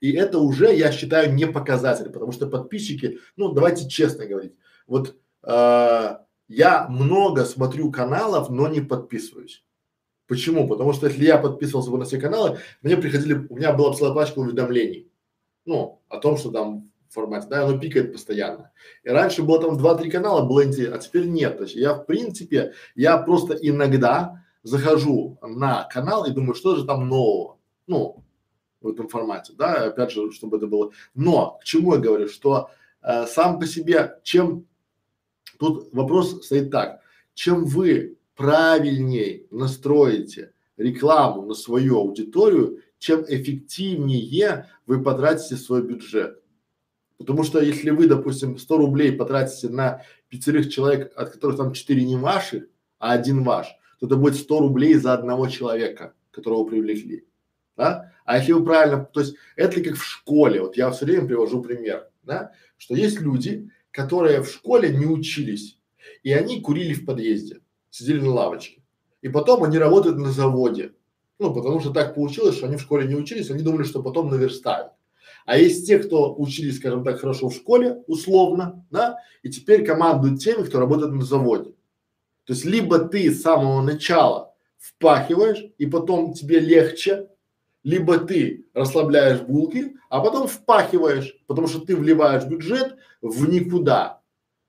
И 0.00 0.12
это 0.12 0.38
уже, 0.38 0.74
я 0.74 0.90
считаю, 0.92 1.34
не 1.34 1.46
показатель, 1.46 2.10
потому 2.10 2.32
что 2.32 2.46
подписчики, 2.46 3.18
ну, 3.36 3.52
давайте 3.52 3.88
честно 3.88 4.26
говорить, 4.26 4.54
вот 4.86 5.16
э, 5.42 6.16
я 6.48 6.88
много 6.88 7.44
смотрю 7.44 7.92
каналов, 7.92 8.48
но 8.48 8.68
не 8.68 8.80
подписываюсь. 8.80 9.62
Почему? 10.28 10.68
Потому 10.68 10.92
что 10.92 11.06
если 11.06 11.24
я 11.24 11.38
подписывался 11.38 11.90
бы 11.90 11.96
на 11.96 12.04
все 12.04 12.20
каналы, 12.20 12.58
мне 12.82 12.98
приходили, 12.98 13.46
у 13.48 13.56
меня 13.56 13.72
была 13.72 13.94
целая 13.94 14.14
пачка 14.14 14.38
уведомлений, 14.38 15.10
ну, 15.64 16.02
о 16.08 16.18
том, 16.18 16.36
что 16.36 16.50
там 16.50 16.90
в 17.08 17.14
формате, 17.14 17.46
да, 17.48 17.64
оно 17.64 17.78
пикает 17.78 18.12
постоянно. 18.12 18.70
И 19.02 19.08
раньше 19.08 19.42
было 19.42 19.58
там 19.58 19.78
два-три 19.78 20.10
канала, 20.10 20.46
было 20.46 20.64
интересно, 20.64 20.96
а 20.96 20.98
теперь 20.98 21.26
нет. 21.26 21.56
То 21.56 21.64
есть 21.64 21.74
я 21.74 21.94
в 21.94 22.04
принципе, 22.04 22.74
я 22.94 23.16
просто 23.16 23.54
иногда 23.54 24.44
захожу 24.62 25.38
на 25.42 25.84
канал 25.84 26.26
и 26.26 26.32
думаю, 26.32 26.54
что 26.54 26.76
же 26.76 26.84
там 26.84 27.08
нового, 27.08 27.56
ну, 27.86 28.22
в 28.82 28.88
этом 28.88 29.08
формате, 29.08 29.54
да, 29.56 29.86
опять 29.86 30.12
же, 30.12 30.30
чтобы 30.32 30.58
это 30.58 30.66
было. 30.66 30.92
Но 31.14 31.58
к 31.62 31.64
чему 31.64 31.94
я 31.94 32.00
говорю, 32.00 32.28
что 32.28 32.70
э, 33.02 33.26
сам 33.26 33.58
по 33.58 33.66
себе, 33.66 34.18
чем 34.22 34.66
тут 35.58 35.88
вопрос 35.94 36.44
стоит 36.44 36.70
так, 36.70 37.00
чем 37.32 37.64
вы 37.64 38.17
правильнее 38.38 39.46
настроите 39.50 40.52
рекламу 40.76 41.42
на 41.42 41.54
свою 41.54 41.98
аудиторию, 41.98 42.78
чем 43.00 43.24
эффективнее 43.28 44.70
вы 44.86 45.02
потратите 45.02 45.56
свой 45.56 45.82
бюджет. 45.82 46.40
Потому 47.18 47.42
что 47.42 47.60
если 47.60 47.90
вы, 47.90 48.06
допустим, 48.06 48.56
100 48.56 48.76
рублей 48.76 49.12
потратите 49.12 49.68
на 49.68 50.02
пятерых 50.28 50.70
человек, 50.70 51.12
от 51.16 51.30
которых 51.30 51.56
там 51.56 51.72
четыре 51.72 52.04
не 52.04 52.16
ваши, 52.16 52.68
а 53.00 53.12
один 53.12 53.42
ваш, 53.42 53.66
то 53.98 54.06
это 54.06 54.14
будет 54.14 54.36
100 54.36 54.60
рублей 54.60 54.94
за 54.94 55.14
одного 55.14 55.48
человека, 55.48 56.14
которого 56.30 56.62
привлекли. 56.62 57.26
Да? 57.76 58.12
А 58.24 58.38
если 58.38 58.52
вы 58.52 58.64
правильно, 58.64 59.04
то 59.04 59.18
есть 59.18 59.34
это 59.56 59.82
как 59.82 59.96
в 59.96 60.04
школе, 60.04 60.60
вот 60.60 60.76
я 60.76 60.92
все 60.92 61.06
время 61.06 61.26
привожу 61.26 61.60
пример, 61.60 62.08
да, 62.22 62.52
что 62.76 62.94
есть 62.94 63.20
люди, 63.20 63.68
которые 63.90 64.42
в 64.42 64.48
школе 64.48 64.90
не 64.90 65.06
учились, 65.06 65.76
и 66.22 66.32
они 66.32 66.60
курили 66.60 66.94
в 66.94 67.04
подъезде 67.04 67.62
сидели 67.90 68.20
на 68.20 68.32
лавочке. 68.32 68.82
И 69.22 69.28
потом 69.28 69.64
они 69.64 69.78
работают 69.78 70.16
на 70.18 70.30
заводе. 70.30 70.92
Ну, 71.38 71.54
потому 71.54 71.80
что 71.80 71.90
так 71.90 72.14
получилось, 72.14 72.56
что 72.56 72.66
они 72.66 72.76
в 72.76 72.82
школе 72.82 73.06
не 73.06 73.14
учились, 73.14 73.50
они 73.50 73.62
думали, 73.62 73.84
что 73.84 74.02
потом 74.02 74.28
наверстают. 74.30 74.92
А 75.46 75.56
есть 75.56 75.86
те, 75.86 75.98
кто 75.98 76.34
учились, 76.34 76.76
скажем 76.76 77.04
так, 77.04 77.20
хорошо 77.20 77.48
в 77.48 77.54
школе, 77.54 78.02
условно, 78.06 78.84
да, 78.90 79.18
и 79.42 79.48
теперь 79.48 79.84
командуют 79.84 80.40
теми, 80.40 80.62
кто 80.64 80.78
работает 80.78 81.12
на 81.12 81.24
заводе. 81.24 81.70
То 82.44 82.52
есть 82.52 82.64
либо 82.64 82.98
ты 82.98 83.30
с 83.30 83.42
самого 83.42 83.82
начала 83.82 84.54
впахиваешь, 84.78 85.64
и 85.78 85.86
потом 85.86 86.34
тебе 86.34 86.60
легче, 86.60 87.28
либо 87.82 88.18
ты 88.18 88.66
расслабляешь 88.74 89.40
булки, 89.40 89.96
а 90.08 90.20
потом 90.20 90.48
впахиваешь, 90.48 91.36
потому 91.46 91.66
что 91.66 91.80
ты 91.80 91.96
вливаешь 91.96 92.44
бюджет 92.44 92.96
в 93.22 93.48
никуда. 93.48 94.20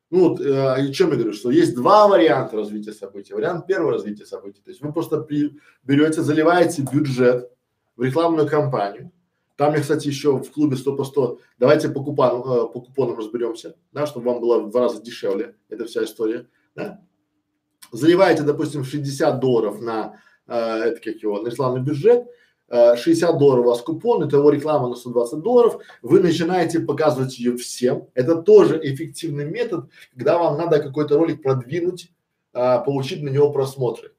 Ну 0.10 0.30
вот, 0.30 0.42
э, 0.42 0.74
о 0.74 0.92
чем 0.92 1.10
я 1.12 1.16
говорю, 1.16 1.34
что 1.34 1.52
есть 1.52 1.76
два 1.76 2.08
варианта 2.08 2.58
развития 2.58 2.94
событий. 2.94 3.34
Вариант 3.34 3.68
первого 3.68 3.94
развития 3.94 4.26
событий. 4.26 4.62
То 4.64 4.72
есть 4.72 4.82
вы 4.82 4.92
просто 4.92 5.22
при, 5.22 5.60
берете, 5.84 6.22
заливаете 6.22 6.82
бюджет 6.82 7.52
в 7.96 8.04
рекламную 8.04 8.48
кампанию. 8.48 9.12
Там 9.56 9.74
я, 9.74 9.82
кстати, 9.82 10.08
еще 10.08 10.38
в 10.38 10.52
клубе 10.52 10.78
100 10.78 10.96
по 10.96 11.04
100, 11.04 11.40
давайте 11.60 11.90
по, 11.90 12.02
купону, 12.02 12.40
э, 12.40 12.72
по 12.72 12.82
купонам 12.82 13.18
разберемся, 13.18 13.76
да, 13.92 14.08
чтобы 14.08 14.32
вам 14.32 14.40
было 14.40 14.62
в 14.62 14.72
два 14.72 14.84
раза 14.84 15.02
дешевле, 15.02 15.56
эта 15.68 15.86
вся 15.86 16.06
история, 16.06 16.48
да. 16.76 17.02
заливаете, 17.92 18.44
допустим, 18.44 18.86
60 18.86 19.40
долларов 19.42 19.82
на, 19.82 20.18
э, 20.48 20.56
это 20.56 21.02
как 21.02 21.22
его, 21.22 21.42
на 21.42 21.50
рекламный 21.50 21.82
бюджет, 21.82 22.26
э, 22.70 22.96
60 22.96 23.38
долларов 23.38 23.66
у 23.66 23.70
вас 23.70 23.82
купон, 23.82 24.24
это 24.24 24.38
его 24.38 24.50
реклама 24.50 24.90
на 24.90 24.96
120 24.96 25.40
долларов, 25.42 25.82
вы 26.02 26.20
начинаете 26.20 26.80
показывать 26.80 27.38
ее 27.40 27.58
всем. 27.58 28.08
Это 28.14 28.36
тоже 28.36 28.80
эффективный 28.82 29.46
метод, 29.46 29.90
когда 30.14 30.38
вам 30.38 30.58
надо 30.58 30.80
какой-то 30.80 31.18
ролик 31.18 31.42
продвинуть, 31.42 32.12
э, 32.54 32.84
получить 32.86 33.24
на 33.24 33.30
него 33.30 33.52
просмотры. 33.52 34.14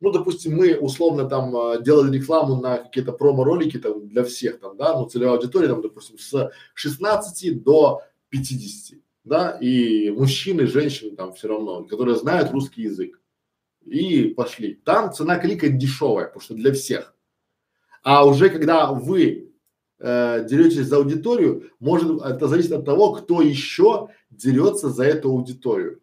Ну, 0.00 0.10
допустим, 0.10 0.56
мы 0.56 0.74
условно 0.74 1.28
там 1.28 1.56
э, 1.56 1.82
делали 1.82 2.16
рекламу 2.16 2.60
на 2.60 2.78
какие-то 2.78 3.12
промо-ролики 3.12 3.78
там 3.78 4.08
для 4.08 4.24
всех 4.24 4.58
там, 4.60 4.76
да, 4.76 4.98
ну, 4.98 5.06
целевая 5.06 5.36
аудитория 5.36 5.68
там, 5.68 5.80
допустим, 5.82 6.18
с 6.18 6.50
16 6.74 7.62
до 7.62 8.02
50 8.30 9.02
да, 9.24 9.56
и 9.60 10.10
мужчины, 10.10 10.66
женщины 10.66 11.14
там 11.14 11.34
все 11.34 11.48
равно, 11.48 11.84
которые 11.84 12.16
знают 12.16 12.50
русский 12.50 12.82
язык. 12.82 13.20
И 13.84 14.26
пошли. 14.28 14.74
Там 14.74 15.12
цена 15.12 15.38
клика 15.38 15.68
дешевая, 15.68 16.26
потому 16.26 16.40
что 16.40 16.54
для 16.54 16.72
всех. 16.72 17.14
А 18.02 18.26
уже 18.26 18.50
когда 18.50 18.92
вы 18.92 19.52
э, 19.98 20.46
деретесь 20.48 20.86
за 20.86 20.96
аудиторию, 20.96 21.70
может 21.80 22.22
это 22.22 22.48
зависит 22.48 22.72
от 22.72 22.84
того, 22.84 23.12
кто 23.12 23.42
еще 23.42 24.08
дерется 24.30 24.90
за 24.90 25.04
эту 25.04 25.30
аудиторию. 25.30 26.00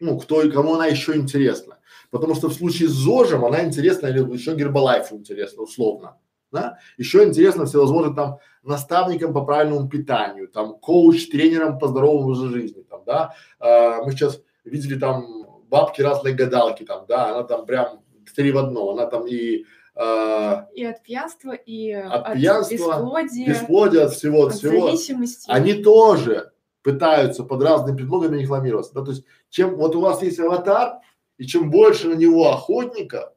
Ну, 0.00 0.18
кто 0.18 0.42
и 0.42 0.50
кому 0.50 0.74
она 0.74 0.86
еще 0.86 1.14
интересна. 1.14 1.78
Потому 2.10 2.34
что 2.34 2.48
в 2.48 2.54
случае 2.54 2.88
с 2.88 2.92
ЗОЖем 2.92 3.44
она 3.44 3.64
интересна 3.64 4.06
или 4.08 4.20
еще 4.32 4.54
Гербалайфу 4.54 5.16
интересна, 5.16 5.62
условно 5.62 6.16
да? 6.54 6.78
Еще 6.96 7.24
интересно 7.24 7.66
всевозможным 7.66 8.14
там 8.14 8.38
наставникам 8.62 9.34
по 9.34 9.44
правильному 9.44 9.88
питанию, 9.88 10.48
там 10.48 10.78
коуч, 10.78 11.28
тренерам 11.28 11.78
по 11.78 11.88
здоровому 11.88 12.22
образу 12.22 12.48
жизни, 12.48 12.82
там, 12.88 13.02
да. 13.04 13.34
А, 13.58 14.02
мы 14.02 14.12
сейчас 14.12 14.40
видели 14.64 14.98
там 14.98 15.46
бабки 15.68 16.00
разные 16.00 16.34
гадалки, 16.34 16.84
там, 16.84 17.04
да, 17.06 17.30
она 17.34 17.42
там 17.42 17.66
прям 17.66 18.00
три 18.34 18.52
в 18.52 18.58
одном, 18.58 18.90
она 18.90 19.06
там 19.06 19.26
и 19.26 19.64
а, 19.96 20.68
и 20.74 20.84
от 20.84 21.02
пьянства, 21.02 21.52
и 21.52 21.92
от, 21.92 22.26
от 22.26 22.34
пьянства, 22.34 22.74
бесплодия, 22.74 23.48
бесплодия, 23.48 24.04
от 24.06 24.12
всего, 24.12 24.46
от 24.46 24.54
всего. 24.54 24.86
зависимости. 24.86 25.50
Они 25.50 25.74
тоже 25.74 26.52
пытаются 26.82 27.44
под 27.44 27.62
разными 27.62 27.96
предлогами 27.96 28.42
рекламироваться. 28.42 28.92
Да, 28.94 29.04
то 29.04 29.12
есть, 29.12 29.24
чем 29.50 29.76
вот 29.76 29.94
у 29.94 30.00
вас 30.00 30.22
есть 30.22 30.38
аватар, 30.40 31.00
и 31.38 31.46
чем 31.46 31.70
больше 31.70 32.08
на 32.08 32.14
него 32.14 32.50
охотника, 32.50 33.34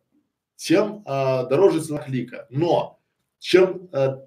тем 0.55 1.03
а, 1.05 1.45
дороже 1.45 1.81
цена 1.81 1.99
клика. 1.99 2.47
Но 2.49 2.99
чем 3.39 3.89
э, 3.93 4.17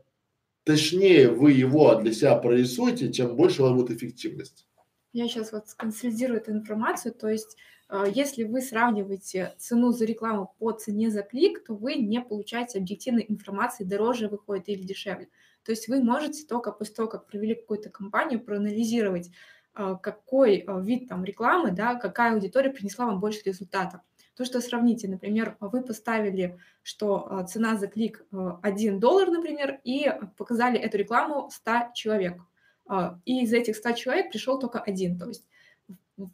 точнее 0.65 1.29
вы 1.29 1.53
его 1.53 1.95
для 1.97 2.13
себя 2.13 2.37
прорисуете, 2.37 3.09
тем 3.09 3.37
больше 3.37 3.63
у 3.63 3.67
вас 3.67 3.75
будет 3.75 3.91
эффективность. 3.91 4.67
Я 5.13 5.27
сейчас 5.29 5.53
вот 5.53 5.69
сконсолидирую 5.69 6.41
эту 6.41 6.53
информацию, 6.53 7.13
то 7.13 7.29
есть 7.29 7.57
э, 7.57 7.80
если 8.15 8.45
вы 8.45 8.61
сравниваете 8.63 9.55
цену 9.59 9.93
за 9.93 10.05
рекламу 10.05 10.55
по 10.59 10.73
цене 10.73 11.11
за 11.11 11.23
клик, 11.23 11.65
то 11.65 11.75
вы 11.75 11.97
не 11.97 12.21
получаете 12.21 12.79
объективной 12.79 13.25
информации, 13.29 13.85
дороже 13.85 14.29
выходит 14.29 14.69
или 14.69 14.83
дешевле. 14.83 15.29
То 15.65 15.73
есть 15.73 15.89
вы 15.89 16.03
можете 16.03 16.47
только 16.47 16.73
после 16.73 16.95
того, 16.95 17.09
как 17.09 17.27
провели 17.27 17.55
какую-то 17.55 17.91
кампанию, 17.91 18.41
проанализировать, 18.41 19.31
э, 19.75 19.97
какой 20.03 20.59
э, 20.59 20.83
вид 20.83 21.09
там 21.09 21.25
рекламы, 21.25 21.73
да, 21.73 21.97
какая 21.97 22.35
аудитория 22.35 22.71
принесла 22.71 23.07
вам 23.07 23.21
больше 23.21 23.43
результата. 23.45 24.03
То, 24.41 24.47
что 24.47 24.63
сравните, 24.63 25.07
например, 25.07 25.59
вы 25.61 25.83
поставили, 25.83 26.59
что 26.83 27.27
а, 27.31 27.45
цена 27.45 27.77
за 27.77 27.89
клик 27.89 28.25
1 28.31 28.97
а, 28.97 28.99
доллар, 28.99 29.29
например, 29.29 29.81
и 29.85 30.11
показали 30.39 30.79
эту 30.79 30.97
рекламу 30.97 31.51
100 31.51 31.91
человек. 31.95 32.41
А, 32.87 33.19
и 33.27 33.43
из 33.43 33.53
этих 33.53 33.77
100 33.77 33.93
человек 33.93 34.31
пришел 34.31 34.59
только 34.59 34.79
один. 34.79 35.19
То 35.19 35.29
есть 35.29 35.47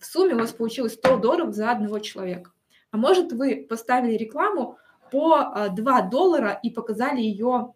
в 0.01 0.05
сумме 0.05 0.35
у 0.35 0.39
вас 0.39 0.53
получилось 0.53 0.95
100 0.95 1.19
долларов 1.19 1.55
за 1.55 1.71
одного 1.71 1.99
человека. 2.01 2.53
А 2.91 2.97
может 2.97 3.33
вы 3.33 3.67
поставили 3.69 4.17
рекламу 4.17 4.79
по 5.11 5.69
2 5.71 6.03
доллара 6.03 6.59
и 6.63 6.71
показали 6.71 7.21
ее 7.21 7.75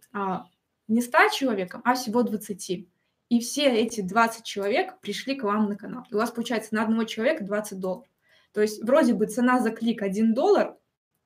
не 0.88 1.00
100 1.00 1.18
человекам, 1.32 1.82
а 1.84 1.94
всего 1.94 2.22
20. 2.22 2.88
И 3.28 3.38
все 3.38 3.66
эти 3.66 4.00
20 4.00 4.44
человек 4.44 4.98
пришли 5.00 5.36
к 5.36 5.44
вам 5.44 5.68
на 5.68 5.76
канал. 5.76 6.04
И 6.10 6.14
у 6.14 6.18
вас 6.18 6.30
получается 6.30 6.74
на 6.74 6.82
одного 6.82 7.04
человека 7.04 7.44
20 7.44 7.78
долларов. 7.78 8.08
То 8.52 8.60
есть 8.60 8.82
вроде 8.82 9.14
бы 9.14 9.26
цена 9.26 9.60
за 9.60 9.70
клик 9.70 10.02
1 10.02 10.34
доллар, 10.34 10.76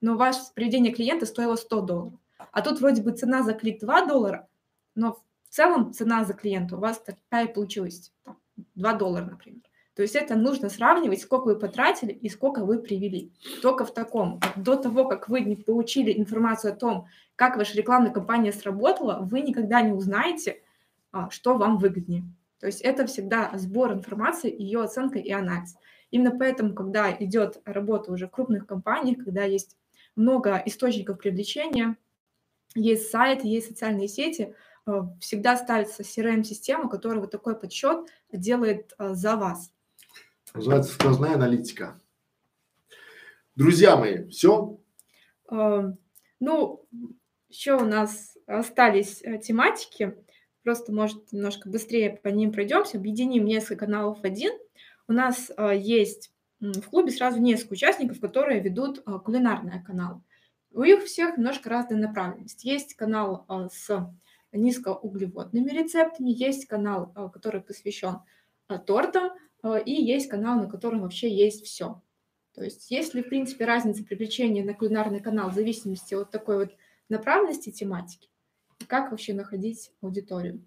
но 0.02 0.16
ваше 0.16 0.40
приведение 0.54 0.92
клиента 0.92 1.24
стоило 1.24 1.56
100 1.56 1.80
долларов. 1.80 2.20
А 2.52 2.60
тут 2.60 2.80
вроде 2.80 3.00
бы 3.00 3.12
цена 3.12 3.42
за 3.42 3.54
клик 3.54 3.80
2 3.80 4.06
доллара, 4.06 4.46
но 4.94 5.14
в 5.14 5.22
целом 5.48 5.94
цена 5.94 6.24
за 6.24 6.34
клиента 6.34 6.76
у 6.76 6.80
вас 6.80 6.98
такая 6.98 7.46
получилась, 7.46 8.12
там, 8.24 8.38
2 8.74 8.92
доллара, 8.94 9.24
например. 9.24 9.62
То 9.94 10.02
есть 10.02 10.16
это 10.16 10.34
нужно 10.34 10.68
сравнивать, 10.70 11.20
сколько 11.20 11.44
вы 11.44 11.58
потратили 11.58 12.10
и 12.10 12.28
сколько 12.28 12.64
вы 12.64 12.80
привели. 12.80 13.32
Только 13.62 13.84
в 13.84 13.94
таком. 13.94 14.40
До 14.56 14.74
того, 14.76 15.06
как 15.06 15.28
вы 15.28 15.40
не 15.40 15.54
получили 15.54 16.18
информацию 16.18 16.72
о 16.72 16.76
том, 16.76 17.06
как 17.36 17.56
ваша 17.56 17.76
рекламная 17.76 18.10
кампания 18.10 18.52
сработала, 18.52 19.20
вы 19.22 19.40
никогда 19.40 19.80
не 19.82 19.92
узнаете, 19.92 20.62
а, 21.12 21.30
что 21.30 21.56
вам 21.56 21.78
выгоднее. 21.78 22.24
То 22.58 22.66
есть 22.66 22.80
это 22.80 23.06
всегда 23.06 23.52
сбор 23.54 23.92
информации, 23.92 24.50
ее 24.50 24.82
оценка 24.82 25.18
и 25.18 25.30
анализ. 25.30 25.76
Именно 26.10 26.38
поэтому, 26.38 26.74
когда 26.74 27.12
идет 27.12 27.60
работа 27.64 28.10
уже 28.10 28.26
в 28.26 28.30
крупных 28.30 28.66
компаниях, 28.66 29.24
когда 29.24 29.44
есть 29.44 29.76
много 30.16 30.62
источников 30.64 31.18
привлечения, 31.18 31.96
есть 32.74 33.10
сайт, 33.10 33.44
есть 33.44 33.68
социальные 33.68 34.08
сети, 34.08 34.54
э, 34.86 35.02
всегда 35.20 35.56
ставится 35.56 36.02
CRM-система, 36.02 36.88
которая 36.88 37.20
вот 37.20 37.30
такой 37.30 37.58
подсчет 37.58 38.08
делает 38.32 38.94
э, 38.98 39.14
за 39.14 39.36
вас. 39.36 39.73
Называется 40.54 40.92
сквозная 40.92 41.34
аналитика. 41.34 42.00
Друзья 43.56 43.96
мои, 43.96 44.26
все? 44.28 44.80
Э, 45.50 45.92
ну, 46.40 46.86
еще 47.48 47.74
у 47.74 47.84
нас 47.84 48.36
остались 48.46 49.22
тематики, 49.42 50.16
просто, 50.62 50.92
может, 50.92 51.32
немножко 51.32 51.68
быстрее 51.68 52.18
по 52.22 52.28
ним 52.28 52.52
пройдемся, 52.52 52.98
объединим 52.98 53.44
несколько 53.44 53.86
каналов 53.86 54.20
в 54.20 54.24
один– 54.24 54.52
у 55.06 55.12
нас 55.12 55.50
а, 55.56 55.72
есть 55.72 56.32
в 56.60 56.82
клубе 56.82 57.10
сразу 57.10 57.40
несколько 57.40 57.74
участников, 57.74 58.20
которые 58.20 58.60
ведут 58.60 59.02
а, 59.04 59.18
кулинарные 59.18 59.82
каналы. 59.82 60.22
У 60.70 60.82
них 60.82 61.04
всех 61.04 61.36
немножко 61.36 61.68
разная 61.70 61.98
направленность. 61.98 62.64
Есть 62.64 62.94
канал 62.94 63.46
с 63.70 64.10
низкоуглеводными 64.52 65.70
рецептами, 65.70 66.30
есть 66.30 66.66
канал, 66.66 67.12
который 67.32 67.60
посвящен 67.60 68.20
тортам, 68.84 69.30
и 69.64 69.92
есть 69.92 70.28
канал, 70.28 70.58
на 70.58 70.68
котором 70.68 71.00
вообще 71.00 71.34
есть 71.34 71.64
все. 71.64 72.02
То 72.54 72.62
есть 72.62 72.90
есть 72.90 73.14
ли, 73.14 73.22
в 73.22 73.28
принципе, 73.28 73.64
разница 73.64 74.04
привлечения 74.04 74.62
на 74.62 74.74
кулинарный 74.74 75.20
канал 75.20 75.50
в 75.50 75.54
зависимости 75.54 76.14
от 76.14 76.30
такой 76.30 76.58
вот 76.58 76.70
направленности 77.08 77.70
тематики? 77.70 78.28
Как 78.86 79.10
вообще 79.10 79.32
находить 79.32 79.90
аудиторию? 80.02 80.64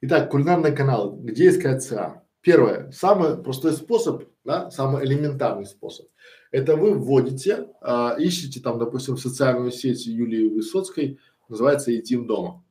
Итак, 0.00 0.30
кулинарный 0.30 0.74
канал. 0.74 1.16
Где 1.16 1.48
искать 1.48 1.84
ЦА? 1.84 2.22
Первое, 2.40 2.90
самый 2.92 3.42
простой 3.42 3.72
способ, 3.72 4.24
да, 4.44 4.70
самый 4.70 5.04
элементарный 5.04 5.66
способ, 5.66 6.06
это 6.52 6.76
вы 6.76 6.94
вводите, 6.94 7.68
а, 7.80 8.14
ищете 8.18 8.60
там, 8.60 8.78
допустим, 8.78 9.16
в 9.16 9.20
социальную 9.20 9.72
сеть 9.72 10.06
Юлии 10.06 10.48
Высоцкой, 10.48 11.18
называется 11.48 11.90
«Едим 11.90 12.26
дома». 12.26 12.64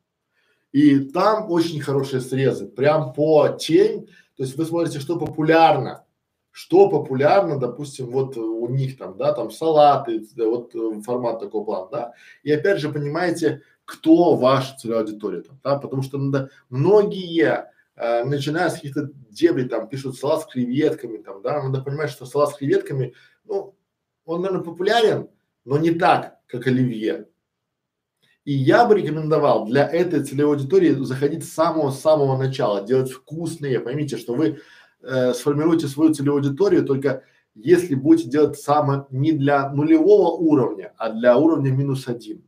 И 0.71 0.99
там 0.99 1.51
очень 1.51 1.81
хорошие 1.81 2.21
срезы, 2.21 2.67
прям 2.67 3.13
по 3.13 3.49
тень, 3.49 4.09
то 4.35 4.43
есть 4.43 4.57
вы 4.57 4.65
смотрите, 4.65 4.99
что 4.99 5.17
популярно, 5.17 6.05
что 6.51 6.89
популярно, 6.89 7.59
допустим, 7.59 8.07
вот 8.07 8.37
у 8.37 8.67
них 8.67 8.97
там, 8.97 9.17
да, 9.17 9.33
там 9.33 9.51
салаты, 9.51 10.25
вот 10.37 10.73
э, 10.75 11.01
формат 11.01 11.39
такого 11.39 11.65
плана, 11.65 11.87
да, 11.91 12.13
и 12.43 12.51
опять 12.51 12.79
же 12.79 12.91
понимаете, 12.91 13.61
кто 13.85 14.35
ваша 14.35 14.77
целевая 14.77 15.01
аудитория 15.01 15.41
там, 15.41 15.59
да, 15.63 15.77
потому 15.77 16.01
что 16.01 16.17
надо 16.17 16.49
многие 16.69 17.69
э, 17.95 18.23
начиная 18.23 18.69
с 18.69 18.75
каких-то 18.75 19.09
дебри, 19.29 19.67
там 19.67 19.87
пишут 19.87 20.17
салат 20.17 20.41
с 20.41 20.45
креветками, 20.45 21.17
там, 21.17 21.41
да, 21.41 21.61
надо 21.61 21.81
понимать, 21.81 22.09
что 22.09 22.25
салат 22.25 22.51
с 22.51 22.57
креветками, 22.57 23.13
ну, 23.43 23.75
он, 24.25 24.41
наверное, 24.41 24.63
популярен, 24.63 25.29
но 25.65 25.77
не 25.77 25.91
так, 25.91 26.39
как 26.47 26.67
оливье. 26.67 27.27
И 28.45 28.53
я 28.53 28.85
бы 28.85 28.95
рекомендовал 28.95 29.65
для 29.65 29.87
этой 29.87 30.23
целевой 30.23 30.55
аудитории 30.55 30.91
заходить 31.03 31.43
с 31.43 31.53
самого-самого 31.53 32.37
начала, 32.37 32.85
делать 32.85 33.11
вкусные. 33.11 33.79
Поймите, 33.79 34.17
что 34.17 34.35
вы 34.35 34.59
э, 35.01 35.33
сформируете 35.33 35.87
свою 35.87 36.13
целевую 36.13 36.41
аудиторию 36.41 36.85
только 36.85 37.23
если 37.57 37.95
будете 37.95 38.29
делать 38.29 38.59
самое 38.59 39.05
не 39.11 39.31
для 39.31 39.69
нулевого 39.69 40.31
уровня, 40.31 40.93
а 40.97 41.09
для 41.09 41.37
уровня 41.37 41.71
минус 41.71 42.07
один. 42.07 42.43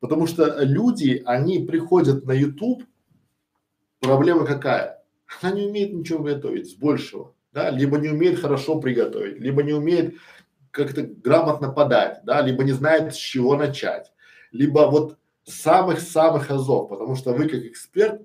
Потому 0.00 0.26
что 0.26 0.62
люди, 0.64 1.22
они 1.24 1.60
приходят 1.60 2.24
на 2.26 2.32
YouTube 2.32 2.82
Проблема 4.02 4.44
какая? 4.44 5.04
Она 5.40 5.52
не 5.52 5.66
умеет 5.68 5.92
ничего 5.92 6.24
готовить 6.24 6.68
с 6.68 6.74
большего, 6.74 7.34
да, 7.52 7.70
либо 7.70 7.98
не 7.98 8.08
умеет 8.08 8.40
хорошо 8.40 8.80
приготовить, 8.80 9.38
либо 9.38 9.62
не 9.62 9.72
умеет 9.72 10.16
как-то 10.72 11.02
грамотно 11.02 11.70
подать, 11.70 12.20
да, 12.24 12.42
либо 12.42 12.64
не 12.64 12.72
знает 12.72 13.14
с 13.14 13.16
чего 13.16 13.56
начать, 13.56 14.11
либо 14.52 14.88
вот 14.90 15.18
самых-самых 15.44 16.50
азов, 16.50 16.88
потому 16.88 17.16
что 17.16 17.32
вы 17.32 17.48
как 17.48 17.64
эксперт, 17.64 18.22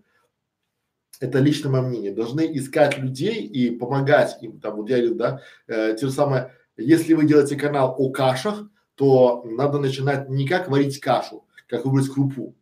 это 1.20 1.40
лично 1.40 1.72
мое 1.72 1.82
мнение, 1.82 2.14
должны 2.14 2.42
искать 2.58 3.00
людей 3.00 3.44
и 3.44 3.72
помогать 3.72 4.38
им, 4.42 4.60
там 4.60 4.76
вот 4.76 4.90
я 4.90 4.98
говорю, 4.98 5.16
да, 5.16 5.42
э, 5.66 5.96
те 6.00 6.06
же 6.06 6.12
самые 6.12 6.52
если 6.78 7.16
вы 7.16 7.26
делаете 7.26 7.56
канал 7.56 7.96
о 7.98 8.12
кашах, 8.12 8.70
то 8.96 9.44
надо 9.46 9.80
начинать 9.80 10.30
не 10.30 10.48
как 10.48 10.70
варить 10.70 11.00
кашу, 11.00 11.46
как 11.68 11.86
выбрать 11.86 12.10
крупу. 12.10 12.56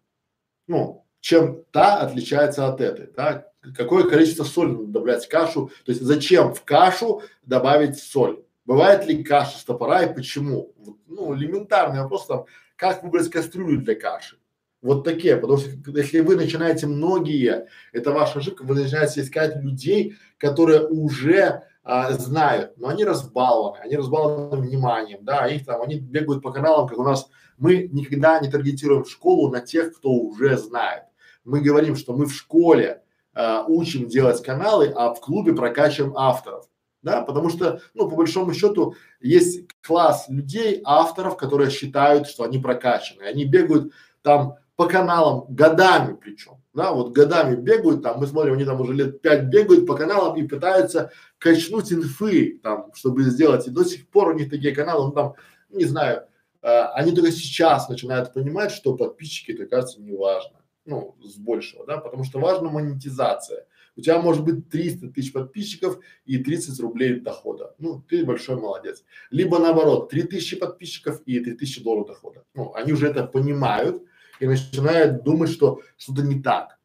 Ну, 0.68 1.06
чем 1.20 1.64
та 1.72 2.00
отличается 2.00 2.68
от 2.68 2.82
этой, 2.82 3.12
да? 3.16 3.48
Какое 3.76 4.08
количество 4.08 4.44
соли 4.44 4.72
надо 4.72 4.86
добавлять 4.86 5.26
в 5.26 5.30
кашу, 5.30 5.72
то 5.86 5.92
есть 5.92 6.02
зачем 6.02 6.54
в 6.54 6.64
кашу 6.64 7.24
добавить 7.44 7.98
соль? 7.98 8.44
Бывает 8.66 9.06
ли 9.06 9.24
каша 9.24 9.58
с 9.58 9.64
топора 9.64 10.04
и 10.04 10.14
почему? 10.14 10.74
Ну, 11.08 11.36
элементарный 11.36 12.02
вопрос 12.02 12.26
там, 12.26 12.46
как 12.76 13.04
выбрать 13.04 13.30
кастрюлю 13.30 13.82
для 13.82 13.96
каши? 13.96 14.38
Вот 14.82 15.04
такие, 15.04 15.36
потому 15.38 15.58
что 15.58 15.70
если 15.98 16.20
вы 16.20 16.36
начинаете 16.36 16.86
многие, 16.86 17.68
это 17.92 18.12
ваша 18.12 18.40
ошибка, 18.40 18.64
вы 18.64 18.76
начинаете 18.76 19.22
искать 19.22 19.56
людей, 19.56 20.16
которые 20.38 20.88
уже 20.88 21.64
а, 21.84 22.12
знают, 22.14 22.78
но 22.78 22.90
они 22.90 23.04
разбалованы, 23.04 23.82
они 23.82 23.96
разбалованы 23.96 24.62
вниманием, 24.62 25.24
да, 25.24 25.48
их 25.48 25.66
там, 25.66 25.82
они 25.82 26.00
бегают 26.00 26.44
по 26.44 26.52
каналам, 26.52 26.88
как 26.88 27.00
у 27.00 27.04
нас, 27.04 27.28
мы 27.58 27.90
никогда 27.92 28.40
не 28.40 28.52
таргетируем 28.52 29.06
школу 29.06 29.50
на 29.50 29.62
тех, 29.62 29.98
кто 29.98 30.12
уже 30.12 30.58
знает. 30.58 31.06
Мы 31.44 31.62
говорим, 31.62 31.96
что 31.96 32.14
мы 32.14 32.26
в 32.26 32.34
школе 32.34 33.02
а, 33.34 33.66
учим 33.68 34.08
делать 34.08 34.44
каналы, 34.44 34.94
а 34.96 35.14
в 35.16 35.20
клубе 35.20 35.54
прокачиваем 35.54 36.16
авторов 36.16 36.68
да, 37.06 37.22
потому 37.22 37.50
что, 37.50 37.80
ну, 37.94 38.10
по 38.10 38.16
большому 38.16 38.54
счету, 38.54 38.96
есть 39.22 39.70
класс 39.82 40.26
людей, 40.28 40.82
авторов, 40.84 41.38
которые 41.38 41.70
считают, 41.70 42.28
что 42.28 42.44
они 42.44 42.58
прокачаны, 42.58 43.22
они 43.22 43.46
бегают 43.46 43.94
там 44.24 44.56
по 44.76 44.88
каналам 44.88 45.46
годами 45.48 46.18
причем, 46.20 46.54
да, 46.74 46.92
вот 46.92 47.14
годами 47.14 47.56
бегают 47.56 48.02
там, 48.02 48.20
мы 48.20 48.26
смотрим, 48.26 48.54
они 48.54 48.66
там 48.66 48.82
уже 48.82 48.94
лет 48.94 49.22
пять 49.22 49.44
бегают 49.46 49.86
по 49.86 49.96
каналам 49.96 50.36
и 50.36 50.48
пытаются 50.48 51.12
качнуть 51.38 51.94
инфы 51.94 52.60
там, 52.64 52.92
чтобы 52.96 53.22
сделать, 53.24 53.68
и 53.68 53.72
до 53.72 53.86
сих 53.86 54.10
пор 54.10 54.30
у 54.30 54.34
них 54.34 54.50
такие 54.50 54.74
каналы, 54.74 55.06
ну 55.06 55.12
там, 55.12 55.34
не 55.70 55.86
знаю, 55.86 56.26
э, 56.64 56.68
они 56.96 57.12
только 57.12 57.32
сейчас 57.32 57.88
начинают 57.88 58.34
понимать, 58.34 58.72
что 58.72 58.96
подписчики, 58.96 59.52
это 59.52 59.68
кажется, 59.68 60.02
не 60.02 60.18
важно, 60.18 60.58
ну, 60.86 61.16
с 61.24 61.38
большего, 61.38 61.86
да, 61.86 61.98
потому 61.98 62.24
что 62.24 62.40
важна 62.40 62.70
монетизация 62.70 63.68
у 63.96 64.02
тебя 64.02 64.22
может 64.22 64.44
быть 64.44 64.70
300 64.70 65.10
тысяч 65.10 65.32
подписчиков 65.32 66.00
и 66.26 66.38
30 66.38 66.80
рублей 66.80 67.20
дохода. 67.20 67.76
Ну, 67.78 68.02
ты 68.02 68.26
большой 68.26 68.58
молодец. 68.58 69.04
Либо 69.32 69.60
наоборот, 69.60 70.10
3000 70.10 70.58
подписчиков 70.58 71.22
и 71.26 71.40
3000 71.40 71.84
долларов 71.84 72.08
дохода. 72.08 72.44
Ну, 72.54 72.74
они 72.74 72.94
уже 72.94 73.08
это 73.08 73.26
понимают 73.26 74.04
и 74.40 74.48
начинают 74.48 75.24
думать, 75.24 75.50
что 75.50 75.82
что-то 75.98 76.24
не 76.24 76.42
так. 76.42 76.78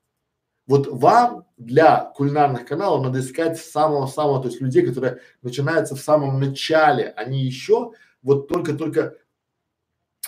Вот 0.66 0.86
вам 0.86 1.46
для 1.56 2.12
кулинарных 2.14 2.64
каналов 2.64 3.02
надо 3.02 3.20
искать 3.20 3.58
самого-самого, 3.58 4.40
то 4.40 4.48
есть 4.48 4.60
людей, 4.60 4.86
которые 4.86 5.20
начинаются 5.42 5.96
в 5.96 6.00
самом 6.00 6.38
начале, 6.38 7.12
они 7.16 7.44
еще 7.44 7.92
вот 8.22 8.46
только-только 8.46 9.16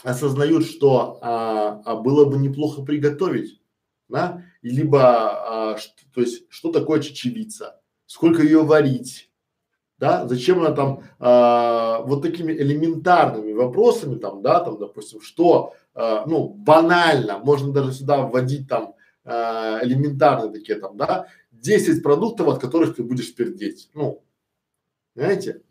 осознают, 0.02 0.66
что 0.66 1.20
а, 1.22 1.80
а 1.84 1.94
было 1.94 2.24
бы 2.24 2.38
неплохо 2.38 2.82
приготовить 2.82 3.62
да, 4.12 4.44
либо, 4.62 5.72
а, 5.72 5.76
что, 5.76 5.92
то 6.14 6.20
есть, 6.20 6.44
что 6.48 6.72
такое 6.72 7.00
чечевица, 7.00 7.80
сколько 8.06 8.42
ее 8.42 8.62
варить, 8.62 9.30
да, 9.98 10.26
зачем 10.26 10.60
она 10.60 10.72
там, 10.72 11.04
а, 11.18 12.00
вот 12.02 12.22
такими 12.22 12.52
элементарными 12.52 13.52
вопросами 13.52 14.18
там, 14.18 14.42
да, 14.42 14.60
там, 14.60 14.78
допустим, 14.78 15.20
что, 15.20 15.74
а, 15.94 16.24
ну, 16.26 16.48
банально, 16.48 17.38
можно 17.38 17.72
даже 17.72 17.92
сюда 17.92 18.22
вводить 18.22 18.68
там 18.68 18.94
а, 19.24 19.78
элементарные 19.82 20.52
такие 20.52 20.78
там, 20.78 20.96
да, 20.96 21.26
10 21.52 22.02
продуктов, 22.02 22.48
от 22.48 22.60
которых 22.60 22.96
ты 22.96 23.02
будешь 23.02 23.34
пердеть, 23.34 23.90
ну, 23.94 24.22
знаете, 25.14 25.62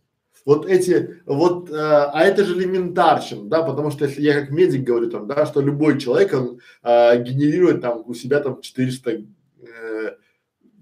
вот 0.45 0.65
эти, 0.65 1.22
вот, 1.26 1.69
э, 1.69 1.73
а 1.73 2.23
это 2.23 2.43
же 2.43 2.57
элементарщина, 2.57 3.47
да, 3.47 3.63
потому 3.63 3.91
что 3.91 4.05
если 4.05 4.22
я 4.22 4.39
как 4.39 4.49
медик 4.49 4.84
говорю 4.84 5.09
там, 5.09 5.27
да, 5.27 5.45
что 5.45 5.61
любой 5.61 5.99
человек, 5.99 6.34
он 6.34 6.59
э, 6.84 7.23
генерирует 7.23 7.81
там 7.81 8.03
у 8.05 8.13
себя 8.13 8.39
там 8.39 8.61
400, 8.61 9.11
э, 9.11 9.23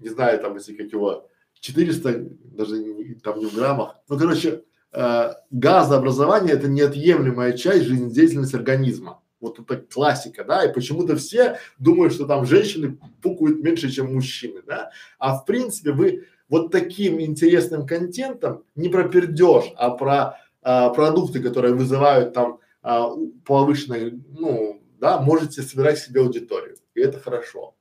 не 0.00 0.08
знаю, 0.08 0.40
там, 0.40 0.54
если 0.54 0.74
как 0.74 0.92
его, 0.92 1.28
400, 1.60 2.26
даже 2.56 2.74
там 3.22 3.38
не 3.38 3.46
в 3.46 3.54
граммах, 3.54 3.96
ну, 4.08 4.18
короче, 4.18 4.64
э, 4.92 5.32
газообразование 5.50 6.54
это 6.54 6.68
неотъемлемая 6.68 7.52
часть 7.52 7.84
жизнедеятельности 7.84 8.56
организма. 8.56 9.20
Вот 9.40 9.58
это 9.58 9.78
классика, 9.78 10.44
да, 10.44 10.64
и 10.64 10.72
почему-то 10.72 11.16
все 11.16 11.58
думают, 11.78 12.12
что 12.12 12.26
там 12.26 12.44
женщины 12.44 12.98
пукают 13.22 13.62
меньше, 13.62 13.90
чем 13.90 14.12
мужчины, 14.12 14.60
да, 14.66 14.90
а 15.18 15.38
в 15.38 15.46
принципе 15.46 15.92
вы 15.92 16.26
вот 16.50 16.70
таким 16.70 17.20
интересным 17.20 17.86
контентом 17.86 18.64
не 18.74 18.88
про 18.88 19.08
пердеж, 19.08 19.72
а 19.76 19.90
про 19.90 20.36
а, 20.62 20.90
продукты, 20.90 21.40
которые 21.40 21.74
вызывают 21.74 22.34
там 22.34 22.58
а, 22.82 23.10
повышенное, 23.46 24.12
ну, 24.28 24.82
да, 24.98 25.20
можете 25.20 25.62
собирать 25.62 25.98
себе 25.98 26.20
аудиторию, 26.20 26.76
и 26.94 27.00
это 27.00 27.18
хорошо. 27.18 27.74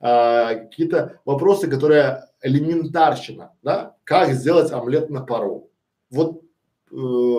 А, 0.00 0.54
какие-то 0.54 1.20
вопросы, 1.24 1.68
которые 1.68 2.28
элементарщина, 2.42 3.52
да, 3.62 3.96
как 4.04 4.34
сделать 4.34 4.70
омлет 4.72 5.08
на 5.08 5.22
пару. 5.22 5.70
Вот 6.10 6.42
э, 6.92 7.38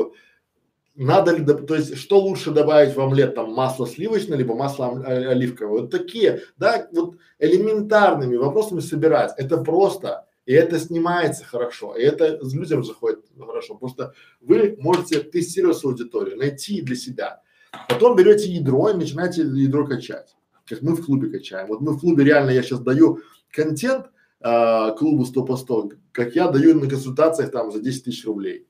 надо 0.95 1.32
ли, 1.32 1.45
то 1.45 1.76
есть, 1.76 1.98
что 1.98 2.19
лучше 2.19 2.52
добавить 2.52 2.95
в 2.95 3.02
омлет, 3.02 3.36
там, 3.36 3.53
масло 3.53 3.86
сливочное, 3.86 4.38
либо 4.38 4.56
масло 4.56 4.90
оливковое, 5.06 5.82
вот 5.82 5.91
такие, 5.91 6.41
да, 6.57 6.88
вот 6.91 7.18
элементарными 7.38 8.36
вопросами 8.38 8.80
собирать, 8.80 9.34
это 9.38 9.57
просто, 9.57 10.26
и 10.45 10.53
это 10.53 10.80
снимается 10.80 11.43
хорошо, 11.43 11.95
и 11.95 12.03
это 12.03 12.39
людям 12.41 12.84
заходит 12.84 13.26
хорошо, 13.38 13.76
потому 13.76 13.91
что 13.91 14.13
вы 14.41 14.76
можете 14.80 15.22
тестировать 15.22 15.77
свою 15.77 15.95
аудиторию, 15.95 16.38
найти 16.38 16.81
для 16.81 16.95
себя. 16.95 17.41
Потом 17.89 18.15
берете 18.15 18.51
ядро 18.51 18.89
и 18.89 18.93
начинаете 18.93 19.41
ядро 19.41 19.88
качать. 19.88 20.35
Как 20.65 20.81
мы 20.81 20.95
в 20.95 21.05
клубе 21.05 21.30
качаем. 21.30 21.67
Вот 21.67 21.81
мы 21.81 21.91
в 21.93 21.99
клубе 21.99 22.23
реально, 22.23 22.51
я 22.51 22.63
сейчас 22.63 22.80
даю 22.80 23.19
контент 23.51 24.07
а, 24.39 24.91
клубу 24.91 25.26
100 25.26 25.45
по 25.45 25.57
100, 25.57 25.91
как 26.11 26.35
я 26.35 26.49
даю 26.49 26.80
на 26.80 26.88
консультациях 26.88 27.51
там 27.51 27.72
за 27.72 27.80
10 27.80 28.05
тысяч 28.05 28.26
рублей. 28.26 28.67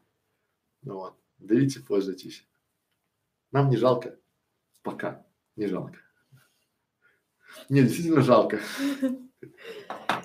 Ну 0.82 0.96
вот, 0.96 1.16
берите, 1.40 1.82
пользуйтесь. 1.82 2.46
Нам 3.52 3.70
не 3.70 3.78
жалко. 3.78 4.18
Пока 4.84 5.26
не 5.56 5.68
жалко. 5.68 5.98
Не, 7.70 7.84
действительно 7.84 8.22
жалко. 8.22 8.60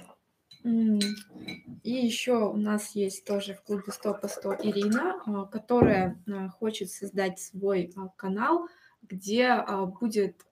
И 0.63 1.91
еще 1.91 2.51
у 2.51 2.57
нас 2.57 2.95
есть 2.95 3.25
тоже 3.25 3.55
в 3.55 3.63
клубе 3.63 3.93
100 3.93 4.15
по 4.15 4.29
100 4.29 4.57
Ирина, 4.63 5.23
а, 5.25 5.47
которая 5.47 6.23
а, 6.29 6.49
хочет 6.49 6.91
создать 6.91 7.39
свой 7.39 7.93
а, 7.97 8.09
канал, 8.17 8.69
где 9.03 9.65
будет 9.99 10.45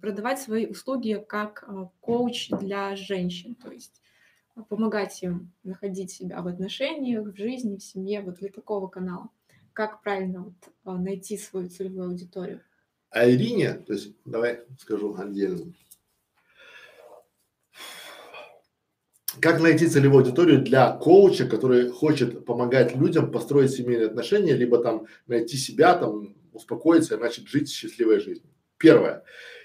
продавать 0.00 0.38
свои 0.38 0.66
услуги 0.66 1.24
как 1.26 1.66
коуч 2.00 2.50
для 2.50 2.94
женщин, 2.94 3.54
то 3.54 3.70
есть 3.70 4.02
помогать 4.68 5.22
им 5.22 5.52
находить 5.64 6.10
себя 6.10 6.42
в 6.42 6.46
отношениях, 6.46 7.26
в 7.26 7.36
жизни, 7.36 7.78
в 7.78 7.82
семье, 7.82 8.20
вот 8.20 8.36
для 8.36 8.50
такого 8.50 8.86
канала. 8.88 9.30
Как 9.72 10.02
правильно 10.02 10.52
вот 10.84 11.00
найти 11.00 11.38
свою 11.38 11.70
целевую 11.70 12.10
аудиторию? 12.10 12.60
А 13.10 13.28
Ирине, 13.28 13.72
то 13.72 13.94
есть 13.94 14.14
давай 14.26 14.60
скажу 14.78 15.14
отдельно, 15.16 15.72
как 19.40 19.60
найти 19.60 19.86
целевую 19.86 20.24
аудиторию 20.24 20.62
для 20.62 20.92
коуча, 20.92 21.46
который 21.46 21.90
хочет 21.90 22.44
помогать 22.44 22.96
людям 22.96 23.30
построить 23.30 23.72
семейные 23.72 24.06
отношения, 24.06 24.54
либо 24.54 24.78
там 24.78 25.06
найти 25.26 25.56
себя, 25.56 25.94
там 25.94 26.34
успокоиться 26.52 27.14
и 27.14 27.18
начать 27.18 27.48
жить 27.48 27.70
счастливой 27.70 28.20
жизнью. 28.20 28.50
Первое. 28.78 29.22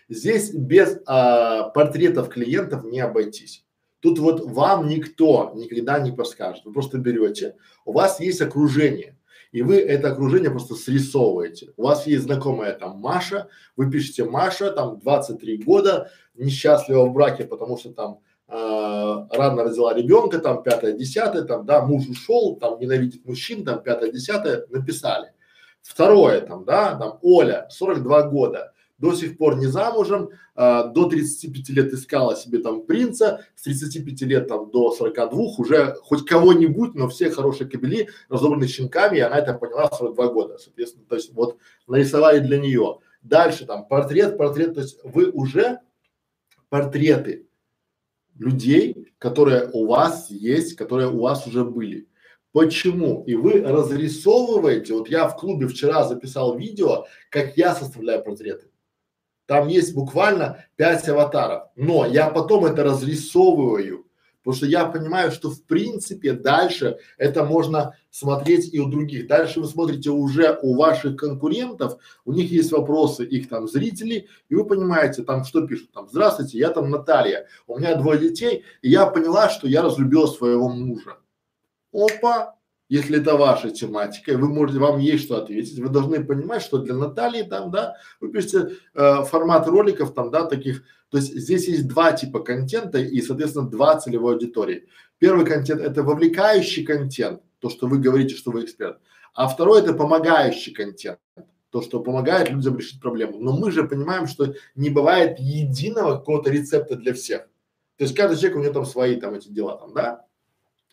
Здесь 0.10 0.53
без 0.53 0.99
а, 1.06 1.69
портретов 1.69 2.30
клиентов 2.30 2.84
не 2.84 2.99
обойтись. 2.99 3.65
Тут 4.02 4.19
вот 4.19 4.41
вам 4.41 4.88
никто 4.88 5.53
никогда 5.56 5.99
не 5.99 6.11
подскажет. 6.11 6.65
Вы 6.65 6.73
просто 6.73 6.98
берете, 6.98 7.56
у 7.85 7.93
вас 7.93 8.19
есть 8.19 8.41
окружение, 8.41 9.18
и 9.52 9.61
вы 9.61 9.77
это 9.77 10.11
окружение 10.11 10.49
просто 10.49 10.76
срисовываете. 10.76 11.69
У 11.77 11.84
вас 11.84 12.07
есть 12.07 12.23
знакомая 12.23 12.73
там 12.73 12.98
Маша, 12.99 13.48
вы 13.77 13.89
пишете 13.91 14.26
Маша, 14.26 14.72
там 14.72 14.99
23 14.99 15.57
года, 15.57 16.11
несчастлива 16.34 17.06
в 17.06 17.14
браке, 17.14 17.45
потому 17.45 17.77
что 17.77 17.91
там 17.91 18.19
рано 18.52 19.64
родила 19.64 19.94
ребенка, 19.94 20.40
там 20.40 20.61
пятое, 20.61 20.91
десятое, 20.91 21.44
там, 21.44 21.65
да, 21.65 21.86
муж 21.86 22.07
ушел, 22.10 22.57
там 22.57 22.80
ненавидит 22.80 23.26
мужчин, 23.26 23.64
там 23.64 23.82
пятое, 23.82 24.11
десятое, 24.11 24.65
написали. 24.69 25.32
Второе, 25.82 26.41
там, 26.41 26.65
да, 26.65 26.95
там 26.95 27.18
Оля, 27.22 27.68
42 27.69 28.23
года, 28.23 28.73
до 28.98 29.15
сих 29.15 29.38
пор 29.38 29.57
не 29.57 29.65
замужем, 29.65 30.30
э, 30.56 30.84
до 30.94 31.06
35 31.06 31.69
лет 31.69 31.94
искала 31.94 32.36
себе 32.36 32.60
там 32.60 32.86
принца, 32.86 33.45
с 33.56 33.64
35 33.64 34.22
лет 34.23 34.48
там 34.48 34.69
до 34.69 34.91
42 34.91 35.56
уже 35.57 35.95
хоть 36.03 36.26
кого-нибудь, 36.26 36.94
но 36.94 37.07
все 37.07 37.32
хорошие 37.32 37.69
кобели, 37.69 38.10
разобраны 38.30 38.68
щенками, 38.68 39.18
и 39.18 39.22
она 39.22 39.40
это 39.40 39.53
поняла 39.53 39.90
в 39.90 39.95
42 39.95 40.28
года, 40.28 40.57
соответственно, 40.60 41.06
то 41.07 41.15
есть 41.15 41.34
вот 41.34 41.57
нарисовали 41.88 42.40
для 42.40 42.60
нее. 42.60 42.99
Дальше 43.23 43.65
там 43.65 43.88
портрет, 43.88 44.38
портрет, 44.38 44.76
то 44.76 44.82
есть 44.82 44.99
вы 45.03 45.32
уже 45.32 45.80
портреты 46.69 47.48
людей, 48.42 49.14
которые 49.20 49.70
у 49.72 49.86
вас 49.86 50.30
есть, 50.30 50.76
которые 50.76 51.10
у 51.10 51.20
вас 51.20 51.46
уже 51.46 51.64
были. 51.64 52.08
Почему? 52.52 53.24
И 53.28 53.36
вы 53.36 53.62
разрисовываете, 53.62 54.94
вот 54.94 55.08
я 55.10 55.28
в 55.28 55.38
клубе 55.38 55.68
вчера 55.68 56.04
записал 56.04 56.58
видео, 56.58 57.06
как 57.30 57.56
я 57.56 57.74
составляю 57.76 58.24
портреты. 58.24 58.68
Там 59.46 59.68
есть 59.68 59.94
буквально 59.94 60.66
пять 60.76 61.08
аватаров, 61.08 61.70
но 61.76 62.06
я 62.06 62.30
потом 62.30 62.66
это 62.66 62.84
разрисовываю, 62.84 64.01
потому 64.44 64.56
что 64.56 64.66
я 64.66 64.86
понимаю, 64.86 65.32
что 65.32 65.50
в 65.50 65.64
принципе 65.64 66.34
дальше 66.34 66.98
это 67.18 67.44
можно 67.44 67.96
смотреть 68.10 68.74
и 68.74 68.80
у 68.80 68.88
других. 68.88 69.28
Дальше 69.28 69.60
вы 69.60 69.68
смотрите 69.68 70.10
уже 70.10 70.60
у 70.62 70.76
ваших 70.76 71.16
конкурентов, 71.16 71.98
у 72.26 72.34
них 72.34 72.52
есть 72.52 72.72
вопросы, 72.72 73.26
их 73.26 73.50
там 73.50 73.68
зрителей, 73.68 74.28
и 74.50 74.56
вы 74.56 74.66
понимаете 74.66 75.24
там, 75.24 75.44
что 75.44 75.66
пишут 75.66 75.92
там, 75.92 76.08
здравствуйте, 76.10 76.58
я 76.58 76.70
там 76.70 76.90
Наталья, 76.90 77.48
у 77.68 77.78
меня 77.78 77.96
двое 77.96 78.20
детей, 78.20 78.64
и 78.82 78.90
я 78.90 79.06
поняла, 79.06 79.50
что 79.50 79.68
я 79.68 79.82
разлюбила 79.82 80.28
своего 80.28 80.70
мужа 80.70 81.18
опа, 81.94 82.56
если 82.92 83.22
это 83.22 83.38
ваша 83.38 83.72
тематика, 83.72 84.38
вы 84.38 84.50
можете, 84.50 84.80
вам 84.80 85.00
есть 85.00 85.24
что 85.24 85.38
ответить, 85.38 85.80
вы 85.80 85.88
должны 85.88 86.26
понимать, 86.26 86.62
что 86.62 86.78
для 86.80 86.94
Натальи 86.94 87.44
там, 87.44 87.72
да, 87.72 87.96
вы 88.20 88.34
пишете 88.34 88.72
э, 88.94 89.24
формат 89.24 89.66
роликов 89.66 90.14
там, 90.14 90.30
да, 90.30 90.44
таких, 90.44 90.84
то 91.10 91.18
есть 91.18 91.34
здесь 91.34 91.70
есть 91.70 91.88
два 91.88 92.12
типа 92.12 92.42
контента 92.42 92.98
и, 92.98 93.22
соответственно, 93.22 93.70
два 93.70 93.98
целевой 93.98 94.34
аудитории. 94.34 94.90
Первый 95.20 95.46
контент– 95.46 95.80
это 95.82 96.04
вовлекающий 96.04 96.84
контент, 96.84 97.42
то, 97.60 97.70
что 97.70 97.88
вы 97.88 97.98
говорите, 97.98 98.36
что 98.36 98.52
вы 98.52 98.66
эксперт, 98.66 99.00
а 99.34 99.48
второй– 99.48 99.80
это 99.84 99.94
помогающий 99.94 100.74
контент, 100.74 101.20
то, 101.70 101.82
что 101.82 102.02
помогает 102.02 102.50
людям 102.50 102.78
решить 102.78 103.00
проблему. 103.00 103.40
Но 103.40 103.54
мы 103.56 103.72
же 103.72 103.88
понимаем, 103.88 104.28
что 104.28 104.54
не 104.76 104.90
бывает 104.90 105.40
единого 105.40 106.18
какого-то 106.18 106.52
рецепта 106.52 106.98
для 106.98 107.14
всех. 107.14 107.44
То 107.96 108.04
есть 108.04 108.18
каждый 108.18 108.36
человек, 108.36 108.58
у 108.58 108.62
него 108.64 108.74
там 108.74 108.86
свои 108.86 109.16
там 109.16 109.34
эти 109.34 109.48
дела 109.48 109.78
там, 109.78 109.94
да. 109.94 110.26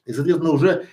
И, 0.05 0.13
соответственно, 0.13 0.53
уже 0.53 0.87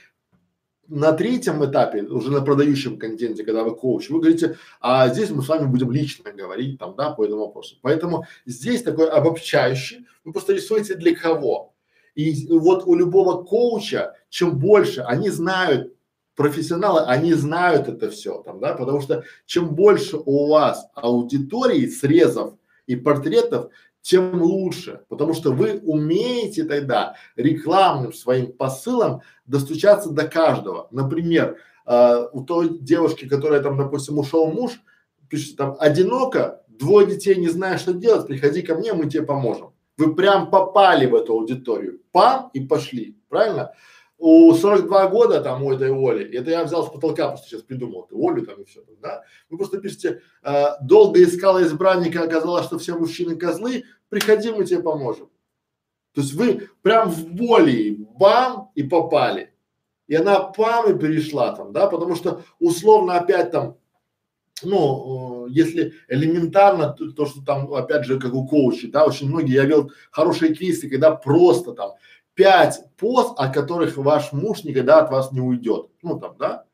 на 0.88 1.14
третьем 1.14 1.64
этапе, 1.66 2.04
уже 2.04 2.32
на 2.32 2.42
продающем 2.42 2.98
контенте, 2.98 3.44
когда 3.44 3.64
вы 3.64 3.76
коуч, 3.76 4.10
вы 4.10 4.20
говорите, 4.20 4.58
а 4.80 5.08
здесь 5.10 5.30
мы 5.30 5.42
с 5.42 5.48
вами 5.48 5.66
будем 5.66 5.92
лично 5.92 6.32
говорить 6.32 6.80
там, 6.80 6.96
да, 6.96 7.12
по 7.12 7.26
этому 7.26 7.46
вопросу. 7.46 7.78
Поэтому 7.82 8.26
здесь 8.46 8.84
такой 8.84 9.10
обобщающий, 9.10 10.06
вы 10.24 10.32
просто 10.32 10.54
рисуете 10.54 10.96
для 10.96 11.16
кого. 11.16 11.74
И 12.16 12.48
вот 12.50 12.84
у 12.86 12.96
любого 12.96 13.44
коуча, 13.44 14.14
чем 14.30 14.58
больше 14.58 15.02
они 15.02 15.30
знают, 15.30 15.94
профессионалы, 16.36 17.02
они 17.02 17.34
знают 17.34 17.88
это 17.88 18.10
все 18.10 18.42
там, 18.44 18.60
да, 18.60 18.74
потому 18.74 19.02
что 19.02 19.24
чем 19.46 19.74
больше 19.74 20.18
у 20.18 20.48
вас 20.48 20.88
аудитории, 20.94 21.88
срезов 21.88 22.56
и 22.88 22.96
портретов, 22.96 23.72
тем 24.06 24.40
лучше, 24.40 25.02
потому 25.10 25.34
что 25.34 25.52
вы 25.52 25.80
умеете 25.84 26.64
тогда 26.64 27.16
рекламным 27.36 28.14
своим 28.14 28.52
посылом 28.52 29.22
достучаться 29.48 30.12
до 30.12 30.28
каждого. 30.28 30.88
Например, 30.92 31.58
э, 31.88 32.28
у 32.32 32.44
той 32.44 32.78
девушки, 32.78 33.28
которая 33.28 33.64
там, 33.64 33.78
допустим, 33.78 34.20
ушел 34.20 34.52
муж, 34.52 34.74
пишет 35.28 35.58
там 35.58 35.76
одиноко, 35.80 36.62
двое 36.68 37.08
детей 37.08 37.36
не 37.38 37.48
знаю, 37.48 37.80
что 37.80 37.94
делать, 37.94 38.28
приходи 38.28 38.62
ко 38.62 38.76
мне, 38.76 38.94
мы 38.94 39.10
тебе 39.10 39.24
поможем. 39.24 39.74
Вы 39.98 40.14
прям 40.14 40.52
попали 40.52 41.08
в 41.08 41.16
эту 41.16 41.34
аудиторию, 41.34 42.00
пам 42.12 42.52
и 42.54 42.60
пошли, 42.60 43.18
правильно? 43.28 43.72
У 44.18 44.54
42 44.54 45.08
года 45.08 45.42
там 45.42 45.64
у 45.64 45.74
этой 45.74 45.92
Оли, 45.92 46.34
это 46.36 46.50
я 46.50 46.64
взял 46.64 46.86
с 46.86 46.92
потолка, 46.92 47.28
просто 47.30 47.48
сейчас 47.48 47.62
придумал, 47.64 48.08
ты 48.08 48.16
Олю 48.16 48.46
там 48.46 48.62
и 48.62 48.66
все, 48.66 48.82
да, 49.02 49.24
вы 49.50 49.58
просто 49.58 49.80
пишете, 49.80 50.22
э, 50.44 50.66
долго 50.82 51.22
искала 51.24 51.62
избранника, 51.64 52.24
оказалось, 52.24 52.66
что 52.66 52.78
все 52.78 52.98
мужчины 52.98 53.36
козлы, 53.36 53.84
приходи, 54.10 54.52
мы 54.52 54.66
тебе 54.66 54.82
поможем. 54.82 55.30
То 56.14 56.22
есть 56.22 56.34
вы 56.34 56.70
прям 56.82 57.10
в 57.10 57.28
боли, 57.28 57.98
бам, 58.18 58.72
и 58.74 58.84
попали. 58.84 59.54
И 60.08 60.16
она 60.16 60.40
пам 60.40 60.96
и 60.96 60.98
перешла 60.98 61.54
там, 61.54 61.74
да, 61.74 61.88
потому 61.88 62.16
что 62.16 62.44
условно 62.60 63.18
опять 63.18 63.52
там, 63.52 63.78
ну, 64.64 65.48
э, 65.48 65.52
если 65.52 65.94
элементарно, 66.08 66.90
то, 66.90 67.12
то, 67.12 67.26
что 67.26 67.44
там, 67.44 67.74
опять 67.74 68.06
же, 68.06 68.20
как 68.20 68.34
у 68.34 68.48
коучей, 68.48 68.90
да, 68.90 69.06
очень 69.06 69.28
многие, 69.28 69.56
я 69.56 69.66
видел 69.66 69.92
хорошие 70.12 70.56
кейсы, 70.56 70.90
когда 70.90 71.12
просто 71.12 71.74
там 71.74 71.94
пять 72.36 72.84
поз, 72.98 73.34
от 73.38 73.54
которых 73.54 73.98
ваш 73.98 74.32
муж 74.32 74.64
никогда 74.64 75.00
от 75.00 75.10
вас 75.10 75.32
не 75.32 75.42
уйдет. 75.42 75.88
Ну 76.04 76.20
там, 76.20 76.36
да? 76.38 76.66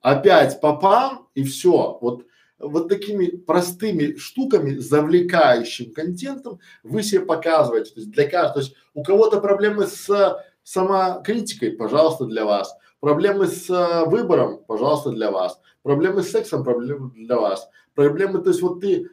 Опять 0.00 0.60
попам 0.60 1.28
и 1.34 1.44
все. 1.44 1.98
Вот, 2.00 2.24
вот 2.58 2.88
такими 2.88 3.26
простыми 3.26 4.16
штуками, 4.16 4.76
завлекающим 4.76 5.92
контентом 5.92 6.60
вы 6.82 7.02
себе 7.02 7.20
показываете. 7.20 7.92
То 7.92 8.00
есть 8.00 8.12
для 8.12 8.28
каждого, 8.28 8.54
то 8.54 8.60
есть 8.60 8.74
у 8.94 9.02
кого-то 9.02 9.40
проблемы 9.40 9.86
с 9.86 10.38
самокритикой, 10.62 11.72
пожалуйста, 11.72 12.24
для 12.24 12.44
вас. 12.44 12.74
Проблемы 13.00 13.46
с 13.46 13.68
э, 13.70 14.04
выбором, 14.06 14.64
пожалуйста, 14.66 15.10
для 15.10 15.30
вас. 15.30 15.60
Проблемы 15.82 16.22
с 16.22 16.30
сексом, 16.30 16.64
проблемы 16.64 17.12
для 17.14 17.36
вас. 17.36 17.68
Проблемы, 17.94 18.40
то 18.40 18.50
есть 18.50 18.62
вот 18.62 18.80
ты 18.80 19.08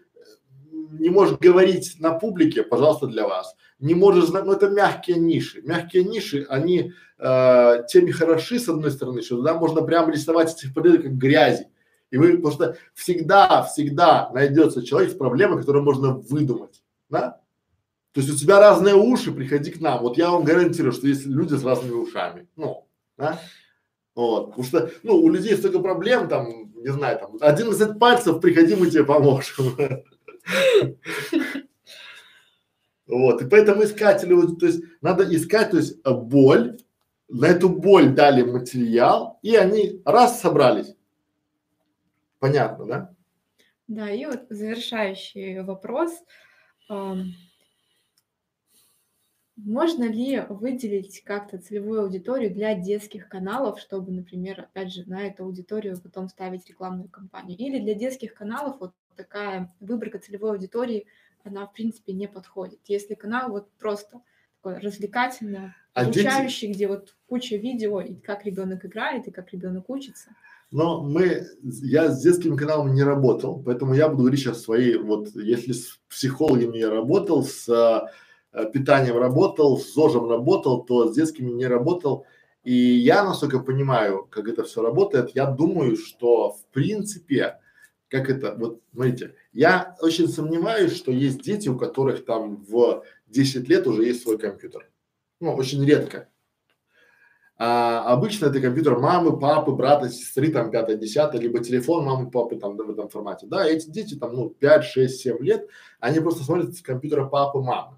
не 0.72 1.10
можешь 1.10 1.38
говорить 1.38 1.96
на 2.00 2.12
публике, 2.18 2.64
пожалуйста, 2.64 3.08
для 3.08 3.28
вас. 3.28 3.56
Не 3.84 3.96
можешь 3.96 4.28
знать, 4.28 4.46
ну 4.46 4.54
это 4.54 4.70
мягкие 4.70 5.18
ниши. 5.18 5.62
Мягкие 5.62 6.06
ниши, 6.06 6.46
они 6.48 6.94
э, 7.20 7.84
теми 7.90 8.12
хороши, 8.12 8.58
с 8.58 8.70
одной 8.70 8.92
стороны, 8.92 9.22
что 9.22 9.36
туда 9.36 9.56
можно 9.56 9.82
прямо 9.82 10.10
рисовать 10.10 10.54
этих 10.54 10.74
порядок 10.74 11.04
как 11.04 11.18
грязи. 11.18 11.68
И 12.10 12.16
вы, 12.16 12.38
потому 12.38 12.54
что 12.54 12.78
всегда, 12.94 13.62
всегда 13.64 14.30
найдется 14.34 14.86
человек 14.86 15.12
с 15.12 15.16
проблемой, 15.16 15.60
которую 15.60 15.84
можно 15.84 16.14
выдумать, 16.14 16.82
да? 17.10 17.42
То 18.14 18.22
есть 18.22 18.32
у 18.32 18.38
тебя 18.38 18.62
разные 18.62 18.96
уши, 18.96 19.34
приходи 19.34 19.70
к 19.70 19.82
нам. 19.82 20.02
Вот 20.02 20.18
я 20.18 20.32
вам 20.32 20.46
гарантирую, 20.46 20.94
что 20.94 21.06
есть 21.06 21.26
люди 21.26 21.56
с 21.56 21.66
разными 21.66 21.96
ушами. 21.96 22.48
Ну, 22.56 22.88
да? 23.18 23.38
Вот, 24.16 24.52
потому 24.52 24.64
что, 24.64 24.92
ну, 25.02 25.18
у 25.18 25.30
людей 25.30 25.58
столько 25.58 25.80
проблем, 25.80 26.30
там, 26.30 26.72
не 26.76 26.94
знаю, 26.94 27.20
там, 27.20 27.38
11 27.42 28.00
пальцев, 28.00 28.40
приходи, 28.40 28.78
мы 28.78 28.90
тебе 28.90 29.04
поможем. 29.04 29.76
Вот, 33.06 33.42
и 33.42 33.50
поэтому 33.50 33.84
искатели, 33.84 34.34
то 34.56 34.66
есть 34.66 34.84
надо 35.02 35.24
искать, 35.36 35.72
то 35.72 35.78
есть 35.78 36.02
боль, 36.06 36.78
на 37.28 37.48
эту 37.48 37.68
боль 37.70 38.14
дали 38.14 38.44
материал, 38.44 39.40
и 39.42 39.56
они 39.56 40.02
раз 40.06 40.40
собрались. 40.40 40.96
Понятно, 42.40 42.86
да? 42.86 43.16
Да, 43.88 44.10
и 44.10 44.26
вот 44.26 44.46
завершающий 44.50 45.62
вопрос. 45.62 46.12
Можно 49.56 50.06
ли 50.06 50.42
выделить 50.50 51.24
как-то 51.24 51.58
целевую 51.58 52.02
аудиторию 52.02 52.52
для 52.54 52.74
детских 52.74 53.30
каналов, 53.30 53.80
чтобы, 53.80 54.12
например, 54.12 54.62
опять 54.62 54.92
же, 54.92 55.08
на 55.08 55.28
эту 55.28 55.44
аудиторию 55.44 56.00
потом 56.02 56.28
ставить 56.28 56.68
рекламную 56.68 57.10
кампанию? 57.10 57.58
Или 57.58 57.80
для 57.80 57.94
детских 57.94 58.34
каналов 58.34 58.80
вот 58.80 58.94
такая 59.16 59.72
выборка 59.80 60.20
целевой 60.20 60.52
аудитории, 60.54 61.06
она, 61.44 61.66
в 61.66 61.74
принципе, 61.74 62.14
не 62.14 62.28
подходит. 62.28 62.80
Если 62.88 63.16
канал 63.16 63.52
вот 63.52 63.70
просто 63.80 64.22
такой 64.62 64.80
развлекательно, 64.80 65.76
а 65.94 66.02
обучающий, 66.02 66.68
дети... 66.68 66.78
где 66.78 66.88
вот 66.88 67.16
куча 67.28 67.58
видео, 67.58 68.02
и 68.02 68.16
как 68.16 68.46
ребенок 68.46 68.86
играет, 68.86 69.28
и 69.28 69.32
как 69.32 69.52
ребенок 69.52 69.90
учится. 69.90 70.30
Но 70.72 71.04
мы, 71.04 71.46
я 71.62 72.10
с 72.10 72.22
детским 72.22 72.58
каналом 72.58 72.94
не 72.94 73.04
работал, 73.04 73.62
поэтому 73.64 73.94
я 73.94 74.08
буду 74.08 74.24
говорить 74.24 74.40
сейчас 74.40 74.64
свои, 74.64 74.98
вот 74.98 75.30
если 75.36 75.74
с 75.74 76.00
психологами 76.10 76.78
я 76.78 76.90
работал, 76.90 77.44
с 77.44 77.70
э, 77.70 78.72
питанием 78.72 79.18
работал, 79.18 79.78
с 79.78 79.94
ЗОЖем 79.94 80.30
работал, 80.30 80.84
то 80.84 81.12
с 81.12 81.16
детскими 81.16 81.52
не 81.52 81.68
работал. 81.68 82.26
И 82.64 82.74
я, 82.74 83.24
насколько 83.24 83.60
понимаю, 83.60 84.26
как 84.32 84.48
это 84.48 84.64
все 84.64 84.82
работает, 84.82 85.36
я 85.36 85.46
думаю, 85.46 85.96
что 85.96 86.54
в 86.54 86.66
принципе 86.72 87.60
как 88.14 88.30
это, 88.30 88.54
вот 88.54 88.80
смотрите, 88.94 89.34
я 89.54 89.96
очень 90.00 90.28
сомневаюсь, 90.28 90.96
что 90.96 91.12
есть 91.12 91.42
дети, 91.42 91.68
у 91.68 91.76
которых 91.76 92.26
там 92.26 92.64
в 92.64 93.04
10 93.26 93.68
лет 93.68 93.88
уже 93.88 94.04
есть 94.04 94.22
свой 94.22 94.38
компьютер. 94.38 94.88
Ну, 95.40 95.56
очень 95.56 95.84
редко. 95.84 96.30
А 97.58 98.14
обычно 98.14 98.46
это 98.46 98.62
компьютер 98.62 99.00
мамы, 99.00 99.40
папы, 99.40 99.72
брата, 99.72 100.10
сестры, 100.10 100.52
там, 100.52 100.70
пятое, 100.70 100.96
десятое, 100.96 101.42
либо 101.42 101.64
телефон 101.64 102.06
мамы, 102.06 102.30
папы, 102.30 102.56
там, 102.58 102.78
в 102.78 102.92
этом 102.92 103.10
формате. 103.10 103.48
Да, 103.48 103.68
эти 103.68 103.90
дети 103.90 104.14
там, 104.14 104.36
ну, 104.36 104.52
5, 104.52 104.84
6, 104.84 105.20
7 105.20 105.40
лет, 105.40 105.68
они 106.00 106.20
просто 106.20 106.44
смотрят 106.44 106.76
с 106.76 106.84
компьютера 106.84 107.26
папы, 107.26 107.62
мамы. 107.62 107.98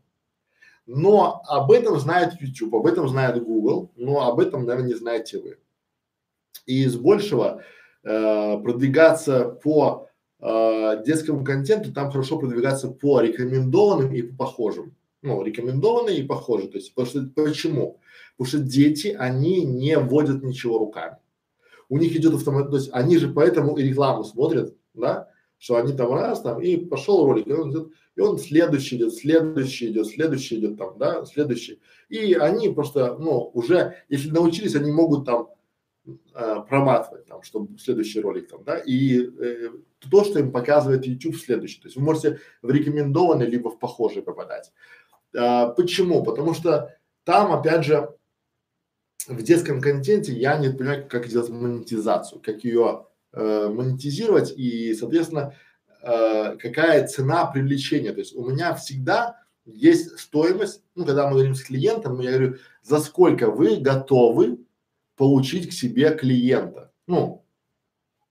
Но 0.85 1.41
об 1.45 1.73
этом 1.73 1.99
знает 1.99 2.39
YouTube, 2.39 2.73
об 2.75 2.85
этом 2.85 3.09
знает 3.09 3.43
Google, 3.43 3.91
но 3.97 4.29
об 4.29 4.39
этом, 4.39 4.63
наверное, 4.63 4.91
не 4.91 4.95
знаете 4.95 5.39
вы. 5.39 5.57
И 6.65 6.85
из 6.85 6.95
большего 6.95 7.61
э, 8.05 8.57
продвигаться 8.59 9.45
по 9.61 10.07
э, 10.39 11.03
детскому 11.05 11.43
контенту, 11.43 11.91
там 11.91 12.11
хорошо 12.11 12.37
продвигаться 12.37 12.87
по 12.87 13.19
рекомендованным 13.19 14.13
и 14.13 14.21
по 14.21 14.45
похожим. 14.45 14.95
Ну, 15.21 15.43
рекомендованные 15.43 16.19
и 16.19 16.23
похожие. 16.23 16.69
То 16.69 16.77
есть, 16.77 16.93
потому 16.93 17.07
что, 17.07 17.29
почему? 17.35 17.99
Потому 18.37 18.47
что 18.47 18.59
дети, 18.59 19.15
они 19.17 19.65
не 19.65 19.97
вводят 19.97 20.43
ничего 20.43 20.77
руками. 20.77 21.17
У 21.89 21.97
них 21.97 22.15
идет 22.15 22.35
автомат, 22.35 22.69
то 22.69 22.77
есть 22.77 22.89
они 22.93 23.17
же 23.17 23.29
поэтому 23.29 23.75
и 23.77 23.83
рекламу 23.83 24.23
смотрят, 24.23 24.75
да, 24.93 25.29
что 25.57 25.77
они 25.77 25.93
там 25.93 26.13
раз 26.13 26.41
там 26.41 26.61
и 26.61 26.77
пошел 26.77 27.25
ролик, 27.25 27.47
и 27.47 27.53
он 27.53 27.71
идет, 27.71 27.91
и 28.15 28.21
он 28.21 28.37
следующий 28.37 28.97
идет, 28.97 29.13
следующий 29.13 29.87
идет, 29.87 30.07
следующий 30.07 30.57
идет 30.57 30.77
там, 30.77 30.97
да, 30.97 31.25
следующий. 31.25 31.79
И 32.09 32.33
они 32.33 32.69
просто, 32.69 33.15
ну, 33.19 33.49
уже, 33.53 33.95
если 34.09 34.29
научились, 34.29 34.75
они 34.75 34.91
могут 34.91 35.25
там 35.25 35.49
э, 36.33 36.55
проматывать 36.67 37.25
там, 37.25 37.43
чтобы 37.43 37.77
следующий 37.77 38.21
ролик 38.21 38.49
там, 38.49 38.63
да, 38.63 38.77
и 38.77 39.19
э, 39.19 39.69
то, 40.09 40.23
что 40.23 40.39
им 40.39 40.51
показывает 40.51 41.05
YouTube 41.05 41.37
следующий. 41.37 41.81
То 41.81 41.87
есть 41.87 41.97
вы 41.97 42.03
можете 42.03 42.39
в 42.61 42.69
рекомендованный 42.69 43.45
либо 43.45 43.69
в 43.69 43.79
похожий 43.79 44.21
попадать. 44.21 44.71
А, 45.35 45.69
почему? 45.69 46.23
Потому 46.23 46.53
что 46.53 46.95
там, 47.23 47.51
опять 47.51 47.85
же, 47.85 48.15
в 49.27 49.41
детском 49.41 49.81
контенте 49.81 50.33
я 50.33 50.57
не 50.57 50.69
понимаю, 50.69 51.07
как 51.09 51.27
делать 51.27 51.49
монетизацию, 51.49 52.41
как 52.41 52.63
ее 52.63 53.07
э, 53.33 53.67
монетизировать 53.67 54.53
и, 54.55 54.93
соответственно, 54.93 55.55
э, 56.03 56.57
какая 56.57 57.07
цена 57.07 57.45
привлечения. 57.47 58.13
То 58.13 58.19
есть 58.19 58.35
у 58.35 58.47
меня 58.47 58.75
всегда 58.75 59.41
есть 59.65 60.19
стоимость, 60.19 60.83
ну, 60.93 61.05
когда 61.05 61.25
мы 61.25 61.33
говорим 61.33 61.55
с 61.55 61.63
клиентом, 61.63 62.19
я 62.19 62.31
говорю, 62.31 62.57
за 62.83 62.99
сколько 62.99 63.49
вы 63.49 63.77
готовы 63.77 64.59
получить 65.15 65.69
к 65.69 65.73
себе 65.73 66.11
клиента, 66.15 66.91
ну, 67.07 67.45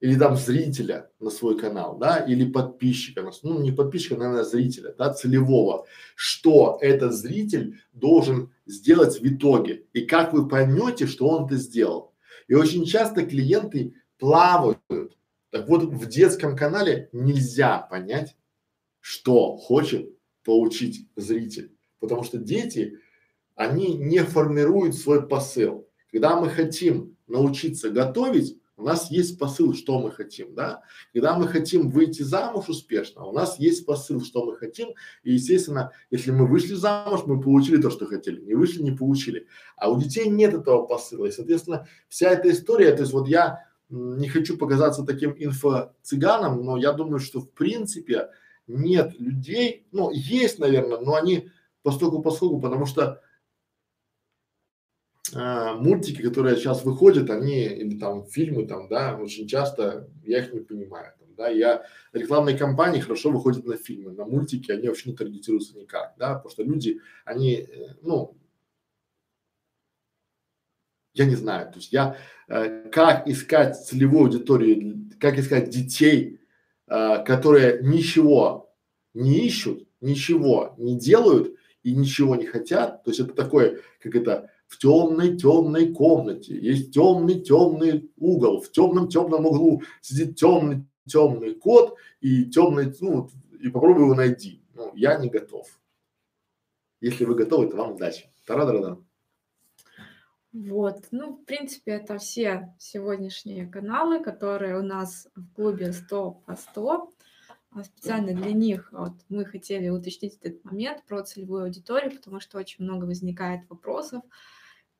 или 0.00 0.18
там 0.18 0.36
зрителя 0.36 1.10
на 1.18 1.30
свой 1.30 1.58
канал, 1.58 1.96
да, 1.96 2.18
или 2.18 2.44
подписчика, 2.44 3.30
ну, 3.42 3.62
не 3.62 3.72
подписчика, 3.72 4.16
наверное, 4.16 4.44
зрителя, 4.44 4.94
да, 4.98 5.12
целевого, 5.14 5.86
что 6.14 6.78
этот 6.82 7.14
зритель 7.14 7.80
должен 7.92 8.52
сделать 8.66 9.18
в 9.18 9.26
итоге, 9.26 9.86
и 9.94 10.02
как 10.02 10.32
вы 10.32 10.46
поймете, 10.46 11.06
что 11.06 11.28
он 11.28 11.46
это 11.46 11.56
сделал. 11.56 12.12
И 12.48 12.54
очень 12.54 12.84
часто 12.84 13.24
клиенты 13.24 13.94
плавают. 14.18 15.16
Так 15.50 15.68
вот, 15.68 15.84
в 15.84 16.06
детском 16.06 16.56
канале 16.56 17.08
нельзя 17.12 17.78
понять, 17.78 18.36
что 19.00 19.56
хочет 19.56 20.10
получить 20.44 21.08
зритель. 21.16 21.74
Потому 22.00 22.24
что 22.24 22.38
дети, 22.38 22.98
они 23.54 23.94
не 23.94 24.18
формируют 24.22 24.94
свой 24.94 25.26
посыл. 25.26 25.88
Когда 26.14 26.38
мы 26.38 26.48
хотим 26.48 27.16
научиться 27.26 27.90
готовить, 27.90 28.56
у 28.76 28.84
нас 28.84 29.10
есть 29.10 29.36
посыл, 29.36 29.74
что 29.74 29.98
мы 29.98 30.12
хотим, 30.12 30.54
да. 30.54 30.82
Когда 31.12 31.36
мы 31.36 31.48
хотим 31.48 31.90
выйти 31.90 32.22
замуж 32.22 32.68
успешно, 32.68 33.24
у 33.24 33.32
нас 33.32 33.58
есть 33.58 33.84
посыл, 33.84 34.22
что 34.22 34.44
мы 34.44 34.56
хотим. 34.56 34.90
И, 35.24 35.32
естественно, 35.32 35.90
если 36.12 36.30
мы 36.30 36.46
вышли 36.46 36.74
замуж, 36.74 37.22
мы 37.26 37.40
получили 37.40 37.82
то, 37.82 37.90
что 37.90 38.06
хотели. 38.06 38.40
Не 38.42 38.54
вышли, 38.54 38.80
не 38.80 38.92
получили. 38.92 39.48
А 39.76 39.90
у 39.90 40.00
детей 40.00 40.28
нет 40.28 40.54
этого 40.54 40.86
посыла. 40.86 41.26
И, 41.26 41.32
соответственно, 41.32 41.88
вся 42.08 42.30
эта 42.30 42.48
история, 42.52 42.94
то 42.94 43.02
есть 43.02 43.12
вот 43.12 43.26
я 43.26 43.64
не 43.90 44.28
хочу 44.28 44.56
показаться 44.56 45.02
таким 45.02 45.32
инфо-цыганом, 45.32 46.62
но 46.64 46.76
я 46.76 46.92
думаю, 46.92 47.18
что 47.18 47.40
в 47.40 47.50
принципе 47.50 48.28
нет 48.68 49.18
людей, 49.18 49.88
ну, 49.90 50.12
есть, 50.12 50.60
наверное, 50.60 51.00
но 51.00 51.16
они 51.16 51.50
постольку 51.82 52.22
поскольку, 52.22 52.60
потому 52.60 52.86
что 52.86 53.20
а, 55.32 55.74
мультики, 55.74 56.22
которые 56.22 56.56
сейчас 56.56 56.84
выходят, 56.84 57.30
они, 57.30 57.64
или 57.64 57.98
там 57.98 58.26
фильмы 58.26 58.66
там, 58.66 58.88
да, 58.88 59.16
очень 59.16 59.48
часто 59.48 60.08
я 60.24 60.40
их 60.40 60.52
не 60.52 60.60
понимаю. 60.60 61.14
Там, 61.18 61.28
да, 61.34 61.48
я, 61.48 61.84
рекламные 62.12 62.58
кампании 62.58 63.00
хорошо 63.00 63.30
выходят 63.30 63.64
на 63.64 63.76
фильмы, 63.76 64.12
на 64.12 64.26
мультики 64.26 64.70
они 64.70 64.88
вообще 64.88 65.10
не 65.10 65.16
таргетируются 65.16 65.78
никак, 65.78 66.14
да, 66.18 66.34
потому 66.34 66.50
что 66.50 66.62
люди, 66.62 67.00
они, 67.24 67.54
э, 67.54 67.94
ну, 68.02 68.36
я 71.14 71.24
не 71.24 71.36
знаю, 71.36 71.70
то 71.72 71.78
есть 71.78 71.92
я, 71.92 72.18
э, 72.48 72.90
как 72.90 73.26
искать 73.26 73.82
целевую 73.82 74.26
аудиторию, 74.26 75.10
как 75.18 75.38
искать 75.38 75.70
детей, 75.70 76.40
э, 76.86 77.24
которые 77.24 77.82
ничего 77.82 78.74
не 79.14 79.46
ищут, 79.46 79.88
ничего 80.02 80.74
не 80.76 80.98
делают 80.98 81.56
и 81.82 81.94
ничего 81.94 82.36
не 82.36 82.46
хотят, 82.46 83.04
то 83.04 83.10
есть 83.10 83.20
это 83.20 83.32
такое, 83.32 83.80
как 84.00 84.14
это, 84.14 84.50
в 84.74 84.78
темной 84.78 85.36
темной 85.36 85.92
комнате 85.92 86.58
есть 86.58 86.92
темный 86.92 87.40
темный 87.40 88.10
угол, 88.16 88.60
в 88.60 88.72
темном 88.72 89.08
темном 89.08 89.46
углу 89.46 89.82
сидит 90.00 90.36
темный 90.36 90.84
темный 91.06 91.54
кот 91.54 91.96
и 92.20 92.46
темный, 92.46 92.92
ну, 93.00 93.30
и 93.60 93.68
попробуй 93.68 94.04
его 94.04 94.14
найти. 94.14 94.62
Ну, 94.74 94.92
я 94.94 95.16
не 95.18 95.28
готов. 95.28 95.68
Если 97.00 97.24
вы 97.24 97.34
готовы, 97.34 97.68
то 97.68 97.76
вам 97.76 97.92
удачи. 97.92 98.30
Тара-дара-да. 98.46 98.98
Вот, 100.52 101.06
ну, 101.10 101.36
в 101.36 101.44
принципе, 101.44 101.92
это 101.92 102.18
все 102.18 102.74
сегодняшние 102.78 103.66
каналы, 103.66 104.22
которые 104.22 104.78
у 104.78 104.82
нас 104.82 105.28
в 105.34 105.54
клубе 105.54 105.92
100 105.92 106.30
по 106.46 106.56
100. 106.56 107.10
А 107.70 107.82
специально 107.82 108.32
для 108.32 108.52
них 108.52 108.88
вот, 108.92 109.14
мы 109.28 109.44
хотели 109.44 109.88
уточнить 109.88 110.38
этот 110.40 110.64
момент 110.64 111.02
про 111.08 111.24
целевую 111.24 111.64
аудиторию, 111.64 112.12
потому 112.12 112.38
что 112.38 112.58
очень 112.58 112.84
много 112.84 113.04
возникает 113.04 113.68
вопросов. 113.68 114.22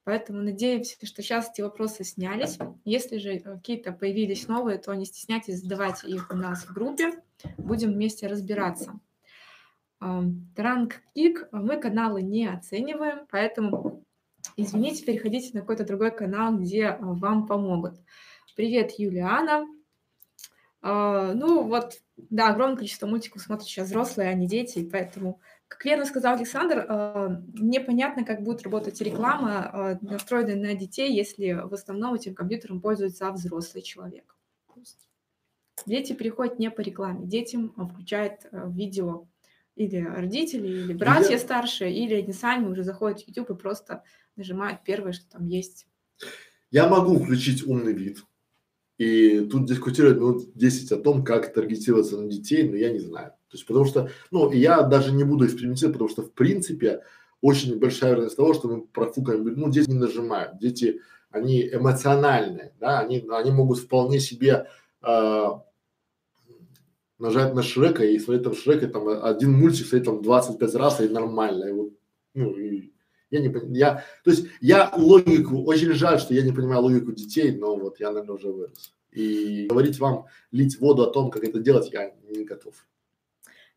Поэтому 0.05 0.43
надеемся, 0.43 0.95
что 1.05 1.23
сейчас 1.23 1.51
эти 1.51 1.63
вопросы 1.63 2.05
снялись. 2.05 2.59
Если 2.85 3.19
же 3.19 3.39
какие-то 3.41 3.93
появились 3.93 4.49
новые, 4.49 4.79
то 4.79 4.95
не 4.95 5.07
стесняйтесь 5.07 5.61
задавать 5.61 6.05
их 6.05 6.31
у 6.31 6.37
нас 6.37 6.65
в 6.65 6.73
группе. 6.73 7.23
Будем 7.57 7.93
вместе 7.93 8.27
разбираться. 8.27 9.01
Транк 10.55 11.01
Кик 11.15 11.49
мы 11.51 11.81
каналы 11.81 12.23
не 12.23 12.47
оцениваем, 12.47 13.27
поэтому 13.31 14.05
извините, 14.57 15.05
переходите 15.05 15.51
на 15.55 15.61
какой-то 15.61 15.85
другой 15.85 16.11
канал, 16.11 16.57
где 16.59 16.89
а, 16.89 16.99
вам 17.01 17.47
помогут. 17.47 17.95
Привет, 18.57 18.93
Юлиана. 18.99 19.67
А, 20.83 21.33
ну 21.33 21.63
вот, 21.63 22.03
да, 22.17 22.49
огромное 22.49 22.77
количество 22.77 23.07
мультиков 23.07 23.43
смотрят 23.43 23.67
сейчас 23.67 23.89
взрослые, 23.89 24.29
а 24.29 24.35
не 24.35 24.47
дети, 24.47 24.89
поэтому, 24.91 25.41
как 25.75 25.85
верно 25.85 26.07
сказал 26.07 26.37
Александр, 26.37 26.87
а, 26.89 27.43
непонятно, 27.55 28.25
как 28.25 28.43
будет 28.43 28.63
работать 28.63 29.01
реклама, 29.01 29.99
настроенная 30.01 30.57
на 30.57 30.75
детей, 30.75 31.13
если 31.13 31.53
в 31.53 31.75
основном 31.75 32.15
этим 32.15 32.35
компьютером 32.35 32.81
пользуется 32.81 33.31
взрослый 33.33 33.83
человек. 33.83 34.37
Дети 35.87 36.13
приходят 36.13 36.61
не 36.61 36.71
по 36.71 36.81
рекламе, 36.81 37.27
детям 37.27 37.73
включают 37.73 38.47
видео 38.53 39.27
или 39.75 40.01
родители, 40.01 40.69
или 40.69 40.93
братья 40.93 41.33
Я... 41.33 41.39
старшие, 41.39 41.93
или 41.93 42.15
они 42.15 42.33
сами 42.33 42.69
уже 42.69 42.85
заходят 42.85 43.23
в 43.23 43.29
YouTube 43.29 43.51
и 43.51 43.61
просто 43.61 44.05
нажимают 44.37 44.85
первое, 44.85 45.13
что 45.13 45.29
там 45.29 45.49
есть. 45.49 45.89
Я 46.71 46.89
могу 46.89 47.19
включить 47.19 47.67
умный 47.67 47.93
вид 47.93 48.25
и 48.99 49.41
тут 49.51 49.67
дискутировать 49.67 50.19
минут 50.19 50.55
10 50.55 50.93
о 50.93 50.97
том, 50.97 51.25
как 51.25 51.53
таргетироваться 51.53 52.17
на 52.17 52.31
детей, 52.31 52.69
но 52.69 52.77
я 52.77 52.93
не 52.93 53.01
знаю. 53.01 53.33
То 53.55 53.57
есть 53.57 53.67
потому 53.67 53.85
что, 53.85 54.11
ну, 54.33 54.51
я 54.51 54.83
даже 54.83 55.13
не 55.13 55.23
буду 55.23 55.47
экспериментировать, 55.47 55.93
потому 55.93 56.11
что 56.11 56.23
в 56.23 56.33
принципе 56.33 57.05
очень 57.41 57.79
большая 57.79 58.11
вероятность 58.11 58.37
того, 58.37 58.53
что 58.53 58.67
мы 58.67 58.83
профукаем, 58.83 59.45
ну, 59.45 59.71
дети 59.71 59.89
не 59.89 59.97
нажимают, 59.97 60.59
дети, 60.59 61.03
они 61.31 61.63
эмоциональные, 61.73 62.75
да, 62.81 62.99
они, 62.99 63.25
они 63.31 63.53
могут 63.53 63.79
вполне 63.79 64.19
себе 64.19 64.67
э, 65.03 65.47
нажать 67.21 67.55
на 67.55 67.63
Шрека 67.63 68.05
и 68.05 68.19
смотреть 68.19 68.43
там 68.43 68.57
Шрека, 68.57 68.89
там 68.89 69.07
один 69.07 69.53
мультик 69.53 69.87
смотреть 69.87 70.07
там 70.07 70.21
25 70.21 70.75
раз 70.75 71.01
и 71.01 71.09
нормально, 71.09 71.67
и 71.67 71.73
вот, 71.73 71.93
ну, 72.35 72.51
и 72.55 72.93
я 73.31 73.39
не 73.39 73.51
понимаю, 73.51 73.77
я, 73.77 74.05
то 74.25 74.33
есть 74.33 74.49
я 74.61 74.93
логику, 74.97 75.63
очень 75.63 75.93
жаль, 75.93 76.19
что 76.19 76.35
я 76.35 76.43
не 76.43 76.51
понимаю 76.51 76.83
логику 76.83 77.13
детей, 77.13 77.57
но 77.57 77.77
вот 77.77 78.01
я, 78.01 78.11
наверное, 78.11 78.35
уже 78.35 78.49
вырос. 78.49 78.93
И 79.13 79.69
говорить 79.69 80.01
вам, 80.01 80.27
лить 80.51 80.81
воду 80.81 81.05
о 81.05 81.13
том, 81.13 81.31
как 81.31 81.45
это 81.45 81.61
делать, 81.61 81.93
я 81.93 82.13
не 82.29 82.43
готов. 82.43 82.75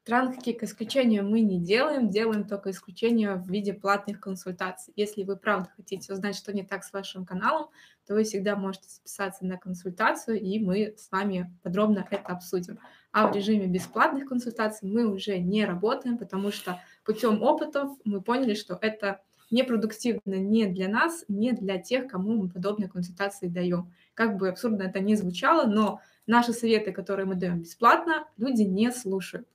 Транки 0.08 0.54
к 0.54 0.64
исключению 0.64 1.28
мы 1.28 1.42
не 1.42 1.60
делаем, 1.60 2.10
делаем 2.10 2.48
только 2.48 2.72
исключение 2.72 3.36
в 3.36 3.52
виде 3.52 3.74
платных 3.74 4.22
консультаций. 4.22 4.94
Если 4.96 5.24
вы 5.24 5.36
правда 5.36 5.70
хотите 5.76 6.14
узнать, 6.14 6.38
что 6.38 6.54
не 6.54 6.64
так 6.64 6.86
с 6.86 6.94
вашим 6.94 7.26
каналом, 7.26 7.68
то 8.08 8.14
вы 8.14 8.24
всегда 8.24 8.56
можете 8.56 8.88
записаться 8.88 9.46
на 9.46 9.58
консультацию, 9.58 10.40
и 10.40 10.60
мы 10.60 10.96
с 10.96 11.12
вами 11.12 11.54
подробно 11.62 12.08
это 12.10 12.26
обсудим. 12.30 12.80
А 13.12 13.28
в 13.28 13.36
режиме 13.36 13.68
бесплатных 13.68 14.30
консультаций 14.30 14.90
мы 14.90 15.08
уже 15.08 15.40
не 15.40 15.66
работаем, 15.66 16.18
потому 16.18 16.54
что 16.54 16.82
путем 17.04 17.44
опытов 17.44 17.92
мы 18.06 18.22
поняли, 18.22 18.54
что 18.54 18.80
это 18.80 19.20
непродуктивно 19.52 20.36
не 20.36 20.68
для 20.68 20.88
нас, 20.88 21.26
не 21.28 21.52
для 21.52 21.80
тех, 21.80 22.08
кому 22.08 22.44
мы 22.44 22.50
подобные 22.50 22.88
консультации 22.88 23.50
даем. 23.50 23.92
Как 24.14 24.38
бы 24.38 24.48
абсурдно 24.48 24.84
это 24.84 25.02
ни 25.02 25.16
звучало, 25.16 25.68
но 25.68 26.00
наши 26.28 26.54
советы, 26.54 26.94
которые 26.94 27.26
мы 27.26 27.36
даем 27.36 27.60
бесплатно, 27.60 28.26
люди 28.38 28.62
не 28.62 28.90
слушают. 28.94 29.50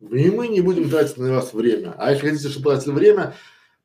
И 0.00 0.30
мы 0.30 0.48
не 0.48 0.60
будем 0.60 0.88
тратить 0.90 1.16
на 1.16 1.32
вас 1.32 1.52
время. 1.52 1.94
А 1.98 2.12
если 2.12 2.28
хотите, 2.28 2.48
чтобы 2.48 2.70
тратили 2.70 2.92
время, 2.92 3.34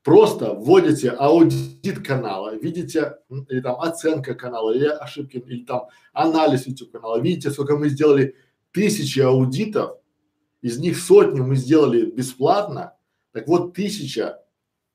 просто 0.04 0.54
вводите 0.54 1.10
аудит 1.10 2.06
канала, 2.06 2.56
видите, 2.56 3.18
или 3.50 3.62
там 3.62 3.80
оценка 3.80 4.36
канала, 4.36 4.72
или 4.72 4.86
ошибки, 4.86 5.38
или 5.38 5.64
там 5.64 5.88
анализ 6.14 6.68
YouTube 6.68 6.92
канала, 6.92 7.20
видите, 7.20 7.50
сколько 7.52 7.78
мы 7.78 7.90
сделали 7.90 8.36
тысячи 8.72 9.20
аудитов, 9.20 9.98
из 10.62 10.78
них 10.78 10.98
сотню 11.00 11.44
мы 11.44 11.56
сделали 11.56 12.06
бесплатно, 12.06 12.96
так 13.32 13.48
вот 13.48 13.74
тысяча 13.74 14.44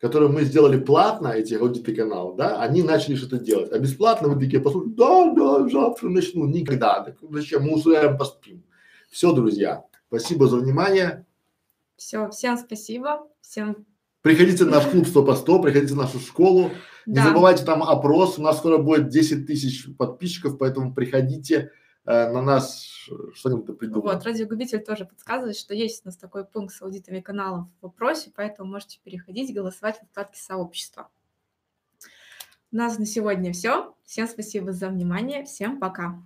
которые 0.00 0.30
мы 0.30 0.44
сделали 0.44 0.78
платно, 0.78 1.28
эти 1.28 1.54
аудиты 1.54 1.94
канала, 1.94 2.34
да, 2.36 2.62
они 2.62 2.82
начали 2.82 3.16
что-то 3.16 3.38
делать. 3.38 3.72
А 3.72 3.78
бесплатно 3.78 4.28
вы 4.28 4.40
такие 4.40 4.62
послушали, 4.62 4.92
да, 4.92 5.32
да, 5.32 5.68
завтра 5.68 6.08
начну, 6.08 6.46
никогда. 6.46 7.02
Так 7.02 7.16
зачем? 7.30 7.64
Мы 7.64 7.74
усвояем, 7.74 8.16
поспим. 8.16 8.62
Все, 9.10 9.32
друзья, 9.32 9.84
спасибо 10.08 10.48
за 10.48 10.56
внимание. 10.56 11.24
Все, 11.96 12.28
всем 12.30 12.58
спасибо, 12.58 13.26
всем 13.40 13.86
Приходите 14.22 14.64
в 14.64 14.68
наш 14.68 14.86
клуб 14.86 15.06
100 15.06 15.24
по 15.24 15.34
100, 15.36 15.62
приходите 15.62 15.94
в 15.94 15.96
нашу 15.96 16.18
школу. 16.18 16.70
Да. 17.06 17.22
Не 17.22 17.28
забывайте 17.28 17.64
там 17.64 17.82
опрос. 17.82 18.38
У 18.38 18.42
нас 18.42 18.58
скоро 18.58 18.78
будет 18.78 19.08
10 19.08 19.46
тысяч 19.46 19.86
подписчиков, 19.96 20.58
поэтому 20.58 20.92
приходите 20.92 21.70
э, 22.04 22.32
на 22.32 22.42
нас 22.42 22.84
что-нибудь 23.34 23.78
придумаем. 23.78 24.16
Вот, 24.16 24.26
радиогубитель 24.26 24.80
тоже 24.80 25.06
подсказывает, 25.06 25.56
что 25.56 25.72
есть 25.72 26.02
у 26.04 26.08
нас 26.08 26.16
такой 26.16 26.44
пункт 26.44 26.74
с 26.74 26.82
аудитами 26.82 27.20
каналов 27.20 27.68
в 27.80 27.84
вопросе, 27.84 28.32
поэтому 28.34 28.70
можете 28.70 28.98
переходить, 29.04 29.54
голосовать 29.54 30.00
в 30.02 30.10
вкладке 30.10 30.40
сообщества. 30.40 31.08
У 32.72 32.76
нас 32.76 32.98
на 32.98 33.06
сегодня 33.06 33.52
все. 33.52 33.94
Всем 34.04 34.26
спасибо 34.26 34.72
за 34.72 34.88
внимание. 34.88 35.44
Всем 35.44 35.78
пока. 35.78 36.20